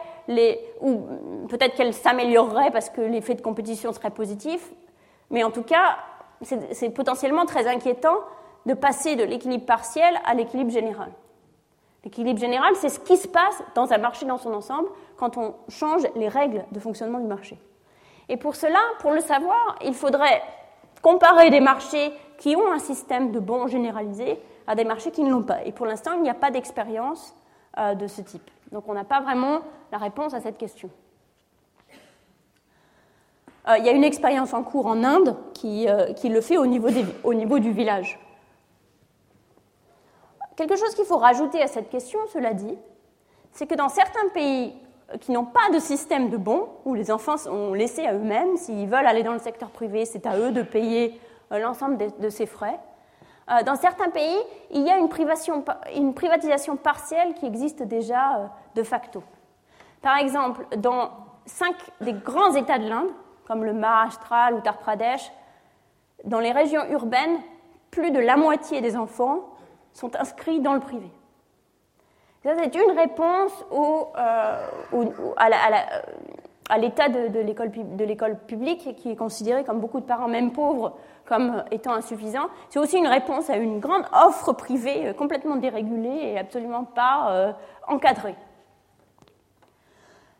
ou 0.81 1.07
peut-être 1.47 1.75
qu'elle 1.75 1.93
s'améliorerait 1.93 2.71
parce 2.71 2.89
que 2.89 2.99
l'effet 2.99 3.35
de 3.35 3.41
compétition 3.41 3.93
serait 3.93 4.09
positif. 4.09 4.71
Mais 5.29 5.43
en 5.43 5.51
tout 5.51 5.63
cas, 5.63 5.97
c'est 6.41 6.89
potentiellement 6.89 7.45
très 7.45 7.67
inquiétant 7.67 8.17
de 8.65 8.73
passer 8.73 9.15
de 9.15 9.23
l'équilibre 9.23 9.65
partiel 9.65 10.19
à 10.25 10.33
l'équilibre 10.33 10.71
général. 10.71 11.09
L'équilibre 12.03 12.39
général, 12.39 12.75
c'est 12.75 12.89
ce 12.89 12.99
qui 12.99 13.17
se 13.17 13.27
passe 13.27 13.61
dans 13.75 13.91
un 13.91 13.97
marché 13.97 14.25
dans 14.25 14.37
son 14.37 14.53
ensemble 14.53 14.89
quand 15.17 15.37
on 15.37 15.55
change 15.69 16.03
les 16.15 16.27
règles 16.27 16.65
de 16.71 16.79
fonctionnement 16.79 17.19
du 17.19 17.27
marché. 17.27 17.57
Et 18.29 18.37
pour 18.37 18.55
cela, 18.55 18.79
pour 18.99 19.11
le 19.11 19.21
savoir, 19.21 19.75
il 19.83 19.93
faudrait 19.93 20.41
comparer 21.01 21.49
des 21.49 21.61
marchés 21.61 22.11
qui 22.37 22.55
ont 22.55 22.71
un 22.71 22.79
système 22.79 23.31
de 23.31 23.39
bons 23.39 23.67
généralisé 23.67 24.39
à 24.67 24.75
des 24.75 24.83
marchés 24.83 25.11
qui 25.11 25.23
ne 25.23 25.31
l'ont 25.31 25.43
pas. 25.43 25.63
Et 25.65 25.71
pour 25.71 25.85
l'instant, 25.85 26.11
il 26.15 26.21
n'y 26.21 26.29
a 26.29 26.35
pas 26.35 26.51
d'expérience 26.51 27.35
euh, 27.77 27.95
de 27.95 28.07
ce 28.07 28.21
type. 28.21 28.49
Donc 28.71 28.87
on 28.87 28.93
n'a 28.93 29.03
pas 29.03 29.21
vraiment 29.21 29.61
la 29.91 29.97
réponse 29.97 30.33
à 30.33 30.41
cette 30.41 30.57
question. 30.57 30.89
Euh, 33.67 33.77
il 33.77 33.85
y 33.85 33.89
a 33.89 33.91
une 33.91 34.03
expérience 34.03 34.53
en 34.53 34.63
cours 34.63 34.85
en 34.85 35.03
Inde 35.03 35.35
qui, 35.53 35.87
euh, 35.87 36.13
le 36.23 36.41
fait 36.41 36.57
au 36.57 36.65
niveau, 36.65 36.89
au 37.23 37.33
niveau 37.33 37.59
du 37.59 37.71
village. 37.71 38.19
Quelque 40.55 40.75
chose 40.75 40.93
qu'il 40.95 41.05
faut 41.05 41.17
rajouter 41.17 41.61
à 41.61 41.67
cette 41.67 41.89
question, 41.89 42.19
cela 42.33 42.53
dit, 42.53 42.77
c'est 43.51 43.67
que 43.67 43.75
dans 43.75 43.89
certains 43.89 44.27
pays 44.33 44.73
qui 45.17 45.31
n'ont 45.31 45.45
pas 45.45 45.69
de 45.73 45.79
système 45.79 46.29
de 46.29 46.37
bons, 46.37 46.67
où 46.85 46.93
les 46.93 47.11
enfants 47.11 47.37
sont 47.37 47.73
laissés 47.73 48.05
à 48.05 48.13
eux-mêmes, 48.13 48.57
s'ils 48.57 48.87
veulent 48.87 49.07
aller 49.07 49.23
dans 49.23 49.33
le 49.33 49.39
secteur 49.39 49.69
privé, 49.69 50.05
c'est 50.05 50.25
à 50.25 50.37
eux 50.37 50.51
de 50.51 50.61
payer 50.61 51.19
euh, 51.51 51.59
l'ensemble 51.59 51.97
de, 52.19 52.29
ces 52.29 52.45
frais. 52.45 52.79
Euh, 53.49 53.63
dans 53.63 53.75
certains 53.75 54.09
pays, 54.09 54.37
il 54.71 54.83
y 54.83 54.89
a 54.89 54.97
une, 54.97 55.09
privatisation 55.09 56.75
partielle 56.75 57.33
qui 57.33 57.45
existe 57.45 57.81
déjà 57.83 58.37
euh, 58.37 58.45
de 58.75 58.83
facto. 58.83 59.23
Par 60.01 60.17
exemple, 60.17 60.65
dans 60.77 61.11
cinq 61.45 61.75
des 62.01 62.13
grands 62.13 62.53
États 62.53 62.77
de 62.77 62.87
l'Inde, 62.87 63.09
comme 63.47 63.63
le 63.63 63.73
Maharashtra, 63.73 64.51
l'Uttar 64.51 64.77
Pradesh, 64.77 65.31
dans 66.23 66.39
les 66.39 66.51
régions 66.51 66.85
urbaines, 66.91 67.39
plus 67.89 68.11
de 68.11 68.19
la 68.19 68.37
moitié 68.37 68.81
des 68.81 68.95
enfants 68.95 69.39
sont 69.93 70.15
inscrits 70.15 70.59
dans 70.59 70.73
le 70.73 70.79
privé. 70.79 71.09
Ça, 72.43 72.51
c'est 72.57 72.73
une 72.73 72.97
réponse 72.97 73.51
au, 73.69 74.07
euh, 74.17 74.65
à 76.69 76.77
l'état 76.77 77.09
de, 77.09 77.39
l'école 78.05 78.37
publique 78.37 78.95
qui 78.95 79.11
est 79.11 79.15
considérée, 79.17 79.65
comme 79.65 79.81
beaucoup 79.81 79.99
de 79.99 80.05
parents, 80.05 80.29
même 80.29 80.53
pauvres, 80.53 80.97
comme 81.25 81.65
étant 81.69 81.93
insuffisant. 81.93 82.47
C'est 82.69 82.79
aussi 82.79 82.97
une 82.97 83.07
réponse 83.07 83.49
à 83.49 83.57
une 83.57 83.81
grande 83.81 84.05
offre 84.13 84.53
privée 84.53 85.07
euh, 85.07 85.13
complètement 85.13 85.57
dérégulée 85.57 86.31
et 86.31 86.39
absolument 86.39 86.85
pas 86.85 87.31
euh, 87.31 87.51
encadrée. 87.89 88.35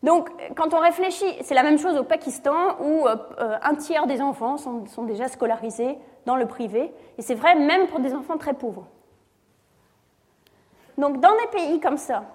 Donc, 0.02 0.30
quand 0.56 0.74
on 0.74 0.80
réfléchit, 0.80 1.36
c'est 1.42 1.56
la 1.56 1.64
même 1.64 1.78
chose 1.78 1.98
au 1.98 2.06
Pakistan 2.06 2.78
où 2.80 3.06
un 3.06 3.76
tiers 3.76 4.08
des 4.08 4.22
enfants 4.22 4.56
sont 4.56 5.04
déjà 5.04 5.28
scolarisés 5.28 5.98
dans 6.26 6.38
le 6.38 6.46
privé, 6.46 6.94
et 7.18 7.22
c'est 7.22 7.36
vrai 7.36 7.56
même 7.56 7.88
pour 7.88 8.00
des 8.00 8.14
enfants 8.14 8.38
très 8.38 8.54
pauvres. 8.54 8.88
Donc 11.00 11.22
dans 11.22 11.32
des 11.32 11.48
pays 11.52 11.80
comme 11.80 11.98
ça, 11.98 12.26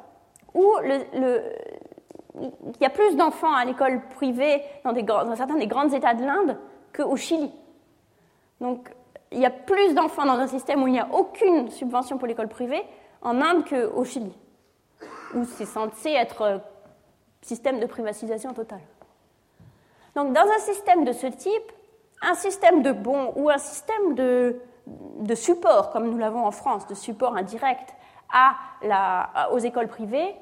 où 0.54 0.74
il 0.82 2.80
y 2.80 2.86
a 2.86 2.90
plus 2.90 3.14
d'enfants 3.14 3.52
à 3.52 3.64
l'école 3.66 4.00
privée 4.08 4.62
dans, 4.84 5.36
certains 5.36 5.56
des 5.56 5.66
grands 5.66 5.90
États 5.90 6.14
de 6.14 6.24
l'Inde 6.24 6.58
qu'au 6.96 7.16
Chili. 7.16 7.52
Donc 8.62 8.88
il 9.30 9.40
y 9.40 9.44
a 9.44 9.50
plus 9.50 9.94
d'enfants 9.94 10.24
dans 10.24 10.38
un 10.38 10.46
système 10.46 10.82
où 10.82 10.86
il 10.86 10.92
n'y 10.92 11.00
a 11.00 11.08
aucune 11.12 11.70
subvention 11.70 12.16
pour 12.16 12.26
l'école 12.26 12.48
privée 12.48 12.82
en 13.20 13.42
Inde 13.42 13.64
qu'au 13.68 14.04
Chili, 14.04 14.32
où 15.34 15.44
c'est 15.44 15.66
censé 15.66 16.10
être 16.10 16.42
euh, 16.42 16.58
système 17.42 17.80
de 17.80 17.86
privatisation 17.86 18.54
totale. 18.54 18.80
Donc 20.16 20.32
dans 20.32 20.40
un 20.40 20.58
système 20.60 21.04
de 21.04 21.12
ce 21.12 21.26
type, 21.26 21.72
un 22.22 22.34
système 22.34 22.82
de 22.82 22.92
bons 22.92 23.34
ou 23.36 23.50
un 23.50 23.58
système 23.58 24.14
de, 24.14 24.56
de 24.86 25.34
support, 25.34 25.90
comme 25.90 26.08
nous 26.08 26.16
l'avons 26.16 26.46
en 26.46 26.50
France, 26.50 26.86
de 26.86 26.94
support 26.94 27.36
indirect, 27.36 27.94
aux 29.52 29.58
écoles 29.58 29.88
privées 29.88 30.34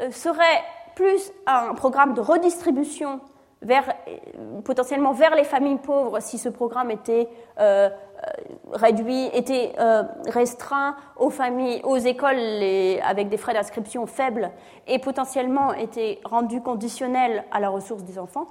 euh, 0.00 0.10
serait 0.10 0.62
plus 0.94 1.32
un 1.46 1.74
programme 1.74 2.14
de 2.14 2.20
redistribution 2.20 3.20
vers, 3.60 3.92
euh, 4.08 4.60
potentiellement 4.62 5.12
vers 5.12 5.34
les 5.34 5.44
familles 5.44 5.78
pauvres 5.78 6.20
si 6.20 6.38
ce 6.38 6.48
programme 6.48 6.90
était 6.90 7.28
euh, 7.58 7.90
réduit, 8.72 9.26
était 9.32 9.72
restreint 10.26 10.94
aux 11.16 11.30
familles, 11.30 11.80
aux 11.84 11.96
écoles 11.96 12.38
avec 13.02 13.30
des 13.30 13.38
frais 13.38 13.54
d'inscription 13.54 14.06
faibles 14.06 14.50
et 14.86 14.98
potentiellement 14.98 15.72
était 15.72 16.20
rendu 16.24 16.60
conditionnel 16.60 17.44
à 17.50 17.60
la 17.60 17.70
ressource 17.70 18.04
des 18.04 18.18
enfants. 18.18 18.46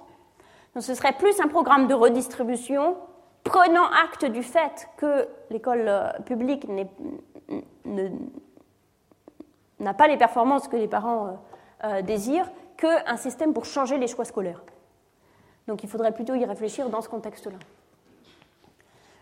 Donc 0.74 0.84
ce 0.84 0.96
serait 0.96 1.14
plus 1.14 1.40
un 1.40 1.48
programme 1.48 1.88
de 1.88 1.94
redistribution 1.94 2.98
prenant 3.44 3.86
acte 4.04 4.26
du 4.26 4.42
fait 4.42 4.90
que 4.98 5.28
l'école 5.52 5.92
publique 6.26 6.68
ne, 6.68 8.10
n'a 9.80 9.94
pas 9.94 10.08
les 10.08 10.18
performances 10.18 10.68
que 10.68 10.76
les 10.76 10.88
parents 10.88 11.28
euh, 11.28 11.32
euh, 11.86 12.02
désirent, 12.02 12.50
qu'un 12.78 13.18
système 13.18 13.54
pour 13.54 13.66
changer 13.66 13.98
les 13.98 14.08
choix 14.08 14.26
scolaires. 14.26 14.62
Donc 15.68 15.84
il 15.84 15.90
faudrait 15.90 16.14
plutôt 16.14 16.36
y 16.36 16.46
réfléchir 16.46 16.90
dans 16.90 17.02
ce 17.02 17.10
contexte-là. 17.10 17.58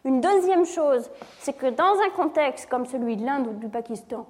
Une 0.06 0.22
deuxième 0.22 0.66
chose, 0.66 1.10
c'est 1.40 1.54
que 1.54 1.68
dans 1.68 2.00
un 2.06 2.10
contexte 2.16 2.70
comme 2.70 2.86
celui 2.86 3.18
de 3.18 3.26
l'Inde 3.26 3.48
ou 3.48 3.54
du 3.54 3.68
Pakistan, 3.68 4.28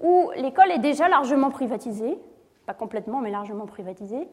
où 0.00 0.30
l'école 0.36 0.70
est 0.72 0.78
déjà 0.78 1.08
largement 1.08 1.50
privatisée, 1.50 2.18
pas 2.66 2.74
complètement, 2.74 3.20
mais 3.20 3.30
largement 3.30 3.66
privatisée, 3.66 4.26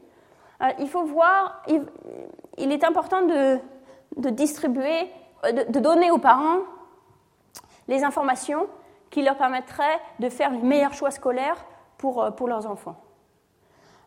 euh, 0.62 0.70
il 0.80 0.90
faut 0.90 1.04
voir, 1.04 1.62
il, 1.68 2.72
est 2.72 2.84
important 2.84 3.22
de, 3.22 3.60
distribuer, 4.32 5.10
de, 5.44 5.80
donner 5.80 6.12
aux 6.12 6.18
parents 6.18 6.60
les 7.88 8.04
informations 8.04 8.68
qui 9.10 9.22
leur 9.22 9.38
permettrait 9.38 10.00
de 10.20 10.30
faire 10.30 10.52
les 10.52 10.60
meilleurs 10.60 10.94
choix 10.94 11.12
scolaires 11.12 11.66
pour, 11.98 12.24
euh, 12.24 12.32
pour 12.32 12.48
leurs 12.48 12.70
enfants. 12.70 12.96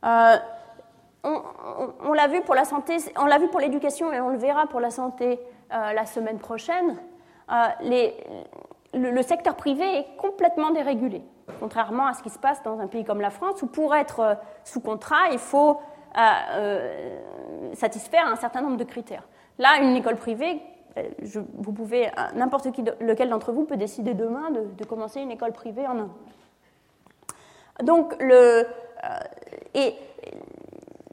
Euh, 0.05 0.37
on, 1.25 2.13
l'a 2.13 2.27
vu 2.27 2.41
pour 2.43 2.57
la 2.57 2.65
santé, 2.65 2.97
on 3.17 3.27
l'a 3.27 3.39
vu 3.39 3.47
pour 3.49 3.61
l'éducation 3.61 4.13
et 4.13 4.21
on 4.21 4.31
le 4.31 4.39
verra 4.39 4.67
pour 4.67 4.81
la 4.81 4.91
santé 4.91 5.39
euh, 5.73 5.93
la 5.93 6.05
semaine 6.05 6.39
prochaine. 6.39 6.97
Euh, 7.51 8.11
le, 8.95 9.23
secteur 9.23 9.55
privé 9.55 9.85
est 9.99 10.17
complètement 10.17 10.73
dérégulé, 10.73 11.23
contrairement 11.61 12.07
à 12.07 12.15
ce 12.15 12.23
qui 12.23 12.31
se 12.31 12.39
passe 12.39 12.63
dans 12.65 12.81
un 12.81 12.89
pays 12.89 13.05
comme 13.05 13.21
la 13.21 13.31
France, 13.31 13.63
où 13.63 13.67
pour 13.67 13.95
être 13.95 14.37
sous 14.65 14.81
contrat, 14.81 15.29
il 15.31 15.39
faut 15.39 15.81
satisfaire 17.75 18.27
un 18.27 18.37
certain 18.37 18.61
nombre 18.61 18.77
de 18.77 18.85
critères. 18.85 19.27
Là, 19.59 19.79
une 19.81 19.97
école 19.97 20.17
privée, 20.17 20.61
vous 21.55 21.73
pouvez, 21.73 22.11
n'importe 22.35 22.71
qui, 22.73 22.85
lequel 23.01 23.31
d'entre 23.31 23.53
vous 23.53 23.65
peut 23.65 23.77
décider 23.77 24.15
demain 24.15 24.51
de, 24.51 24.85
commencer 24.85 25.21
une 25.21 25.31
école 25.31 25.53
privée 25.53 25.87
en 25.87 25.99
Inde. 25.99 26.11
Donc, 27.83 28.15
le, 28.21 28.67
et 29.75 29.95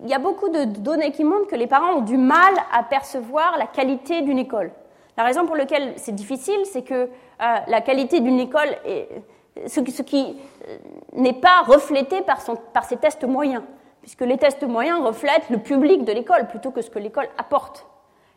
il 0.03 0.10
y 0.10 0.14
a 0.14 0.19
beaucoup 0.19 0.49
de 0.49 0.65
données 0.65 1.11
qui 1.11 1.23
montrent 1.23 1.47
que 1.47 1.56
les 1.56 1.68
parents 1.68 1.95
ont 1.95 2.01
du 2.01 2.18
mal 2.18 2.53
à 2.72 2.84
percevoir 2.84 3.57
la 3.57 3.68
qualité 3.68 4.22
d'une 4.22 4.39
école. 4.39 4.72
La 5.18 5.23
raison 5.23 5.45
pour 5.45 5.56
laquelle 5.56 5.93
c'est 5.97 6.15
difficile, 6.15 6.65
c'est 6.65 6.84
que 6.84 6.93
euh, 6.93 7.07
la 7.39 7.81
qualité 7.81 8.22
d'une 8.22 8.39
école 8.39 8.69
est 8.85 9.10
ce, 9.68 9.81
qui 9.81 10.38
euh, 10.68 10.77
n'est 11.14 11.34
pas 11.34 11.61
reflété 11.64 12.22
par 12.22 12.39
ses 12.85 12.97
tests 12.97 13.26
moyens, 13.26 13.64
puisque 14.01 14.22
les 14.22 14.38
tests 14.38 14.64
moyens 14.64 15.01
reflètent 15.01 15.49
le 15.49 15.57
public 15.57 16.06
de 16.06 16.14
l'école 16.14 16.47
plutôt 16.47 16.72
que 16.72 16.81
ce 16.81 16.89
que 16.89 16.99
l'école 16.99 17.27
apporte. 17.38 17.85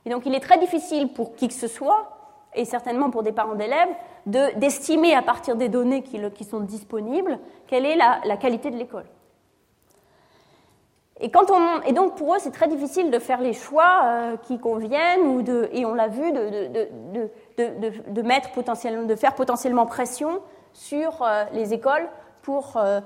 Et 0.05 0.11
donc 0.11 0.27
il 0.27 0.35
est 0.35 0.41
très 0.41 0.59
difficile 0.59 1.12
pour 1.12 1.35
qui 1.35 1.49
que 1.49 1.55
ce 1.55 1.69
soit, 1.69 2.19
et 2.55 2.65
certainement 2.65 3.11
pour 3.11 3.23
des 3.23 3.33
parents 3.33 3.55
d'élèves, 3.55 3.89
d'estimer 4.27 5.15
à 5.15 5.23
partir 5.23 5.57
des 5.57 5.69
données 5.69 6.03
qui, 6.03 6.20
qui, 6.35 6.45
sont 6.45 6.61
disponibles 6.61 7.39
quelle 7.66 7.87
est 7.87 7.97
la 7.97 8.37
qualité 8.37 8.70
de 8.70 8.77
l'école. 8.77 9.07
Et, 11.23 11.31
quand 11.31 11.53
on, 11.53 11.83
et 11.83 11.93
donc 11.93 12.16
pour 12.16 12.35
eux, 12.35 12.39
c'est 12.41 12.51
très 12.51 12.66
difficile 12.66 13.12
de 13.12 13.19
faire 13.20 13.41
les 13.41 13.53
choix 13.53 14.01
euh, 14.05 14.37
qui 14.37 14.59
conviennent, 14.59 15.20
ou 15.20 15.43
de, 15.43 15.70
et 15.73 15.87
on 15.87 15.95
l'a 15.95 16.09
vu, 16.09 16.33
de, 16.33 16.69
de, 17.57 18.11
de, 18.11 18.23
mettre 18.23 18.51
potentiellement, 18.51 19.05
de 19.05 19.15
faire 19.15 19.37
potentiellement 19.37 19.87
pression 19.87 20.41
sur 20.73 21.23
euh, 21.23 21.45
les 21.53 21.73
écoles 21.73 22.09
pour 22.43 22.77
euh, 22.77 23.01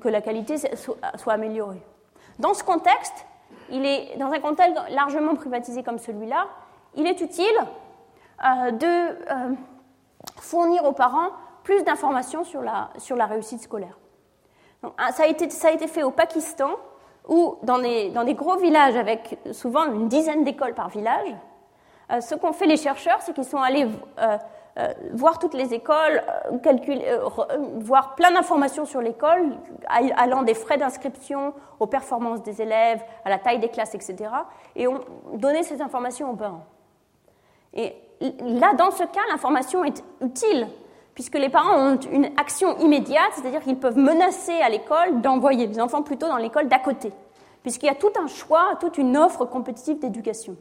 que 0.00 0.08
la 0.08 0.20
qualité 0.20 0.56
soit 0.56 1.32
améliorée. 1.32 1.80
Dans 2.40 2.54
ce 2.54 2.64
contexte, 2.64 3.24
il 3.70 3.84
est, 3.84 4.16
dans 4.18 4.32
un 4.32 4.40
contexte 4.40 4.76
largement 4.90 5.34
privatisé 5.34 5.82
comme 5.82 5.98
celui-là, 5.98 6.46
il 6.94 7.06
est 7.06 7.20
utile 7.20 7.46
de 8.72 9.16
fournir 10.40 10.84
aux 10.84 10.92
parents 10.92 11.30
plus 11.62 11.82
d'informations 11.84 12.44
sur 12.44 12.62
la, 12.62 12.90
sur 12.98 13.16
la 13.16 13.26
réussite 13.26 13.60
scolaire. 13.60 13.98
Donc, 14.82 14.92
ça, 15.12 15.24
a 15.24 15.26
été, 15.26 15.50
ça 15.50 15.68
a 15.68 15.70
été 15.72 15.88
fait 15.88 16.02
au 16.02 16.10
Pakistan 16.10 16.70
ou 17.28 17.56
dans 17.62 17.78
des, 17.78 18.10
dans 18.10 18.24
des 18.24 18.34
gros 18.34 18.56
villages 18.56 18.96
avec 18.96 19.38
souvent 19.52 19.84
une 19.92 20.08
dizaine 20.08 20.44
d'écoles 20.44 20.74
par 20.74 20.88
village, 20.88 21.34
euh, 22.12 22.20
ce 22.20 22.34
qu'ont 22.34 22.52
fait 22.52 22.66
les 22.66 22.76
chercheurs, 22.76 23.20
c'est 23.20 23.32
qu'ils 23.32 23.44
sont 23.44 23.60
allés 23.60 23.88
euh, 24.78 24.88
euh, 24.88 24.92
voir 25.12 25.38
toutes 25.38 25.54
les 25.54 25.72
écoles, 25.72 26.22
calculer, 26.62 27.04
voir 27.78 28.14
plein 28.14 28.30
d'informations 28.30 28.84
sur 28.84 29.00
l'école, 29.00 29.56
allant 29.88 30.42
des 30.42 30.54
frais 30.54 30.76
d'inscription 30.76 31.54
aux 31.80 31.86
performances 31.86 32.42
des 32.42 32.60
élèves, 32.60 33.02
à 33.24 33.30
la 33.30 33.38
taille 33.38 33.58
des 33.58 33.68
classes, 33.68 33.94
etc., 33.94 34.16
et 34.74 34.86
ont 34.86 35.00
donné 35.34 35.62
ces 35.62 35.80
informations 35.80 36.30
aux 36.30 36.36
parents. 36.36 36.66
Et 37.72 37.94
là, 38.20 38.74
dans 38.74 38.90
ce 38.90 39.04
cas, 39.04 39.20
l'information 39.30 39.84
est 39.84 40.02
utile, 40.20 40.68
puisque 41.14 41.36
les 41.36 41.48
parents 41.48 41.78
ont 41.78 42.00
une 42.12 42.26
action 42.38 42.76
immédiate, 42.78 43.32
c'est-à-dire 43.34 43.62
qu'ils 43.62 43.78
peuvent 43.78 43.98
menacer 43.98 44.60
à 44.60 44.68
l'école 44.68 45.20
d'envoyer 45.20 45.66
les 45.66 45.80
enfants 45.80 46.02
plutôt 46.02 46.28
dans 46.28 46.36
l'école 46.36 46.68
d'à 46.68 46.78
côté, 46.78 47.12
puisqu'il 47.62 47.86
y 47.86 47.90
a 47.90 47.94
tout 47.94 48.12
un 48.20 48.26
choix, 48.26 48.76
toute 48.80 48.98
une 48.98 49.16
offre 49.16 49.44
compétitive 49.44 49.98
d'éducation. 49.98 50.56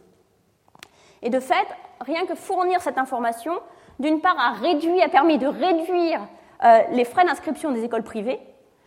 Et 1.21 1.29
de 1.29 1.39
fait, 1.39 1.67
rien 2.01 2.25
que 2.25 2.35
fournir 2.35 2.81
cette 2.81 2.97
information, 2.97 3.53
d'une 3.99 4.21
part, 4.21 4.37
a, 4.39 5.09
permis 5.09 5.37
de 5.37 5.47
réduire 5.47 6.21
euh, 6.63 6.79
les 6.91 7.05
frais 7.05 7.25
d'inscription 7.25 7.71
des 7.71 7.83
écoles 7.83 8.03
privées, 8.03 8.39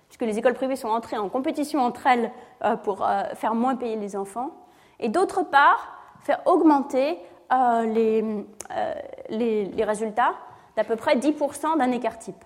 puisque 0.09 0.22
les 0.22 0.39
écoles 0.39 0.55
privées 0.55 0.76
sont 0.76 0.89
entrées 0.89 1.18
en 1.18 1.28
compétition 1.28 1.80
entre 1.80 2.06
elles 2.06 2.30
euh, 2.64 2.76
pour 2.76 3.06
euh, 3.06 3.22
faire 3.35 3.55
moins 3.55 3.76
payer 3.76 3.97
les 3.97 4.16
enfants, 4.16 4.51
et 5.01 5.09
d'autre 5.09 5.43
part, 5.43 5.98
faire 6.22 6.40
augmenter 6.47 7.18
les, 7.51 8.44
les 9.30 9.85
résultats 9.85 10.35
d'à 10.76 10.85
peu 10.85 10.97
près 10.97 11.16
10% 11.16 11.78
d'un 11.78 11.93
écart 11.93 12.18
type. 12.18 12.44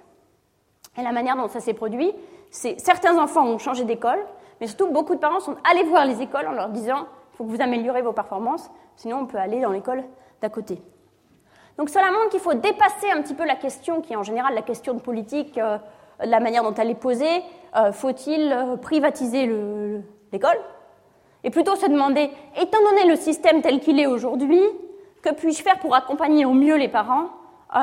Et 0.97 1.03
la 1.03 1.13
manière 1.13 1.37
dont 1.37 1.49
ça 1.49 1.61
s'est 1.61 1.75
produit, 1.75 2.13
c'est 2.51 2.79
certains 2.79 3.19
enfants 3.19 3.47
ont 3.47 3.59
changé 3.59 3.85
d'école, 3.85 4.25
mais 4.61 4.67
surtout 4.67 4.93
beaucoup 4.93 5.15
de 5.15 5.21
parents 5.21 5.41
sont 5.41 5.57
allés 5.69 5.83
voir 5.85 6.05
les 6.05 6.21
écoles 6.21 6.47
en 6.47 6.53
leur 6.53 6.69
disant 6.69 7.07
il 7.33 7.37
faut 7.37 7.45
que 7.45 7.49
vous 7.49 7.63
améliorez 7.63 8.03
vos 8.03 8.13
performances, 8.13 8.71
sinon 8.95 9.21
on 9.21 9.27
peut 9.27 9.39
aller 9.39 9.61
dans 9.61 9.73
l'école 9.73 10.05
d'à 10.41 10.51
côté. 10.51 10.81
Donc 11.79 11.89
cela 11.89 12.11
montre 12.11 12.29
qu'il 12.31 12.41
faut 12.41 12.55
dépasser 12.55 13.11
un 13.11 13.23
petit 13.23 13.35
peu 13.35 13.45
la 13.45 13.57
question 13.57 14.01
qui 14.01 14.13
est 14.13 14.17
en 14.17 14.23
général 14.23 14.55
la 14.55 14.63
question 14.63 14.95
de 14.95 15.01
politique, 15.01 15.57
euh, 15.59 15.79
la 16.21 16.41
manière 16.41 16.63
dont 16.63 16.75
elle 16.75 16.91
est 16.91 16.95
posée. 16.95 17.43
Euh, 17.77 17.93
faut-il 17.93 18.53
euh, 18.53 18.77
privatiser 18.77 19.51
l'école? 20.33 20.59
Et 21.45 21.51
plutôt 21.51 21.75
se 21.75 21.87
demander, 21.87 22.31
étant 22.61 22.79
donné 22.91 23.07
le 23.09 23.17
système 23.17 23.63
tel 23.63 23.81
qu'il 23.81 23.99
est 23.99 24.07
aujourd'hui, 24.07 24.63
que 25.23 25.31
puis-je 25.31 25.63
faire 25.63 25.79
pour 25.79 25.95
accompagner 25.95 26.45
au 26.45 26.53
mieux 26.53 26.77
les 26.77 26.89
parents 26.89 27.31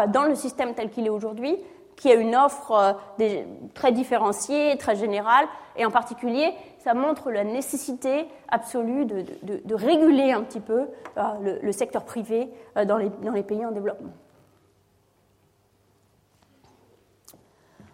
dans 0.09 0.23
le 0.23 0.35
système 0.35 0.75
tel 0.75 0.89
qu'il 0.89 1.05
est 1.07 1.09
aujourd'hui, 1.09 1.57
qui 1.99 2.09
a 2.09 2.15
une 2.15 2.33
offre 2.33 2.97
euh, 3.19 3.43
très 3.73 3.91
différenciée, 3.91 4.77
très 4.77 4.95
générale, 4.95 5.45
et 5.75 5.85
en 5.85 5.91
particulier, 5.91 6.53
ça 6.79 6.93
montre 6.93 7.29
la 7.29 7.43
nécessité 7.43 8.25
absolue 8.47 9.05
de, 9.05 9.73
réguler 9.75 10.31
un 10.31 10.41
petit 10.43 10.61
peu 10.61 10.87
euh, 11.17 11.59
le, 11.61 11.71
secteur 11.73 12.05
privé 12.05 12.49
dans 12.87 12.95
les, 12.95 13.09
dans 13.09 13.33
les 13.33 13.43
pays 13.43 13.65
en 13.65 13.71
développement. 13.71 14.13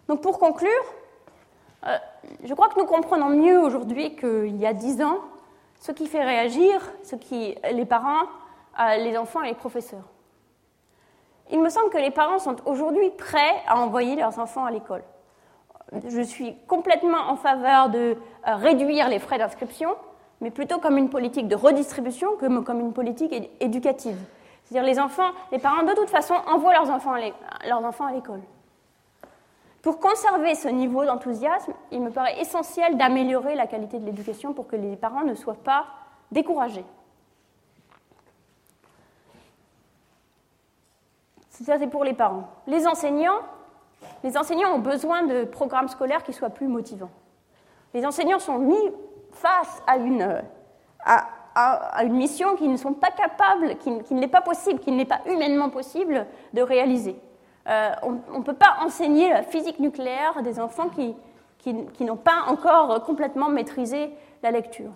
Donc 0.08 0.22
pour 0.22 0.38
conclure, 0.38 0.70
je 2.44 2.54
crois 2.54 2.68
que 2.68 2.78
nous 2.78 2.86
comprenons 2.86 3.30
mieux 3.30 3.60
aujourd'hui 3.60 4.14
qu'il 4.14 4.56
y 4.56 4.66
a 4.66 4.72
dix 4.72 5.02
ans 5.02 5.18
ce 5.80 5.90
qui 5.90 6.06
fait 6.06 6.24
réagir 6.24 6.80
les 7.72 7.84
parents, 7.84 8.28
les 8.98 9.16
enfants 9.18 9.42
et 9.42 9.48
les 9.48 9.54
professeurs 9.54 10.04
il 11.50 11.60
me 11.60 11.68
semble 11.68 11.90
que 11.90 11.98
les 11.98 12.10
parents 12.10 12.38
sont 12.38 12.56
aujourd'hui 12.66 13.10
prêts 13.10 13.54
à 13.66 13.78
envoyer 13.78 14.16
leurs 14.16 14.38
enfants 14.38 14.64
à 14.64 14.70
l'école. 14.70 15.02
Je 16.08 16.20
suis 16.20 16.56
complètement 16.66 17.28
en 17.28 17.36
faveur 17.36 17.90
de 17.90 18.16
euh, 18.48 18.54
réduire 18.56 19.08
les 19.08 19.20
frais 19.20 19.38
d'inscription, 19.38 19.94
mais 20.40 20.50
plutôt 20.50 20.78
comme 20.78 20.98
une 20.98 21.10
politique 21.10 21.46
de 21.46 21.54
redistribution 21.54 22.36
que 22.36 22.60
comme 22.60 22.80
une 22.80 22.92
politique 22.92 23.32
éducative. 23.60 24.18
C'est-à-dire 24.64 24.88
les 24.88 24.98
enfants, 24.98 25.30
les 25.52 25.60
parents 25.60 25.84
de 25.84 25.94
toute 25.94 26.10
façon 26.10 26.34
envoient 26.48 26.72
leurs 26.72 26.90
enfants 26.90 27.12
à 27.12 28.12
l'école. 28.12 28.40
Pour 29.80 30.00
conserver 30.00 30.56
ce 30.56 30.66
niveau 30.66 31.04
d'enthousiasme, 31.04 31.72
il 31.92 32.00
me 32.00 32.10
paraît 32.10 32.40
essentiel 32.40 32.96
d'améliorer 32.96 33.54
la 33.54 33.68
qualité 33.68 34.00
de 34.00 34.04
l'éducation 34.04 34.52
pour 34.52 34.66
que 34.66 34.74
les 34.74 34.96
parents 34.96 35.22
ne 35.22 35.36
soient 35.36 35.54
pas 35.54 35.86
découragés. 36.32 36.84
Ça, 41.64 41.78
c'est 41.78 41.86
pour 41.86 42.04
les 42.04 42.12
parents. 42.12 42.48
Les 42.66 42.86
enseignants, 42.86 43.40
les 44.22 44.36
enseignants 44.36 44.74
ont 44.74 44.80
besoin 44.80 45.22
de 45.22 45.44
programmes 45.44 45.88
scolaires 45.88 46.22
qui 46.22 46.32
soient 46.32 46.50
plus 46.50 46.68
motivants. 46.68 47.10
Les 47.94 48.04
enseignants 48.04 48.38
sont 48.38 48.58
mis 48.58 48.92
face 49.32 49.82
à 49.86 49.96
une, 49.96 50.42
à, 51.04 52.04
une 52.04 52.14
mission 52.14 52.56
qu'ils 52.56 52.70
ne 52.70 52.76
sont 52.76 52.92
pas 52.92 53.10
capables, 53.10 53.76
qui, 53.78 54.14
n'est 54.14 54.28
pas 54.28 54.42
possible, 54.42 54.80
qui 54.80 54.92
n'est 54.92 55.06
pas 55.06 55.20
humainement 55.26 55.70
possible 55.70 56.26
de 56.52 56.60
réaliser. 56.60 57.16
Euh, 57.68 57.90
on 58.02 58.38
ne 58.38 58.44
peut 58.44 58.54
pas 58.54 58.76
enseigner 58.82 59.30
la 59.30 59.42
physique 59.42 59.80
nucléaire 59.80 60.36
à 60.38 60.42
des 60.42 60.60
enfants 60.60 60.88
qui, 60.88 61.16
qui 61.58 62.04
n'ont 62.04 62.16
pas 62.16 62.44
encore 62.48 63.02
complètement 63.02 63.48
maîtrisé 63.48 64.10
la 64.42 64.50
lecture. 64.50 64.90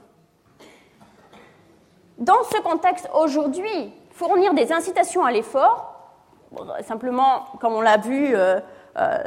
Dans 2.18 2.42
ce 2.44 2.60
contexte, 2.60 3.08
aujourd'hui, 3.14 3.94
fournir 4.10 4.52
des 4.52 4.72
incitations 4.72 5.24
à 5.24 5.32
l'effort, 5.32 5.89
simplement, 6.82 7.44
comme 7.60 7.74
on 7.74 7.80
l'a 7.80 7.96
vu, 7.96 8.34
euh, 8.34 8.60
euh, 8.98 9.18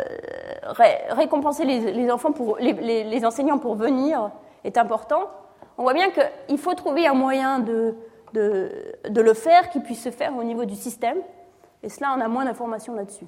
récompenser 1.12 1.66
les, 1.66 2.12
enfants 2.12 2.32
pour, 2.32 2.58
les, 2.58 3.26
enseignants 3.26 3.58
pour 3.58 3.76
venir 3.76 4.32
est 4.64 4.78
important. 4.78 5.30
On 5.78 5.84
voit 5.84 5.94
bien 5.94 6.10
qu'il 6.12 6.58
faut 6.58 6.74
trouver 6.74 7.08
un 7.08 7.14
moyen 7.14 7.60
de, 7.60 7.96
de, 8.34 9.22
le 9.22 9.34
faire 9.34 9.70
qui 9.70 9.80
puisse 9.80 10.04
se 10.04 10.12
faire 10.12 10.36
au 10.36 10.44
niveau 10.44 10.66
du 10.66 10.76
système. 10.76 11.18
Et 11.82 11.90
cela, 11.90 12.14
on 12.18 12.22
a 12.22 12.28
moins 12.28 12.46
d'informations 12.46 12.94
là-dessus. 12.94 13.28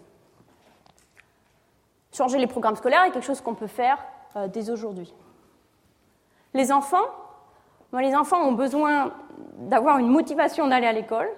Changer 2.14 2.38
les 2.38 2.48
programmes 2.48 2.76
scolaires 2.76 3.04
est 3.04 3.12
quelque 3.12 3.26
chose 3.26 3.42
qu'on 3.42 3.56
peut 3.56 3.68
faire 3.68 3.98
euh, 4.36 4.48
dès 4.48 4.70
aujourd'hui. 4.70 5.14
Les 6.54 6.72
enfants, 6.72 7.06
les 7.94 8.16
enfants 8.16 8.42
ont 8.42 8.54
besoin 8.54 9.12
d'avoir 9.58 9.98
une 9.98 10.08
motivation 10.08 10.68
d'aller 10.68 10.88
à 10.88 10.94
l'école. 10.94 11.30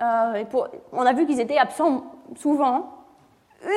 Euh, 0.00 0.44
on 0.92 1.04
a 1.04 1.12
vu 1.12 1.26
qu'ils 1.26 1.40
étaient 1.40 1.58
absents 1.58 2.04
souvent. 2.36 2.94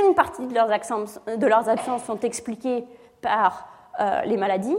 Une 0.07 0.13
partie 0.13 0.45
de 0.45 0.53
leurs, 0.53 0.71
absences, 0.71 2.03
sont 2.05 2.19
expliquées 2.19 2.85
par 3.21 3.67
euh, 3.99 4.21
les 4.21 4.37
maladies. 4.37 4.77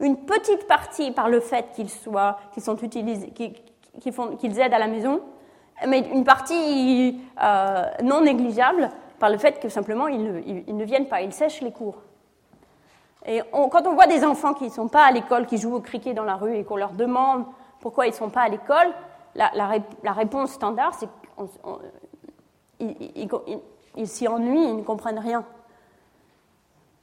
Une 0.00 0.18
petite 0.18 0.66
partie 0.66 1.10
par 1.10 1.30
le 1.30 1.40
fait 1.40 1.70
qu'ils 1.74 1.88
sont 1.88 2.76
utilisés, 2.82 3.30
qu'ils, 3.30 4.12
font, 4.12 4.36
qu'ils 4.36 4.60
aident 4.60 4.74
à 4.74 4.78
la 4.78 4.88
maison, 4.88 5.22
mais 5.88 6.00
une 6.00 6.24
partie 6.24 7.18
euh, 7.42 7.84
non 8.02 8.20
négligeable 8.20 8.90
par 9.18 9.30
le 9.30 9.38
fait 9.38 9.58
que 9.58 9.70
simplement 9.70 10.08
ils 10.08 10.22
ne, 10.22 10.40
ils 10.66 10.76
ne, 10.76 10.84
viennent 10.84 11.08
pas, 11.08 11.22
ils 11.22 11.32
sèchent 11.32 11.62
les 11.62 11.72
cours. 11.72 11.96
Et 13.24 13.40
quand 13.52 13.86
on 13.86 13.94
voit 13.94 14.06
des 14.06 14.22
enfants 14.22 14.52
qui 14.52 14.64
ne 14.64 14.70
sont 14.70 14.88
pas 14.88 15.04
à 15.04 15.10
l'école, 15.10 15.46
qui 15.46 15.56
jouent 15.56 15.76
au 15.76 15.80
cricket 15.80 16.14
dans 16.14 16.24
la 16.24 16.36
rue 16.36 16.54
et 16.54 16.64
qu'on 16.64 16.76
leur 16.76 16.92
demande 16.92 17.46
pourquoi 17.80 18.06
ils 18.06 18.10
ne 18.10 18.14
sont 18.14 18.28
pas 18.28 18.42
à 18.42 18.48
l'école, 18.48 18.92
la, 19.36 20.12
réponse 20.12 20.52
standard, 20.52 20.94
c'est 20.94 21.08
qu'ils 23.94 24.08
s'y 24.08 24.28
ennuient, 24.28 24.68
ils 24.68 24.76
ne 24.76 24.82
comprennent 24.82 25.18
rien. 25.18 25.44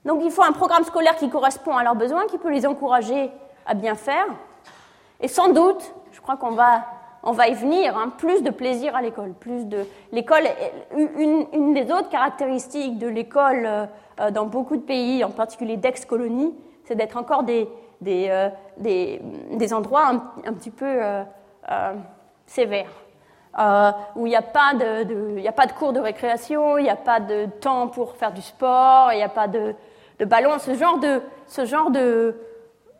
Donc 0.06 0.22
il 0.24 0.32
faut 0.32 0.44
un 0.44 0.52
programme 0.52 0.84
scolaire 0.84 1.16
qui 1.16 1.30
correspond 1.30 1.78
à 1.78 1.84
leurs 1.84 1.96
besoins, 1.96 2.26
qui 2.28 2.38
peut 2.38 2.52
les 2.52 2.66
encourager 2.66 3.32
à 3.66 3.74
bien 3.74 3.96
faire. 3.96 4.26
Et 5.22 5.28
sans 5.28 5.50
doute, 5.50 5.94
je 6.12 6.20
crois 6.22 6.36
qu'on 6.36 6.52
va, 6.52 7.48
y 7.48 7.54
venir, 7.54 7.98
hein, 7.98 8.12
plus 8.18 8.44
de 8.44 8.50
plaisir 8.50 8.96
à 8.96 9.02
l'école. 9.02 9.34
Plus 9.34 9.66
de 9.66 9.86
l'école. 10.12 10.44
Une, 10.96 11.74
des 11.74 11.92
autres 11.92 12.10
caractéristiques 12.10 12.98
de 12.98 13.08
l'école 13.08 13.66
euh, 14.20 14.32
dans 14.32 14.46
beaucoup 14.46 14.76
de 14.76 14.82
pays, 14.82 15.24
en 15.24 15.32
particulier 15.32 15.78
d'ex-colonies, 15.78 16.54
c'est 16.84 16.96
d'être 16.96 17.16
encore 17.16 17.44
des, 17.44 17.70
euh, 18.06 18.50
endroits 19.72 20.08
un, 20.46 20.54
petit 20.54 20.72
peu 20.72 20.86
euh, 20.86 21.24
sévères. 22.54 22.92
où 24.16 24.26
il 24.26 24.30
n'y 24.30 24.36
a, 24.36 24.42
pas 24.42 24.74
de, 24.74 25.04
de, 25.04 25.48
a 25.48 25.52
pas 25.52 25.66
de 25.66 25.74
cours 25.74 25.94
de 25.94 26.00
récréation, 26.00 26.78
il 26.78 26.84
n'y 26.84 26.90
a 26.90 26.96
pas 26.96 27.20
de 27.20 27.46
temps 27.60 27.88
pour 27.88 28.16
faire 28.16 28.32
du 28.32 28.42
sport, 28.42 29.12
il 29.12 29.18
n'y 29.18 29.24
a 29.24 29.30
pas 29.30 29.48
de, 29.48 29.76
de 30.20 30.26
ballon, 30.26 30.60
ce 30.60 30.74
genre 30.76 31.00
de, 31.00 31.22
ce 31.48 31.66
genre 31.66 31.92
de, 31.92 32.36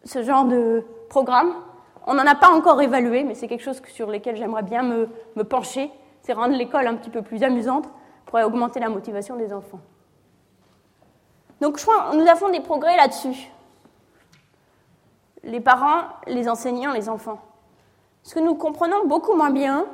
ce 0.04 0.24
genre 0.24 0.46
de 0.46 0.84
programme. 1.10 1.54
On 2.06 2.16
n'en 2.16 2.28
a 2.28 2.36
pas 2.36 2.50
encore 2.50 2.82
évalué, 2.82 3.24
mais 3.24 3.36
c'est 3.36 3.48
quelque 3.48 3.64
chose 3.64 3.82
sur 3.88 4.10
lequel 4.10 4.36
j'aimerais 4.36 4.64
bien 4.64 4.84
me, 4.84 5.10
me 5.36 5.44
pencher. 5.44 5.90
C'est 6.22 6.34
rendre 6.34 6.56
l'école 6.56 6.88
un 6.88 6.96
petit 6.96 7.10
peu 7.10 7.22
plus 7.22 7.44
amusante 7.44 7.86
pour 8.26 8.40
augmenter 8.40 8.80
la 8.80 8.90
motivation 8.90 9.36
des 9.36 9.54
enfants. 9.54 9.80
Donc 11.62 11.78
je 11.78 11.86
crois 11.86 12.14
nous 12.14 12.28
avons 12.28 12.50
des 12.50 12.60
progrès 12.60 12.98
là-dessus. 12.98 13.50
Les 15.44 15.60
parents, 15.60 16.04
les 16.28 16.50
enseignants, 16.50 16.92
les 16.94 17.10
enfants. 17.10 17.40
Ce 18.24 18.36
que 18.36 18.40
nous 18.40 18.56
comprenons 18.56 19.06
beaucoup 19.06 19.36
moins 19.36 19.52
bien, 19.52 19.86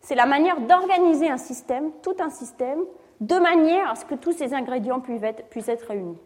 c'est 0.00 0.14
la 0.14 0.26
manière 0.26 0.60
d'organiser 0.60 1.28
un 1.28 1.36
système, 1.36 1.90
tout 2.02 2.14
un 2.20 2.30
système, 2.30 2.78
de 3.20 3.38
manière 3.38 3.90
à 3.90 3.94
ce 3.96 4.04
que 4.04 4.14
tous 4.14 4.32
ces 4.32 4.54
ingrédients 4.54 5.00
puissent 5.00 5.68
être, 5.68 5.86
réunis. 5.88 6.18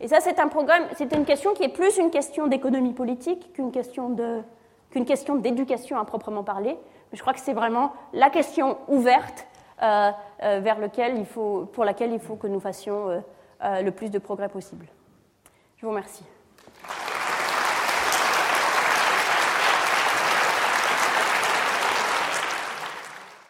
Et 0.00 0.08
ça, 0.08 0.20
c'est 0.20 0.38
un 0.38 0.48
programme, 0.48 0.84
c'est 0.96 1.14
une 1.14 1.24
question 1.24 1.54
qui 1.54 1.64
est 1.64 1.68
plus 1.68 1.96
une 1.96 2.10
question 2.10 2.46
d'économie 2.46 2.92
politique 2.92 3.52
qu'une 3.54 3.72
question 3.72 4.14
d'éducation 5.36 5.98
à 5.98 6.04
proprement 6.04 6.44
parler. 6.44 6.76
Mais 7.10 7.16
je 7.16 7.22
crois 7.22 7.32
que 7.32 7.40
c'est 7.40 7.54
vraiment 7.54 7.92
la 8.12 8.28
question 8.28 8.76
ouverte 8.88 9.46
euh, 9.82 10.10
euh, 10.42 10.60
vers 10.60 10.78
lequel 10.78 11.18
il 11.18 11.26
faut, 11.26 11.66
pour 11.72 11.84
laquelle 11.84 12.12
il 12.12 12.20
faut 12.20 12.36
que 12.36 12.46
nous 12.46 12.60
fassions 12.60 13.08
euh 13.08 13.20
le 13.82 13.90
plus 13.90 14.12
de 14.12 14.20
progrès 14.20 14.48
possible. 14.48 14.86
Je 15.78 15.82
vous 15.82 15.90
remercie. 15.90 16.22